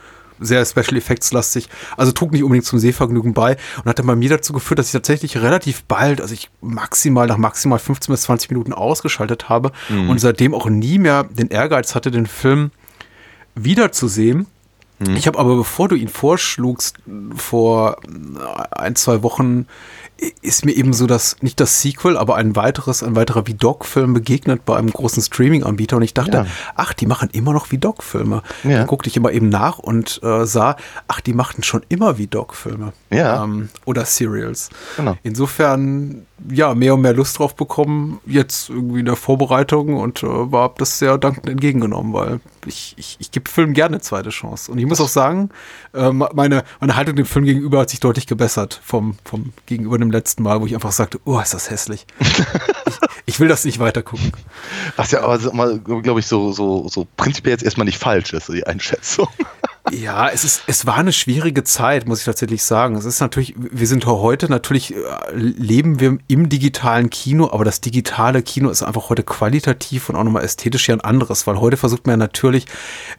sehr 0.41 0.64
Special 0.64 0.97
Effects 0.97 1.32
lastig. 1.32 1.68
Also 1.97 2.12
trug 2.12 2.32
nicht 2.32 2.43
unbedingt 2.43 2.66
zum 2.66 2.78
Sehvergnügen 2.78 3.34
bei 3.34 3.57
und 3.78 3.87
hat 3.87 3.99
dann 3.99 4.07
bei 4.07 4.16
mir 4.16 4.28
dazu 4.28 4.53
geführt, 4.53 4.78
dass 4.78 4.87
ich 4.87 4.93
tatsächlich 4.93 5.39
relativ 5.39 5.84
bald, 5.84 6.20
also 6.20 6.34
ich 6.34 6.51
maximal 6.61 7.26
nach 7.26 7.39
maximal 7.39 7.78
15 7.78 8.12
bis 8.12 8.22
20 8.22 8.51
Minuten 8.51 8.72
ausgeschaltet 8.72 9.49
habe 9.49 9.72
und 9.89 10.20
seitdem 10.20 10.55
auch 10.55 10.68
nie 10.68 10.99
mehr 10.99 11.24
den 11.24 11.49
Ehrgeiz 11.49 11.95
hatte, 11.95 12.11
den 12.11 12.26
Film 12.26 12.70
wiederzusehen. 13.55 14.47
Ich 15.14 15.26
habe 15.26 15.39
aber, 15.39 15.57
bevor 15.57 15.89
du 15.89 15.95
ihn 15.95 16.09
vorschlugst, 16.09 16.97
vor 17.37 17.99
ein, 18.70 18.97
zwei 18.97 19.22
Wochen, 19.22 19.66
ist 20.41 20.64
mir 20.64 20.73
eben 20.73 20.93
so 20.95 21.07
das, 21.07 21.37
nicht 21.43 21.61
das 21.61 21.83
Sequel, 21.83 22.17
aber 22.17 22.37
ein 22.37 22.57
weiteres, 22.57 23.03
ein 23.03 23.17
weiterer 23.17 23.47
Vidocq-Film 23.47 24.14
begegnet 24.14 24.64
bei 24.64 24.77
einem 24.77 24.91
großen 24.91 25.23
Streaming-Anbieter 25.23 25.97
und 25.99 26.03
ich 26.03 26.14
dachte, 26.14 26.39
Ja. 26.39 26.47
ach, 26.75 26.95
die 26.95 27.07
machen 27.07 27.29
immer 27.33 27.53
noch 27.53 27.71
Vidocq-Filme. 27.71 28.43
Ja. 28.64 28.79
Dann 28.79 28.87
guckte 28.87 29.11
ich 29.11 29.17
immer 29.17 29.31
eben 29.33 29.49
nach 29.51 29.79
und 29.79 30.21
äh, 30.23 30.47
sah, 30.47 30.77
ach, 31.07 31.21
die 31.21 31.35
machten 31.35 31.62
schon 31.62 31.83
immer 31.91 32.17
Vidocq-Filme. 32.17 32.93
Ja. 33.11 33.45
Ähm, 33.45 33.69
oder 33.85 34.07
Serials. 34.07 34.71
Genau. 34.97 35.17
Insofern, 35.23 36.27
ja, 36.51 36.75
mehr 36.75 36.95
und 36.95 37.03
mehr 37.03 37.12
Lust 37.12 37.39
drauf 37.39 37.55
bekommen, 37.55 38.19
jetzt 38.25 38.71
irgendwie 38.71 39.01
in 39.01 39.07
der 39.07 39.17
Vorbereitung 39.17 39.97
und 39.97 40.23
äh, 40.23 40.27
war 40.27 40.73
das 40.79 40.99
sehr 40.99 41.19
dankend 41.19 41.49
entgegengenommen, 41.49 42.12
weil 42.14 42.41
ich, 42.64 42.95
ich, 42.97 43.17
ich 43.21 43.31
gebe 43.31 43.51
Filmen 43.51 43.75
gerne 43.75 43.97
eine 43.97 44.01
zweite 44.03 44.31
Chance. 44.31 44.73
Und 44.73 44.79
ich 44.79 44.87
muss 44.87 45.01
auch 45.01 45.09
sagen, 45.09 45.51
äh, 45.93 46.11
meine, 46.11 46.64
meine 46.81 46.97
Haltung 46.97 47.17
dem 47.17 47.27
Film 47.27 47.45
gegenüber 47.45 47.81
hat 47.81 47.91
sich 47.91 48.01
deutlich 48.01 48.27
gebessert 48.27 48.81
vom, 48.83 49.17
vom 49.25 49.53
gegenüber 49.67 49.99
dem 49.99 50.06
letzten 50.11 50.43
Mal, 50.43 50.61
wo 50.61 50.67
ich 50.67 50.75
einfach 50.75 50.93
sagte, 50.93 51.21
oh, 51.25 51.39
ist 51.41 51.55
das 51.55 51.71
hässlich. 51.71 52.07
ich, 52.21 52.99
ich 53.27 53.41
will 53.41 53.49
das 53.49 53.65
nicht 53.65 53.79
weiter 53.79 54.03
gucken. 54.03 54.33
Was 54.97 55.11
ja 55.11 55.23
aber, 55.23 55.79
glaube 55.79 56.21
ich, 56.21 56.27
so, 56.27 56.53
so, 56.53 56.89
so 56.89 57.07
prinzipiell 57.17 57.53
jetzt 57.53 57.65
erstmal 57.65 57.85
nicht 57.85 57.99
falsch 57.99 58.33
ist, 58.33 58.49
die 58.49 58.67
Einschätzung. 58.67 59.29
Ja, 59.93 60.29
es 60.29 60.43
ist, 60.43 60.63
es 60.67 60.85
war 60.85 60.97
eine 60.97 61.13
schwierige 61.13 61.63
Zeit, 61.63 62.09
muss 62.09 62.19
ich 62.19 62.25
tatsächlich 62.25 62.65
sagen. 62.65 62.97
Es 62.97 63.05
ist 63.05 63.21
natürlich, 63.21 63.55
wir 63.57 63.87
sind 63.87 64.05
heute 64.05 64.49
natürlich, 64.51 64.95
äh, 64.95 64.99
leben 65.33 66.01
wir 66.01 66.19
im 66.27 66.49
digitalen 66.49 67.09
Kino, 67.09 67.51
aber 67.53 67.65
das 67.65 67.81
digitale 67.81 68.43
Kino 68.43 68.69
ist 68.69 68.83
einfach 68.83 69.11
heute 69.11 69.23
qualitativ 69.23 70.09
und 70.09 70.17
auch 70.17 70.25
nochmal 70.25 70.43
ästhetisch 70.43 70.89
ja 70.89 70.97
ein 70.97 71.01
anderes, 71.03 71.47
weil 71.47 71.61
heute 71.61 71.77
versucht 71.77 72.07
man 72.07 72.15
ja 72.15 72.17
natürlich 72.17 72.67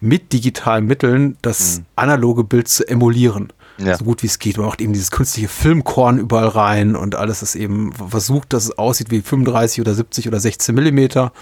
mit 0.00 0.34
digitalen 0.34 0.84
Mitteln 0.84 1.38
das 1.40 1.80
analoge 1.96 2.44
Bild 2.44 2.68
zu 2.68 2.86
emulieren. 2.86 3.50
Ja. 3.78 3.96
So 3.96 4.04
gut 4.04 4.22
wie 4.22 4.26
es 4.26 4.38
geht. 4.38 4.56
Man 4.56 4.66
macht 4.66 4.80
eben 4.80 4.92
dieses 4.92 5.10
künstliche 5.10 5.48
Filmkorn 5.48 6.18
überall 6.18 6.48
rein 6.48 6.96
und 6.96 7.14
alles 7.14 7.42
ist 7.42 7.54
eben 7.54 7.92
versucht, 7.92 8.52
dass 8.52 8.64
es 8.64 8.76
aussieht 8.78 9.10
wie 9.10 9.20
35 9.22 9.80
oder 9.80 9.94
70 9.94 10.26
oder 10.28 10.40
16 10.40 10.74
Millimeter, 10.74 11.32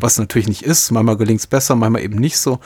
was 0.00 0.18
natürlich 0.18 0.48
nicht 0.48 0.62
ist. 0.62 0.90
Manchmal 0.90 1.16
gelingt 1.18 1.40
es 1.40 1.46
besser, 1.46 1.76
manchmal 1.76 2.02
eben 2.02 2.16
nicht 2.16 2.38
so. 2.38 2.60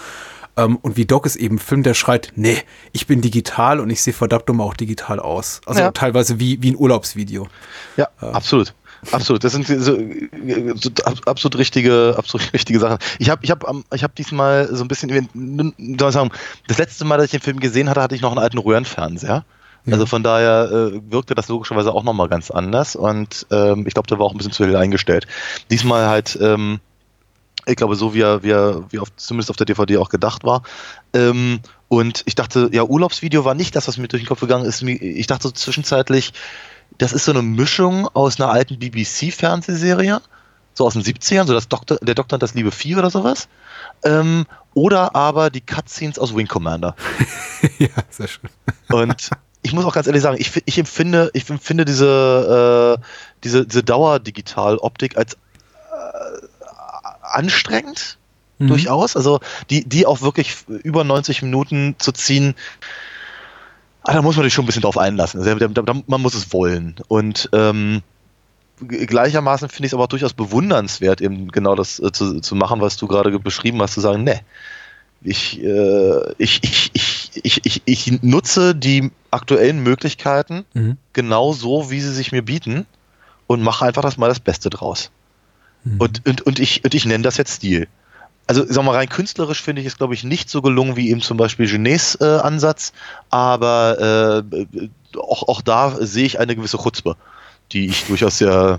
Ähm, 0.56 0.76
und 0.80 0.96
wie 0.96 1.04
Doc 1.06 1.26
ist 1.26 1.36
eben 1.36 1.56
ein 1.56 1.58
Film, 1.58 1.82
der 1.82 1.94
schreit, 1.94 2.32
nee, 2.36 2.56
ich 2.92 3.06
bin 3.06 3.20
digital 3.20 3.80
und 3.80 3.90
ich 3.90 4.00
sehe 4.00 4.12
verdammt 4.14 4.48
dumm 4.48 4.60
auch 4.60 4.74
digital 4.74 5.18
aus. 5.20 5.60
Also 5.66 5.80
Ja. 5.80 5.90
teilweise 5.90 6.38
wie, 6.40 6.62
wie 6.62 6.70
ein 6.70 6.76
Urlaubsvideo. 6.76 7.48
Ja, 7.96 8.08
absolut. 8.20 8.74
Absolut, 9.12 9.44
das 9.44 9.52
sind 9.52 9.66
so, 9.66 9.98
so 10.76 10.90
ab- 11.04 11.20
absolut 11.26 11.58
richtige, 11.58 12.14
absolut 12.16 12.52
richtige 12.52 12.78
Sachen. 12.80 12.98
Ich 13.18 13.30
habe, 13.30 13.44
ich 13.44 13.50
habe, 13.50 13.82
ich 13.94 14.02
habe 14.02 14.12
diesmal 14.16 14.68
so 14.74 14.84
ein 14.84 14.88
bisschen, 14.88 15.10
soll 15.98 16.08
ich 16.08 16.14
sagen, 16.14 16.30
das 16.66 16.78
letzte 16.78 17.04
Mal, 17.04 17.16
dass 17.16 17.26
ich 17.26 17.30
den 17.32 17.40
Film 17.40 17.60
gesehen 17.60 17.88
hatte, 17.90 18.02
hatte 18.02 18.14
ich 18.14 18.20
noch 18.22 18.30
einen 18.32 18.40
alten 18.40 18.58
Röhrenfernseher. 18.58 19.44
Also 19.88 20.04
von 20.04 20.24
daher 20.24 20.68
äh, 20.72 21.00
wirkte 21.12 21.36
das 21.36 21.46
logischerweise 21.46 21.92
auch 21.94 22.02
nochmal 22.02 22.28
ganz 22.28 22.50
anders 22.50 22.96
und 22.96 23.46
ähm, 23.52 23.86
ich 23.86 23.94
glaube, 23.94 24.08
der 24.08 24.18
war 24.18 24.26
auch 24.26 24.32
ein 24.32 24.36
bisschen 24.36 24.52
zu 24.52 24.64
hell 24.64 24.74
eingestellt. 24.74 25.28
Diesmal 25.70 26.08
halt, 26.08 26.36
ähm, 26.42 26.80
ich 27.66 27.76
glaube, 27.76 27.94
so 27.94 28.12
wie 28.12 28.20
er, 28.22 28.42
wie 28.42 28.50
er, 28.50 28.82
wie 28.90 28.98
auf, 28.98 29.14
zumindest 29.14 29.48
auf 29.50 29.56
der 29.56 29.66
DVD 29.66 29.98
auch 29.98 30.08
gedacht 30.08 30.42
war. 30.42 30.64
Ähm, 31.12 31.60
und 31.86 32.24
ich 32.26 32.34
dachte, 32.34 32.68
ja, 32.72 32.82
Urlaubsvideo 32.82 33.44
war 33.44 33.54
nicht 33.54 33.76
das, 33.76 33.86
was 33.86 33.96
mir 33.96 34.08
durch 34.08 34.24
den 34.24 34.28
Kopf 34.28 34.40
gegangen 34.40 34.64
ist. 34.64 34.82
Ich 34.82 35.28
dachte 35.28 35.44
so 35.44 35.52
zwischenzeitlich, 35.52 36.32
das 36.98 37.12
ist 37.12 37.24
so 37.24 37.32
eine 37.32 37.42
Mischung 37.42 38.08
aus 38.14 38.40
einer 38.40 38.50
alten 38.50 38.78
BBC-Fernsehserie, 38.78 40.20
so 40.74 40.86
aus 40.86 40.94
den 40.94 41.02
70ern, 41.02 41.46
so 41.46 41.52
das 41.52 41.68
Doktor, 41.68 41.98
der 42.02 42.14
Doktor 42.14 42.36
und 42.36 42.42
das 42.42 42.54
liebe 42.54 42.70
Vieh 42.70 42.96
oder 42.96 43.10
sowas. 43.10 43.48
Ähm, 44.04 44.46
oder 44.74 45.14
aber 45.14 45.50
die 45.50 45.60
Cutscenes 45.60 46.18
aus 46.18 46.34
Wing 46.34 46.46
Commander. 46.46 46.96
ja, 47.78 47.88
sehr 48.10 48.28
schön. 48.28 48.50
Und 48.90 49.30
ich 49.62 49.72
muss 49.72 49.84
auch 49.84 49.94
ganz 49.94 50.06
ehrlich 50.06 50.22
sagen, 50.22 50.36
ich, 50.38 50.50
ich 50.64 50.78
empfinde, 50.78 51.30
ich 51.32 51.48
empfinde 51.48 51.84
diese, 51.84 52.98
äh, 52.98 53.04
diese, 53.42 53.66
diese 53.66 53.82
Dauerdigital-Optik 53.82 55.16
als 55.16 55.34
äh, 55.34 55.36
anstrengend 57.22 58.18
Mhm. 58.58 58.68
durchaus. 58.68 59.16
Also 59.16 59.40
die, 59.70 59.88
die 59.88 60.06
auch 60.06 60.22
wirklich 60.22 60.56
über 60.68 61.04
90 61.04 61.42
Minuten 61.42 61.96
zu 61.98 62.12
ziehen, 62.12 62.54
ah, 64.06 64.14
da 64.14 64.22
muss 64.22 64.36
man 64.36 64.44
sich 64.44 64.54
schon 64.54 64.64
ein 64.64 64.66
bisschen 64.66 64.82
drauf 64.82 64.98
einlassen. 64.98 65.40
Also, 65.40 65.54
da, 65.54 65.82
da, 65.82 65.94
man 66.06 66.20
muss 66.22 66.34
es 66.34 66.52
wollen. 66.52 66.96
Und 67.08 67.48
ähm, 67.52 68.02
gleichermaßen 68.86 69.68
finde 69.68 69.86
ich 69.86 69.90
es 69.90 69.94
aber 69.94 70.04
auch 70.04 70.08
durchaus 70.08 70.34
bewundernswert, 70.34 71.20
eben 71.20 71.48
genau 71.48 71.74
das 71.74 71.98
äh, 71.98 72.12
zu, 72.12 72.40
zu 72.40 72.54
machen, 72.54 72.80
was 72.80 72.96
du 72.96 73.06
gerade 73.06 73.30
ge- 73.30 73.40
beschrieben 73.40 73.80
hast, 73.82 73.94
zu 73.94 74.00
sagen, 74.00 74.24
ne, 74.24 74.40
ich, 75.22 75.62
äh, 75.62 76.32
ich, 76.38 76.60
ich, 76.62 76.90
ich, 76.92 77.30
ich, 77.42 77.60
ich, 77.64 77.82
ich 77.84 78.22
nutze 78.22 78.74
die 78.74 79.10
aktuellen 79.30 79.82
Möglichkeiten 79.82 80.64
Mhm. 80.74 80.98
genau 81.14 81.52
so, 81.52 81.90
wie 81.90 82.00
sie 82.00 82.12
sich 82.12 82.32
mir 82.32 82.42
bieten 82.42 82.86
und 83.46 83.62
mache 83.62 83.86
einfach 83.86 84.02
das 84.02 84.18
mal 84.18 84.28
das 84.28 84.40
Beste 84.40 84.70
draus. 84.70 85.10
Mhm. 85.84 86.00
Und, 86.00 86.26
und, 86.26 86.42
und, 86.42 86.58
ich, 86.58 86.84
und 86.84 86.94
ich 86.94 87.06
nenne 87.06 87.24
das 87.24 87.38
jetzt 87.38 87.54
Stil. 87.54 87.88
Also, 88.46 88.62
sagen 88.64 88.76
wir 88.76 88.82
mal, 88.84 88.94
rein 88.96 89.08
künstlerisch 89.08 89.60
finde 89.62 89.80
ich 89.82 89.88
es, 89.88 89.96
glaube 89.98 90.14
ich, 90.14 90.22
nicht 90.24 90.48
so 90.50 90.62
gelungen 90.62 90.96
wie 90.96 91.10
eben 91.10 91.20
zum 91.20 91.36
Beispiel 91.36 91.66
Genets 91.68 92.16
äh, 92.20 92.24
Ansatz, 92.24 92.92
aber 93.30 94.42
äh, 94.72 95.18
auch, 95.18 95.48
auch 95.48 95.62
da 95.62 95.96
sehe 96.00 96.26
ich 96.26 96.38
eine 96.38 96.54
gewisse 96.54 96.78
Chutzpe, 96.78 97.16
die 97.72 97.86
ich 97.86 98.04
durchaus 98.06 98.38
sehr, 98.38 98.78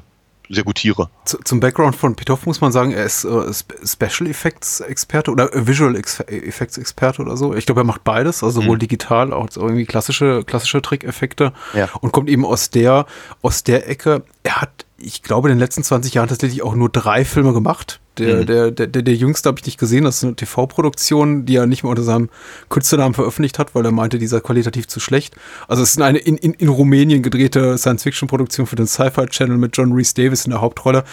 sehr 0.49 0.63
gutiere. 0.63 1.09
Zu, 1.25 1.39
zum 1.43 1.59
Background 1.59 1.95
von 1.97 2.15
Pitoff 2.15 2.45
muss 2.45 2.61
man 2.61 2.71
sagen, 2.71 2.91
er 2.91 3.03
ist 3.03 3.25
äh, 3.25 3.53
Spe- 3.53 3.75
Special 3.85 4.29
Effects 4.29 4.79
Experte 4.79 5.31
oder 5.31 5.53
äh, 5.53 5.67
Visual 5.67 5.95
Effects 5.97 6.77
Experte 6.77 7.21
oder 7.21 7.35
so. 7.35 7.53
Ich 7.53 7.65
glaube, 7.65 7.81
er 7.81 7.85
macht 7.85 8.05
beides, 8.05 8.43
also 8.43 8.61
sowohl 8.61 8.77
Mhm. 8.77 8.81
digital 8.81 9.33
als 9.33 9.57
auch 9.57 9.63
irgendwie 9.63 9.85
klassische, 9.85 10.43
klassische 10.45 10.81
Trickeffekte 10.81 11.51
Ja. 11.73 11.89
und 11.99 12.13
kommt 12.13 12.29
eben 12.29 12.45
aus 12.45 12.69
der, 12.69 13.05
aus 13.41 13.63
der 13.63 13.89
Ecke. 13.89 14.23
Er 14.43 14.61
hat, 14.61 14.85
ich 14.99 15.21
glaube, 15.23 15.49
in 15.49 15.55
den 15.55 15.59
letzten 15.59 15.83
20 15.83 16.13
Jahren 16.15 16.27
tatsächlich 16.27 16.63
auch 16.63 16.75
nur 16.75 16.89
drei 16.89 17.23
Filme 17.23 17.53
gemacht. 17.53 17.99
Der, 18.17 18.37
Mhm. 18.37 18.45
der, 18.47 18.71
der, 18.71 18.87
der, 18.87 19.01
der 19.03 19.13
jüngste 19.13 19.47
habe 19.47 19.59
ich 19.59 19.65
nicht 19.65 19.77
gesehen. 19.79 20.03
Das 20.05 20.17
ist 20.17 20.23
eine 20.23 20.35
TV-Produktion, 20.35 21.45
die 21.45 21.55
er 21.55 21.67
nicht 21.67 21.83
mehr 21.83 21.91
unter 21.91 22.01
seinem 22.03 22.29
Künstlernamen 22.69 23.13
veröffentlicht 23.13 23.59
hat, 23.59 23.75
weil 23.75 23.85
er 23.85 23.91
meinte, 23.91 24.17
dieser 24.17 24.41
qualitativ 24.41 24.87
zu 24.87 24.99
schlecht. 24.99 25.35
Also 25.67 25.83
es 25.83 25.91
ist 25.91 26.01
eine 26.01 26.17
in, 26.17 26.35
in, 26.37 26.53
in 26.53 26.69
Rumänien 26.69 27.21
gedrehte 27.21 27.77
Science-Fiction-Produktion 27.77 28.65
für 28.65 28.75
den 28.75 28.87
Sci-Fi-Channel 28.87 29.57
mit 29.57 29.77
John 29.77 29.93
Reese 29.93 30.15
Davis 30.15 30.45
in 30.45 30.51
der 30.51 30.61
Hauptrolle. 30.61 31.03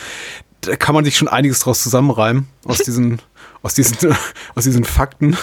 Da 0.62 0.76
kann 0.76 0.94
man 0.94 1.04
sich 1.04 1.18
schon 1.18 1.28
einiges 1.28 1.60
draus 1.60 1.82
zusammenreimen 1.82 2.48
aus 2.64 2.78
diesen, 2.84 3.20
aus 3.62 3.74
diesen, 3.74 4.16
aus 4.54 4.64
diesen 4.64 4.84
Fakten. 4.84 5.36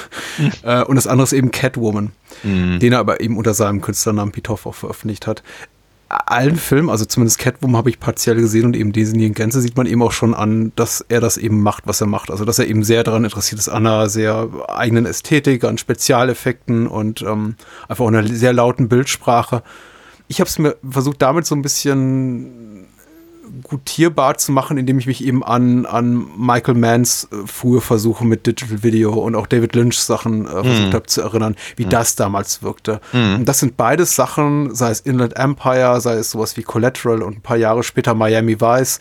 Äh, 0.64 0.84
und 0.86 0.96
das 0.96 1.06
andere 1.06 1.26
ist 1.26 1.34
eben 1.34 1.52
Catwoman, 1.52 2.12
den 2.44 2.92
er 2.92 2.98
aber 2.98 3.22
eben 3.22 3.38
unter 3.38 3.54
seinem 3.54 3.82
Künstlernamen 3.82 4.32
Pitoff 4.32 4.66
auch 4.66 4.74
veröffentlicht 4.74 5.28
hat 5.28 5.44
allen 6.12 6.56
Filmen, 6.56 6.90
also 6.90 7.06
zumindest 7.06 7.40
Catwoman 7.40 7.78
habe 7.78 7.90
ich 7.90 8.00
partiell 8.00 8.36
gesehen 8.36 8.66
und 8.66 8.76
eben 8.76 8.92
diesen 8.92 9.20
in 9.20 9.34
Gänze 9.34 9.62
sieht 9.62 9.78
man 9.78 9.86
eben 9.86 10.02
auch 10.02 10.12
schon 10.12 10.34
an, 10.34 10.72
dass 10.76 11.06
er 11.08 11.22
das 11.22 11.38
eben 11.38 11.62
macht, 11.62 11.88
was 11.88 12.02
er 12.02 12.08
macht. 12.08 12.32
Also 12.32 12.46
dass 12.46 12.60
er 12.60 12.68
eben 12.68 12.84
sehr 12.84 13.04
daran 13.04 13.24
interessiert 13.24 13.60
ist, 13.60 13.70
an 13.70 13.88
einer 13.88 14.10
sehr 14.10 14.50
eigenen 14.68 15.06
Ästhetik, 15.06 15.64
an 15.64 15.78
Spezialeffekten 15.78 16.88
und 16.88 17.22
ähm, 17.22 17.56
einfach 17.88 18.04
auch 18.06 18.10
einer 18.10 18.28
sehr 18.28 18.54
lauten 18.54 18.90
Bildsprache. 18.90 19.64
Ich 20.28 20.40
habe 20.40 20.50
es 20.50 20.60
mir 20.60 20.78
versucht, 20.88 21.22
damit 21.22 21.46
so 21.46 21.56
ein 21.56 21.62
bisschen 21.62 22.71
gutierbar 23.64 24.38
zu 24.38 24.52
machen, 24.52 24.78
indem 24.78 25.00
ich 25.00 25.08
mich 25.08 25.24
eben 25.24 25.44
an, 25.44 25.86
an 25.86 26.28
Michael 26.38 26.76
Manns 26.76 27.28
äh, 27.32 27.48
frühe 27.48 27.82
Versuche 27.82 28.26
mit 28.26 28.48
Digital 28.48 28.84
Video 28.84 29.14
und 29.14 29.36
auch 29.36 29.48
David 29.48 29.76
Lynch 29.76 30.00
Sachen 30.00 30.46
äh, 30.46 30.64
versucht 30.64 30.94
habe 30.94 31.06
zu 31.08 31.22
erinnern, 31.22 31.56
wie 31.76 31.86
das 31.86 32.16
damals 32.16 32.64
wirkte. 32.64 33.02
Und 33.14 33.46
das 33.46 33.60
sind 33.60 33.78
beides 33.78 34.16
Sachen, 34.16 34.74
sei 34.74 34.92
es 34.92 35.02
Inland 35.02 35.36
Empire, 35.36 36.00
sei 36.02 36.16
es 36.16 36.32
sowas 36.32 36.58
wie 36.58 36.64
Collateral 36.64 37.22
und 37.22 37.38
ein 37.38 37.42
paar 37.42 37.58
Jahre 37.58 37.84
später 37.84 38.14
Miami 38.14 38.60
Vice, 38.60 39.00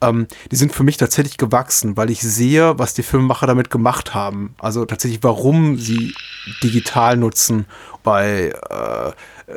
ähm, 0.00 0.26
die 0.50 0.56
sind 0.56 0.72
für 0.72 0.84
mich 0.84 0.96
tatsächlich 0.96 1.36
gewachsen, 1.36 1.96
weil 1.96 2.10
ich 2.10 2.20
sehe, 2.20 2.78
was 2.78 2.94
die 2.94 3.02
Filmemacher 3.02 3.46
damit 3.46 3.70
gemacht 3.70 4.14
haben. 4.14 4.54
Also 4.58 4.84
tatsächlich, 4.84 5.22
warum 5.22 5.76
sie 5.76 6.14
digital 6.62 7.16
nutzen. 7.16 7.66
Bei 8.04 8.52
äh, 8.70 9.12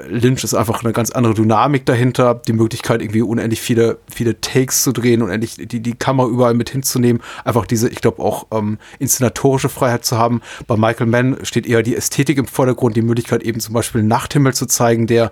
Lynch 0.07 0.43
ist 0.43 0.53
einfach 0.53 0.83
eine 0.83 0.93
ganz 0.93 1.11
andere 1.11 1.33
Dynamik 1.33 1.85
dahinter, 1.85 2.35
die 2.47 2.53
Möglichkeit, 2.53 3.01
irgendwie 3.01 3.21
unendlich 3.21 3.59
viele, 3.59 3.97
viele 4.09 4.39
Takes 4.39 4.83
zu 4.83 4.93
drehen, 4.93 5.21
unendlich 5.21 5.55
die, 5.55 5.81
die 5.81 5.95
Kamera 5.95 6.27
überall 6.29 6.53
mit 6.53 6.69
hinzunehmen, 6.69 7.21
einfach 7.43 7.65
diese, 7.65 7.89
ich 7.89 7.99
glaube, 7.99 8.21
auch 8.21 8.47
ähm, 8.51 8.77
inszenatorische 8.99 9.67
Freiheit 9.67 10.05
zu 10.05 10.17
haben. 10.17 10.41
Bei 10.65 10.77
Michael 10.77 11.07
Mann 11.07 11.37
steht 11.43 11.67
eher 11.67 11.83
die 11.83 11.95
Ästhetik 11.95 12.37
im 12.37 12.45
Vordergrund, 12.47 12.95
die 12.95 13.01
Möglichkeit, 13.01 13.43
eben 13.43 13.59
zum 13.59 13.73
Beispiel 13.73 14.01
Nachthimmel 14.01 14.53
zu 14.53 14.65
zeigen, 14.65 15.07
der, 15.07 15.29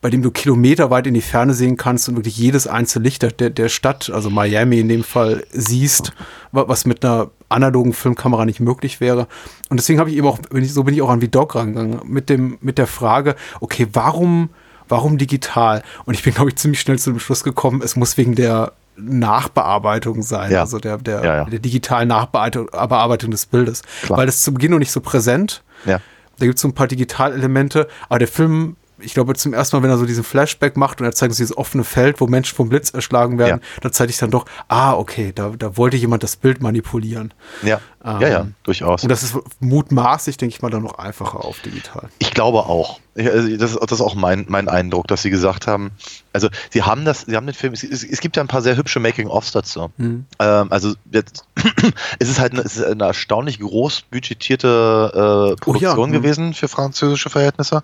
bei 0.00 0.10
dem 0.10 0.22
du 0.22 0.32
kilometerweit 0.32 1.06
in 1.06 1.14
die 1.14 1.20
Ferne 1.20 1.54
sehen 1.54 1.76
kannst 1.76 2.08
und 2.08 2.16
wirklich 2.16 2.36
jedes 2.36 2.66
einzelne 2.66 3.04
Licht 3.04 3.22
der, 3.22 3.50
der 3.50 3.68
Stadt, 3.68 4.10
also 4.10 4.28
Miami 4.28 4.80
in 4.80 4.88
dem 4.88 5.04
Fall, 5.04 5.44
siehst, 5.52 6.12
wa- 6.50 6.64
was 6.66 6.84
mit 6.84 7.04
einer 7.04 7.30
analogen 7.50 7.92
Filmkamera 7.92 8.44
nicht 8.46 8.60
möglich 8.60 9.00
wäre. 9.00 9.26
Und 9.68 9.78
deswegen 9.78 9.98
habe 10.00 10.08
ich 10.10 10.16
eben 10.16 10.26
auch, 10.26 10.38
so 10.64 10.84
bin 10.84 10.94
ich 10.94 11.02
auch 11.02 11.10
an 11.10 11.20
Vidog 11.20 11.54
rangegangen, 11.54 12.00
mit 12.04 12.30
dem, 12.30 12.56
mit 12.62 12.78
der 12.78 12.86
Frage, 12.86 13.36
okay, 13.60 13.86
warum, 13.92 14.50
warum 14.88 15.18
digital? 15.18 15.82
Und 16.06 16.14
ich 16.14 16.22
bin, 16.22 16.32
glaube 16.32 16.50
ich, 16.50 16.56
ziemlich 16.56 16.80
schnell 16.80 16.98
zu 16.98 17.10
dem 17.10 17.18
Schluss 17.20 17.44
gekommen, 17.44 17.82
es 17.84 17.96
muss 17.96 18.16
wegen 18.16 18.34
der 18.34 18.72
Nachbearbeitung 18.96 20.22
sein, 20.22 20.50
Ja. 20.50 20.60
also 20.60 20.78
der, 20.78 20.98
der, 20.98 21.24
Ja, 21.24 21.36
ja. 21.36 21.44
der 21.44 21.58
digitalen 21.58 22.08
Nachbearbeitung 22.08 22.66
Bearbeitung 22.66 23.30
des 23.30 23.46
Bildes. 23.46 23.82
Klar. 24.02 24.18
Weil 24.18 24.26
das 24.26 24.42
zu 24.42 24.52
Beginn 24.52 24.72
noch 24.72 24.78
nicht 24.78 24.92
so 24.92 25.00
präsent. 25.00 25.62
Ja. 25.86 26.00
Da 26.38 26.46
gibt 26.46 26.56
es 26.56 26.62
so 26.62 26.68
ein 26.68 26.74
paar 26.74 26.86
Digitalelemente, 26.86 27.86
aber 28.08 28.18
der 28.18 28.28
Film, 28.28 28.76
ich 29.02 29.14
glaube, 29.14 29.34
zum 29.34 29.52
ersten 29.52 29.76
Mal, 29.76 29.82
wenn 29.82 29.90
er 29.90 29.98
so 29.98 30.06
diesen 30.06 30.24
Flashback 30.24 30.76
macht 30.76 31.00
und 31.00 31.06
er 31.06 31.12
zeigt 31.12 31.30
uns 31.30 31.38
dieses 31.38 31.56
offene 31.56 31.84
Feld, 31.84 32.20
wo 32.20 32.26
Menschen 32.26 32.54
vom 32.54 32.68
Blitz 32.68 32.90
erschlagen 32.90 33.38
werden, 33.38 33.60
da 33.80 33.92
zeige 33.92 34.10
ich 34.10 34.18
dann 34.18 34.30
doch, 34.30 34.46
ah, 34.68 34.94
okay, 34.94 35.32
da, 35.34 35.50
da 35.58 35.76
wollte 35.76 35.96
jemand 35.96 36.22
das 36.22 36.36
Bild 36.36 36.62
manipulieren. 36.62 37.32
Ja, 37.62 37.80
ja, 38.02 38.28
ja, 38.28 38.46
durchaus. 38.62 39.02
Und 39.02 39.10
das 39.10 39.22
ist 39.22 39.36
mutmaßlich, 39.60 40.38
denke 40.38 40.54
ich 40.54 40.62
mal, 40.62 40.70
dann 40.70 40.82
noch 40.82 40.98
einfacher 40.98 41.44
auf 41.44 41.60
digital. 41.60 42.08
Ich 42.18 42.30
glaube 42.30 42.60
auch. 42.60 42.98
Ich, 43.14 43.28
also 43.30 43.56
das, 43.56 43.72
ist- 43.72 43.80
das 43.82 43.92
ist 43.92 44.00
auch 44.00 44.14
mein, 44.14 44.46
mein 44.48 44.68
Eindruck, 44.68 45.06
dass 45.08 45.20
sie 45.20 45.28
gesagt 45.28 45.66
haben. 45.66 45.90
Also 46.32 46.48
sie 46.70 46.82
haben 46.82 47.04
das, 47.04 47.22
sie 47.22 47.36
haben 47.36 47.44
den 47.44 47.54
Film. 47.54 47.74
Es, 47.74 47.82
es, 47.82 48.20
gibt 48.20 48.36
ja 48.36 48.42
ein 48.42 48.48
paar 48.48 48.62
sehr 48.62 48.76
hübsche 48.78 49.00
Making-ofs 49.00 49.52
dazu. 49.52 49.90
Mhm. 49.98 50.24
Ähm, 50.38 50.68
also 50.70 50.94
jetzt, 51.12 51.44
es 52.18 52.30
ist 52.30 52.40
halt 52.40 52.52
eine, 52.52 52.62
es 52.62 52.78
ist 52.78 52.84
eine 52.84 53.04
erstaunlich 53.04 53.60
groß 53.60 54.02
budgetierte 54.10 55.52
äh, 55.52 55.60
Produktion 55.60 56.08
mhm. 56.08 56.14
gewesen 56.14 56.54
für 56.54 56.68
französische 56.68 57.28
Verhältnisse. 57.28 57.82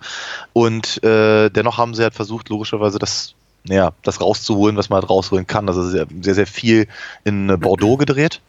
Und 0.54 1.02
äh, 1.04 1.50
dennoch 1.50 1.76
haben 1.76 1.94
sie 1.94 2.02
halt 2.02 2.14
versucht, 2.14 2.48
logischerweise 2.48 2.98
das, 2.98 3.34
naja, 3.64 3.92
das 4.02 4.22
rauszuholen, 4.22 4.78
was 4.78 4.88
man 4.88 5.00
halt 5.00 5.10
rausholen 5.10 5.46
kann. 5.46 5.68
Also 5.68 5.82
sehr, 5.82 6.06
sehr, 6.22 6.34
sehr 6.34 6.46
viel 6.46 6.88
in 7.24 7.50
äh, 7.50 7.58
Bordeaux 7.58 7.98
gedreht, 7.98 8.40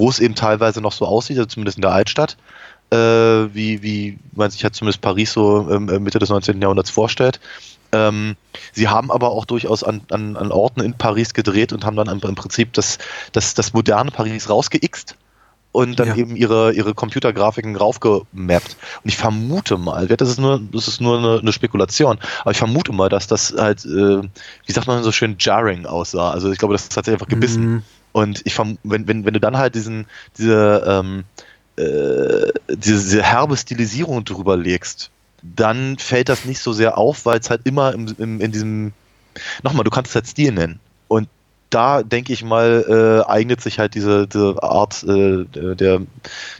wo 0.00 0.08
es 0.08 0.18
eben 0.18 0.34
teilweise 0.34 0.80
noch 0.80 0.92
so 0.92 1.06
aussieht, 1.06 1.36
also 1.36 1.46
zumindest 1.46 1.78
in 1.78 1.82
der 1.82 1.92
Altstadt 1.92 2.36
äh, 2.90 2.96
wie, 3.54 3.82
wie 3.82 4.18
man 4.34 4.50
sich 4.50 4.62
halt 4.62 4.74
zumindest 4.74 5.00
Paris 5.00 5.32
so 5.32 5.70
ähm, 5.70 5.88
äh, 5.88 5.98
Mitte 5.98 6.18
des 6.18 6.28
19. 6.28 6.60
Jahrhunderts 6.60 6.90
vorstellt. 6.90 7.40
Ähm, 7.92 8.36
sie 8.72 8.88
haben 8.88 9.10
aber 9.10 9.30
auch 9.30 9.44
durchaus 9.44 9.82
an, 9.82 10.02
an, 10.10 10.36
an 10.36 10.52
Orten 10.52 10.80
in 10.80 10.94
Paris 10.94 11.34
gedreht 11.34 11.72
und 11.72 11.84
haben 11.84 11.96
dann 11.96 12.08
im, 12.08 12.20
Prinzip 12.20 12.72
das, 12.72 12.98
das, 13.32 13.54
das 13.54 13.72
moderne 13.72 14.10
Paris 14.10 14.48
rausgeixt 14.48 15.16
und 15.72 15.98
dann 16.00 16.08
Ja. 16.08 16.16
eben 16.16 16.36
ihre, 16.36 16.72
ihre 16.72 16.94
Computergrafiken 16.94 17.76
raufgemappt. 17.76 18.76
Und 19.04 19.08
ich 19.08 19.16
vermute 19.16 19.76
mal, 19.76 20.06
das 20.08 20.28
ist 20.28 20.40
nur, 20.40 20.60
das 20.72 20.88
ist 20.88 21.00
nur 21.00 21.18
eine, 21.18 21.40
eine 21.40 21.52
Spekulation, 21.52 22.18
aber 22.42 22.50
ich 22.50 22.58
vermute 22.58 22.92
mal, 22.92 23.08
dass 23.08 23.26
das 23.28 23.54
halt, 23.56 23.84
äh, 23.84 24.22
wie 24.66 24.72
sagt 24.72 24.86
man 24.86 25.02
so 25.02 25.12
schön, 25.12 25.36
jarring 25.38 25.86
aussah. 25.86 26.30
Also 26.30 26.50
ich 26.50 26.58
glaube, 26.58 26.74
das 26.74 26.84
ist 26.84 26.92
tatsächlich 26.92 27.20
einfach 27.20 27.28
gebissen. 27.28 27.74
Mhm. 27.74 27.82
Und 28.12 28.42
ich 28.44 28.54
wenn, 28.82 29.06
wenn, 29.06 29.24
wenn 29.24 29.34
du 29.34 29.40
dann 29.40 29.56
halt 29.56 29.74
diesen, 29.74 30.06
diese, 30.36 30.84
ähm, 30.86 31.24
äh, 31.76 32.52
diese, 32.68 33.02
diese 33.02 33.22
herbe 33.22 33.56
Stilisierung 33.56 34.24
drüber 34.24 34.56
legst, 34.56 35.10
dann 35.42 35.98
fällt 35.98 36.28
das 36.28 36.44
nicht 36.44 36.60
so 36.60 36.72
sehr 36.72 36.98
auf, 36.98 37.24
weil 37.24 37.38
es 37.38 37.50
halt 37.50 37.62
immer 37.64 37.92
im, 37.94 38.14
im, 38.18 38.40
in 38.40 38.52
diesem, 38.52 38.92
nochmal, 39.62 39.84
du 39.84 39.90
kannst 39.90 40.10
es 40.10 40.14
halt 40.14 40.26
Stil 40.26 40.52
nennen. 40.52 40.80
Und 41.08 41.28
da 41.70 42.02
denke 42.02 42.32
ich 42.32 42.42
mal, 42.42 42.84
äh, 43.26 43.30
eignet 43.30 43.60
sich 43.60 43.78
halt 43.78 43.94
diese, 43.94 44.26
diese 44.26 44.60
Art 44.62 45.02
äh, 45.04 45.44
der, 45.44 46.02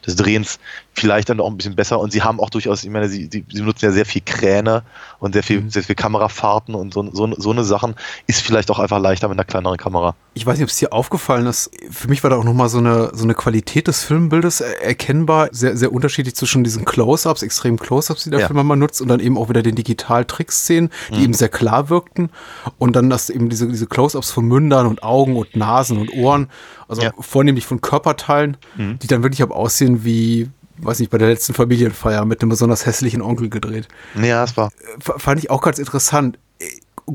des 0.07 0.17
Drehens 0.17 0.61
vielleicht 0.93 1.29
dann 1.31 1.41
auch 1.41 1.49
ein 1.49 1.57
bisschen 1.57 1.77
besser. 1.77 1.99
Und 2.01 2.13
sie 2.13 2.23
haben 2.23 2.41
auch 2.41 2.51
durchaus, 2.51 2.85
ich 2.85 2.91
meine, 2.91 3.09
sie, 3.09 3.29
sie, 3.33 3.45
sie 3.49 3.61
benutzen 3.61 3.85
ja 3.87 3.93
sehr 3.93 4.05
viel 4.05 4.23
Kräne 4.25 4.83
und 5.19 5.33
sehr 5.33 5.43
viel, 5.43 5.71
sehr 5.71 5.83
viel 5.83 5.95
Kamerafahrten 5.95 6.75
und 6.75 6.93
so, 6.93 7.09
so, 7.13 7.33
so 7.39 7.51
eine 7.53 7.65
Sachen. 7.65 7.95
Ist 8.27 8.43
vielleicht 8.43 8.71
auch 8.71 8.79
einfach 8.79 8.99
leichter 8.99 9.29
mit 9.29 9.37
einer 9.39 9.45
kleineren 9.45 9.77
Kamera. 9.79 10.15
Ich 10.35 10.45
weiß 10.45 10.59
nicht, 10.59 10.65
ob 10.65 10.71
es 10.71 10.77
dir 10.77 10.93
aufgefallen 10.93 11.47
ist. 11.47 11.71
Für 11.91 12.09
mich 12.09 12.23
war 12.23 12.31
da 12.31 12.37
auch 12.37 12.45
nochmal 12.45 12.69
so 12.69 12.79
eine, 12.79 13.11
so 13.15 13.25
eine 13.25 13.35
Qualität 13.35 13.89
des 13.89 14.03
Filmbildes 14.03 14.61
er- 14.61 14.83
erkennbar. 14.83 15.49
Sehr, 15.53 15.77
sehr 15.77 15.93
unterschiedlich 15.93 16.35
zwischen 16.35 16.65
diesen 16.65 16.85
Close-Ups, 16.85 17.43
extremen 17.43 17.79
Close-Ups, 17.79 18.25
die 18.25 18.31
der 18.31 18.41
Ja. 18.41 18.47
Film 18.49 18.67
mal 18.67 18.77
nutzt, 18.77 19.01
und 19.01 19.09
dann 19.09 19.21
eben 19.21 19.39
auch 19.39 19.49
wieder 19.49 19.63
den 19.63 19.77
Digital-Trick-Szenen, 19.77 20.91
die 21.15 21.23
eben 21.23 21.35
sehr 21.35 21.49
klar 21.49 21.89
wirkten. 21.89 22.31
Und 22.79 22.95
dann 22.97 23.11
das 23.11 23.31
eben 23.31 23.49
diese, 23.49 23.69
diese 23.69 23.87
Close-Ups 23.87 24.31
von 24.31 24.45
Mündern 24.47 24.87
und 24.87 25.03
Augen 25.03 25.37
und 25.37 25.57
Nasen 25.57 25.99
und 25.99 26.13
Ohren, 26.13 26.49
also 26.89 27.03
Ja. 27.03 27.11
vornehmlich 27.21 27.67
von 27.67 27.81
Körperteilen, 27.81 28.57
die 28.77 29.07
dann 29.07 29.23
wirklich 29.23 29.43
aber 29.43 29.57
aussehen 29.57 30.05
wie 30.05 30.51
weiß 30.83 31.01
nicht, 31.01 31.11
bei 31.11 31.19
der 31.19 31.29
letzten 31.29 31.55
Familienfeier 31.55 32.25
mit 32.25 32.43
einem 32.43 32.51
besonders 32.51 32.87
hässlichen 32.87 33.23
Onkel 33.23 33.49
gedreht. 33.51 33.89
Ja, 34.21 34.43
das 34.43 34.57
war. 34.57 34.71
Fand 34.99 35.41
ich 35.41 35.51
auch 35.51 35.63
ganz 35.63 35.79
interessant. 35.79 36.39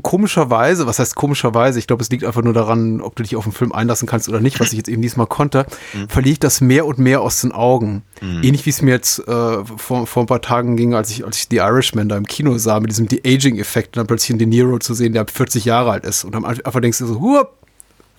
Komischerweise, 0.02 0.86
was 0.86 0.98
heißt 0.98 1.14
komischerweise? 1.14 1.78
Ich 1.78 1.86
glaube, 1.86 2.02
es 2.02 2.10
liegt 2.10 2.24
einfach 2.24 2.42
nur 2.42 2.52
daran, 2.52 3.00
ob 3.00 3.16
du 3.16 3.22
dich 3.22 3.34
auf 3.34 3.44
den 3.44 3.52
Film 3.52 3.72
einlassen 3.72 4.06
kannst 4.06 4.28
oder 4.28 4.40
nicht, 4.40 4.60
was 4.60 4.72
ich 4.72 4.78
jetzt 4.78 4.88
eben 4.88 5.00
diesmal 5.00 5.26
konnte, 5.26 5.64
mhm. 5.94 6.10
verliere 6.10 6.32
ich 6.32 6.40
das 6.40 6.60
mehr 6.60 6.84
und 6.84 6.98
mehr 6.98 7.22
aus 7.22 7.40
den 7.40 7.52
Augen. 7.52 8.02
Mhm. 8.20 8.42
Ähnlich 8.42 8.66
wie 8.66 8.70
es 8.70 8.82
mir 8.82 8.90
jetzt 8.90 9.20
äh, 9.26 9.64
vor, 9.64 10.06
vor 10.06 10.22
ein 10.22 10.26
paar 10.26 10.42
Tagen 10.42 10.76
ging, 10.76 10.92
als 10.92 11.10
ich, 11.10 11.24
als 11.24 11.38
ich 11.38 11.46
The 11.48 11.58
Irishman 11.58 12.10
da 12.10 12.16
im 12.18 12.26
Kino 12.26 12.58
sah, 12.58 12.78
mit 12.80 12.90
diesem 12.90 13.08
De-Aging-Effekt 13.08 13.96
und 13.96 14.00
dann 14.00 14.06
plötzlich 14.06 14.30
einen 14.30 14.38
De 14.38 14.46
Niro 14.46 14.78
zu 14.78 14.92
sehen, 14.92 15.14
der 15.14 15.26
40 15.26 15.64
Jahre 15.64 15.92
alt 15.92 16.04
ist. 16.04 16.24
Und 16.24 16.34
dann 16.34 16.44
einfach 16.44 16.80
denkst 16.80 16.98
du 16.98 17.06
so, 17.06 17.20
hup, 17.20 17.65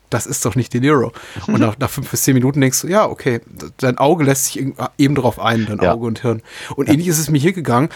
das 0.10 0.26
ist 0.26 0.46
doch 0.46 0.56
nicht 0.56 0.74
De 0.74 0.82
Niro. 0.82 1.12
Und 1.48 1.60
nach, 1.60 1.78
nach 1.78 1.90
fünf 1.90 2.10
bis 2.10 2.24
zehn 2.24 2.34
Minuten 2.34 2.62
denkst 2.62 2.82
du, 2.82 2.88
ja, 2.88 3.08
okay, 3.08 3.42
dein 3.78 3.98
Auge 3.98 4.24
lässt 4.24 4.46
sich 4.46 4.66
eben 4.98 5.16
drauf 5.16 5.40
ein, 5.40 5.66
dein 5.66 5.80
ja. 5.80 5.94
Auge 5.94 6.06
und 6.06 6.22
Hirn. 6.22 6.42
Und 6.76 6.88
ja. 6.88 6.94
ähnlich 6.94 7.08
ist 7.08 7.20
es 7.20 7.30
mir 7.30 7.40
hier 7.40 7.54
gegangen, 7.54 7.90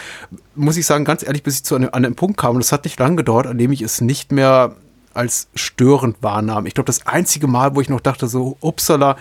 muss 0.54 0.76
ich 0.76 0.86
sagen, 0.86 1.04
ganz 1.04 1.22
ehrlich, 1.22 1.42
bis 1.42 1.56
ich 1.56 1.64
zu 1.64 1.74
einem, 1.74 1.88
an 1.92 2.04
einem 2.04 2.14
Punkt 2.14 2.38
kam, 2.38 2.56
und 2.56 2.60
es 2.60 2.72
hat 2.72 2.84
nicht 2.84 2.98
lange 2.98 3.16
gedauert, 3.16 3.46
an 3.46 3.58
dem 3.58 3.72
ich 3.72 3.82
es 3.82 4.00
nicht 4.00 4.32
mehr 4.32 4.76
als 5.14 5.48
störend 5.54 6.16
wahrnahm. 6.22 6.66
Ich 6.66 6.74
glaube, 6.74 6.86
das 6.86 7.06
einzige 7.06 7.46
Mal, 7.46 7.74
wo 7.74 7.80
ich 7.80 7.88
noch 7.88 8.00
dachte, 8.00 8.28
so, 8.28 8.56
upsala, 8.60 9.16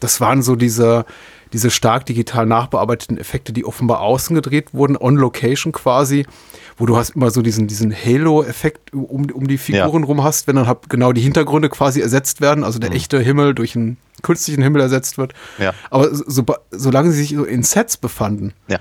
das 0.00 0.20
waren 0.20 0.42
so 0.42 0.56
diese, 0.56 1.04
diese 1.52 1.70
stark 1.70 2.06
digital 2.06 2.46
nachbearbeiteten 2.46 3.18
Effekte, 3.18 3.52
die 3.52 3.64
offenbar 3.64 4.00
außen 4.00 4.34
gedreht 4.34 4.72
wurden, 4.72 4.96
on 4.96 5.16
location 5.16 5.72
quasi 5.72 6.26
wo 6.76 6.86
du 6.86 6.96
hast 6.96 7.10
immer 7.10 7.30
so 7.30 7.42
diesen, 7.42 7.68
diesen 7.68 7.94
Halo-Effekt 7.94 8.92
um, 8.92 9.30
um 9.30 9.46
die 9.46 9.58
Figuren 9.58 10.02
ja. 10.02 10.06
rum 10.06 10.22
hast, 10.22 10.46
wenn 10.46 10.56
dann 10.56 10.66
halt 10.66 10.88
genau 10.88 11.12
die 11.12 11.20
Hintergründe 11.20 11.68
quasi 11.68 12.00
ersetzt 12.00 12.40
werden, 12.40 12.64
also 12.64 12.78
der 12.78 12.90
mhm. 12.90 12.96
echte 12.96 13.20
Himmel 13.20 13.54
durch 13.54 13.76
einen 13.76 13.98
künstlichen 14.22 14.62
Himmel 14.62 14.82
ersetzt 14.82 15.18
wird. 15.18 15.32
Ja. 15.58 15.72
Aber 15.90 16.08
so, 16.12 16.44
solange 16.70 17.12
sie 17.12 17.18
sich 17.18 17.36
so 17.36 17.44
in 17.44 17.62
Sets 17.62 17.96
befanden, 17.96 18.52
ja. 18.68 18.78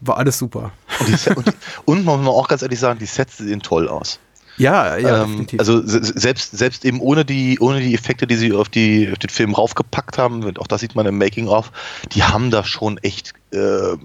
war 0.00 0.18
alles 0.18 0.38
super. 0.38 0.72
Und, 1.00 1.36
und, 1.36 1.56
und 1.86 2.04
man 2.04 2.22
muss 2.22 2.34
auch 2.34 2.48
ganz 2.48 2.62
ehrlich 2.62 2.78
sagen, 2.78 2.98
die 2.98 3.06
Sets 3.06 3.38
sehen 3.38 3.60
toll 3.60 3.88
aus. 3.88 4.20
Ja, 4.60 4.98
ja, 4.98 5.24
ähm, 5.24 5.46
Also 5.56 5.80
selbst, 5.84 6.56
selbst 6.56 6.84
eben 6.84 7.00
ohne 7.00 7.24
die, 7.24 7.58
ohne 7.60 7.80
die 7.80 7.94
Effekte, 7.94 8.26
die 8.26 8.36
sie 8.36 8.52
auf, 8.52 8.68
die, 8.68 9.08
auf 9.10 9.18
den 9.18 9.30
Film 9.30 9.54
raufgepackt 9.54 10.18
haben, 10.18 10.56
auch 10.58 10.66
das 10.66 10.82
sieht 10.82 10.94
man 10.94 11.06
im 11.06 11.16
Making-of, 11.16 11.72
die 12.12 12.22
haben 12.22 12.50
da 12.50 12.62
schon 12.62 12.98
echt 12.98 13.32
äh, 13.52 13.96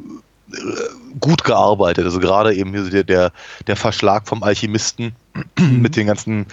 gut 1.19 1.43
gearbeitet. 1.43 2.05
Also 2.05 2.19
gerade 2.19 2.55
eben 2.55 2.71
hier 2.71 2.89
der, 2.89 3.03
der, 3.03 3.31
der 3.67 3.75
Verschlag 3.75 4.27
vom 4.27 4.43
Alchemisten 4.43 5.13
mhm. 5.59 5.81
mit 5.81 5.97
den 5.97 6.07
ganzen 6.07 6.45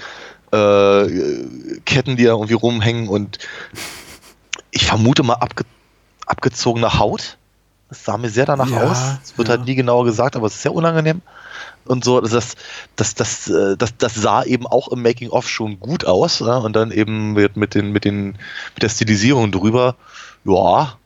äh, 0.50 1.06
Ketten, 1.84 2.16
die 2.16 2.24
da 2.24 2.30
irgendwie 2.30 2.54
rumhängen 2.54 3.08
und 3.08 3.38
ich 4.72 4.86
vermute 4.86 5.22
mal 5.22 5.34
abge 5.34 5.64
abgezogene 6.26 6.98
Haut. 6.98 7.36
Das 7.88 8.04
sah 8.04 8.16
mir 8.16 8.30
sehr 8.30 8.46
danach 8.46 8.70
ja, 8.70 8.82
aus. 8.82 8.98
Es 9.22 9.36
wird 9.36 9.48
ja. 9.48 9.56
halt 9.56 9.66
nie 9.66 9.74
genauer 9.74 10.06
gesagt, 10.06 10.34
aber 10.34 10.46
es 10.46 10.54
ist 10.54 10.62
sehr 10.62 10.74
unangenehm. 10.74 11.20
Und 11.84 12.04
so, 12.04 12.20
das, 12.20 12.54
das, 12.96 13.14
das, 13.14 13.48
äh, 13.48 13.76
das, 13.76 13.96
das 13.96 14.14
sah 14.14 14.44
eben 14.44 14.66
auch 14.66 14.88
im 14.88 15.02
Making-of 15.02 15.48
schon 15.48 15.80
gut 15.80 16.04
aus. 16.04 16.40
Ja? 16.40 16.58
Und 16.58 16.74
dann 16.74 16.90
eben 16.90 17.32
mit, 17.32 17.56
mit, 17.56 17.74
den, 17.74 17.92
mit, 17.92 18.04
den, 18.04 18.38
mit 18.74 18.82
der 18.82 18.88
Stilisierung 18.88 19.52
drüber, 19.52 19.96
ja, 20.44 20.96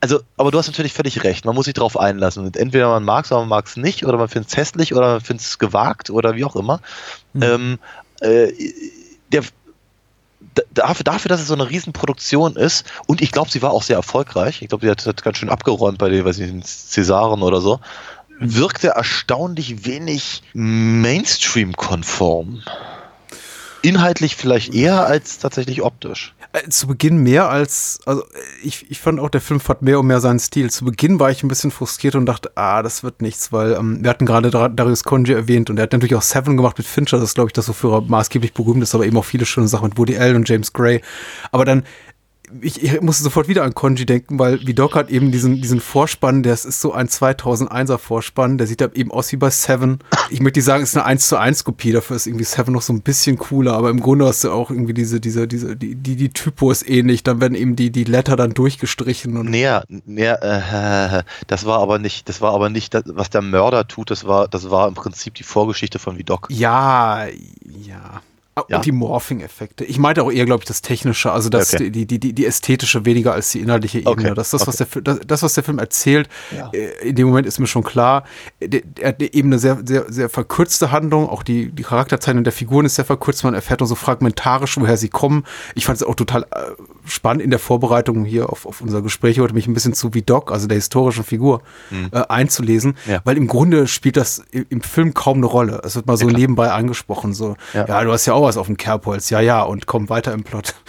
also, 0.00 0.20
aber 0.36 0.50
du 0.50 0.58
hast 0.58 0.68
natürlich 0.68 0.94
völlig 0.94 1.24
recht. 1.24 1.44
Man 1.44 1.54
muss 1.54 1.66
sich 1.66 1.74
darauf 1.74 1.98
einlassen. 1.98 2.46
Und 2.46 2.56
entweder 2.56 2.88
man 2.88 3.04
mag 3.04 3.26
es 3.26 3.32
oder 3.32 3.40
man 3.40 3.50
mag 3.50 3.66
es 3.66 3.76
nicht, 3.76 4.06
oder 4.06 4.16
man 4.16 4.28
findet 4.28 4.50
es 4.50 4.56
hässlich, 4.56 4.94
oder 4.94 5.12
man 5.12 5.20
findet 5.20 5.46
es 5.46 5.58
gewagt, 5.58 6.10
oder 6.10 6.36
wie 6.36 6.44
auch 6.44 6.56
immer. 6.56 6.80
Mhm. 7.34 7.42
Ähm, 7.42 7.78
äh, 8.20 8.52
der, 9.30 9.42
dafür, 10.72 11.04
dafür, 11.04 11.28
dass 11.28 11.40
es 11.40 11.48
so 11.48 11.54
eine 11.54 11.68
Riesenproduktion 11.68 12.56
ist, 12.56 12.90
und 13.06 13.20
ich 13.20 13.30
glaube, 13.30 13.50
sie 13.50 13.60
war 13.60 13.72
auch 13.72 13.82
sehr 13.82 13.96
erfolgreich. 13.96 14.62
Ich 14.62 14.68
glaube, 14.68 14.86
sie 14.86 14.90
hat, 14.90 15.04
hat, 15.04 15.22
ganz 15.22 15.36
schön 15.36 15.50
abgeräumt 15.50 15.98
bei 15.98 16.08
den, 16.08 16.24
weiß 16.24 16.38
ich, 16.38 16.50
den 16.50 16.62
Cäsaren 16.62 17.42
oder 17.42 17.60
so. 17.60 17.80
Wirkte 18.40 18.88
erstaunlich 18.88 19.84
wenig 19.84 20.42
Mainstream-konform. 20.54 22.62
Inhaltlich 23.82 24.36
vielleicht 24.36 24.74
eher 24.74 25.06
als 25.06 25.38
tatsächlich 25.38 25.82
optisch. 25.82 26.34
Äh, 26.52 26.68
zu 26.68 26.86
Beginn 26.86 27.18
mehr 27.18 27.48
als, 27.48 28.00
also 28.04 28.24
ich, 28.62 28.90
ich 28.90 28.98
fand 28.98 29.20
auch, 29.20 29.30
der 29.30 29.40
Film 29.40 29.60
hat 29.68 29.82
mehr 29.82 30.00
und 30.00 30.06
mehr 30.06 30.20
seinen 30.20 30.38
Stil. 30.38 30.70
Zu 30.70 30.84
Beginn 30.84 31.20
war 31.20 31.30
ich 31.30 31.42
ein 31.42 31.48
bisschen 31.48 31.70
frustriert 31.70 32.14
und 32.14 32.26
dachte, 32.26 32.50
ah, 32.56 32.82
das 32.82 33.04
wird 33.04 33.22
nichts, 33.22 33.52
weil 33.52 33.72
ähm, 33.72 34.02
wir 34.02 34.10
hatten 34.10 34.26
gerade 34.26 34.50
Darius 34.50 35.04
Conji 35.04 35.32
erwähnt 35.32 35.70
und 35.70 35.78
er 35.78 35.84
hat 35.84 35.92
natürlich 35.92 36.14
auch 36.14 36.22
Seven 36.22 36.56
gemacht 36.56 36.76
mit 36.76 36.86
Fincher, 36.86 37.18
das 37.18 37.30
ist, 37.30 37.34
glaube 37.36 37.48
ich, 37.48 37.52
das, 37.52 37.68
wofür 37.68 37.94
er 37.94 38.00
maßgeblich 38.02 38.52
berühmt 38.52 38.82
ist, 38.82 38.94
aber 38.94 39.06
eben 39.06 39.16
auch 39.16 39.24
viele 39.24 39.46
schöne 39.46 39.68
Sachen 39.68 39.90
mit 39.90 39.98
Woody 39.98 40.18
Allen 40.18 40.36
und 40.36 40.48
James 40.48 40.72
Gray. 40.72 41.00
Aber 41.52 41.64
dann 41.64 41.84
ich, 42.60 42.82
ich 42.82 43.00
musste 43.00 43.22
sofort 43.22 43.48
wieder 43.48 43.64
an 43.64 43.74
Konji 43.74 44.06
denken, 44.06 44.38
weil 44.38 44.66
Vidok 44.66 44.94
hat 44.94 45.10
eben 45.10 45.30
diesen, 45.30 45.60
diesen 45.60 45.80
Vorspann, 45.80 46.42
das 46.42 46.64
ist 46.64 46.80
so 46.80 46.92
ein 46.92 47.08
2001er 47.08 47.98
Vorspann, 47.98 48.58
der 48.58 48.66
sieht 48.66 48.82
eben 48.82 49.10
aus 49.10 49.32
wie 49.32 49.36
bei 49.36 49.50
Seven. 49.50 49.98
Ich 50.30 50.40
möchte 50.40 50.58
nicht 50.58 50.66
sagen, 50.66 50.82
es 50.82 50.90
ist 50.90 50.96
eine 50.96 51.06
1 51.06 51.28
zu 51.28 51.36
1 51.36 51.64
Kopie, 51.64 51.92
dafür 51.92 52.16
ist 52.16 52.26
irgendwie 52.26 52.44
Seven 52.44 52.72
noch 52.74 52.82
so 52.82 52.92
ein 52.92 53.02
bisschen 53.02 53.38
cooler, 53.38 53.74
aber 53.74 53.90
im 53.90 54.00
Grunde 54.00 54.26
hast 54.26 54.44
du 54.44 54.50
auch 54.50 54.70
irgendwie 54.70 54.94
diese, 54.94 55.20
diese, 55.20 55.46
diese, 55.46 55.76
die, 55.76 55.94
die, 55.94 56.16
die 56.16 56.30
Typo 56.30 56.70
ist 56.70 56.88
ähnlich, 56.88 57.22
dann 57.22 57.40
werden 57.40 57.54
eben 57.54 57.76
die, 57.76 57.90
die 57.90 58.04
Letter 58.04 58.36
dann 58.36 58.54
durchgestrichen. 58.54 59.36
Und 59.36 59.50
näher, 59.50 59.84
näher, 59.88 60.42
äh, 60.42 61.22
das 61.46 61.66
war 61.66 61.80
aber 61.80 61.98
nicht, 61.98 62.28
das 62.28 62.40
war 62.40 62.52
aber 62.54 62.70
nicht, 62.70 62.94
das, 62.94 63.04
was 63.06 63.30
der 63.30 63.42
Mörder 63.42 63.86
tut, 63.86 64.10
das 64.10 64.26
war, 64.26 64.48
das 64.48 64.70
war 64.70 64.88
im 64.88 64.94
Prinzip 64.94 65.34
die 65.34 65.44
Vorgeschichte 65.44 65.98
von 65.98 66.18
Vidok. 66.18 66.48
Ja, 66.50 67.26
ja. 67.64 68.22
Ja. 68.68 68.76
Und 68.76 68.84
die 68.84 68.92
Morphing-Effekte. 68.92 69.84
Ich 69.84 69.98
meinte 69.98 70.22
auch 70.22 70.30
eher, 70.30 70.44
glaube 70.44 70.62
ich, 70.62 70.66
das 70.66 70.82
Technische, 70.82 71.32
also 71.32 71.48
das, 71.48 71.72
okay. 71.72 71.88
die, 71.90 72.04
die, 72.04 72.18
die, 72.18 72.32
die 72.32 72.46
ästhetische 72.46 73.06
weniger 73.06 73.32
als 73.32 73.52
die 73.52 73.60
inhaltliche 73.60 74.00
Ebene. 74.00 74.12
Okay. 74.12 74.34
Das, 74.34 74.50
das, 74.50 74.62
okay. 74.62 74.68
was 74.68 74.76
der, 74.76 75.02
das, 75.02 75.20
das, 75.26 75.42
was 75.42 75.54
der 75.54 75.64
Film 75.64 75.78
erzählt, 75.78 76.28
ja. 76.54 76.68
Äh, 76.72 77.08
in 77.08 77.14
dem 77.14 77.28
Moment 77.28 77.46
ist 77.46 77.58
mir 77.58 77.68
schon 77.68 77.84
klar, 77.84 78.24
er 78.58 79.08
hat 79.08 79.22
eben 79.22 79.48
eine 79.48 79.58
sehr, 79.58 79.80
sehr, 79.84 80.12
sehr 80.12 80.28
verkürzte 80.28 80.90
Handlung, 80.90 81.28
auch 81.28 81.42
die, 81.42 81.70
die 81.70 81.82
Charakterzeichnung 81.84 82.44
der 82.44 82.52
Figuren 82.52 82.84
ist 82.84 82.96
sehr 82.96 83.04
verkürzt, 83.04 83.44
man 83.44 83.54
erfährt 83.54 83.80
nur 83.80 83.86
so 83.86 83.94
fragmentarisch, 83.94 84.76
woher 84.78 84.96
sie 84.96 85.08
kommen. 85.08 85.44
Ich 85.74 85.86
fand 85.86 85.96
es 85.96 86.02
auch 86.02 86.16
total 86.16 86.42
äh, 86.42 86.46
spannend 87.04 87.42
in 87.42 87.50
der 87.50 87.58
Vorbereitung 87.58 88.24
hier 88.24 88.50
auf, 88.50 88.66
auf 88.66 88.80
unser 88.80 89.02
Gespräch 89.02 89.38
heute, 89.40 89.54
mich 89.54 89.66
ein 89.66 89.74
bisschen 89.74 89.94
zu 89.94 90.14
wie 90.14 90.22
Doc, 90.22 90.52
also 90.52 90.66
der 90.66 90.76
historischen 90.76 91.24
Figur, 91.24 91.62
mhm. 91.90 92.10
äh, 92.12 92.22
einzulesen, 92.28 92.96
ja. 93.06 93.20
weil 93.24 93.36
im 93.36 93.46
Grunde 93.46 93.86
spielt 93.86 94.16
das 94.16 94.42
im 94.50 94.80
Film 94.80 95.14
kaum 95.14 95.38
eine 95.38 95.46
Rolle. 95.46 95.80
Es 95.84 95.96
wird 95.96 96.06
mal 96.06 96.16
so 96.16 96.26
nebenbei 96.26 96.70
angesprochen, 96.70 97.34
so, 97.34 97.56
ja, 97.74 98.04
du 98.04 98.12
hast 98.12 98.26
ja 98.26 98.34
auch 98.34 98.42
was 98.42 98.56
auf 98.56 98.66
dem 98.66 98.76
Kerbholz, 98.76 99.30
ja, 99.30 99.40
ja, 99.40 99.62
und 99.62 99.86
komm 99.86 100.08
weiter 100.08 100.32
im 100.32 100.44
Plot. 100.44 100.74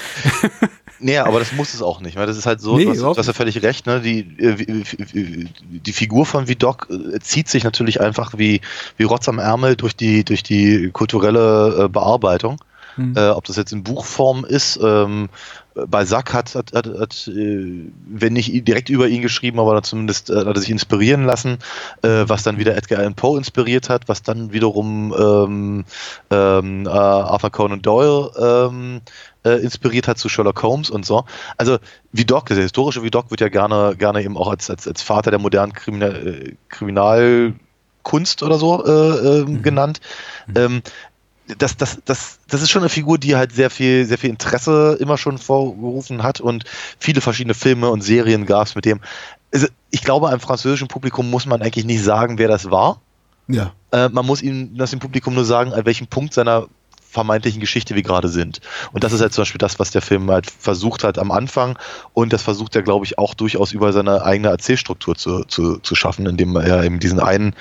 Nee, 1.02 1.18
aber 1.18 1.40
das 1.40 1.52
muss 1.54 1.74
es 1.74 1.82
auch 1.82 2.00
nicht, 2.00 2.16
weil 2.16 2.28
das 2.28 2.38
ist 2.38 2.46
halt 2.46 2.62
so, 2.62 2.78
nee, 2.78 2.86
du 2.86 3.16
hast 3.18 3.26
ja 3.26 3.34
völlig 3.34 3.62
recht, 3.64 3.88
ne? 3.88 4.02
Die, 4.02 4.20
äh, 4.38 5.48
die 5.72 5.94
Figur 5.94 6.28
von 6.28 6.48
Vidocq 6.48 6.88
äh, 6.90 7.20
zieht 7.20 7.50
sich 7.50 7.64
natürlich 7.64 8.00
einfach 8.02 8.38
wie, 8.38 8.62
wie 8.98 9.04
Rotz 9.04 9.28
am 9.28 9.40
Ärmel 9.40 9.76
durch 9.76 9.96
die, 9.96 10.24
durch 10.24 10.44
die 10.44 10.92
kulturelle 10.92 11.86
äh, 11.86 11.90
Bearbeitung. 11.90 12.58
Mhm. 12.98 13.16
Äh, 13.16 13.30
ob 13.30 13.46
das 13.46 13.58
jetzt 13.58 13.72
in 13.72 13.84
Buchform 13.84 14.46
ist, 14.46 14.80
ähm, 14.82 15.30
Balzac 15.74 16.34
hat, 16.34 16.56
hat, 16.56 16.74
hat, 16.74 16.88
hat 16.88 17.28
äh, 17.28 17.86
wenn 18.08 18.34
nicht 18.34 18.68
direkt 18.68 18.90
über 18.90 19.08
ihn 19.08 19.22
geschrieben, 19.22 19.60
aber 19.60 19.82
zumindest 19.84 20.30
äh, 20.30 20.46
hat 20.46 20.56
er 20.56 20.60
sich 20.60 20.70
inspirieren 20.70 21.24
lassen, 21.24 21.60
äh, 22.02 22.26
was 22.28 22.44
dann 22.44 22.58
wieder 22.58 22.76
Edgar 22.76 23.00
Allan 23.00 23.16
Poe 23.16 23.38
inspiriert 23.38 23.90
hat, 23.90 24.10
was 24.10 24.22
dann 24.22 24.52
wiederum 24.52 25.16
ähm, 25.18 25.86
ähm, 26.30 26.88
Arthur 26.88 27.52
Conan 27.52 27.82
Doyle 27.82 28.32
ähm, 28.38 29.02
äh, 29.46 29.62
inspiriert 29.62 30.08
hat 30.08 30.18
zu 30.18 30.30
Sherlock 30.30 30.62
Holmes 30.62 30.90
und 30.90 31.06
so. 31.06 31.26
Also 31.58 31.78
Vidocq, 32.12 32.50
der 32.50 32.58
historische 32.58 33.04
Vidocq 33.04 33.32
wird 33.32 33.42
ja 33.42 33.50
gerne, 33.50 33.96
gerne 33.98 34.24
eben 34.24 34.38
auch 34.38 34.50
als, 34.50 34.70
als, 34.70 34.88
als 34.88 35.02
Vater 35.02 35.32
der 35.32 35.40
modernen 35.40 35.74
Kriminal, 35.74 36.54
Kriminalkunst 36.70 38.44
oder 38.44 38.58
so 38.58 38.86
äh, 38.86 39.44
mhm. 39.44 39.62
genannt. 39.62 40.02
Mhm. 40.48 40.54
Ähm, 40.58 40.82
das, 41.58 41.78
das, 41.78 42.00
das, 42.06 42.40
das 42.48 42.62
ist 42.62 42.70
schon 42.70 42.82
eine 42.82 42.90
Figur, 42.90 43.18
die 43.18 43.36
halt 43.36 43.54
sehr 43.54 43.70
viel, 43.70 44.06
sehr 44.06 44.18
viel 44.18 44.30
Interesse 44.30 44.98
immer 45.00 45.18
schon 45.18 45.38
vorgerufen 45.38 46.24
hat 46.24 46.40
und 46.40 46.66
viele 47.00 47.22
verschiedene 47.22 47.54
Filme 47.54 47.90
und 47.90 48.02
Serien 48.02 48.46
gab 48.46 48.68
es 48.68 48.76
mit 48.76 48.86
dem. 48.86 49.00
Also 49.54 49.68
ich 49.90 50.04
glaube, 50.04 50.30
einem 50.30 50.40
französischen 50.40 50.88
Publikum 50.88 51.30
muss 51.30 51.46
man 51.46 51.62
eigentlich 51.62 51.86
nicht 51.86 52.04
sagen, 52.04 52.38
wer 52.38 52.48
das 52.48 52.72
war. 52.72 53.02
Ja. 53.48 53.74
Äh, 53.92 54.10
man 54.10 54.26
muss 54.26 54.42
ihm 54.42 54.78
das 54.78 54.92
dem 54.92 55.00
Publikum 55.00 55.34
nur 55.34 55.46
sagen, 55.46 55.74
an 55.74 55.86
welchem 55.86 56.08
Punkt 56.08 56.34
seiner 56.34 56.68
vermeintlichen 57.12 57.60
Geschichte 57.60 57.94
wir 57.94 58.04
gerade 58.04 58.30
sind. 58.30 58.62
Und 58.94 59.04
das 59.04 59.12
ist 59.12 59.20
halt 59.20 59.34
zum 59.34 59.42
Beispiel 59.42 59.60
das, 59.60 59.80
was 59.80 59.92
der 59.92 60.02
Film 60.02 60.32
halt 60.32 60.50
versucht 60.50 61.04
hat 61.04 61.20
am 61.20 61.32
Anfang. 61.32 61.78
Und 62.14 62.32
das 62.32 62.42
versucht 62.42 62.76
er, 62.76 62.84
glaube 62.84 63.06
ich, 63.06 63.18
auch 63.18 63.34
durchaus 63.34 63.74
über 63.74 63.92
seine 63.92 64.24
eigene 64.24 64.48
Erzählstruktur 64.48 65.16
zu, 65.16 65.44
zu, 65.44 65.80
zu 65.80 65.96
schaffen, 65.96 66.26
indem 66.26 66.56
er 66.56 66.84
eben 66.84 67.00
diesen 67.00 67.20
einen 67.20 67.54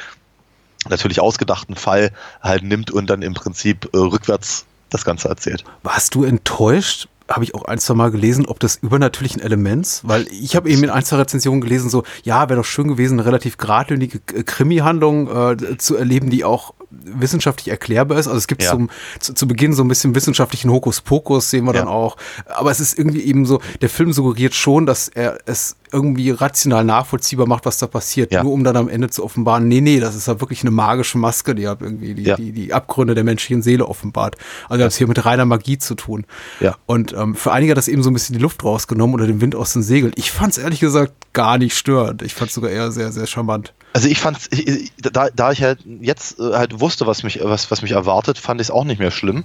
natürlich 0.88 1.20
ausgedachten 1.20 1.76
Fall 1.76 2.10
halt 2.40 2.62
nimmt 2.62 2.90
und 2.90 3.08
dann 3.08 3.22
im 3.22 3.34
Prinzip 3.34 3.90
äh, 3.92 3.98
rückwärts 3.98 4.64
das 4.88 5.04
Ganze 5.04 5.28
erzählt. 5.28 5.64
Warst 5.82 6.14
du 6.14 6.24
enttäuscht? 6.24 7.08
Habe 7.28 7.44
ich 7.44 7.54
auch 7.54 7.64
ein, 7.66 7.78
zwei 7.78 7.94
Mal 7.94 8.10
gelesen, 8.10 8.46
ob 8.46 8.58
des 8.58 8.76
übernatürlichen 8.76 9.40
Elements, 9.40 10.00
weil 10.02 10.26
ich 10.32 10.56
habe 10.56 10.68
eben 10.68 10.82
in 10.82 10.90
ein, 10.90 11.04
zwei 11.04 11.18
Rezensionen 11.18 11.60
gelesen, 11.60 11.88
so, 11.88 12.02
ja, 12.24 12.48
wäre 12.48 12.58
doch 12.58 12.64
schön 12.64 12.88
gewesen, 12.88 13.20
eine 13.20 13.26
relativ 13.26 13.56
geradlinige 13.56 14.18
Krimi-Handlung 14.18 15.28
äh, 15.28 15.78
zu 15.78 15.96
erleben, 15.96 16.30
die 16.30 16.44
auch 16.44 16.74
wissenschaftlich 16.90 17.68
erklärbar 17.68 18.18
ist. 18.18 18.26
Also 18.26 18.38
es 18.38 18.46
gibt 18.46 18.62
Ja. 18.62 18.70
zum, 18.70 18.90
zu, 19.20 19.34
zu 19.34 19.46
Beginn 19.46 19.72
so 19.72 19.82
ein 19.84 19.88
bisschen 19.88 20.14
wissenschaftlichen 20.14 20.70
Hokuspokus, 20.70 21.50
sehen 21.50 21.64
wir 21.64 21.74
Ja. 21.74 21.80
dann 21.80 21.88
auch. 21.88 22.16
Aber 22.46 22.70
es 22.70 22.80
ist 22.80 22.98
irgendwie 22.98 23.22
eben 23.22 23.46
so, 23.46 23.60
der 23.80 23.88
Film 23.88 24.12
suggeriert 24.12 24.54
schon, 24.54 24.86
dass 24.86 25.08
er 25.08 25.38
es 25.46 25.76
irgendwie 25.92 26.30
rational 26.30 26.84
nachvollziehbar 26.84 27.46
macht, 27.46 27.66
was 27.66 27.78
da 27.78 27.86
passiert. 27.86 28.32
Ja. 28.32 28.42
Nur 28.44 28.52
um 28.52 28.62
dann 28.64 28.76
am 28.76 28.88
Ende 28.88 29.10
zu 29.10 29.24
offenbaren, 29.24 29.66
nee, 29.68 29.80
nee, 29.80 29.98
das 30.00 30.14
ist 30.14 30.28
ja 30.28 30.40
wirklich 30.40 30.62
eine 30.62 30.70
magische 30.70 31.18
Maske, 31.18 31.54
die 31.54 31.66
hat 31.66 31.80
irgendwie 31.82 32.14
die, 32.14 32.32
die, 32.36 32.52
die 32.52 32.72
Abgründe 32.74 33.14
der 33.14 33.24
menschlichen 33.24 33.62
Seele 33.62 33.86
offenbart. 33.86 34.36
Also 34.68 34.78
wir 34.78 34.84
haben 34.84 34.88
es 34.88 34.96
hier 34.96 35.08
mit 35.08 35.24
reiner 35.24 35.44
Magie 35.46 35.78
zu 35.78 35.94
tun. 35.94 36.26
Ja. 36.60 36.76
Und 36.86 37.12
ähm, 37.12 37.34
für 37.34 37.52
einige 37.52 37.72
hat 37.72 37.78
das 37.78 37.88
eben 37.88 38.02
so 38.02 38.10
ein 38.10 38.14
bisschen 38.14 38.34
die 38.36 38.42
Luft 38.42 38.62
rausgenommen 38.64 39.14
oder 39.14 39.26
den 39.26 39.40
Wind 39.40 39.54
aus 39.56 39.72
den 39.72 39.82
Segeln. 39.82 40.12
Ich 40.16 40.30
fand 40.30 40.52
es 40.52 40.58
ehrlich 40.58 40.80
gesagt 40.80 41.12
gar 41.32 41.58
nicht 41.58 41.76
störend. 41.76 42.22
Ich 42.22 42.34
fand 42.34 42.50
es 42.50 42.54
sogar 42.54 42.70
eher 42.70 42.92
sehr, 42.92 43.10
sehr 43.12 43.26
charmant. 43.26 43.72
Also 43.92 44.08
ich 44.08 44.20
fand, 44.20 44.38
ich, 44.52 44.66
ich- 44.68 44.92
da, 44.98 45.28
da 45.30 45.50
ich 45.52 45.62
halt 45.62 45.80
jetzt 46.00 46.38
äh, 46.38 46.52
halt 46.54 46.80
wusste, 46.80 47.06
was 47.06 47.22
mich, 47.22 47.40
was, 47.42 47.70
was 47.70 47.82
mich 47.82 47.92
erwartet, 47.92 48.38
fand 48.38 48.60
ich 48.60 48.68
es 48.68 48.70
auch 48.70 48.84
nicht 48.84 48.98
mehr 48.98 49.10
schlimm. 49.10 49.44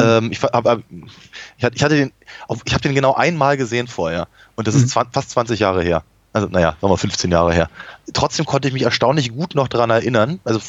Ähm, 0.00 0.30
ich, 0.30 0.42
aber 0.44 0.82
ich, 1.56 1.64
hatte- 1.64 1.96
den, 1.96 2.12
ich 2.66 2.74
habe 2.74 2.82
den 2.82 2.94
genau 2.94 3.14
einmal 3.14 3.56
gesehen 3.56 3.88
vorher 3.88 4.28
und 4.56 4.68
das 4.68 4.74
ist 4.74 4.90
zwan- 4.90 5.08
fast 5.12 5.30
20 5.30 5.60
Jahre 5.60 5.82
her. 5.82 6.02
Also 6.34 6.46
naja, 6.48 6.76
sagen 6.80 6.92
wir 6.92 6.98
15 6.98 7.30
Jahre 7.32 7.54
her. 7.54 7.70
Trotzdem 8.12 8.44
konnte 8.44 8.68
ich 8.68 8.74
mich 8.74 8.82
erstaunlich 8.82 9.32
gut 9.32 9.54
noch 9.54 9.68
daran 9.68 9.88
erinnern, 9.90 10.40
also 10.44 10.60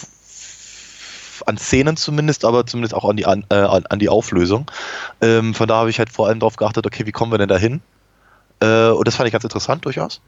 an 1.45 1.57
Szenen 1.57 1.97
zumindest, 1.97 2.43
aber 2.45 2.65
zumindest 2.65 2.93
auch 2.93 3.07
an 3.09 3.17
die, 3.17 3.25
an, 3.25 3.45
äh, 3.49 3.55
an, 3.55 3.85
an 3.87 3.99
die 3.99 4.09
Auflösung. 4.09 4.69
Ähm, 5.21 5.53
von 5.53 5.67
da 5.67 5.75
habe 5.75 5.89
ich 5.89 5.99
halt 5.99 6.09
vor 6.11 6.27
allem 6.27 6.39
darauf 6.39 6.55
geachtet, 6.57 6.85
okay, 6.85 7.05
wie 7.05 7.11
kommen 7.11 7.31
wir 7.31 7.37
denn 7.37 7.49
da 7.49 7.57
hin? 7.57 7.81
Äh, 8.61 8.89
und 8.89 9.07
das 9.07 9.15
fand 9.15 9.27
ich 9.27 9.31
ganz 9.31 9.43
interessant 9.43 9.85
durchaus. 9.85 10.21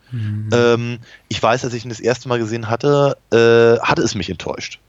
Ähm, 0.53 0.99
ich 1.27 1.41
weiß, 1.41 1.65
als 1.65 1.73
ich 1.73 1.83
ihn 1.83 1.89
das 1.89 1.99
erste 1.99 2.29
Mal 2.29 2.39
gesehen 2.39 2.69
hatte, 2.69 3.17
äh, 3.31 3.79
hatte 3.85 4.01
es 4.01 4.15
mich 4.15 4.29
enttäuscht. 4.29 4.79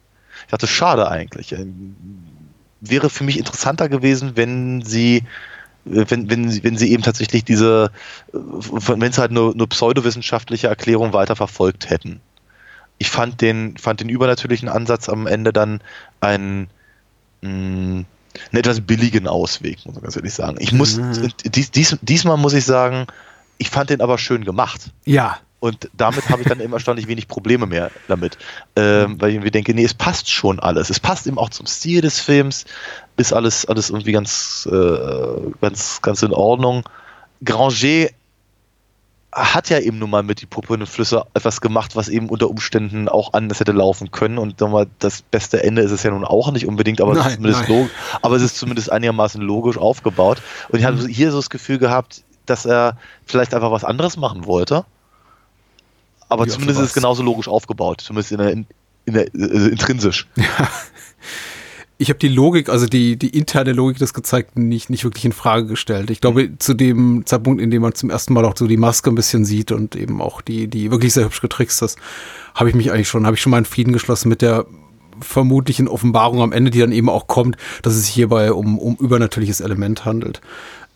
Ich 0.45 0.51
dachte, 0.51 0.67
schade 0.67 1.09
eigentlich. 1.09 1.53
Ähm, 1.53 1.97
wäre 2.81 3.11
für 3.11 3.25
mich 3.25 3.39
interessanter 3.39 3.89
gewesen, 3.89 4.33
wenn 4.37 4.83
sie, 4.83 5.25
äh, 5.87 6.05
wenn, 6.09 6.31
wenn, 6.31 6.51
sie- 6.51 6.63
wenn 6.65 6.77
sie 6.77 6.93
eben 6.93 7.03
tatsächlich 7.03 7.45
diese, 7.45 7.91
äh, 8.33 8.37
wenn 8.39 9.03
es 9.03 9.19
halt 9.19 9.33
nur, 9.33 9.55
nur 9.57 9.69
pseudowissenschaftliche 9.69 10.69
Erklärung 10.69 11.13
weiter 11.13 11.37
verfolgt 11.37 11.91
hätten. 11.91 12.21
Ich 12.99 13.11
fand 13.11 13.41
den, 13.41 13.77
fand 13.77 14.01
den 14.01 14.09
übernatürlichen 14.09 14.69
Ansatz 14.69 15.09
am 15.09 15.27
Ende 15.27 15.53
dann 15.53 15.81
einen, 16.21 16.69
mh, 17.41 17.49
einen 17.49 18.07
etwas 18.53 18.81
billigen 18.81 19.27
Ausweg, 19.27 19.85
muss 19.85 19.95
man 19.95 20.03
ganz 20.05 20.17
ehrlich 20.17 20.33
sagen. 20.35 20.57
Ich 20.61 20.73
muss, 20.73 21.01
dies, 21.45 21.71
dies, 21.73 21.99
diesmal 22.03 22.37
muss 22.37 22.53
ich 22.53 22.65
sagen, 22.65 23.07
ich 23.63 23.71
fand 23.71 23.91
den 23.91 24.01
aber 24.01 24.19
schön 24.19 24.45
gemacht. 24.45 24.91
Ja, 25.05 25.39
Und 25.61 25.89
damit 25.97 26.29
habe 26.29 26.43
ich 26.43 26.49
dann 26.49 26.59
eben 26.59 26.73
erstaunlich 26.73 27.07
wenig 27.07 27.29
Probleme 27.29 27.67
mehr 27.67 27.93
damit. 28.09 28.37
Ähm, 28.75 29.21
weil 29.21 29.29
ich 29.29 29.37
irgendwie 29.37 29.53
denke, 29.53 29.73
nee, 29.75 29.85
es 29.85 29.95
passt 29.95 30.29
schon 30.29 30.59
alles. 30.59 30.91
Es 30.91 30.99
passt 30.99 31.29
eben 31.29 31.39
auch 31.39 31.51
zum 31.51 31.67
Stil 31.67 32.01
des 32.01 32.19
Films, 32.19 32.65
ist 33.17 33.33
alles, 33.33 33.65
alles 33.67 33.89
irgendwie 33.91 34.11
ganz, 34.11 34.69
äh, 34.71 35.53
ganz, 35.61 36.03
ganz 36.03 36.23
in 36.23 36.33
Ordnung. 36.33 36.83
Granger 37.45 38.09
hat 39.31 39.71
ja 39.71 39.79
eben 39.79 39.99
nun 40.01 40.11
mal 40.11 40.25
mit 40.25 40.41
die 40.41 40.47
Puppe 40.47 40.75
und 40.75 40.87
Flüsse 40.89 41.27
etwas 41.33 41.61
gemacht, 41.61 41.95
was 41.95 42.09
eben 42.09 42.29
unter 42.29 42.51
Umständen 42.51 43.09
auch 43.09 43.33
anders 43.33 43.61
hätte 43.61 43.71
laufen 43.71 44.11
können. 44.11 44.39
Und 44.39 44.61
wir, 44.61 44.87
das 44.99 45.23
beste 45.23 45.63
Ende 45.63 45.83
ist 45.83 45.93
es 45.93 46.03
ja 46.03 46.11
nun 46.11 46.25
auch 46.25 46.51
nicht 46.51 46.67
unbedingt, 46.67 47.01
aber, 47.01 47.13
es, 47.13 47.19
Nein, 47.19 47.29
ist 47.29 47.37
zumindest 47.37 47.69
nein. 47.69 47.91
aber 48.21 48.35
es 48.35 48.43
ist 48.43 48.57
zumindest 48.57 48.91
einigermaßen 48.91 49.41
logisch 49.41 49.79
aufgebaut. 49.79 50.43
Und 50.71 50.81
ich 50.81 50.85
hatte 50.85 51.07
hier 51.07 51.31
so 51.31 51.39
das 51.39 51.51
Gefühl 51.51 51.79
gehabt, 51.79 52.25
dass 52.47 52.67
er 52.67 52.97
vielleicht 53.27 53.55
einfach 53.55 53.71
was 53.71 53.85
anderes 53.85 54.17
machen 54.17 54.47
wollte. 54.47 54.85
Aber 56.29 56.47
Ja, 56.47 56.53
zumindest 56.53 56.81
ist 56.81 56.87
es 56.89 56.95
genauso 56.95 57.23
logisch 57.23 57.49
aufgebaut, 57.49 58.01
zumindest 58.01 58.33
in 58.33 58.39
der, 58.39 58.51
in, 58.51 58.67
in 59.05 59.15
der 59.15 59.35
äh, 59.35 59.69
intrinsisch. 59.69 60.27
ich 61.99 62.09
habe 62.09 62.19
die 62.19 62.29
Logik, 62.29 62.69
also 62.69 62.87
die, 62.87 63.17
die 63.17 63.29
interne 63.29 63.73
Logik 63.73 63.99
des 63.99 64.15
Gezeigten 64.15 64.67
nicht, 64.67 64.91
nicht 64.91 65.05
wirklich 65.05 65.25
in 65.25 65.33
Frage 65.33 65.67
gestellt. 65.67 66.11
Ich 66.11 66.21
glaube, 66.21 66.59
zu 66.59 66.75
dem 66.75 67.25
Zeitpunkt, 67.27 67.61
in 67.61 67.71
dem 67.71 67.83
man 67.83 67.95
zum 67.95 68.11
ersten 68.11 68.33
Mal 68.33 68.45
auch 68.45 68.57
so 68.57 68.67
die 68.67 68.77
Maske 68.77 69.11
ein 69.11 69.15
bisschen 69.15 69.45
sieht 69.45 69.73
und 69.73 69.95
eben 69.95 70.21
auch 70.21 70.41
die, 70.41 70.69
die 70.69 70.91
wirklich 70.91 71.13
sehr 71.13 71.25
hübsch 71.25 71.43
getrickst 71.43 71.83
ist, 71.83 71.99
habe 72.55 72.71
ich 72.71 72.75
mich 72.75 72.91
eigentlich 72.91 73.09
schon, 73.09 73.27
habe 73.27 73.37
ich 73.37 73.43
schon 73.43 73.51
meinen 73.51 73.67
Frieden 73.67 73.93
geschlossen 73.93 74.29
mit 74.29 74.43
der 74.43 74.67
vermutlichen 75.21 75.87
Offenbarung 75.87 76.41
am 76.41 76.53
Ende, 76.53 76.71
die 76.71 76.81
dann 76.81 76.93
eben 76.93 77.09
auch 77.09 77.27
kommt, 77.27 77.57
dass 77.83 77.95
es 77.95 78.07
sich 78.07 78.15
hierbei 78.15 78.53
um, 78.53 78.79
um 78.79 78.97
übernatürliches 78.97 79.61
Element 79.61 80.05
handelt. 80.05 80.41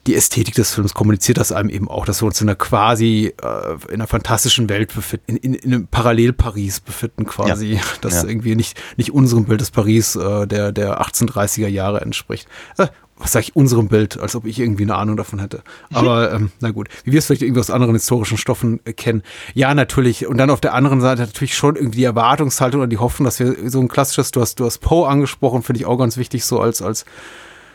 Die 0.06 0.14
Ästhetik 0.14 0.54
des 0.54 0.72
Films 0.72 0.94
kommuniziert 0.94 1.38
das 1.38 1.52
einem 1.52 1.68
eben 1.68 1.88
auch, 1.88 2.04
dass 2.06 2.22
wir 2.22 2.26
uns 2.26 2.40
in 2.40 2.48
einer 2.48 2.56
quasi, 2.56 3.34
äh, 3.42 3.72
in 3.88 3.94
einer 3.94 4.06
fantastischen 4.06 4.68
Welt 4.68 4.94
befinden, 4.94 5.24
in, 5.26 5.36
in, 5.36 5.54
in 5.54 5.74
einem 5.74 5.86
Parallel-Paris 5.88 6.80
befinden 6.80 7.26
quasi, 7.26 7.80
das 8.00 8.22
Ja. 8.22 8.28
irgendwie 8.28 8.54
nicht, 8.54 8.80
nicht 8.96 9.12
unserem 9.12 9.44
Bild 9.46 9.60
des 9.60 9.70
Paris 9.70 10.16
äh, 10.16 10.46
der, 10.46 10.72
der 10.72 11.00
1830er 11.02 11.68
Jahre 11.68 12.00
entspricht. 12.00 12.46
Äh, 12.78 12.86
was 13.18 13.32
sage 13.32 13.44
ich, 13.44 13.56
unserem 13.56 13.88
Bild, 13.88 14.18
als 14.20 14.36
ob 14.36 14.44
ich 14.44 14.60
irgendwie 14.60 14.82
eine 14.82 14.94
Ahnung 14.94 15.16
davon 15.16 15.38
hätte. 15.38 15.62
Aber 15.90 16.32
ähm, 16.32 16.50
na 16.60 16.70
gut, 16.70 16.88
wie 17.04 17.12
wir 17.12 17.18
es 17.18 17.26
vielleicht 17.26 17.40
irgendwie 17.40 17.60
aus 17.60 17.70
anderen 17.70 17.94
historischen 17.94 18.36
Stoffen 18.36 18.80
äh, 18.84 18.92
kennen. 18.92 19.22
Ja, 19.54 19.74
natürlich. 19.74 20.26
Und 20.26 20.36
dann 20.36 20.50
auf 20.50 20.60
der 20.60 20.74
anderen 20.74 21.00
Seite 21.00 21.22
natürlich 21.22 21.56
schon 21.56 21.76
irgendwie 21.76 21.98
die 21.98 22.04
Erwartungshaltung 22.04 22.82
oder 22.82 22.88
die 22.88 22.98
Hoffnung, 22.98 23.24
dass 23.24 23.40
wir 23.40 23.70
so 23.70 23.80
ein 23.80 23.88
klassisches, 23.88 24.32
du 24.32 24.42
hast, 24.42 24.60
du 24.60 24.66
hast 24.66 24.78
Poe 24.80 25.08
angesprochen, 25.08 25.62
finde 25.62 25.80
ich 25.80 25.86
auch 25.86 25.96
ganz 25.96 26.18
wichtig, 26.18 26.44
so 26.44 26.60
als, 26.60 26.82
als 26.82 27.06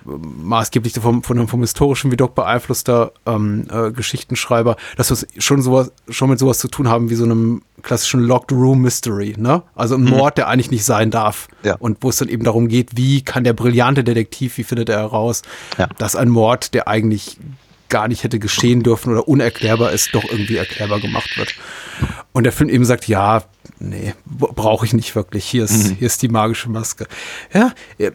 maßgeblich 0.06 0.94
vom, 1.00 1.24
von 1.24 1.38
einem 1.38 1.48
vom 1.48 1.62
historischen 1.62 2.12
wie 2.12 2.18
Doc 2.18 2.36
beeinflusster 2.36 3.12
ähm, 3.26 3.68
äh, 3.72 3.92
Geschichtenschreiber, 3.92 4.76
dass 4.98 5.10
wir 5.10 5.14
es 5.16 5.28
schon 5.44 5.62
sowas, 5.62 5.92
schon 6.10 6.30
mit 6.30 6.40
sowas 6.40 6.60
zu 6.60 6.68
tun 6.68 6.90
haben 6.90 7.10
wie 7.10 7.16
so 7.16 7.24
einem 7.24 7.62
klassischen 7.82 8.22
Locked 8.22 8.52
Room 8.52 8.82
Mystery, 8.82 9.36
ne? 9.38 9.64
Also 9.76 9.96
ein 9.96 10.04
Mord, 10.04 10.38
der 10.38 10.48
eigentlich 10.48 10.72
nicht 10.72 10.86
sein 10.86 11.10
darf. 11.10 11.48
Ja. 11.64 11.76
Und 11.76 11.98
wo 12.02 12.10
es 12.10 12.18
dann 12.18 12.30
eben 12.30 12.44
darum 12.44 12.68
geht, 12.68 12.96
wie 12.96 13.24
kann 13.24 13.44
der 13.44 13.54
brillante 13.54 14.04
Detektiv, 14.04 14.58
wie 14.58 14.64
findet 14.64 14.90
er 14.90 15.00
heraus, 15.00 15.42
Ja. 15.78 15.88
dass 15.98 16.16
ein 16.16 16.30
Mord, 16.30 16.74
der 16.74 16.88
eigentlich 16.88 17.38
gar 17.92 18.08
nicht 18.08 18.24
hätte 18.24 18.40
geschehen 18.40 18.82
dürfen 18.82 19.12
oder 19.12 19.28
unerklärbar 19.28 19.92
ist, 19.92 20.16
doch 20.16 20.24
irgendwie 20.24 20.56
erklärbar 20.56 21.00
gemacht 21.00 21.38
wird. 21.38 21.54
Und 22.34 22.46
der 22.46 22.54
Film 22.54 22.70
eben 22.70 22.86
sagt, 22.86 23.08
ja, 23.08 23.44
nee, 23.80 24.14
brauche 24.26 24.86
ich 24.86 24.94
nicht 24.94 25.16
wirklich. 25.16 25.46
Hier 25.46 25.66
ist, 25.66 25.96
hier 26.00 26.08
ist 26.08 26.22
die 26.22 26.30
magische 26.30 26.70
Maske. 26.70 27.08
Ja, 27.54 27.74
äh, 27.98 28.12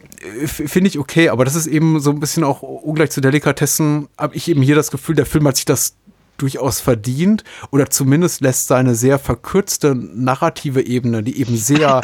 finde 0.47 0.89
ich 0.89 0.99
okay, 0.99 1.29
aber 1.29 1.45
das 1.45 1.55
ist 1.55 1.67
eben 1.67 1.99
so 1.99 2.09
ein 2.09 2.19
bisschen 2.19 2.43
auch 2.43 2.61
ungleich 2.61 3.11
zu 3.11 3.21
Delikatessen, 3.21 4.09
habe 4.17 4.35
ich 4.35 4.49
eben 4.49 4.61
hier 4.61 4.75
das 4.75 4.91
Gefühl, 4.91 5.15
der 5.15 5.25
Film 5.25 5.47
hat 5.47 5.55
sich 5.55 5.65
das 5.65 5.95
durchaus 6.37 6.79
verdient 6.79 7.43
oder 7.71 7.89
zumindest 7.89 8.41
lässt 8.41 8.67
seine 8.67 8.95
sehr 8.95 9.19
verkürzte 9.19 9.95
narrative 9.95 10.85
Ebene, 10.85 11.23
die 11.23 11.39
eben 11.39 11.57
sehr, 11.57 12.01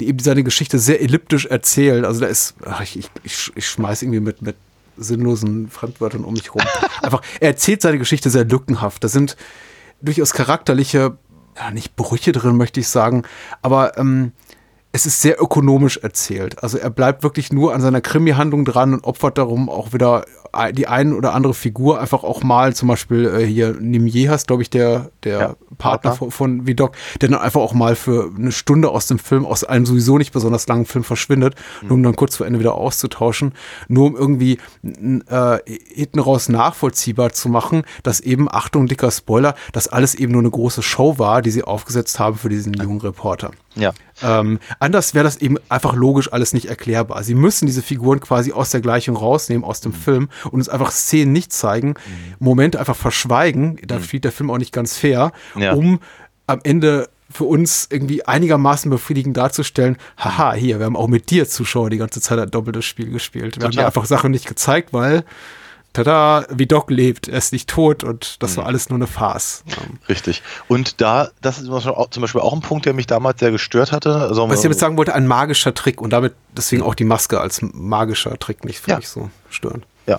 die 0.00 0.08
eben 0.08 0.18
seine 0.18 0.42
Geschichte 0.42 0.78
sehr 0.78 1.00
elliptisch 1.00 1.46
erzählt. 1.46 2.04
Also 2.04 2.20
da 2.20 2.26
ist, 2.26 2.54
ach, 2.64 2.82
ich, 2.82 2.98
ich, 2.98 3.10
ich, 3.24 3.52
ich 3.54 3.66
schmeiß 3.66 4.02
irgendwie 4.02 4.20
mit, 4.20 4.42
mit 4.42 4.56
sinnlosen 4.96 5.68
Fremdwörtern 5.68 6.24
um 6.24 6.34
mich 6.34 6.54
rum. 6.54 6.62
Einfach, 7.02 7.22
er 7.40 7.48
erzählt 7.48 7.82
seine 7.82 7.98
Geschichte 7.98 8.30
sehr 8.30 8.44
lückenhaft. 8.44 9.02
Da 9.04 9.08
sind 9.08 9.36
durchaus 10.00 10.32
charakterliche, 10.32 11.16
ja, 11.56 11.70
nicht 11.70 11.96
Brüche 11.96 12.32
drin, 12.32 12.56
möchte 12.56 12.80
ich 12.80 12.88
sagen, 12.88 13.24
aber 13.62 13.96
ähm, 13.98 14.32
es 14.92 15.04
ist 15.04 15.20
sehr 15.20 15.40
ökonomisch 15.42 15.98
erzählt. 15.98 16.62
Also 16.62 16.78
er 16.78 16.90
bleibt 16.90 17.22
wirklich 17.22 17.52
nur 17.52 17.74
an 17.74 17.82
seiner 17.82 18.00
Krimi-Handlung 18.00 18.64
dran 18.64 18.94
und 18.94 19.04
opfert 19.04 19.36
darum 19.36 19.68
auch 19.68 19.92
wieder 19.92 20.24
die 20.72 20.86
ein 20.86 21.12
oder 21.12 21.34
andere 21.34 21.54
Figur 21.54 22.00
einfach 22.00 22.24
auch 22.24 22.42
mal, 22.42 22.74
zum 22.74 22.88
Beispiel 22.88 23.26
äh, 23.26 23.46
hier 23.46 23.72
Nimier 23.78 24.30
hast, 24.30 24.46
glaube 24.46 24.62
ich, 24.62 24.70
der, 24.70 25.10
der 25.24 25.38
Ja, 25.38 25.46
Partner 25.78 26.10
Partner. 26.10 26.12
von, 26.14 26.30
von 26.30 26.66
Vidocq, 26.66 26.94
der 27.20 27.28
dann 27.28 27.40
einfach 27.40 27.60
auch 27.60 27.74
mal 27.74 27.96
für 27.96 28.30
eine 28.36 28.52
Stunde 28.52 28.88
aus 28.90 29.06
dem 29.06 29.18
Film, 29.18 29.44
aus 29.44 29.64
einem 29.64 29.86
sowieso 29.86 30.18
nicht 30.18 30.32
besonders 30.32 30.66
langen 30.66 30.86
Film 30.86 31.04
verschwindet, 31.04 31.54
nur 31.82 31.92
um 31.92 32.02
dann 32.02 32.16
kurz 32.16 32.36
vor 32.36 32.46
Ende 32.46 32.58
wieder 32.58 32.74
auszutauschen, 32.74 33.52
nur 33.88 34.06
um 34.06 34.16
irgendwie 34.16 34.58
äh, 34.82 35.58
hinten 35.94 36.18
raus 36.20 36.48
nachvollziehbar 36.48 37.32
zu 37.32 37.48
machen, 37.48 37.82
dass 38.02 38.20
eben, 38.20 38.48
Achtung, 38.50 38.86
dicker 38.86 39.10
Spoiler, 39.10 39.54
dass 39.72 39.88
alles 39.88 40.14
eben 40.14 40.32
nur 40.32 40.42
eine 40.42 40.50
große 40.50 40.82
Show 40.82 41.18
war, 41.18 41.42
die 41.42 41.50
sie 41.50 41.62
aufgesetzt 41.64 42.18
haben 42.18 42.36
für 42.36 42.48
diesen 42.48 42.74
jungen 42.74 43.00
Reporter. 43.00 43.50
Ja. 43.74 43.92
Ähm, 44.22 44.58
anders 44.80 45.12
wäre 45.12 45.24
das 45.24 45.36
eben 45.36 45.56
einfach 45.68 45.94
logisch 45.94 46.32
alles 46.32 46.54
nicht 46.54 46.66
erklärbar. 46.66 47.22
Sie 47.22 47.34
müssen 47.34 47.66
diese 47.66 47.82
Figuren 47.82 48.20
quasi 48.20 48.52
aus 48.52 48.70
der 48.70 48.80
Gleichung 48.80 49.16
rausnehmen, 49.16 49.64
aus 49.64 49.82
dem 49.82 49.92
Film 49.92 50.28
und 50.46 50.58
uns 50.60 50.68
einfach 50.68 50.90
Szenen 50.92 51.32
nicht 51.32 51.52
zeigen, 51.52 51.94
Momente 52.38 52.78
einfach 52.80 52.96
verschweigen, 52.96 53.78
da 53.86 54.00
spielt 54.00 54.24
der 54.24 54.32
Film 54.32 54.50
auch 54.50 54.58
nicht 54.58 54.72
ganz 54.72 54.96
fair, 54.96 55.32
Ja. 55.56 55.72
um 55.74 56.00
am 56.46 56.60
Ende 56.62 57.08
für 57.30 57.44
uns 57.44 57.88
irgendwie 57.90 58.24
einigermaßen 58.24 58.88
befriedigend 58.90 59.36
darzustellen, 59.36 59.96
haha, 60.16 60.52
hier, 60.54 60.78
wir 60.78 60.86
haben 60.86 60.96
auch 60.96 61.08
mit 61.08 61.30
dir 61.30 61.48
Zuschauer 61.48 61.90
die 61.90 61.96
ganze 61.98 62.20
Zeit 62.20 62.38
ein 62.38 62.50
doppeltes 62.50 62.84
Spiel 62.84 63.10
gespielt. 63.10 63.56
Wir 63.56 63.64
haben 63.64 63.72
dir 63.72 63.78
Total. 63.78 63.86
einfach 63.86 64.04
Sachen 64.06 64.30
nicht 64.30 64.46
gezeigt, 64.46 64.92
weil 64.92 65.24
tada, 65.92 66.44
wie 66.50 66.66
Doc 66.66 66.90
lebt, 66.90 67.26
er 67.26 67.38
ist 67.38 67.52
nicht 67.52 67.68
tot 67.68 68.04
und 68.04 68.42
das 68.42 68.56
war 68.56 68.66
alles 68.66 68.90
nur 68.90 68.98
eine 68.98 69.06
Farce. 69.06 69.64
Ähm, 69.66 69.98
Richtig. 70.08 70.42
Und 70.68 71.00
da, 71.00 71.30
das 71.40 71.56
ist 71.58 71.64
zum 71.64 71.72
Beispiel 71.74 71.92
auch- 71.92 72.10
zum 72.10 72.20
Beispiel 72.20 72.40
auch 72.42 72.52
ein 72.52 72.60
Punkt, 72.60 72.84
der 72.86 72.92
mich 72.92 73.06
damals 73.06 73.40
sehr 73.40 73.50
gestört 73.50 73.92
hatte. 73.92 74.14
Also, 74.14 74.48
Was 74.48 74.58
ich 74.58 74.62
damit 74.64 74.78
sagen 74.78 74.96
wollte, 74.96 75.14
ein 75.14 75.26
magischer 75.26 75.72
Trick 75.74 76.00
und 76.00 76.10
damit 76.12 76.34
deswegen 76.56 76.82
auch 76.82 76.94
die 76.94 77.04
Maske 77.04 77.40
als 77.40 77.60
magischer 77.62 78.38
Trick 78.38 78.64
nicht 78.64 78.78
für 78.78 78.90
Ja. 78.92 78.96
mich 78.98 79.08
so 79.08 79.30
stören. 79.50 79.84
Ja. 80.06 80.18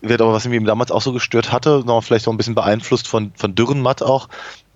Wird 0.00 0.20
aber, 0.20 0.32
was 0.32 0.44
mich 0.44 0.54
eben 0.54 0.66
damals 0.66 0.90
auch 0.90 1.02
so 1.02 1.12
gestört 1.12 1.52
hatte, 1.52 1.82
noch 1.84 2.02
vielleicht 2.02 2.28
auch 2.28 2.32
ein 2.32 2.36
bisschen 2.36 2.54
beeinflusst 2.54 3.08
von, 3.08 3.32
von 3.36 3.54
Dürrenmatt 3.54 4.02
auch, 4.02 4.28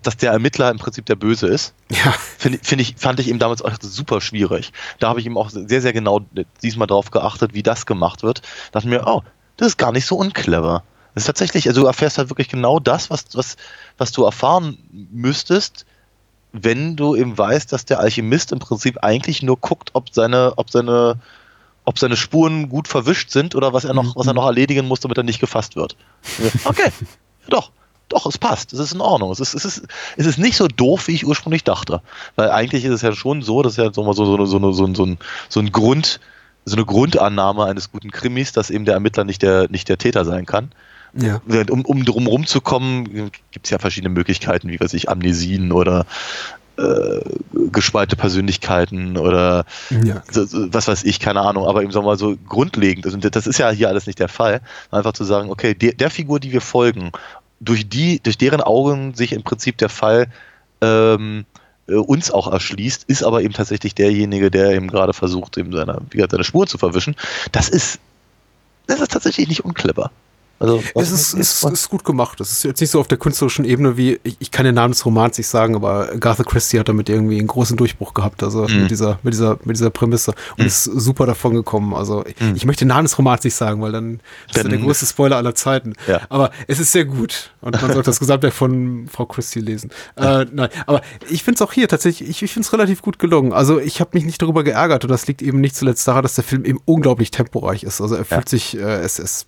dass 0.03 0.17
der 0.17 0.31
Ermittler 0.31 0.71
im 0.71 0.77
Prinzip 0.77 1.05
der 1.05 1.15
Böse 1.15 1.47
ist. 1.47 1.73
Ja. 1.89 2.11
Finde 2.37 2.59
find 2.63 2.81
ich, 2.81 2.95
fand 2.97 3.19
ich 3.19 3.29
eben 3.29 3.39
damals 3.39 3.61
auch 3.61 3.71
super 3.81 4.21
schwierig. 4.21 4.71
Da 4.99 5.09
habe 5.09 5.19
ich 5.19 5.25
ihm 5.25 5.37
auch 5.37 5.49
sehr, 5.49 5.81
sehr 5.81 5.93
genau 5.93 6.21
diesmal 6.63 6.87
drauf 6.87 7.11
geachtet, 7.11 7.53
wie 7.53 7.63
das 7.63 7.85
gemacht 7.85 8.23
wird. 8.23 8.41
Da 8.71 8.79
dachte 8.79 8.87
mir, 8.87 9.05
oh, 9.05 9.21
das 9.57 9.69
ist 9.69 9.77
gar 9.77 9.91
nicht 9.91 10.05
so 10.05 10.15
unclever. 10.15 10.83
Das 11.13 11.23
ist 11.23 11.27
tatsächlich, 11.27 11.67
also 11.67 11.81
du 11.81 11.87
erfährst 11.87 12.17
halt 12.17 12.29
wirklich 12.29 12.49
genau 12.49 12.79
das, 12.79 13.09
was, 13.09 13.25
was, 13.33 13.57
was 13.97 14.11
du 14.11 14.23
erfahren 14.23 14.77
müsstest, 15.11 15.85
wenn 16.53 16.95
du 16.95 17.15
eben 17.15 17.37
weißt, 17.37 17.71
dass 17.71 17.85
der 17.85 17.99
Alchemist 17.99 18.51
im 18.51 18.59
Prinzip 18.59 19.03
eigentlich 19.03 19.41
nur 19.43 19.57
guckt, 19.57 19.91
ob 19.93 20.13
seine, 20.13 20.53
ob 20.57 20.69
seine, 20.69 21.19
ob 21.85 21.99
seine 21.99 22.15
Spuren 22.15 22.69
gut 22.69 22.87
verwischt 22.87 23.31
sind 23.31 23.55
oder 23.55 23.73
was 23.73 23.85
er 23.85 23.93
noch, 23.93 24.15
was 24.15 24.27
er 24.27 24.33
noch 24.33 24.45
erledigen 24.45 24.87
muss, 24.87 24.99
damit 24.99 25.17
er 25.17 25.23
nicht 25.23 25.39
gefasst 25.39 25.75
wird. 25.75 25.95
Okay, 26.63 26.91
doch, 27.49 27.71
doch, 28.11 28.25
es 28.25 28.37
passt, 28.37 28.73
es 28.73 28.79
ist 28.79 28.93
in 28.93 29.01
Ordnung. 29.01 29.31
Es 29.31 29.39
ist, 29.39 29.53
es 29.53 29.65
ist, 29.65 29.87
es 30.17 30.25
ist 30.25 30.37
nicht 30.37 30.57
so 30.57 30.67
doof, 30.67 31.07
wie 31.07 31.13
ich 31.13 31.25
ursprünglich 31.25 31.63
dachte. 31.63 32.01
Weil 32.35 32.51
eigentlich 32.51 32.83
ist 32.83 32.91
es 32.91 33.01
ja 33.01 33.13
schon 33.13 33.41
so, 33.41 33.61
das 33.61 33.73
ist 33.73 33.77
ja 33.77 33.91
so, 33.93 34.11
so, 34.13 34.25
so, 34.25 34.45
so, 34.45 34.71
so, 34.71 34.93
so, 34.93 35.05
ein, 35.05 35.17
so 35.49 35.59
ein 35.59 35.71
Grund, 35.71 36.19
so 36.65 36.75
eine 36.75 36.85
Grundannahme 36.85 37.65
eines 37.65 37.91
guten 37.91 38.11
Krimis, 38.11 38.51
dass 38.51 38.69
eben 38.69 38.85
der 38.85 38.95
Ermittler 38.95 39.23
nicht 39.23 39.41
der, 39.41 39.69
nicht 39.69 39.89
der 39.89 39.97
Täter 39.97 40.25
sein 40.25 40.45
kann. 40.45 40.71
Ja. 41.13 41.41
Um, 41.69 41.83
um 41.85 42.05
drum 42.05 42.27
rumzukommen, 42.27 43.31
gibt 43.51 43.65
es 43.65 43.69
ja 43.69 43.79
verschiedene 43.79 44.13
Möglichkeiten, 44.13 44.69
wie 44.69 44.79
weiß 44.79 44.93
ich, 44.93 45.09
Amnesien 45.09 45.71
oder 45.71 46.05
gespaltene 47.71 48.19
Persönlichkeiten 48.19 49.17
oder 49.17 49.65
Ja. 49.89 50.23
was 50.31 50.87
weiß 50.87 51.03
ich, 51.03 51.19
keine 51.19 51.41
Ahnung, 51.41 51.67
aber 51.67 51.83
eben 51.83 51.91
sagen 51.91 52.05
wir 52.05 52.11
mal 52.11 52.17
so 52.17 52.35
grundlegend. 52.47 53.05
Also 53.05 53.17
das 53.17 53.47
ist 53.47 53.59
ja 53.59 53.69
hier 53.69 53.89
alles 53.89 54.07
nicht 54.07 54.19
der 54.19 54.29
Fall. 54.29 54.61
Einfach 54.89 55.13
zu 55.13 55.23
sagen, 55.23 55.49
okay, 55.49 55.73
der, 55.73 55.93
der 55.93 56.09
Figur, 56.09 56.39
die 56.39 56.51
wir 56.51 56.61
folgen, 56.61 57.11
durch 57.59 57.87
die, 57.87 58.19
durch 58.21 58.37
deren 58.37 58.61
Augen 58.61 59.13
sich 59.13 59.33
im 59.33 59.43
Prinzip 59.43 59.77
der 59.77 59.89
Fall 59.89 60.27
ähm, 60.81 61.45
äh, 61.87 61.93
uns 61.93 62.31
auch 62.31 62.51
erschließt, 62.51 63.03
ist 63.07 63.23
aber 63.23 63.43
eben 63.43 63.53
tatsächlich 63.53 63.93
derjenige, 63.93 64.49
der 64.49 64.71
eben 64.71 64.87
gerade 64.87 65.13
versucht, 65.13 65.57
eben 65.57 65.71
seine, 65.71 65.99
wie 66.09 66.17
gesagt, 66.17 66.31
seine 66.31 66.43
Spuren 66.43 66.67
zu 66.67 66.77
verwischen. 66.77 67.15
Das 67.51 67.69
ist, 67.69 67.99
das 68.87 68.99
ist 68.99 69.11
tatsächlich 69.11 69.47
nicht 69.47 69.63
unclever. 69.63 70.11
Also, 70.61 70.83
Es 70.95 71.11
ist, 71.11 71.33
ist, 71.33 71.63
ist 71.63 71.89
gut 71.89 72.03
gemacht. 72.03 72.39
Es 72.39 72.51
ist 72.51 72.63
jetzt 72.63 72.81
nicht 72.81 72.91
so 72.91 72.99
auf 72.99 73.07
der 73.07 73.17
künstlerischen 73.17 73.65
Ebene 73.65 73.97
wie, 73.97 74.19
ich, 74.23 74.37
ich 74.39 74.51
kann 74.51 74.65
den 74.65 74.75
Namen 74.75 74.91
des 74.93 75.05
Romans 75.05 75.37
nicht 75.37 75.47
sagen, 75.47 75.75
aber 75.75 76.15
Garth 76.19 76.45
Christie 76.45 76.79
hat 76.79 76.87
damit 76.87 77.09
irgendwie 77.09 77.39
einen 77.39 77.47
großen 77.47 77.75
Durchbruch 77.77 78.13
gehabt, 78.13 78.43
also 78.43 78.67
Mhm. 78.67 78.81
mit 78.83 78.91
dieser, 78.91 79.19
mit 79.23 79.33
dieser, 79.33 79.57
mit 79.65 79.75
dieser 79.77 79.89
Prämisse 79.89 80.33
und 80.57 80.65
ist 80.65 80.83
super 80.83 81.25
davon 81.25 81.53
gekommen. 81.55 81.93
Also 81.93 82.23
ich, 82.25 82.39
Mhm. 82.39 82.55
ich 82.55 82.65
möchte 82.65 82.85
den 82.85 82.89
Namen 82.89 83.05
des 83.05 83.17
Romans 83.17 83.43
nicht 83.43 83.55
sagen, 83.55 83.81
weil 83.81 83.91
dann 83.91 84.19
ist 84.47 84.57
Dann- 84.57 84.67
er 84.67 84.69
der 84.69 84.79
größte 84.79 85.05
Spoiler 85.05 85.37
aller 85.37 85.55
Zeiten. 85.55 85.93
Ja. 86.07 86.21
Aber 86.29 86.51
es 86.67 86.79
ist 86.79 86.91
sehr 86.91 87.05
gut 87.05 87.51
und 87.61 87.81
man 87.81 87.91
sollte 87.91 88.09
das 88.09 88.19
Gesamtwerk 88.19 88.53
von 88.53 89.07
Frau 89.11 89.25
Christie 89.25 89.59
lesen. 89.61 89.89
Äh, 90.15 90.45
nein, 90.51 90.69
aber 90.85 91.01
ich 91.29 91.43
finde 91.43 91.55
es 91.55 91.61
auch 91.67 91.73
hier 91.73 91.87
tatsächlich, 91.87 92.29
ich, 92.29 92.43
ich 92.43 92.51
finde 92.53 92.65
es 92.67 92.73
relativ 92.73 93.01
gut 93.01 93.17
gelungen. 93.19 93.51
Also 93.53 93.79
ich 93.79 93.99
habe 93.99 94.11
mich 94.13 94.25
nicht 94.25 94.41
darüber 94.41 94.63
geärgert 94.63 95.03
und 95.03 95.09
das 95.09 95.25
liegt 95.27 95.41
eben 95.41 95.59
nicht 95.59 95.75
zuletzt 95.75 96.07
daran, 96.07 96.21
dass 96.23 96.35
der 96.35 96.43
Film 96.43 96.65
eben 96.65 96.79
unglaublich 96.85 97.31
temporeich 97.31 97.83
ist. 97.83 97.99
Also 98.01 98.15
er 98.15 98.25
fühlt 98.25 98.47
sich, 98.47 98.77
äh, 98.77 98.81
es 99.01 99.17
ist 99.19 99.47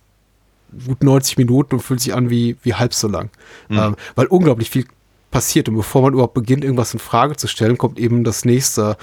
gut 0.86 1.02
90 1.02 1.38
Minuten 1.38 1.76
und 1.76 1.80
fühlt 1.80 2.00
sich 2.00 2.14
an 2.14 2.30
wie, 2.30 2.56
wie 2.62 2.74
halb 2.74 2.94
so 2.94 3.08
lang. 3.08 3.30
Ähm, 3.70 3.96
weil 4.14 4.26
unglaublich 4.26 4.70
viel 4.70 4.86
passiert 5.30 5.68
und 5.68 5.74
bevor 5.74 6.02
man 6.02 6.12
überhaupt 6.12 6.34
beginnt, 6.34 6.62
irgendwas 6.62 6.92
in 6.94 7.00
Frage 7.00 7.34
zu 7.34 7.48
stellen, 7.48 7.76
kommt 7.76 7.98
eben 7.98 8.22
das 8.22 8.44
nächste, 8.44 8.96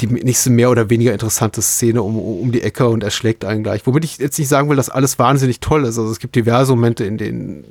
die 0.00 0.06
nächste 0.06 0.50
mehr 0.50 0.70
oder 0.70 0.90
weniger 0.90 1.14
interessante 1.14 1.62
Szene 1.62 2.02
um, 2.02 2.18
um 2.18 2.52
die 2.52 2.60
Ecke 2.60 2.86
und 2.88 3.02
erschlägt 3.02 3.42
einen 3.42 3.62
gleich. 3.62 3.86
Womit 3.86 4.04
ich 4.04 4.18
jetzt 4.18 4.38
nicht 4.38 4.48
sagen 4.48 4.68
will, 4.68 4.76
dass 4.76 4.90
alles 4.90 5.18
wahnsinnig 5.18 5.60
toll 5.60 5.84
ist. 5.84 5.98
Also 5.98 6.10
es 6.10 6.18
gibt 6.18 6.36
diverse 6.36 6.72
Momente, 6.72 7.04
in 7.06 7.16
denen 7.16 7.64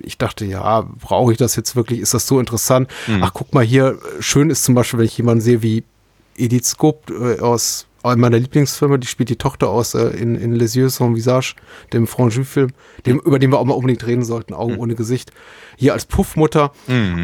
ich 0.00 0.18
dachte, 0.18 0.44
ja, 0.44 0.82
brauche 1.00 1.32
ich 1.32 1.38
das 1.38 1.56
jetzt 1.56 1.74
wirklich? 1.74 1.98
Ist 1.98 2.14
das 2.14 2.28
so 2.28 2.38
interessant? 2.38 2.88
Ach, 3.22 3.32
guck 3.34 3.52
mal 3.52 3.64
hier, 3.64 3.98
schön 4.20 4.48
ist 4.48 4.62
zum 4.62 4.76
Beispiel, 4.76 5.00
wenn 5.00 5.06
ich 5.06 5.18
jemanden 5.18 5.40
sehe 5.40 5.62
wie 5.62 5.82
Edith 6.36 6.64
Scope 6.66 7.12
äh, 7.12 7.40
aus 7.40 7.86
einer 8.02 8.16
meiner 8.16 8.38
Lieblingsfilme, 8.38 8.98
die 8.98 9.06
spielt 9.06 9.28
die 9.28 9.36
Tochter 9.36 9.68
aus 9.68 9.94
äh, 9.94 10.08
in, 10.08 10.34
in 10.34 10.54
Les 10.54 10.74
Yeux 10.74 10.96
sans 10.96 11.16
Visage, 11.16 11.54
dem 11.92 12.06
Franju-Film, 12.06 12.70
dem, 13.06 13.20
über 13.20 13.38
den 13.38 13.50
wir 13.50 13.58
auch 13.58 13.64
mal 13.64 13.74
unbedingt 13.74 14.06
reden 14.06 14.24
sollten, 14.24 14.54
Augen 14.54 14.76
ohne 14.76 14.94
Gesicht. 14.94 15.32
Hier 15.76 15.92
als 15.92 16.04
Puffmutter 16.06 16.72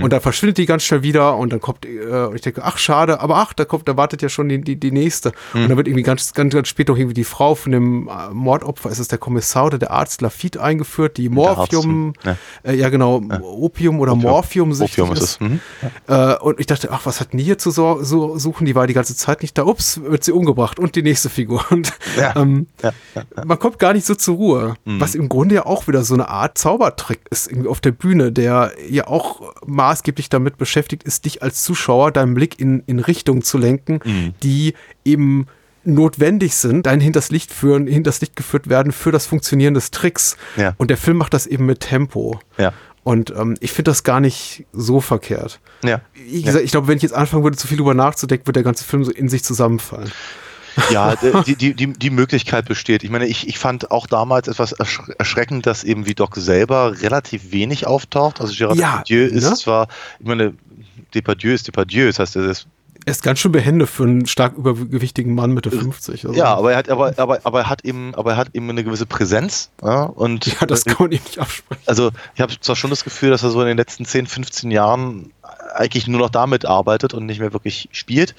und 0.03 0.13
dann 0.13 0.21
verschwindet 0.21 0.59
die 0.59 0.67
ganz 0.67 0.83
schnell 0.85 1.03
wieder 1.03 1.37
und 1.37 1.53
dann 1.53 1.61
kommt, 1.61 1.85
äh, 1.85 2.27
und 2.27 2.35
ich 2.35 2.43
denke, 2.43 2.63
ach 2.65 2.79
schade, 2.79 3.21
aber 3.21 3.37
ach, 3.37 3.53
da 3.53 3.65
kommt, 3.65 3.89
da 3.89 3.97
wartet 3.97 4.23
ja 4.23 4.29
schon 4.29 4.49
die, 4.49 4.61
die, 4.61 4.77
die 4.77 4.91
nächste. 4.91 5.33
Und 5.55 5.69
dann 5.69 5.77
wird 5.77 5.87
irgendwie 5.89 6.03
ganz, 6.03 6.33
ganz, 6.33 6.55
ganz 6.55 6.69
spät 6.69 6.89
noch 6.89 6.97
irgendwie 6.97 7.15
die 7.15 7.25
Frau 7.25 7.55
von 7.55 7.73
dem 7.73 8.09
äh, 8.09 8.33
Mordopfer, 8.33 8.91
ist 8.91 8.99
es 8.99 9.09
der 9.09 9.19
Kommissar 9.19 9.67
oder 9.67 9.79
der 9.79 9.91
Arzt 9.91 10.21
Lafitte 10.23 10.63
eingeführt, 10.63 11.17
die 11.17 11.29
Morphium, 11.29 12.15
Arzt, 12.25 12.39
äh, 12.65 12.75
ja 12.75 12.89
genau, 12.89 13.21
Opium 13.43 14.01
oder 14.01 14.15
Morphium, 14.15 14.73
Opium 14.73 15.13
ist 15.13 15.23
es. 15.23 15.41
Mhm. 15.41 15.61
äh, 16.07 16.35
und 16.37 16.61
ich 16.61 16.67
dachte, 16.67 16.91
ach, 16.91 17.05
was 17.05 17.21
hat 17.21 17.33
die 17.33 17.43
hier 17.43 17.59
zu 17.59 17.71
so, 17.71 18.03
so 18.03 18.39
suchen? 18.39 18.65
Die 18.67 18.75
war 18.75 18.87
die 18.87 18.95
ganze 18.95 19.15
Zeit 19.17 19.43
nicht 19.43 19.57
da. 19.59 19.65
Ups, 19.65 20.01
wird 20.03 20.25
sie 20.25 20.33
umgebracht. 20.33 20.79
Und 20.79 20.97
die 20.97 21.03
nächste 21.03 21.29
Figur. 21.29 21.65
Und 21.71 21.93
Ja. 22.19 22.35
ähm, 22.37 22.67
Ja, 22.83 22.93
man 23.45 23.59
kommt 23.59 23.79
gar 23.79 23.93
nicht 23.93 24.07
so 24.07 24.15
zur 24.15 24.37
Ruhe. 24.37 24.75
Mhm. 24.85 25.01
Was 25.01 25.15
im 25.15 25.29
Grunde 25.29 25.57
ja 25.57 25.67
auch 25.67 25.87
wieder 25.89 26.03
so 26.03 26.15
eine 26.15 26.29
Art 26.29 26.59
Zaubertrick 26.59 27.21
ist 27.31 27.51
irgendwie 27.51 27.69
auf 27.69 27.81
der 27.81 27.93
Bühne, 27.93 28.33
der 28.39 28.73
ja 28.89 29.07
auch 29.07 29.53
maßgeblich 29.67 30.31
damit 30.31 30.57
beschäftigt 30.57 31.03
ist, 31.03 31.27
dich 31.27 31.43
als 31.43 31.63
Zuschauer 31.63 32.11
deinen 32.13 32.33
Blick 32.35 32.59
in, 32.59 32.83
in 32.87 32.99
Richtungen 32.99 33.43
zu 33.43 33.59
lenken, 33.59 34.01
Mhm. 34.05 34.33
die 34.43 34.73
eben 35.05 35.47
notwendig 35.85 36.55
sind, 36.57 36.87
dein 36.87 37.01
hinters 37.01 37.31
Licht 37.31 37.53
führen, 37.53 37.87
hinters 37.87 38.21
Licht 38.21 38.37
geführt 38.37 38.69
werden 38.69 38.93
für 38.93 39.11
das 39.13 39.27
Funktionieren 39.27 39.75
des 39.75 39.91
Tricks. 39.91 40.37
Ja. 40.57 40.75
Und 40.79 40.89
der 40.91 40.97
Film 40.97 41.17
macht 41.19 41.35
das 41.35 41.47
eben 41.47 41.67
mit 41.67 41.81
Tempo. 41.81 42.41
Ja. 42.59 42.73
Und 43.05 43.31
ähm, 43.31 43.57
ich 43.61 43.73
finde 43.73 43.91
das 43.91 44.03
gar 44.05 44.21
nicht 44.21 44.67
so 44.73 45.01
verkehrt. 45.01 45.61
Ja. 45.83 46.01
Wie 46.15 46.43
gesagt, 46.43 46.65
ich 46.65 46.73
glaube, 46.73 46.89
wenn 46.89 46.97
ich 46.99 47.03
jetzt 47.03 47.15
anfangen 47.15 47.43
würde, 47.43 47.57
zu 47.57 47.67
viel 47.67 47.79
drüber 47.79 47.95
nachzudenken, 47.95 48.47
wird 48.47 48.57
der 48.57 48.63
ganze 48.65 48.85
Film 48.85 49.03
so 49.05 49.11
in 49.11 49.29
sich 49.31 49.45
zusammenfallen. 49.45 50.11
Ja, 50.91 51.15
die, 51.47 51.57
die, 51.57 51.75
die, 51.75 51.93
die 51.93 52.11
Möglichkeit 52.11 52.67
besteht. 52.67 53.03
Ich 53.05 53.11
meine, 53.11 53.27
ich, 53.27 53.49
ich 53.49 53.59
fand 53.59 53.91
auch 53.91 54.07
damals 54.07 54.49
etwas 54.49 54.73
ersch 54.73 55.01
erschreckend, 55.19 55.67
dass 55.67 55.85
eben 55.85 56.07
wie 56.07 56.15
Doc 56.15 56.37
selber 56.37 57.01
relativ 57.01 57.53
wenig 57.53 57.87
auftaucht. 57.87 58.41
Also 58.41 58.55
Gerard 58.55 58.79
Ja, 58.79 58.91
Depardieu 58.99 59.25
ist 59.25 59.49
ne? 59.49 59.55
zwar, 59.55 59.89
ich 60.19 60.27
meine, 60.27 60.55
Depardieu 61.15 61.53
ist 61.53 61.67
Depardieu, 61.67 62.07
das 62.07 62.19
heißt, 62.19 62.37
er 62.37 62.45
ist 62.45 62.67
Er 63.05 63.13
ist 63.13 63.23
ganz 63.23 63.39
schön 63.39 63.53
behende 63.53 63.87
für 63.87 64.05
einen 64.05 64.27
stark 64.27 64.57
übergewichtigen 64.57 65.35
Mann 65.35 65.53
Mitte 65.53 65.71
50. 65.71 66.27
Also, 66.27 66.39
Ja, 66.39 66.55
aber 66.55 66.73
er 66.73 66.79
hat, 66.79 66.91
aber, 66.91 67.15
aber, 67.17 67.41
aber 67.45 67.61
er 67.61 67.69
hat 67.69 67.85
eben, 67.85 68.15
aber 68.15 68.33
er 68.33 68.37
hat 68.37 68.55
eben 68.55 68.69
eine 68.69 68.85
gewisse 68.85 69.07
Präsenz. 69.07 69.71
Ja, 69.83 70.03
und 70.03 70.47
ja, 70.47 70.67
das 70.67 70.85
kann 70.85 70.97
man 70.99 71.13
ihm 71.13 71.23
nicht 71.23 71.39
absprechen. 71.39 71.83
also 71.87 72.11
ich 72.35 72.41
habe 72.41 72.53
zwar 72.61 72.77
schon 72.77 72.91
das 72.91 73.05
Gefühl, 73.05 73.31
dass 73.31 73.43
er 73.43 73.51
so 73.51 73.61
in 73.61 73.69
den 73.69 73.77
letzten 73.77 74.05
10, 74.05 74.27
15 74.27 74.71
Jahren 74.71 75.33
eigentlich 75.75 76.07
nur 76.09 76.21
noch 76.21 76.31
damit 76.31 76.67
arbeitet 76.67 77.15
und 77.15 77.27
nicht 77.27 77.41
mehr 77.41 77.53
wirklich 77.53 77.89
spielt. 77.93 78.35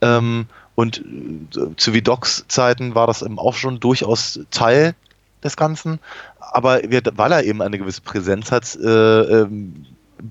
Ähm, 0.00 0.46
und 0.74 0.98
äh, 1.56 1.76
zu 1.76 1.92
Vidocs 1.94 2.44
Zeiten 2.48 2.94
war 2.94 3.06
das 3.06 3.22
eben 3.22 3.38
auch 3.38 3.54
schon 3.54 3.80
durchaus 3.80 4.40
Teil 4.50 4.94
des 5.42 5.56
Ganzen. 5.56 6.00
Aber 6.40 6.80
weil 6.82 7.32
er 7.32 7.44
eben 7.44 7.62
eine 7.62 7.78
gewisse 7.78 8.00
Präsenz 8.02 8.50
hat, 8.52 8.76
äh, 8.76 9.20
ähm, 9.42 9.86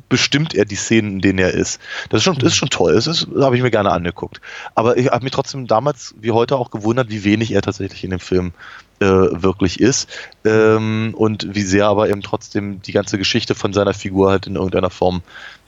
bestimmt 0.09 0.53
er 0.55 0.65
die 0.65 0.75
Szenen, 0.75 1.13
in 1.13 1.19
denen 1.21 1.39
er 1.39 1.53
ist. 1.53 1.79
Das 2.09 2.19
ist 2.19 2.23
schon, 2.23 2.37
ist 2.37 2.55
schon 2.55 2.69
toll. 2.69 2.93
Das, 2.93 3.05
ist- 3.07 3.27
das 3.33 3.43
habe 3.43 3.55
ich 3.55 3.61
mir 3.61 3.71
gerne 3.71 3.91
angeguckt. 3.91 4.41
Aber 4.75 4.97
ich 4.97 5.07
habe 5.07 5.23
mich 5.23 5.31
trotzdem 5.33 5.67
damals 5.67 6.15
wie 6.19 6.31
heute 6.31 6.57
auch 6.57 6.71
gewundert, 6.71 7.09
wie 7.09 7.23
wenig 7.23 7.51
er 7.51 7.61
tatsächlich 7.61 8.03
in 8.03 8.09
dem 8.11 8.19
Film 8.19 8.53
äh, 8.99 9.05
wirklich 9.05 9.79
ist. 9.79 10.09
Ähm, 10.45 11.13
und 11.17 11.53
wie 11.53 11.61
sehr 11.61 11.87
aber 11.87 12.09
eben 12.09 12.21
trotzdem 12.21 12.81
die 12.81 12.91
ganze 12.93 13.17
Geschichte 13.17 13.55
von 13.55 13.73
seiner 13.73 13.93
Figur 13.93 14.31
halt 14.31 14.47
in 14.47 14.55
irgendeiner 14.55 14.89
Form 14.89 15.21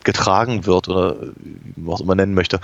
getragen 0.05 0.65
wird 0.65 0.87
oder 0.87 1.15
wie 1.35 1.81
man 1.81 1.95
es 1.95 2.01
immer 2.01 2.15
nennen 2.15 2.33
möchte. 2.33 2.59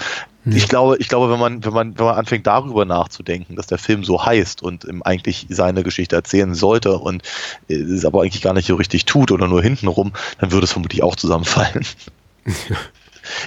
Ich 0.46 0.68
glaube, 0.68 0.98
ich 0.98 1.08
glaube, 1.10 1.32
wenn 1.32 1.40
man, 1.40 1.64
wenn 1.66 1.74
man, 1.74 1.98
wenn 1.98 2.06
man 2.06 2.16
anfängt 2.16 2.48
darüber 2.48 2.86
nachzudenken, 2.86 3.56
dass 3.56 3.68
der 3.68 3.78
Film 3.78 4.04
so 4.04 4.26
heißt 4.26 4.64
und 4.64 4.88
eigentlich 5.06 5.48
seine 5.50 5.84
Geschichte 5.84 6.16
erzählen 6.16 6.56
sollte 6.56 6.98
und 6.98 7.24
äh, 7.68 7.76
es 7.76 8.06
aber 8.06 8.22
eigentlich 8.22 8.42
gar 8.42 8.54
nicht 8.54 8.68
so 8.68 8.76
richtig 8.76 9.06
tut 9.06 9.32
oder 9.32 9.48
nur 9.48 9.62
hintenrum, 9.62 10.14
dann 10.40 10.52
würde 10.52 10.64
es 10.66 10.72
vermutlich 10.72 11.04
auch 11.04 11.16
zusammenfallen. 11.16 11.86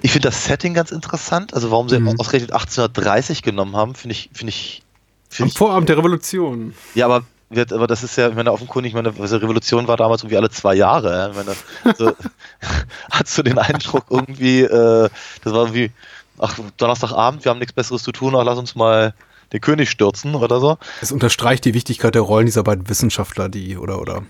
Ich 0.02 0.12
finde 0.12 0.28
das 0.28 0.44
Setting 0.44 0.72
ganz 0.74 0.92
interessant. 0.92 1.52
Also 1.54 1.70
warum 1.70 1.88
sie 1.88 1.98
Mhm. 1.98 2.18
ausgerechnet 2.20 2.52
1830 2.52 3.42
genommen 3.42 3.74
haben, 3.76 3.94
finde 3.94 4.12
ich, 4.14 4.30
finde 4.32 4.50
ich, 4.50 4.82
Am 4.82 5.36
finde 5.36 5.50
ich. 5.52 5.58
Vorabend 5.58 5.88
der 5.88 5.98
Revolution. 5.98 6.74
Ja, 6.94 7.06
aber 7.06 7.24
wird, 7.56 7.72
aber 7.72 7.86
das 7.86 8.02
ist 8.02 8.16
ja, 8.16 8.28
ich 8.28 8.34
meine, 8.34 8.52
offenkundig, 8.52 8.90
ich 8.90 8.94
meine, 8.94 9.12
also 9.18 9.36
Revolution 9.36 9.88
war 9.88 9.96
damals 9.96 10.22
irgendwie 10.22 10.36
alle 10.36 10.50
zwei 10.50 10.74
Jahre. 10.74 11.10
Ja? 11.12 11.28
Ich 11.30 11.36
meine, 11.36 11.96
so, 11.96 12.12
hast 13.10 13.38
du 13.38 13.42
den 13.42 13.58
Eindruck 13.58 14.04
irgendwie, 14.10 14.62
äh, 14.62 15.08
das 15.42 15.52
war 15.52 15.62
irgendwie, 15.62 15.90
ach, 16.38 16.58
Donnerstagabend, 16.76 17.44
wir 17.44 17.50
haben 17.50 17.58
nichts 17.58 17.72
Besseres 17.72 18.02
zu 18.02 18.12
tun, 18.12 18.34
ach, 18.36 18.44
lass 18.44 18.58
uns 18.58 18.74
mal 18.74 19.14
den 19.52 19.60
König 19.60 19.90
stürzen 19.90 20.34
oder 20.34 20.60
so. 20.60 20.78
Es 21.00 21.12
unterstreicht 21.12 21.64
die 21.64 21.74
Wichtigkeit 21.74 22.14
der 22.14 22.22
Rollen 22.22 22.46
dieser 22.46 22.64
beiden 22.64 22.88
Wissenschaftler, 22.88 23.48
die 23.48 23.76
oder 23.76 24.00
oder 24.00 24.22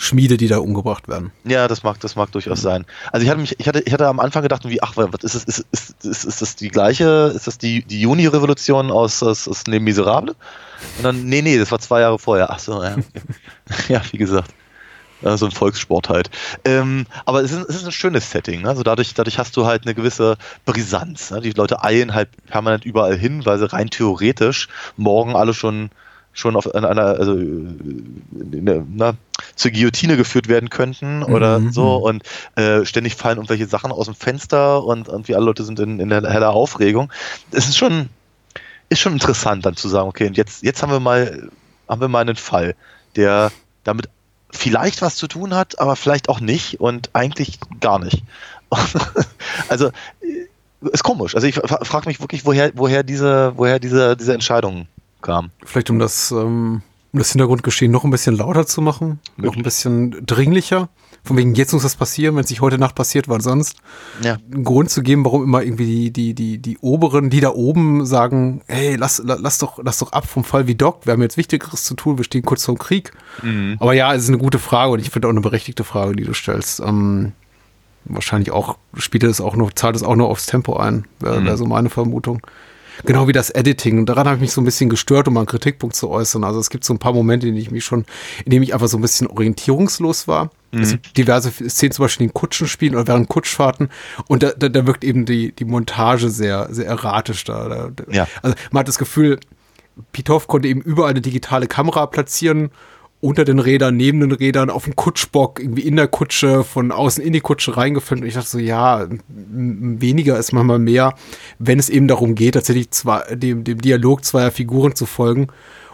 Waffenschmiede, 0.00 0.38
die 0.38 0.48
da 0.48 0.58
umgebracht 0.58 1.08
werden. 1.08 1.30
Ja, 1.44 1.68
das 1.68 1.82
mag, 1.82 2.00
das 2.00 2.16
mag 2.16 2.32
durchaus 2.32 2.62
sein. 2.62 2.86
Also 3.12 3.24
ich 3.24 3.30
hatte 3.30 3.40
mich, 3.40 3.60
ich 3.60 3.68
hatte, 3.68 3.80
ich 3.84 3.92
hatte 3.92 4.08
am 4.08 4.18
Anfang 4.18 4.42
gedacht, 4.42 4.66
wie, 4.66 4.82
ach, 4.82 4.96
was 4.96 5.22
ist 5.22 5.34
das, 5.34 5.44
ist, 5.44 5.66
ist, 5.72 6.04
ist, 6.04 6.24
ist 6.24 6.42
das 6.42 6.56
die 6.56 6.68
gleiche, 6.68 7.32
ist 7.34 7.46
das 7.46 7.58
die, 7.58 7.84
die 7.84 8.00
Juni-Revolution 8.00 8.90
aus, 8.90 9.22
aus, 9.22 9.46
aus 9.46 9.66
Les 9.66 9.80
Miserables? 9.80 10.36
Und 10.96 11.04
dann, 11.04 11.24
nee, 11.26 11.42
nee, 11.42 11.58
das 11.58 11.70
war 11.70 11.80
zwei 11.80 12.00
Jahre 12.00 12.18
vorher. 12.18 12.50
Ach 12.50 12.58
so, 12.58 12.82
ja. 12.82 12.96
ja, 13.88 14.02
wie 14.10 14.16
gesagt. 14.16 14.50
Ja, 15.20 15.36
so 15.36 15.44
ein 15.44 15.52
Volkssport 15.52 16.08
halt. 16.08 16.30
Ähm, 16.64 17.04
aber 17.26 17.42
es 17.42 17.52
ist, 17.52 17.68
es 17.68 17.76
ist 17.76 17.84
ein 17.84 17.92
schönes 17.92 18.30
Setting. 18.30 18.62
Ne? 18.62 18.70
Also 18.70 18.82
dadurch, 18.82 19.12
dadurch 19.12 19.38
hast 19.38 19.54
du 19.54 19.66
halt 19.66 19.82
eine 19.84 19.94
gewisse 19.94 20.38
Brisanz. 20.64 21.30
Ne? 21.30 21.42
Die 21.42 21.50
Leute 21.50 21.84
eilen 21.84 22.14
halt 22.14 22.30
permanent 22.46 22.86
überall 22.86 23.18
hin, 23.18 23.44
weil 23.44 23.58
sie 23.58 23.70
rein 23.70 23.90
theoretisch 23.90 24.68
morgen 24.96 25.36
alle 25.36 25.52
schon 25.52 25.90
schon 26.40 26.56
auf 26.56 26.74
einer, 26.74 26.88
also 26.88 27.32
eine, 27.32 28.86
na, 28.88 29.14
zur 29.54 29.70
Guillotine 29.70 30.16
geführt 30.16 30.48
werden 30.48 30.70
könnten 30.70 31.22
oder 31.22 31.60
mhm. 31.60 31.72
so 31.72 31.96
und 31.96 32.22
äh, 32.56 32.84
ständig 32.84 33.14
fallen 33.14 33.36
irgendwelche 33.36 33.66
Sachen 33.66 33.92
aus 33.92 34.06
dem 34.06 34.14
Fenster 34.14 34.82
und 34.82 35.08
irgendwie 35.08 35.34
alle 35.34 35.44
Leute 35.44 35.64
sind 35.64 35.78
in, 35.78 36.00
in 36.00 36.10
heller 36.10 36.50
Aufregung. 36.50 37.12
Es 37.52 37.68
ist 37.68 37.76
schon, 37.76 38.08
ist 38.88 39.00
schon 39.00 39.12
interessant 39.12 39.66
dann 39.66 39.76
zu 39.76 39.88
sagen, 39.88 40.08
okay, 40.08 40.26
und 40.26 40.36
jetzt, 40.36 40.62
jetzt 40.62 40.82
haben 40.82 40.90
wir 40.90 41.00
mal, 41.00 41.50
haben 41.88 42.00
wir 42.00 42.08
mal 42.08 42.20
einen 42.20 42.36
Fall, 42.36 42.74
der 43.16 43.52
damit 43.84 44.08
vielleicht 44.50 45.02
was 45.02 45.16
zu 45.16 45.28
tun 45.28 45.54
hat, 45.54 45.78
aber 45.78 45.94
vielleicht 45.94 46.28
auch 46.28 46.40
nicht 46.40 46.80
und 46.80 47.10
eigentlich 47.12 47.60
gar 47.80 47.98
nicht. 47.98 48.24
also 49.68 49.88
äh, 50.22 50.90
ist 50.92 51.04
komisch. 51.04 51.34
Also 51.34 51.46
ich 51.46 51.56
frage 51.56 52.08
mich 52.08 52.20
wirklich, 52.20 52.46
woher, 52.46 52.72
woher 52.74 53.02
diese, 53.02 53.52
woher 53.56 53.78
diese, 53.78 54.16
diese 54.16 54.32
Entscheidung 54.32 54.86
kam. 55.22 55.50
Vielleicht 55.64 55.90
um 55.90 55.98
das, 55.98 56.30
ähm, 56.30 56.82
um 57.12 57.18
das 57.18 57.32
Hintergrundgeschehen 57.32 57.90
noch 57.90 58.04
ein 58.04 58.10
bisschen 58.10 58.36
lauter 58.36 58.66
zu 58.66 58.82
machen, 58.82 59.20
Möglich. 59.36 59.44
noch 59.44 59.56
ein 59.56 59.62
bisschen 59.62 60.26
dringlicher. 60.26 60.88
Von 61.22 61.36
wegen, 61.36 61.54
jetzt 61.54 61.72
muss 61.74 61.82
das 61.82 61.96
passieren, 61.96 62.34
wenn 62.36 62.44
es 62.44 62.50
nicht 62.50 62.62
heute 62.62 62.78
Nacht 62.78 62.94
passiert, 62.94 63.28
wann 63.28 63.42
sonst. 63.42 63.76
Ja. 64.22 64.38
Einen 64.52 64.64
Grund 64.64 64.90
zu 64.90 65.02
geben, 65.02 65.24
warum 65.24 65.44
immer 65.44 65.62
irgendwie 65.62 66.10
die, 66.10 66.12
die, 66.12 66.34
die, 66.34 66.58
die 66.58 66.78
Oberen, 66.78 67.28
die 67.28 67.40
da 67.40 67.50
oben 67.50 68.06
sagen, 68.06 68.62
hey, 68.66 68.96
lass, 68.96 69.20
lass, 69.24 69.58
doch, 69.58 69.78
lass 69.82 69.98
doch 69.98 70.12
ab 70.12 70.26
vom 70.26 70.44
Fall 70.44 70.66
wie 70.66 70.74
Doc, 70.74 71.04
wir 71.04 71.12
haben 71.12 71.20
jetzt 71.20 71.36
Wichtigeres 71.36 71.84
zu 71.84 71.94
tun, 71.94 72.16
wir 72.16 72.24
stehen 72.24 72.42
kurz 72.42 72.64
vor 72.64 72.74
dem 72.74 72.78
Krieg. 72.78 73.12
Mhm. 73.42 73.76
Aber 73.80 73.92
ja, 73.92 74.14
es 74.14 74.22
ist 74.22 74.28
eine 74.28 74.38
gute 74.38 74.58
Frage 74.58 74.92
und 74.92 75.00
ich 75.00 75.10
finde 75.10 75.28
auch 75.28 75.32
eine 75.32 75.42
berechtigte 75.42 75.84
Frage, 75.84 76.16
die 76.16 76.24
du 76.24 76.32
stellst. 76.32 76.80
Ähm, 76.80 77.32
wahrscheinlich 78.06 78.50
auch, 78.50 78.78
spielt 78.96 79.24
es 79.24 79.42
auch 79.42 79.56
noch, 79.56 79.72
zahlt 79.72 79.96
es 79.96 80.02
auch 80.02 80.16
noch 80.16 80.28
aufs 80.28 80.46
Tempo 80.46 80.76
ein, 80.76 81.04
wäre 81.18 81.40
mhm. 81.40 81.46
wär 81.46 81.56
so 81.58 81.66
meine 81.66 81.90
Vermutung. 81.90 82.40
Genau 83.04 83.28
wie 83.28 83.32
das 83.32 83.50
Editing. 83.50 83.98
Und 83.98 84.06
daran 84.06 84.26
habe 84.26 84.36
ich 84.36 84.40
mich 84.40 84.52
so 84.52 84.60
ein 84.60 84.64
bisschen 84.64 84.90
gestört, 84.90 85.28
um 85.28 85.36
einen 85.36 85.46
Kritikpunkt 85.46 85.96
zu 85.96 86.08
äußern. 86.08 86.44
Also 86.44 86.60
es 86.60 86.70
gibt 86.70 86.84
so 86.84 86.94
ein 86.94 86.98
paar 86.98 87.12
Momente, 87.12 87.46
in 87.46 87.54
denen 87.54 87.62
ich 87.62 87.70
mich 87.70 87.84
schon, 87.84 88.04
in 88.44 88.50
denen 88.50 88.62
ich 88.62 88.74
einfach 88.74 88.88
so 88.88 88.98
ein 88.98 89.02
bisschen 89.02 89.26
orientierungslos 89.26 90.28
war. 90.28 90.50
Mhm. 90.72 90.82
Es 90.82 90.90
gibt 90.92 91.16
diverse 91.16 91.50
Szenen 91.50 91.92
zum 91.92 92.04
Beispiel 92.04 92.26
in 92.26 92.34
Kutschen 92.34 92.68
spielen 92.68 92.94
oder 92.94 93.06
während 93.06 93.28
Kutschfahrten. 93.28 93.88
Und 94.28 94.42
da, 94.42 94.50
da, 94.50 94.68
da 94.68 94.86
wirkt 94.86 95.04
eben 95.04 95.24
die, 95.24 95.52
die 95.52 95.64
Montage 95.64 96.30
sehr, 96.30 96.68
sehr 96.70 96.86
erratisch 96.86 97.44
da. 97.44 97.68
da 97.68 97.90
ja. 98.10 98.26
Also 98.42 98.56
man 98.70 98.80
hat 98.80 98.88
das 98.88 98.98
Gefühl, 98.98 99.38
Pitoff 100.12 100.46
konnte 100.46 100.68
eben 100.68 100.80
überall 100.80 101.10
eine 101.10 101.20
digitale 101.20 101.66
Kamera 101.66 102.06
platzieren 102.06 102.70
unter 103.20 103.44
den 103.44 103.58
Rädern, 103.58 103.96
neben 103.96 104.20
den 104.20 104.32
Rädern, 104.32 104.70
auf 104.70 104.84
dem 104.84 104.96
Kutschbock, 104.96 105.60
irgendwie 105.60 105.82
in 105.82 105.96
der 105.96 106.08
Kutsche, 106.08 106.64
von 106.64 106.90
außen 106.90 107.22
in 107.22 107.34
die 107.34 107.40
Kutsche 107.40 107.76
reingefilmt. 107.76 108.22
Und 108.22 108.28
ich 108.28 108.34
dachte 108.34 108.48
so, 108.48 108.58
ja, 108.58 109.06
weniger 109.28 110.38
ist 110.38 110.52
manchmal 110.52 110.78
mehr, 110.78 111.14
wenn 111.58 111.78
es 111.78 111.90
eben 111.90 112.08
darum 112.08 112.34
geht, 112.34 112.54
tatsächlich 112.54 112.90
zwei, 112.92 113.34
dem, 113.34 113.64
dem 113.64 113.80
Dialog 113.80 114.24
zweier 114.24 114.50
Figuren 114.50 114.94
zu 114.94 115.04
folgen 115.04 115.48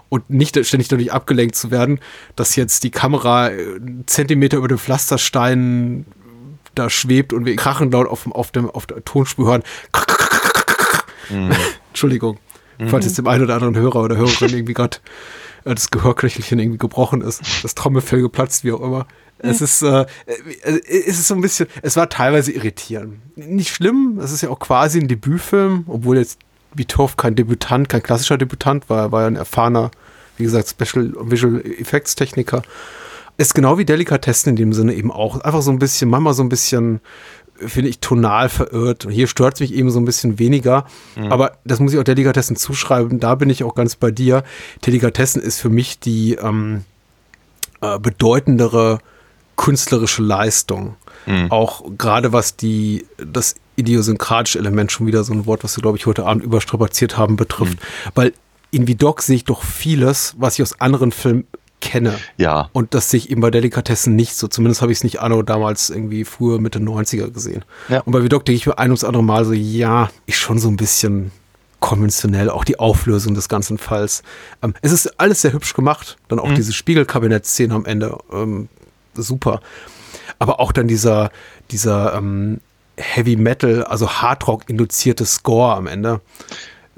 und 0.08 0.30
nicht 0.30 0.64
ständig 0.64 0.88
dadurch 0.88 1.12
abgelenkt 1.12 1.56
zu 1.56 1.72
werden, 1.72 1.98
dass 2.36 2.54
jetzt 2.54 2.84
die 2.84 2.90
Kamera 2.90 3.46
einen 3.46 4.04
Zentimeter 4.06 4.58
über 4.58 4.68
dem 4.68 4.78
Pflasterstein 4.78 6.06
da 6.76 6.90
schwebt 6.90 7.32
und 7.32 7.44
wir 7.44 7.56
krachen 7.56 7.90
laut 7.90 8.06
auf, 8.06 8.30
auf, 8.30 8.52
dem, 8.52 8.70
auf 8.70 8.86
der 8.86 9.04
Tonspur 9.04 9.46
hören. 9.48 9.62
Mhm. 11.30 11.50
Entschuldigung, 11.88 12.38
mhm. 12.78 12.88
falls 12.88 13.04
jetzt 13.04 13.18
dem 13.18 13.26
einen 13.26 13.42
oder 13.42 13.54
anderen 13.54 13.76
Hörer 13.76 14.02
oder 14.02 14.16
Hörerin 14.16 14.50
irgendwie 14.52 14.74
gerade 14.74 14.98
äh, 14.98 15.00
das 15.74 15.90
Gehörknöchelchen 15.90 16.59
irgendwie 16.59 16.78
gebrochen 16.78 17.20
ist, 17.22 17.43
das 17.62 17.74
Trommelfell 17.74 18.22
geplatzt, 18.22 18.64
wie 18.64 18.72
auch 18.72 18.80
immer. 18.80 19.06
Es 19.38 19.60
ist, 19.60 19.82
äh, 19.82 20.06
äh, 20.26 20.80
es 20.88 21.18
ist 21.18 21.28
so 21.28 21.34
ein 21.34 21.40
bisschen, 21.40 21.66
es 21.82 21.97
war 21.97 22.09
teilweise 22.09 22.52
irritierend. 22.52 23.18
Nicht 23.36 23.74
schlimm, 23.74 24.18
es 24.22 24.32
ist 24.32 24.43
ja 24.43 24.48
auch 24.48 24.59
quasi 24.59 24.98
ein 24.98 25.09
Debütfilm, 25.09 25.84
obwohl 25.88 26.16
jetzt 26.16 26.38
Vitov 26.74 27.16
kein 27.16 27.34
Debütant, 27.34 27.88
kein 27.88 28.02
klassischer 28.02 28.38
Debütant 28.38 28.88
war, 28.88 28.98
er 29.05 29.12
war 29.12 29.22
ja 29.22 29.26
ein 29.26 29.36
erfahrener, 29.36 29.90
wie 30.38 30.44
gesagt, 30.44 30.68
Special 30.68 31.12
Visual 31.20 31.60
Effects 31.64 32.14
Techniker. 32.14 32.62
Ist 33.38 33.55
genau 33.55 33.76
wie 33.76 33.84
Delikatessen 33.84 34.51
in 34.51 34.56
dem 34.56 34.72
Sinne 34.72 34.94
eben 34.94 35.12
auch. 35.12 35.40
Einfach 35.40 35.60
so 35.60 35.70
ein 35.70 35.78
bisschen, 35.78 36.09
manchmal 36.09 36.32
so 36.32 36.43
ein 36.43 36.48
bisschen 36.48 37.01
finde 37.58 37.88
ich, 37.88 38.00
tonal 38.00 38.48
verirrt. 38.48 39.06
Und 39.06 39.12
hier 39.12 39.26
stört 39.26 39.54
es 39.54 39.60
mich 39.60 39.74
eben 39.74 39.90
so 39.90 39.98
ein 39.98 40.04
bisschen 40.04 40.38
weniger. 40.38 40.86
Mhm. 41.16 41.32
Aber 41.32 41.52
das 41.64 41.80
muss 41.80 41.92
ich 41.92 41.98
auch 41.98 42.04
Delikatessen 42.04 42.56
zuschreiben. 42.56 43.20
Da 43.20 43.34
bin 43.34 43.50
ich 43.50 43.64
auch 43.64 43.74
ganz 43.74 43.96
bei 43.96 44.10
dir. 44.10 44.44
Delikatessen 44.84 45.42
ist 45.42 45.60
für 45.60 45.70
mich 45.70 45.98
die 45.98 46.34
ähm, 46.34 46.84
äh, 47.80 47.98
bedeutendere 47.98 48.98
künstlerische 49.56 50.22
Leistung. 50.22 50.96
Mhm. 51.26 51.50
Auch 51.50 51.84
gerade 51.96 52.32
was 52.32 52.56
die, 52.56 53.06
das 53.16 53.56
idiosynkratische 53.76 54.58
Element, 54.58 54.92
schon 54.92 55.06
wieder 55.06 55.24
so 55.24 55.32
ein 55.32 55.46
Wort, 55.46 55.64
was 55.64 55.76
wir, 55.76 55.82
glaube 55.82 55.98
ich, 55.98 56.06
heute 56.06 56.26
Abend 56.26 56.44
überstrapaziert 56.44 57.16
haben, 57.16 57.36
betrifft. 57.36 57.78
Mhm. 57.80 58.10
Weil 58.14 58.32
in 58.70 58.86
Vidocq 58.86 59.22
sehe 59.22 59.36
ich 59.36 59.44
doch 59.44 59.62
vieles, 59.62 60.34
was 60.38 60.54
ich 60.54 60.62
aus 60.62 60.80
anderen 60.80 61.12
Filmen 61.12 61.46
kenne. 61.80 62.18
Ja. 62.36 62.68
Und 62.72 62.94
das 62.94 63.10
sehe 63.10 63.18
ich 63.18 63.30
eben 63.30 63.40
bei 63.40 63.50
Delikatessen 63.50 64.16
nicht 64.16 64.34
so. 64.34 64.48
Zumindest 64.48 64.82
habe 64.82 64.92
ich 64.92 64.98
es 64.98 65.04
nicht 65.04 65.20
Anno 65.20 65.42
damals 65.42 65.90
irgendwie 65.90 66.24
früher 66.24 66.60
Mitte 66.60 66.78
90er 66.78 67.30
gesehen. 67.30 67.64
Ja. 67.88 68.00
Und 68.00 68.12
bei 68.12 68.22
Vidoc 68.22 68.44
denke 68.44 68.56
ich 68.56 68.66
mir 68.66 68.78
ein 68.78 68.90
ums 68.90 69.04
andere 69.04 69.22
Mal 69.22 69.44
so, 69.44 69.52
ja, 69.52 70.10
ist 70.26 70.38
schon 70.38 70.58
so 70.58 70.68
ein 70.68 70.76
bisschen 70.76 71.30
konventionell, 71.80 72.50
auch 72.50 72.64
die 72.64 72.78
Auflösung 72.78 73.34
des 73.34 73.48
ganzen 73.48 73.78
Falls. 73.78 74.22
Ähm, 74.62 74.74
es 74.82 74.92
ist 74.92 75.20
alles 75.20 75.42
sehr 75.42 75.52
hübsch 75.52 75.74
gemacht. 75.74 76.16
Dann 76.28 76.38
auch 76.38 76.48
mhm. 76.48 76.54
diese 76.54 76.72
Spiegelkabinett-Szene 76.72 77.74
am 77.74 77.84
Ende. 77.84 78.18
Ähm, 78.32 78.68
super. 79.14 79.60
Aber 80.38 80.60
auch 80.60 80.72
dann 80.72 80.88
dieser, 80.88 81.30
dieser 81.70 82.14
ähm, 82.14 82.60
Heavy 82.96 83.36
Metal, 83.36 83.84
also 83.84 84.08
Hardrock 84.08 84.68
induzierte 84.68 85.26
Score 85.26 85.76
am 85.76 85.86
Ende. 85.86 86.20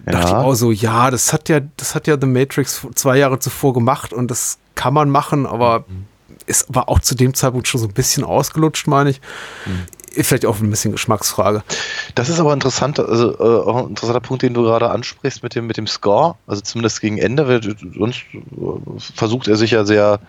Ja. 0.07 0.13
Dachte 0.13 0.29
ich 0.29 0.35
auch 0.35 0.55
so, 0.55 0.71
ja, 0.71 1.11
das 1.11 1.33
hat 1.33 1.49
ja, 1.49 1.61
das 1.77 1.95
hat 1.95 2.07
ja 2.07 2.17
The 2.19 2.27
Matrix 2.27 2.87
zwei 2.95 3.19
Jahre 3.19 3.39
zuvor 3.41 3.75
gemacht 3.75 4.13
und 4.13 4.31
das 4.31 4.59
kann 4.79 4.95
man 4.95 5.11
machen, 5.11 5.45
aber 5.45 5.81
mhm. 5.81 6.07
es 6.47 6.67
war 6.69 6.89
auch 6.89 7.01
zu 7.01 7.17
dem 7.17 7.35
Zeitpunkt 7.35 7.67
schon 7.67 7.81
so 7.81 7.89
ein 7.89 7.93
bisschen 7.93 8.23
ausgelutscht, 8.23 8.87
meine 8.87 9.11
ich. 9.11 9.21
Mhm. 9.67 9.87
Vielleicht 10.23 10.47
auch 10.47 10.61
ein 10.61 10.71
bisschen 10.71 10.93
Geschmacksfrage. 10.93 11.65
Das 12.15 12.29
ist 12.29 12.39
aber 12.39 12.53
interessant, 12.53 12.99
also 13.01 13.35
äh, 13.39 13.69
auch 13.69 13.77
ein 13.77 13.89
interessanter 13.89 14.21
Punkt, 14.21 14.43
den 14.43 14.55
du 14.55 14.63
gerade 14.63 14.91
ansprichst 14.91 15.43
mit 15.43 15.57
dem, 15.57 15.67
mit 15.67 15.77
dem 15.77 15.89
Score, 15.89 16.37
also 16.47 16.63
zumindest 16.63 17.01
gegen 17.01 17.19
Ende, 17.19 17.61
sonst 17.97 18.23
versucht 19.15 19.49
er 19.49 19.57
sich 19.57 19.73
ja 19.73 19.85
sehr 19.85 20.21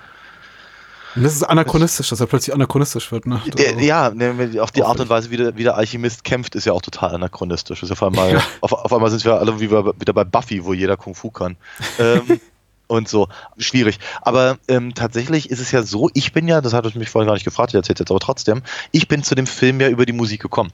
und 1.16 1.24
das 1.24 1.34
ist 1.34 1.44
anachronistisch, 1.44 2.10
dass 2.10 2.20
er 2.20 2.28
plötzlich 2.28 2.54
anachronistisch 2.54 3.12
wird, 3.12 3.26
ne? 3.26 3.42
Ja, 3.80 4.12
ne, 4.12 4.62
auch 4.62 4.70
die 4.70 4.84
Art 4.84 5.00
und 5.00 5.10
Weise, 5.10 5.32
wie 5.32 5.38
der, 5.38 5.58
wie 5.58 5.64
der, 5.64 5.76
Alchemist 5.76 6.24
kämpft, 6.24 6.54
ist 6.54 6.66
ja 6.66 6.74
auch 6.74 6.84
total 6.84 7.16
anachronistisch. 7.16 7.82
ist 7.82 7.92
auf 7.92 8.04
einmal, 8.04 8.34
ja. 8.34 8.44
auf, 8.62 8.74
auf, 8.74 8.94
einmal 8.94 9.10
sind 9.10 9.26
wir 9.26 9.40
alle 9.40 9.60
wie 9.60 9.72
wieder 9.72 10.14
bei 10.14 10.24
Buffy, 10.24 10.64
wo 10.64 10.74
jeder 10.74 10.98
Kung 10.98 11.16
Fu 11.16 11.32
kann. 11.32 11.58
ähm, 11.98 12.40
und 12.90 13.08
so. 13.08 13.30
Schwierig. 13.58 14.00
Aber 14.22 14.58
ähm, 14.68 14.94
tatsächlich 14.94 15.50
ist 15.50 15.60
es 15.60 15.72
ja 15.72 15.84
so, 15.84 16.10
ich 16.14 16.34
bin 16.34 16.48
ja, 16.48 16.60
das 16.60 16.74
hat 16.74 16.94
mich 16.96 17.10
vorhin 17.10 17.28
gar 17.28 17.36
nicht 17.36 17.46
gefragt, 17.46 17.72
ich 17.72 17.76
erzähle 17.76 18.00
jetzt 18.00 18.12
aber 18.12 18.20
trotzdem, 18.20 18.64
ich 18.92 19.08
bin 19.08 19.24
zu 19.24 19.36
dem 19.36 19.48
Film 19.48 19.80
ja 19.80 19.88
über 19.88 20.06
die 20.06 20.14
Musik 20.14 20.42
gekommen. 20.42 20.72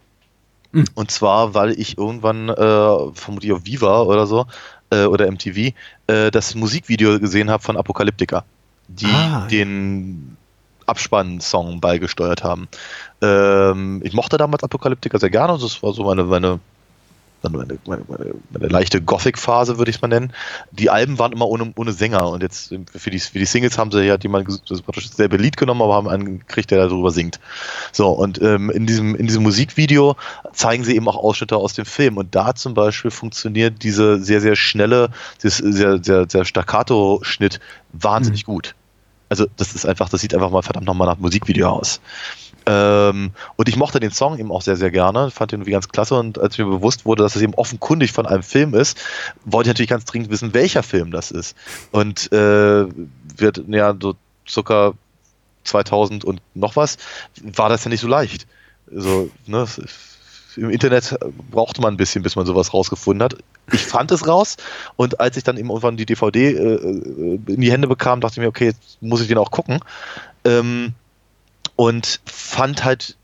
Mhm. 0.71 0.85
Und 0.95 1.11
zwar, 1.11 1.53
weil 1.53 1.71
ich 1.79 1.97
irgendwann, 1.97 2.49
äh, 2.49 3.13
vermutlich 3.13 3.51
auf 3.51 3.65
Viva 3.65 4.01
oder 4.01 4.25
so, 4.25 4.47
äh, 4.89 5.05
oder 5.05 5.27
MTV, 5.29 5.73
äh, 6.07 6.31
das 6.31 6.55
Musikvideo 6.55 7.19
gesehen 7.19 7.49
habe 7.49 7.61
von 7.61 7.77
Apokalyptika, 7.77 8.45
die 8.87 9.05
ah, 9.05 9.47
den 9.47 10.37
Abspann-Song 10.85 11.81
beigesteuert 11.81 12.43
haben. 12.43 12.67
Ähm, 13.21 14.01
ich 14.03 14.13
mochte 14.13 14.37
damals 14.37 14.63
Apokalyptika 14.63 15.19
sehr 15.19 15.29
gerne, 15.29 15.57
das 15.59 15.83
war 15.83 15.93
so 15.93 16.03
meine, 16.03 16.23
meine 16.23 16.59
meine, 17.49 17.77
meine, 17.87 18.03
meine, 18.07 18.35
meine 18.51 18.67
leichte 18.67 19.01
Gothic-Phase, 19.01 19.77
würde 19.77 19.89
ich 19.89 19.97
es 19.97 20.01
mal 20.01 20.07
nennen. 20.07 20.33
Die 20.71 20.89
Alben 20.89 21.19
waren 21.19 21.31
immer 21.31 21.47
ohne, 21.47 21.73
ohne 21.75 21.91
Sänger 21.91 22.29
und 22.29 22.41
jetzt 22.41 22.73
für 22.95 23.09
die, 23.09 23.19
für 23.19 23.39
die 23.39 23.45
Singles 23.45 23.77
haben 23.77 23.91
sie 23.91 24.03
ja 24.03 24.17
jemanden 24.17 24.57
das 24.67 24.81
praktisch 24.81 25.09
dasselbe 25.09 25.37
Lied 25.37 25.57
genommen, 25.57 25.81
aber 25.81 25.95
haben 25.95 26.07
einen 26.07 26.39
gekriegt, 26.39 26.71
der 26.71 26.87
darüber 26.87 27.11
singt. 27.11 27.39
So, 27.91 28.09
und 28.09 28.41
ähm, 28.41 28.69
in, 28.69 28.85
diesem, 28.85 29.15
in 29.15 29.27
diesem 29.27 29.43
Musikvideo 29.43 30.15
zeigen 30.53 30.83
sie 30.83 30.95
eben 30.95 31.07
auch 31.07 31.17
Ausschnitte 31.17 31.57
aus 31.57 31.73
dem 31.73 31.85
Film 31.85 32.17
und 32.17 32.35
da 32.35 32.55
zum 32.55 32.73
Beispiel 32.73 33.11
funktioniert 33.11 33.83
diese 33.83 34.21
sehr, 34.21 34.41
sehr 34.41 34.55
schnelle, 34.55 35.09
sehr, 35.37 36.01
sehr, 36.03 36.29
sehr 36.29 36.45
Staccato-Schnitt 36.45 37.59
wahnsinnig 37.93 38.47
mhm. 38.47 38.51
gut. 38.51 38.75
Also 39.27 39.47
das 39.57 39.73
ist 39.73 39.85
einfach, 39.85 40.09
das 40.09 40.21
sieht 40.21 40.33
einfach 40.35 40.51
mal 40.51 40.61
verdammt 40.61 40.85
nochmal 40.85 41.07
nach 41.07 41.17
Musikvideo 41.17 41.69
aus. 41.69 41.99
Ähm, 42.65 43.31
und 43.55 43.69
ich 43.69 43.75
mochte 43.75 43.99
den 43.99 44.11
Song 44.11 44.39
eben 44.39 44.51
auch 44.51 44.61
sehr, 44.61 44.75
sehr 44.75 44.91
gerne, 44.91 45.29
fand 45.29 45.51
den 45.51 45.59
irgendwie 45.59 45.71
ganz 45.71 45.87
klasse 45.89 46.15
und 46.15 46.39
als 46.39 46.57
mir 46.57 46.65
bewusst 46.65 47.05
wurde, 47.05 47.23
dass 47.23 47.35
es 47.35 47.41
eben 47.41 47.53
offenkundig 47.53 48.11
von 48.11 48.25
einem 48.25 48.43
Film 48.43 48.73
ist, 48.73 48.97
wollte 49.45 49.67
ich 49.67 49.73
natürlich 49.73 49.89
ganz 49.89 50.05
dringend 50.05 50.31
wissen, 50.31 50.53
welcher 50.53 50.83
Film 50.83 51.11
das 51.11 51.31
ist. 51.31 51.55
Und 51.91 52.31
äh, 52.31 52.85
wird 53.37 53.63
ja 53.67 53.95
so 54.01 54.15
circa 54.47 54.93
2000 55.63 56.25
und 56.25 56.41
noch 56.53 56.75
was, 56.75 56.97
war 57.41 57.69
das 57.69 57.83
ja 57.83 57.89
nicht 57.89 58.01
so 58.01 58.07
leicht. 58.07 58.47
Also, 58.91 59.29
ne, 59.45 59.65
im 60.55 60.69
Internet 60.69 61.17
brauchte 61.51 61.81
man 61.81 61.95
ein 61.95 61.97
bisschen, 61.97 62.23
bis 62.23 62.35
man 62.35 62.45
sowas 62.45 62.73
rausgefunden 62.73 63.23
hat. 63.23 63.35
Ich 63.71 63.85
fand 63.85 64.11
es 64.11 64.27
raus 64.27 64.57
und 64.95 65.19
als 65.19 65.37
ich 65.37 65.43
dann 65.43 65.57
eben 65.57 65.69
irgendwann 65.69 65.97
die 65.97 66.05
DVD 66.05 66.51
äh, 66.51 66.75
äh, 66.75 67.39
in 67.47 67.61
die 67.61 67.71
Hände 67.71 67.87
bekam, 67.87 68.21
dachte 68.21 68.35
ich 68.35 68.39
mir, 68.39 68.47
okay, 68.47 68.65
jetzt 68.65 69.01
muss 69.01 69.21
ich 69.21 69.27
den 69.27 69.37
auch 69.37 69.51
gucken. 69.51 69.79
Ähm, 70.45 70.93
und 71.75 72.21
fand 72.25 72.83
halt 72.83 73.17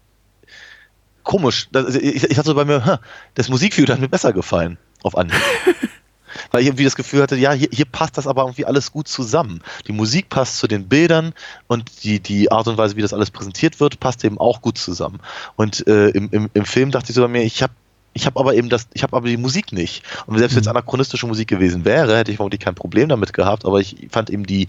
komisch. 1.23 1.69
Das, 1.71 1.95
ich, 1.95 2.23
ich 2.23 2.37
hatte 2.37 2.47
so 2.47 2.55
bei 2.55 2.65
mir, 2.65 2.85
hm, 2.85 2.97
das 3.35 3.49
Musikvideo 3.49 3.93
hat 3.93 4.01
mir 4.01 4.09
besser 4.09 4.33
gefallen 4.33 4.77
auf 5.03 5.17
Anhieb. 5.17 5.39
Weil 6.51 6.61
ich 6.61 6.67
irgendwie 6.67 6.85
das 6.85 6.95
Gefühl 6.95 7.21
hatte, 7.21 7.35
ja, 7.35 7.51
hier, 7.51 7.67
hier 7.71 7.85
passt 7.85 8.17
das 8.17 8.25
aber 8.25 8.43
irgendwie 8.43 8.65
alles 8.65 8.91
gut 8.91 9.07
zusammen. 9.09 9.61
Die 9.87 9.91
Musik 9.91 10.29
passt 10.29 10.57
zu 10.59 10.67
den 10.67 10.87
Bildern 10.87 11.33
und 11.67 12.03
die, 12.03 12.21
die 12.21 12.51
Art 12.51 12.67
und 12.67 12.77
Weise, 12.77 12.95
wie 12.95 13.01
das 13.01 13.13
alles 13.13 13.31
präsentiert 13.31 13.79
wird, 13.81 13.99
passt 13.99 14.23
eben 14.23 14.37
auch 14.37 14.61
gut 14.61 14.77
zusammen. 14.77 15.19
Und 15.57 15.85
äh, 15.87 16.09
im, 16.09 16.29
im, 16.31 16.49
im 16.53 16.65
Film 16.65 16.91
dachte 16.91 17.09
ich 17.09 17.15
so 17.15 17.21
bei 17.21 17.27
mir, 17.27 17.43
ich 17.43 17.61
habe 17.61 17.73
ich 18.13 18.25
habe 18.25 18.39
aber 18.39 18.55
eben 18.55 18.67
das, 18.67 18.87
ich 18.93 19.03
habe 19.03 19.15
aber 19.15 19.27
die 19.27 19.37
Musik 19.37 19.71
nicht. 19.71 20.03
Und 20.25 20.37
selbst 20.37 20.55
wenn 20.55 20.61
es 20.61 20.67
anachronistische 20.67 21.27
Musik 21.27 21.47
gewesen 21.47 21.85
wäre, 21.85 22.17
hätte 22.17 22.31
ich 22.31 22.37
vermutlich 22.37 22.59
kein 22.59 22.75
Problem 22.75 23.07
damit 23.07 23.31
gehabt, 23.31 23.65
aber 23.65 23.79
ich 23.79 24.07
fand 24.11 24.29
eben 24.29 24.45
die, 24.45 24.67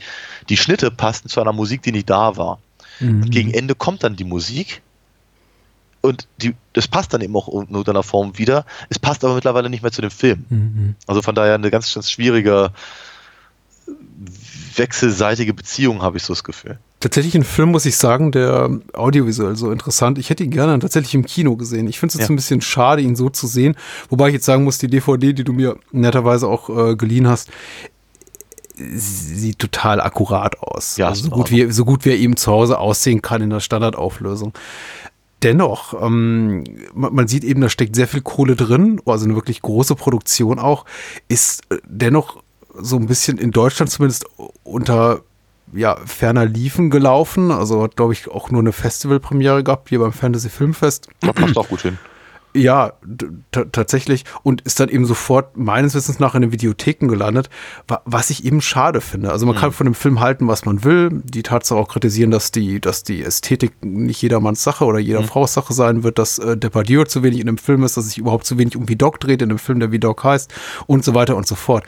die 0.49 0.57
Schnitte 0.57 0.93
passten 0.93 1.29
zu 1.29 1.41
einer 1.41 1.53
Musik, 1.53 1.83
die 1.83 1.91
nicht 1.91 2.09
da 2.09 2.37
war. 2.37 2.61
Mhm. 3.01 3.23
Und 3.23 3.31
gegen 3.31 3.53
Ende 3.53 3.75
kommt 3.75 4.03
dann 4.05 4.17
die 4.17 4.25
Musik 4.25 4.83
und 6.01 6.27
die, 6.39 6.55
das 6.73 6.89
passt 6.89 7.15
dann 7.15 7.21
eben 7.21 7.35
auch 7.37 7.49
in 7.49 7.69
irgendeiner 7.71 8.03
Form 8.03 8.37
wieder. 8.39 8.67
Es 8.89 8.99
passt 8.99 9.25
aber 9.25 9.35
mittlerweile 9.35 9.71
nicht 9.71 9.83
mehr 9.83 9.93
zu 9.93 10.01
dem 10.01 10.11
Film. 10.11 10.45
Mhm. 10.49 10.95
Also 11.07 11.23
von 11.23 11.35
daher 11.35 11.55
eine 11.55 11.71
ganz, 11.71 11.93
ganz 11.95 12.11
schwierige 12.11 12.73
wechselseitige 14.77 15.55
Beziehung, 15.55 16.03
habe 16.03 16.17
ich 16.17 16.23
so 16.23 16.33
das 16.33 16.45
Gefühl. 16.45 16.79
Tatsächlich 17.01 17.35
ein 17.35 17.43
Film, 17.45 17.71
muss 17.73 17.85
ich 17.85 17.97
sagen, 17.97 18.31
der 18.33 18.71
audiovisuell 18.93 19.57
so 19.57 19.71
interessant. 19.71 20.19
Ich 20.19 20.31
hätte 20.31 20.45
ihn 20.45 20.51
gerne 20.51 20.79
tatsächlich 20.79 21.15
im 21.15 21.27
Kino 21.27 21.57
gesehen. 21.57 21.89
Ich 21.89 21.99
finde 21.99 22.13
es 22.13 22.15
jetzt 22.15 22.29
Ja. 22.29 22.33
ein 22.33 22.37
bisschen 22.37 22.61
schade, 22.61 23.03
ihn 23.03 23.17
so 23.17 23.29
zu 23.29 23.47
sehen. 23.47 23.77
Wobei 24.09 24.29
ich 24.29 24.35
jetzt 24.35 24.47
sagen 24.47 24.65
muss, 24.65 24.79
die 24.79 24.87
DVD, 24.87 25.33
die 25.33 25.45
du 25.45 25.53
mir 25.53 25.77
netterweise 25.91 26.47
auch 26.47 26.69
äh, 26.71 26.97
geliehen 26.97 27.27
hast, 27.29 27.51
sieht 28.77 29.59
total 29.59 30.01
akkurat 30.01 30.59
aus. 30.61 30.97
Ja, 30.97 31.09
also 31.09 31.25
so 31.25 31.31
gut, 31.31 31.51
wie, 31.51 31.71
so 31.71 31.85
gut 31.85 32.05
wie 32.05 32.11
er 32.11 32.17
eben 32.17 32.37
zu 32.37 32.51
Hause 32.51 32.79
aussehen 32.79 33.23
kann 33.23 33.43
in 33.43 33.51
der 33.51 33.61
Standardauflösung. 33.61 34.53
Dennoch, 35.43 36.01
ähm, 36.01 36.65
man, 36.95 37.15
man 37.15 37.29
sieht 37.29 37.45
eben, 37.45 37.61
da 37.61 37.69
steckt 37.69 37.97
sehr 37.97 38.09
viel 38.09 38.21
Kohle 38.23 38.55
drin, 38.57 39.01
also 39.07 39.25
eine 39.25 39.35
wirklich 39.35 39.61
große 39.61 39.97
Produktion 39.97 40.59
auch, 40.59 40.85
ist 41.29 41.63
äh, 41.71 41.79
dennoch 41.85 42.43
so 42.75 42.97
ein 42.97 43.07
bisschen 43.07 43.39
in 43.39 43.51
Deutschland 43.51 43.91
zumindest 43.91 44.25
unter 44.63 45.23
ja, 45.75 45.97
ferner 46.07 46.45
Liefen 46.47 46.91
gelaufen. 46.91 47.51
Also 47.51 47.83
hat, 47.83 47.97
glaube 47.97 48.13
ich, 48.13 48.29
auch 48.29 48.51
nur 48.51 48.61
eine 48.61 48.73
Festivalpremiere 48.73 49.65
gehabt, 49.65 49.89
hier 49.89 49.99
beim 49.99 50.13
Fantasy 50.13 50.49
Filmfest. 50.49 51.09
Da 51.21 51.33
passt 51.33 51.57
auch 51.57 51.69
gut 51.69 51.83
hin. 51.83 51.99
Ja, 52.55 52.93
tatsächlich. 53.51 54.25
Und 54.43 54.61
ist 54.61 54.79
dann 54.79 54.91
eben 54.91 55.07
sofort 55.07 55.57
meines 55.57 55.95
Wissens 55.95 56.19
nach 56.19 56.35
in 56.35 56.43
den 56.43 56.53
Videotheken 56.53 57.09
gelandet, 57.09 57.49
wa 57.89 58.03
was 58.05 58.29
ich 58.29 58.45
eben 58.45 58.61
schade 58.61 59.01
finde. 59.01 59.33
Also 59.33 59.47
man 59.47 59.57
kann 59.57 59.73
von 59.73 59.87
dem 59.87 59.95
Film 59.95 60.21
halten, 60.21 60.49
was 60.49 60.67
man 60.67 60.85
will. 60.85 61.23
Die 61.25 61.43
Tatsache 61.43 61.79
auch 61.79 61.89
kritisieren, 61.89 62.31
dass 62.31 62.53
die, 62.53 62.81
dass 62.81 63.05
die 63.05 63.23
Ästhetik 63.23 63.73
nicht 63.83 64.21
jedermanns 64.21 64.63
Sache 64.63 64.85
oder 64.85 64.99
jeder 64.99 65.23
Frau's 65.23 65.55
Sache 65.55 65.73
sein 65.73 66.03
wird, 66.03 66.19
dass 66.19 66.39
äh, 66.39 66.57
Depardieu 66.57 67.05
zu 67.05 67.23
wenig 67.23 67.41
in 67.41 67.47
dem 67.47 67.59
Film 67.59 67.85
ist, 67.85 67.97
dass 67.97 68.07
sich 68.07 68.19
überhaupt 68.19 68.45
zu 68.45 68.59
wenig 68.59 68.77
um 68.77 68.89
Vidocq 68.89 69.19
dreht 69.19 69.41
in 69.41 69.49
dem 69.49 69.59
Film, 69.59 69.81
der 69.81 69.91
Vidocq 69.91 70.23
heißt 70.23 70.53
und 70.87 71.05
so 71.05 71.15
weiter 71.15 71.37
und 71.37 71.47
so 71.47 71.55
fort. 71.55 71.85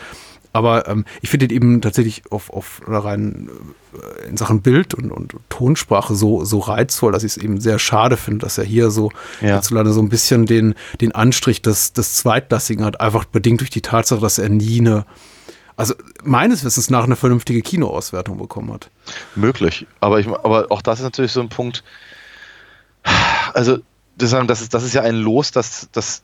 Aber 0.55 0.87
ähm, 0.89 1.05
ich 1.21 1.31
finde 1.31 1.47
ihn 1.47 1.51
eben 1.51 1.81
tatsächlich 1.83 2.23
auf, 2.31 2.49
auf 2.49 2.81
rein 2.87 3.51
äh, 3.93 4.29
in 4.29 4.37
Sachen 4.37 4.63
Bild 4.63 4.95
und, 4.95 5.11
und 5.11 5.35
Tonsprache 5.49 6.15
so, 6.15 6.45
so 6.45 6.61
reizvoll, 6.61 7.11
dass 7.11 7.25
ich 7.25 7.33
es 7.33 7.37
eben 7.37 7.61
sehr 7.61 7.81
schade 7.81 8.17
finde, 8.17 8.39
dass 8.47 8.57
er 8.57 8.65
hier 8.65 8.91
so 8.93 9.11
Ja. 9.41 9.49
hierzulande 9.55 9.93
so 9.93 10.01
ein 10.01 10.09
bisschen 10.09 10.47
den, 10.47 10.77
den 11.01 11.13
Anstrich 11.13 11.61
des, 11.61 11.93
des 11.93 12.15
Zweitklassigen 12.15 12.85
hat, 12.85 13.01
einfach 13.01 13.25
bedingt 13.25 13.61
durch 13.61 13.71
die 13.71 13.83
Tatsache, 13.83 14.21
dass 14.21 14.39
er 14.39 14.49
nie 14.49 14.79
eine, 14.79 15.07
also 15.77 15.95
meines 16.23 16.65
Wissens 16.65 16.89
nach 16.89 17.03
eine 17.03 17.17
vernünftige 17.17 17.61
Kinoauswertung 17.61 18.39
bekommen 18.39 18.73
hat. 18.73 18.91
Möglich. 19.35 19.89
Aber, 19.99 20.21
ich, 20.21 20.29
aber 20.29 20.67
auch 20.71 20.83
das 20.83 21.01
ist 21.01 21.05
natürlich 21.05 21.33
so 21.33 21.41
ein 21.41 21.49
Punkt. 21.49 21.83
Also, 23.55 23.79
das 24.17 24.33
ist, 24.33 24.49
das 24.49 24.61
ist, 24.63 24.73
das 24.73 24.85
ist 24.85 24.95
ja 24.95 25.03
ein 25.03 25.17
Los, 25.17 25.51
das, 25.51 25.89
das 25.91 26.23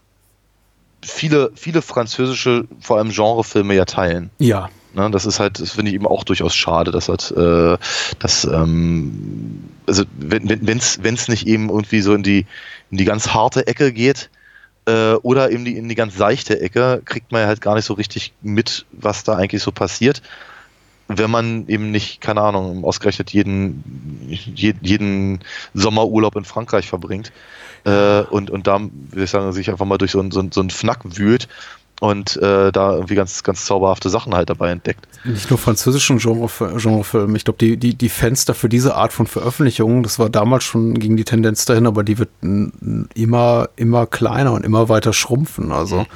viele, 1.02 1.50
viele 1.54 1.82
französische, 1.82 2.66
vor 2.80 2.98
allem 2.98 3.10
Genrefilme 3.10 3.74
ja 3.74 3.84
teilen. 3.84 4.30
Ja. 4.38 4.68
Ne, 4.92 5.08
das 5.10 5.24
ist 5.24 5.38
halt, 5.38 5.60
das 5.60 5.70
finde 5.72 5.90
ich 5.90 5.94
eben 5.94 6.06
auch 6.06 6.24
durchaus 6.24 6.54
schade, 6.54 6.90
dass 6.90 7.08
halt, 7.08 7.30
äh, 7.30 7.78
dass, 8.18 8.44
ähm, 8.44 9.62
also 9.86 10.02
wenn 10.18 10.44
es 10.44 10.60
wenn, 10.60 11.04
wenn's, 11.04 11.28
nicht 11.28 11.46
eben 11.46 11.68
irgendwie 11.68 12.00
so 12.00 12.12
in 12.14 12.24
die, 12.24 12.44
in 12.90 12.98
die 12.98 13.04
ganz 13.04 13.28
harte 13.28 13.66
Ecke 13.68 13.92
geht, 13.92 14.30
äh, 14.86 15.12
oder 15.14 15.52
eben 15.52 15.64
die, 15.64 15.76
in 15.76 15.88
die 15.88 15.94
ganz 15.94 16.16
seichte 16.16 16.60
Ecke, 16.60 17.02
kriegt 17.04 17.30
man 17.30 17.42
ja 17.42 17.46
halt 17.46 17.60
gar 17.60 17.76
nicht 17.76 17.84
so 17.84 17.94
richtig 17.94 18.32
mit, 18.42 18.84
was 18.90 19.22
da 19.22 19.36
eigentlich 19.36 19.62
so 19.62 19.70
passiert. 19.70 20.22
Wenn 21.06 21.30
man 21.30 21.66
eben 21.68 21.90
nicht, 21.90 22.20
keine 22.20 22.40
Ahnung, 22.40 22.84
ausgerechnet 22.84 23.30
jeden, 23.30 24.28
je- 24.28 24.74
jeden 24.80 25.40
Sommerurlaub 25.74 26.34
in 26.36 26.44
Frankreich 26.44 26.88
verbringt 26.88 27.30
äh, 27.84 28.22
und, 28.22 28.50
und 28.50 28.66
da, 28.66 28.80
würde 28.80 29.24
ich 29.24 29.30
sagen, 29.30 29.52
sich 29.52 29.70
einfach 29.70 29.86
mal 29.86 29.98
durch 29.98 30.12
so 30.12 30.20
ein, 30.20 30.30
so 30.30 30.42
so 30.50 30.60
ein 30.60 30.70
Fnack 30.70 31.00
wühlt 31.04 31.48
und 32.00 32.36
äh, 32.38 32.72
da 32.72 32.94
irgendwie 32.94 33.14
ganz, 33.14 33.42
ganz 33.42 33.64
zauberhafte 33.64 34.10
Sachen 34.10 34.34
halt 34.34 34.50
dabei 34.50 34.70
entdeckt. 34.70 35.06
Nicht 35.24 35.50
nur 35.50 35.58
französischen 35.58 36.18
Genre, 36.18 36.48
Genrefilm. 36.78 37.36
Ich 37.36 37.44
glaube, 37.44 37.58
die, 37.58 37.76
die, 37.76 37.94
die 37.94 38.08
Fenster 38.08 38.54
für 38.54 38.68
diese 38.68 38.94
Art 38.96 39.12
von 39.12 39.26
Veröffentlichungen, 39.26 40.02
das 40.02 40.18
war 40.18 40.30
damals 40.30 40.64
schon 40.64 40.94
gegen 40.98 41.16
die 41.16 41.24
Tendenz 41.24 41.64
dahin, 41.66 41.86
aber 41.86 42.02
die 42.02 42.18
wird 42.18 42.30
immer, 43.14 43.68
immer 43.76 44.06
kleiner 44.06 44.52
und 44.52 44.64
immer 44.64 44.88
weiter 44.88 45.12
schrumpfen. 45.12 45.72
Also, 45.72 46.06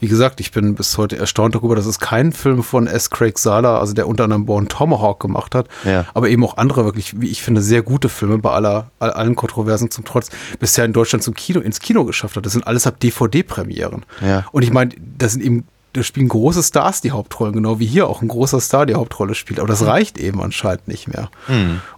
wie 0.00 0.08
gesagt, 0.08 0.40
ich 0.40 0.50
bin 0.52 0.74
bis 0.74 0.96
heute 0.98 1.16
erstaunt 1.18 1.54
darüber, 1.54 1.76
dass 1.76 1.86
es 1.86 2.00
keinen 2.00 2.32
Film 2.32 2.62
von 2.62 2.86
S. 2.86 3.10
Craig 3.10 3.38
Sala, 3.38 3.78
also 3.78 3.92
der 3.94 4.08
unter 4.08 4.24
anderem 4.24 4.46
Born 4.46 4.68
Tomahawk 4.68 5.20
gemacht 5.20 5.54
hat, 5.54 5.68
Ja. 5.84 6.06
aber 6.14 6.28
eben 6.28 6.44
auch 6.44 6.56
andere 6.56 6.84
wirklich, 6.84 7.20
wie 7.20 7.28
ich 7.28 7.42
finde, 7.42 7.60
sehr 7.62 7.82
gute 7.82 8.08
Filme 8.08 8.38
bei 8.38 8.50
aller, 8.50 8.90
all, 8.98 9.10
allen 9.10 9.36
Kontroversen 9.36 9.90
zum 9.90 10.04
Trotz, 10.04 10.30
bisher 10.58 10.84
in 10.84 10.92
Deutschland 10.92 11.22
zum 11.22 11.34
Kino, 11.34 11.60
ins 11.60 11.80
Kino 11.80 12.04
geschafft 12.04 12.36
hat. 12.36 12.46
Das 12.46 12.52
sind 12.52 12.66
alles 12.66 12.86
ab 12.86 12.98
DVD-Premieren. 13.00 14.04
Ja. 14.26 14.46
Und 14.52 14.62
ich 14.62 14.72
meine, 14.72 14.92
das 15.18 15.33
sind 15.34 15.44
eben, 15.44 15.66
da 15.92 16.02
spielen 16.02 16.28
große 16.28 16.62
Stars 16.62 17.00
die 17.02 17.12
Hauptrollen, 17.12 17.54
genau 17.54 17.78
wie 17.78 17.86
hier 17.86 18.08
auch 18.08 18.22
ein 18.22 18.28
großer 18.28 18.60
Star 18.60 18.86
die 18.86 18.94
Hauptrolle 18.94 19.34
spielt. 19.34 19.60
Aber 19.60 19.68
das 19.68 19.86
reicht 19.86 20.18
eben 20.18 20.42
anscheinend 20.42 20.88
nicht 20.88 21.06
mehr, 21.06 21.30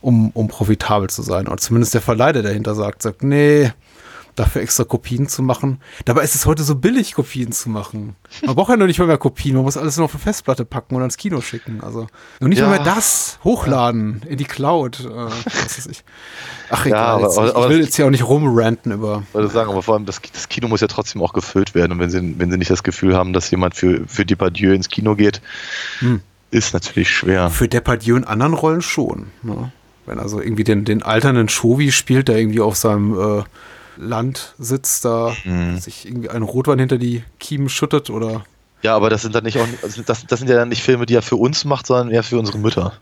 um, 0.03 0.31
um 0.35 0.49
profitabel 0.49 1.09
zu 1.09 1.23
sein. 1.23 1.49
Und 1.49 1.61
zumindest 1.61 1.95
der 1.95 2.03
Verleih, 2.03 2.33
der 2.33 2.43
dahinter 2.43 2.75
sagt, 2.75 3.03
sagt, 3.03 3.23
nee, 3.23 3.73
dafür 4.37 4.63
extra 4.63 4.85
Kopien 4.85 5.29
zu 5.29 5.43
machen. 5.43 5.81
Dabei 6.05 6.23
ist 6.23 6.35
es 6.35 6.47
heute 6.47 6.63
so 6.63 6.75
billig, 6.77 7.15
Kopien 7.15 7.53
zu 7.53 7.69
machen. 7.71 8.15
Man 8.45 8.55
braucht 8.55 8.71
ja 8.71 8.77
noch 8.77 8.87
nicht 8.87 8.99
mal 8.99 9.07
mehr 9.07 9.19
Kopien, 9.19 9.55
man 9.57 9.65
muss 9.65 9.77
alles 9.77 9.97
nur 9.97 10.05
auf 10.05 10.13
eine 10.15 10.21
Festplatte 10.21 10.65
packen 10.65 10.95
und 10.95 11.01
ans 11.03 11.17
Kino 11.17 11.41
schicken. 11.41 11.81
Also 11.83 12.07
und 12.41 12.49
nicht 12.49 12.59
Ja. 12.61 12.67
mal 12.69 12.77
mehr 12.77 12.85
das 12.85 13.39
hochladen 13.45 14.23
in 14.29 14.37
die 14.37 14.45
Cloud. 14.45 15.01
Äh, 15.01 15.09
was 15.09 15.79
weiß 15.79 15.87
ich. 15.87 16.05
Ach 16.71 16.87
egal, 16.87 17.15
aber- 17.17 17.23
jetzt, 17.27 17.39
aber- 17.39 17.65
ich, 17.65 17.69
will 17.71 17.81
jetzt 17.81 17.97
hier 17.97 18.07
auch 18.07 18.11
nicht 18.11 18.25
rumranten 18.29 18.93
über. 18.93 19.23
Wollte 19.33 19.49
sagen, 19.53 19.71
aber 19.71 19.83
vor 19.83 19.95
allem 19.95 20.07
das, 20.07 20.21
das 20.33 20.49
Kino 20.49 20.69
muss 20.69 20.81
ja 20.81 20.87
trotzdem 20.87 21.23
auch 21.23 21.33
gefüllt 21.33 21.75
werden. 21.75 21.93
Und 21.93 21.99
wenn 21.99 22.11
sie, 22.11 22.35
wenn 22.39 22.51
sie 22.51 22.59
nicht 22.59 22.71
das 22.71 22.83
Gefühl 22.83 23.17
haben, 23.17 23.33
dass 23.33 23.51
jemand 23.51 23.75
für, 23.75 24.07
für 24.07 24.25
Depardieu 24.27 24.73
ins 24.73 24.89
Kino 24.89 25.15
geht, 25.17 25.41
ist 26.51 26.75
natürlich 26.75 27.11
schwer. 27.11 27.51
Für 27.51 27.69
Depardieu 27.69 28.17
in 28.17 28.25
anderen 28.25 28.55
Rollen 28.55 28.83
schon. 28.83 29.27
Ne? 29.43 29.73
Wenn 30.07 30.19
er 30.19 30.29
so 30.29 30.41
irgendwie 30.41 30.63
den, 30.65 30.85
den 30.85 31.03
alternden 31.03 31.49
Chauvi 31.49 31.91
spielt, 31.91 32.29
der 32.29 32.39
irgendwie 32.39 32.61
auf 32.61 32.77
seinem 32.77 33.19
äh, 33.41 33.43
Land 33.97 34.55
sitzt, 34.59 35.05
da 35.05 35.35
sich 35.79 36.07
irgendwie 36.07 36.31
ein 36.31 36.43
Rotwein 36.43 36.79
hinter 36.79 36.99
die 36.99 37.25
Kiemen 37.39 37.69
schüttet 37.69 38.11
oder 38.11 38.45
Ja, 38.83 38.95
aber 38.97 39.11
das 39.11 39.23
sind 39.23 39.35
dann 39.35 39.45
nicht 39.45 39.59
auch, 39.59 39.67
also 39.83 40.03
das, 40.03 40.27
das 40.27 40.39
sind 40.39 40.49
ja 40.49 40.57
dann 40.57 40.69
nicht 40.69 40.83
Filme, 40.83 41.07
die 41.07 41.15
er 41.15 41.23
für 41.23 41.37
uns 41.37 41.65
macht, 41.65 41.87
sondern 41.87 42.11
eher 42.11 42.23
für 42.23 42.39
unsere 42.39 42.59
Mütter. 42.59 42.93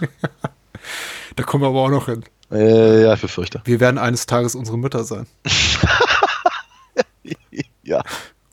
da 1.36 1.42
kommen 1.42 1.62
wir 1.64 1.68
aber 1.68 1.80
auch 1.80 1.90
noch 1.90 2.06
hin. 2.06 2.24
Äh, 2.50 3.02
ja, 3.02 3.14
ich 3.14 3.20
befürchte. 3.20 3.60
Wir 3.64 3.80
werden 3.80 3.98
eines 3.98 4.26
Tages 4.26 4.54
unsere 4.54 4.78
Mütter 4.78 5.04
sein. 5.04 5.26
Ja. 7.84 8.02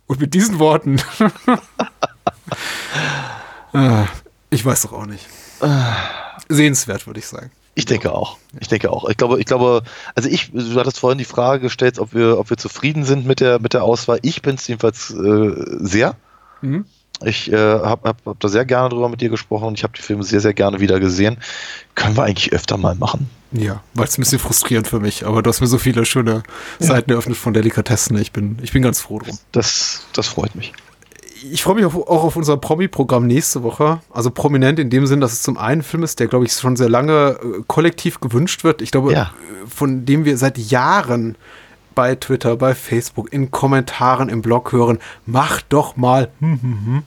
Und 0.08 0.20
mit 0.20 0.34
diesen 0.34 0.60
Worten. 0.60 1.02
Ah, 3.74 4.06
ich 4.50 4.66
weiß 4.66 4.82
doch 4.82 4.92
auch 4.92 5.06
nicht. 5.06 5.26
Sehenswert, 6.50 7.08
würde 7.08 7.22
ich 7.22 7.26
sagen. 7.26 7.52
Ich 7.74 7.86
denke 7.86 8.14
auch. 8.14 8.38
Ich 8.60 8.68
denke 8.68 8.92
auch. 8.92 9.08
Ich 9.10 9.18
glaube, 9.18 9.40
ich 9.40 9.46
glaube, 9.46 9.84
also 10.16 10.28
ich, 10.28 10.52
du 10.52 10.76
hattest 10.76 11.00
vorhin 11.00 11.18
die 11.18 11.26
Frage 11.26 11.62
gestellt, 11.62 12.00
ob 12.00 12.14
wir, 12.14 12.38
ob 12.38 12.50
wir 12.50 12.58
zufrieden 12.58 13.06
sind 13.06 13.26
mit 13.26 13.40
der, 13.40 13.60
mit 13.60 13.74
der 13.74 13.84
Auswahl. 13.84 14.20
Ich 14.24 14.42
bin 14.42 14.56
es 14.56 14.68
jedenfalls 14.68 15.12
äh, 15.12 15.54
sehr. 15.80 16.16
Mhm. 16.62 16.86
Ich 17.24 17.52
äh, 17.52 17.56
habe 17.56 18.10
hab, 18.10 18.26
hab 18.26 18.40
da 18.40 18.48
sehr 18.48 18.66
gerne 18.66 18.90
drüber 18.90 19.08
mit 19.08 19.22
dir 19.22 19.30
gesprochen 19.30 19.68
und 19.68 19.78
ich 19.78 19.84
habe 19.84 19.94
die 19.96 20.02
Filme 20.02 20.24
sehr, 20.24 20.42
sehr 20.42 20.54
gerne 20.54 20.80
wieder 20.80 21.00
gesehen. 21.00 21.38
Können 21.96 22.18
wir 22.18 22.24
eigentlich 22.24 22.52
öfter 22.52 22.78
mal 22.78 22.96
machen. 22.96 23.30
Ja, 23.52 23.84
weil 23.94 24.06
es 24.06 24.18
ein 24.18 24.22
bisschen 24.22 24.40
frustrierend 24.40 24.88
für 24.88 25.00
mich, 25.00 25.26
aber 25.26 25.44
du 25.44 25.50
hast 25.50 25.62
mir 25.62 25.68
so 25.68 25.78
viele 25.78 26.06
schöne 26.06 26.44
Seiten 26.80 27.12
eröffnet 27.12 27.38
von 27.38 27.54
Delikatessen. 27.54 28.18
Ich 28.18 28.32
bin, 28.32 28.58
ich 28.62 28.72
bin 28.72 28.82
ganz 28.82 29.02
froh 29.02 29.20
drum. 29.20 29.38
Das, 29.52 30.06
das 30.14 30.28
freut 30.28 30.56
mich. 30.56 30.74
Ich 31.44 31.64
freue 31.64 31.76
mich 31.76 31.86
auf, 31.86 31.96
auch 31.96 32.24
auf 32.24 32.36
unser 32.36 32.58
Promi-Programm 32.58 33.26
nächste 33.26 33.64
Woche. 33.64 34.00
Also 34.12 34.30
prominent 34.32 34.78
in 34.80 34.90
dem 34.90 35.08
Sinn, 35.08 35.22
dass 35.22 35.34
es 35.34 35.42
zum 35.42 35.58
einen 35.58 35.82
ein 35.82 35.84
Film 35.84 36.04
ist, 36.04 36.20
der, 36.20 36.28
glaube 36.28 36.46
ich, 36.46 36.54
schon 36.54 36.76
sehr 36.76 36.90
lange 36.90 37.40
äh, 37.42 37.62
kollektiv 37.68 38.20
gewünscht 38.20 38.64
wird. 38.64 38.82
Ich 38.82 38.92
glaube, 38.92 39.14
Ja. 39.14 39.24
äh, 39.24 39.68
von 39.68 40.06
dem 40.06 40.26
wir 40.26 40.38
seit 40.38 40.58
Jahren 40.58 41.36
bei 41.96 42.16
Twitter, 42.16 42.56
bei 42.56 42.74
Facebook, 42.76 43.32
in 43.34 43.52
Kommentaren 43.52 44.30
im 44.30 44.42
Blog 44.42 44.72
hören. 44.72 45.00
Macht 45.26 45.66
doch 45.70 45.98
mal. 45.98 46.30
Hm, 46.40 46.62
hm, 46.62 46.86
hm. 46.86 47.04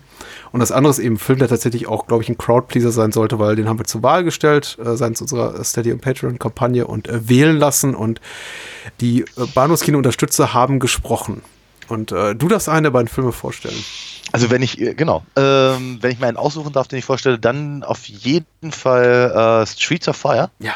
Und 0.53 0.61
das 0.61 0.73
andere 0.73 0.91
ist 0.91 0.99
eben 0.99 1.17
ein 1.17 1.19
Film, 1.19 1.39
der 1.39 1.49
tatsächlich 1.49 1.89
auch, 1.89 2.07
glaube 2.07 2.23
ich, 2.23 2.29
ein 2.29 2.39
Crowdpleaser 2.39 2.93
sein 2.93 3.13
sollte, 3.13 3.39
weil 3.39 3.57
den 3.57 3.69
haben 3.69 3.79
wir 3.79 3.87
zur 3.87 4.03
Wahl 4.03 4.25
gestellt, 4.25 4.79
äh, 4.85 4.97
seitens 4.97 5.21
unserer 5.21 5.63
Steady 5.65 5.93
und 5.93 6.01
Patreon-Kampagne 6.01 6.87
und 6.87 7.09
äh, 7.09 7.29
wählen 7.29 7.57
lassen. 7.57 7.95
Und 7.95 8.21
die 9.01 9.23
äh, 9.23 9.47
Bahnhofskino-Unterstützer 9.55 10.55
haben 10.55 10.79
gesprochen. 10.81 11.43
Und 11.89 12.13
äh, 12.13 12.35
du 12.35 12.49
darfst 12.49 12.69
einen 12.69 12.85
der 12.85 12.91
beiden 12.91 13.09
Filme 13.09 13.33
vorstellen. 13.33 13.77
Also 14.35 14.51
wenn 14.51 14.63
ich, 14.63 14.81
äh, 14.81 14.95
genau, 14.95 15.25
ähm, 15.37 15.99
wenn 16.01 16.11
ich 16.11 16.19
mir 16.19 16.27
einen 16.27 16.37
aussuchen 16.37 16.73
darf, 16.73 16.89
den 16.89 16.99
ich 16.99 17.05
vorstelle, 17.05 17.39
dann 17.39 17.85
auf 17.85 18.05
jeden 18.09 18.73
Fall 18.73 19.63
äh, 19.63 19.65
Streets 19.67 20.09
of 20.09 20.17
Fire. 20.17 20.51
Ja. 20.59 20.75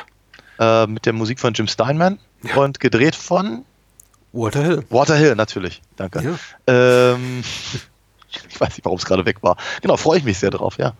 Äh, 0.60 0.86
mit 0.86 1.06
der 1.06 1.12
Musik 1.12 1.40
von 1.40 1.54
Jim 1.54 1.66
Steinman 1.66 2.20
Ja. 2.44 2.54
und 2.56 2.78
gedreht 2.78 3.16
von 3.16 3.64
Walter 4.32 4.62
Hill. 4.62 4.84
Water 4.90 5.16
Hill, 5.16 5.34
natürlich. 5.34 5.82
Danke. 5.96 6.38
Ja. 6.68 7.12
Ähm, 7.14 7.42
ich 8.48 8.60
weiß 8.60 8.68
nicht, 8.76 8.84
warum 8.84 8.98
es 8.98 9.04
gerade 9.04 9.26
weg 9.26 9.38
war. 9.42 9.56
Genau, 9.82 9.96
freue 9.96 10.18
ich 10.18 10.24
mich 10.24 10.38
sehr 10.38 10.50
drauf, 10.50 10.78
ja. 10.78 10.92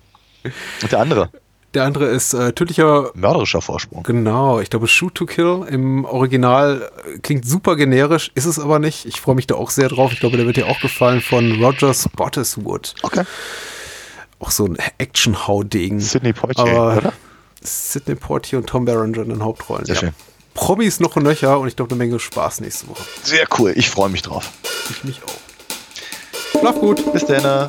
Und 0.83 0.91
der 0.91 0.99
andere, 0.99 1.31
Der 1.75 1.85
andere 1.85 2.07
ist 2.07 2.33
äh, 2.33 2.53
tödlicher 2.53 3.11
mörderischer 3.15 3.61
Vorsprung. 3.61 4.03
Genau, 4.03 4.59
ich 4.59 4.71
glaube 4.71 4.89
Shoot 4.89 5.15
to 5.15 5.27
Kill 5.27 5.67
im 5.69 6.07
Original 6.07 6.91
äh, 7.05 7.19
klingt 7.19 7.47
super 7.47 7.77
generisch, 7.77 8.31
ist 8.35 8.47
es 8.47 8.59
aber 8.59 8.79
nicht. 8.79 9.05
Ich 9.05 9.21
freue 9.21 9.35
mich 9.35 9.47
da 9.47 9.57
auch 9.57 9.71
sehr 9.71 9.89
drauf. 9.89 10.13
Ich 10.13 10.21
glaube, 10.21 10.39
der 10.39 10.47
wird 10.47 10.57
dir 10.57 10.67
auch 10.67 10.81
gefallen 10.81 11.21
von 11.21 11.63
Roger 11.63 11.93
Spottiswoode. 11.93 12.91
Okay. 13.03 13.25
Auch 14.41 14.51
so 14.51 14.65
ein 14.65 14.79
Action-Haudegen. 14.99 16.01
Sidney 16.01 16.33
Poitier, 16.33 16.65
Aber 16.65 16.97
oder? 16.97 17.13
Sidney 17.61 18.15
Poitier 18.15 18.59
und 18.59 18.67
Tom 18.67 18.85
Berenger 18.87 19.23
in 19.23 19.29
den 19.29 19.45
Hauptrollen. 19.45 19.85
Sehr 19.85 19.97
schön. 19.97 20.15
Promis 20.55 21.01
noch 21.01 21.17
und 21.17 21.25
nöcher 21.25 21.61
und 21.61 21.69
ich 21.69 21.77
glaube 21.77 21.91
eine 21.91 21.99
Menge 21.99 22.19
Spaß 22.19 22.61
nächste 22.63 22.89
Woche. 22.89 23.03
Sehr 23.23 23.47
cool, 23.59 23.73
ich 23.77 23.91
freue 23.91 24.09
mich 24.09 24.23
drauf. 24.23 24.51
Ich 24.91 25.05
mich 25.05 25.21
auch. 25.23 26.59
Schlaf 26.61 26.81
gut. 26.81 27.13
Bis 27.13 27.27
dann. 27.27 27.69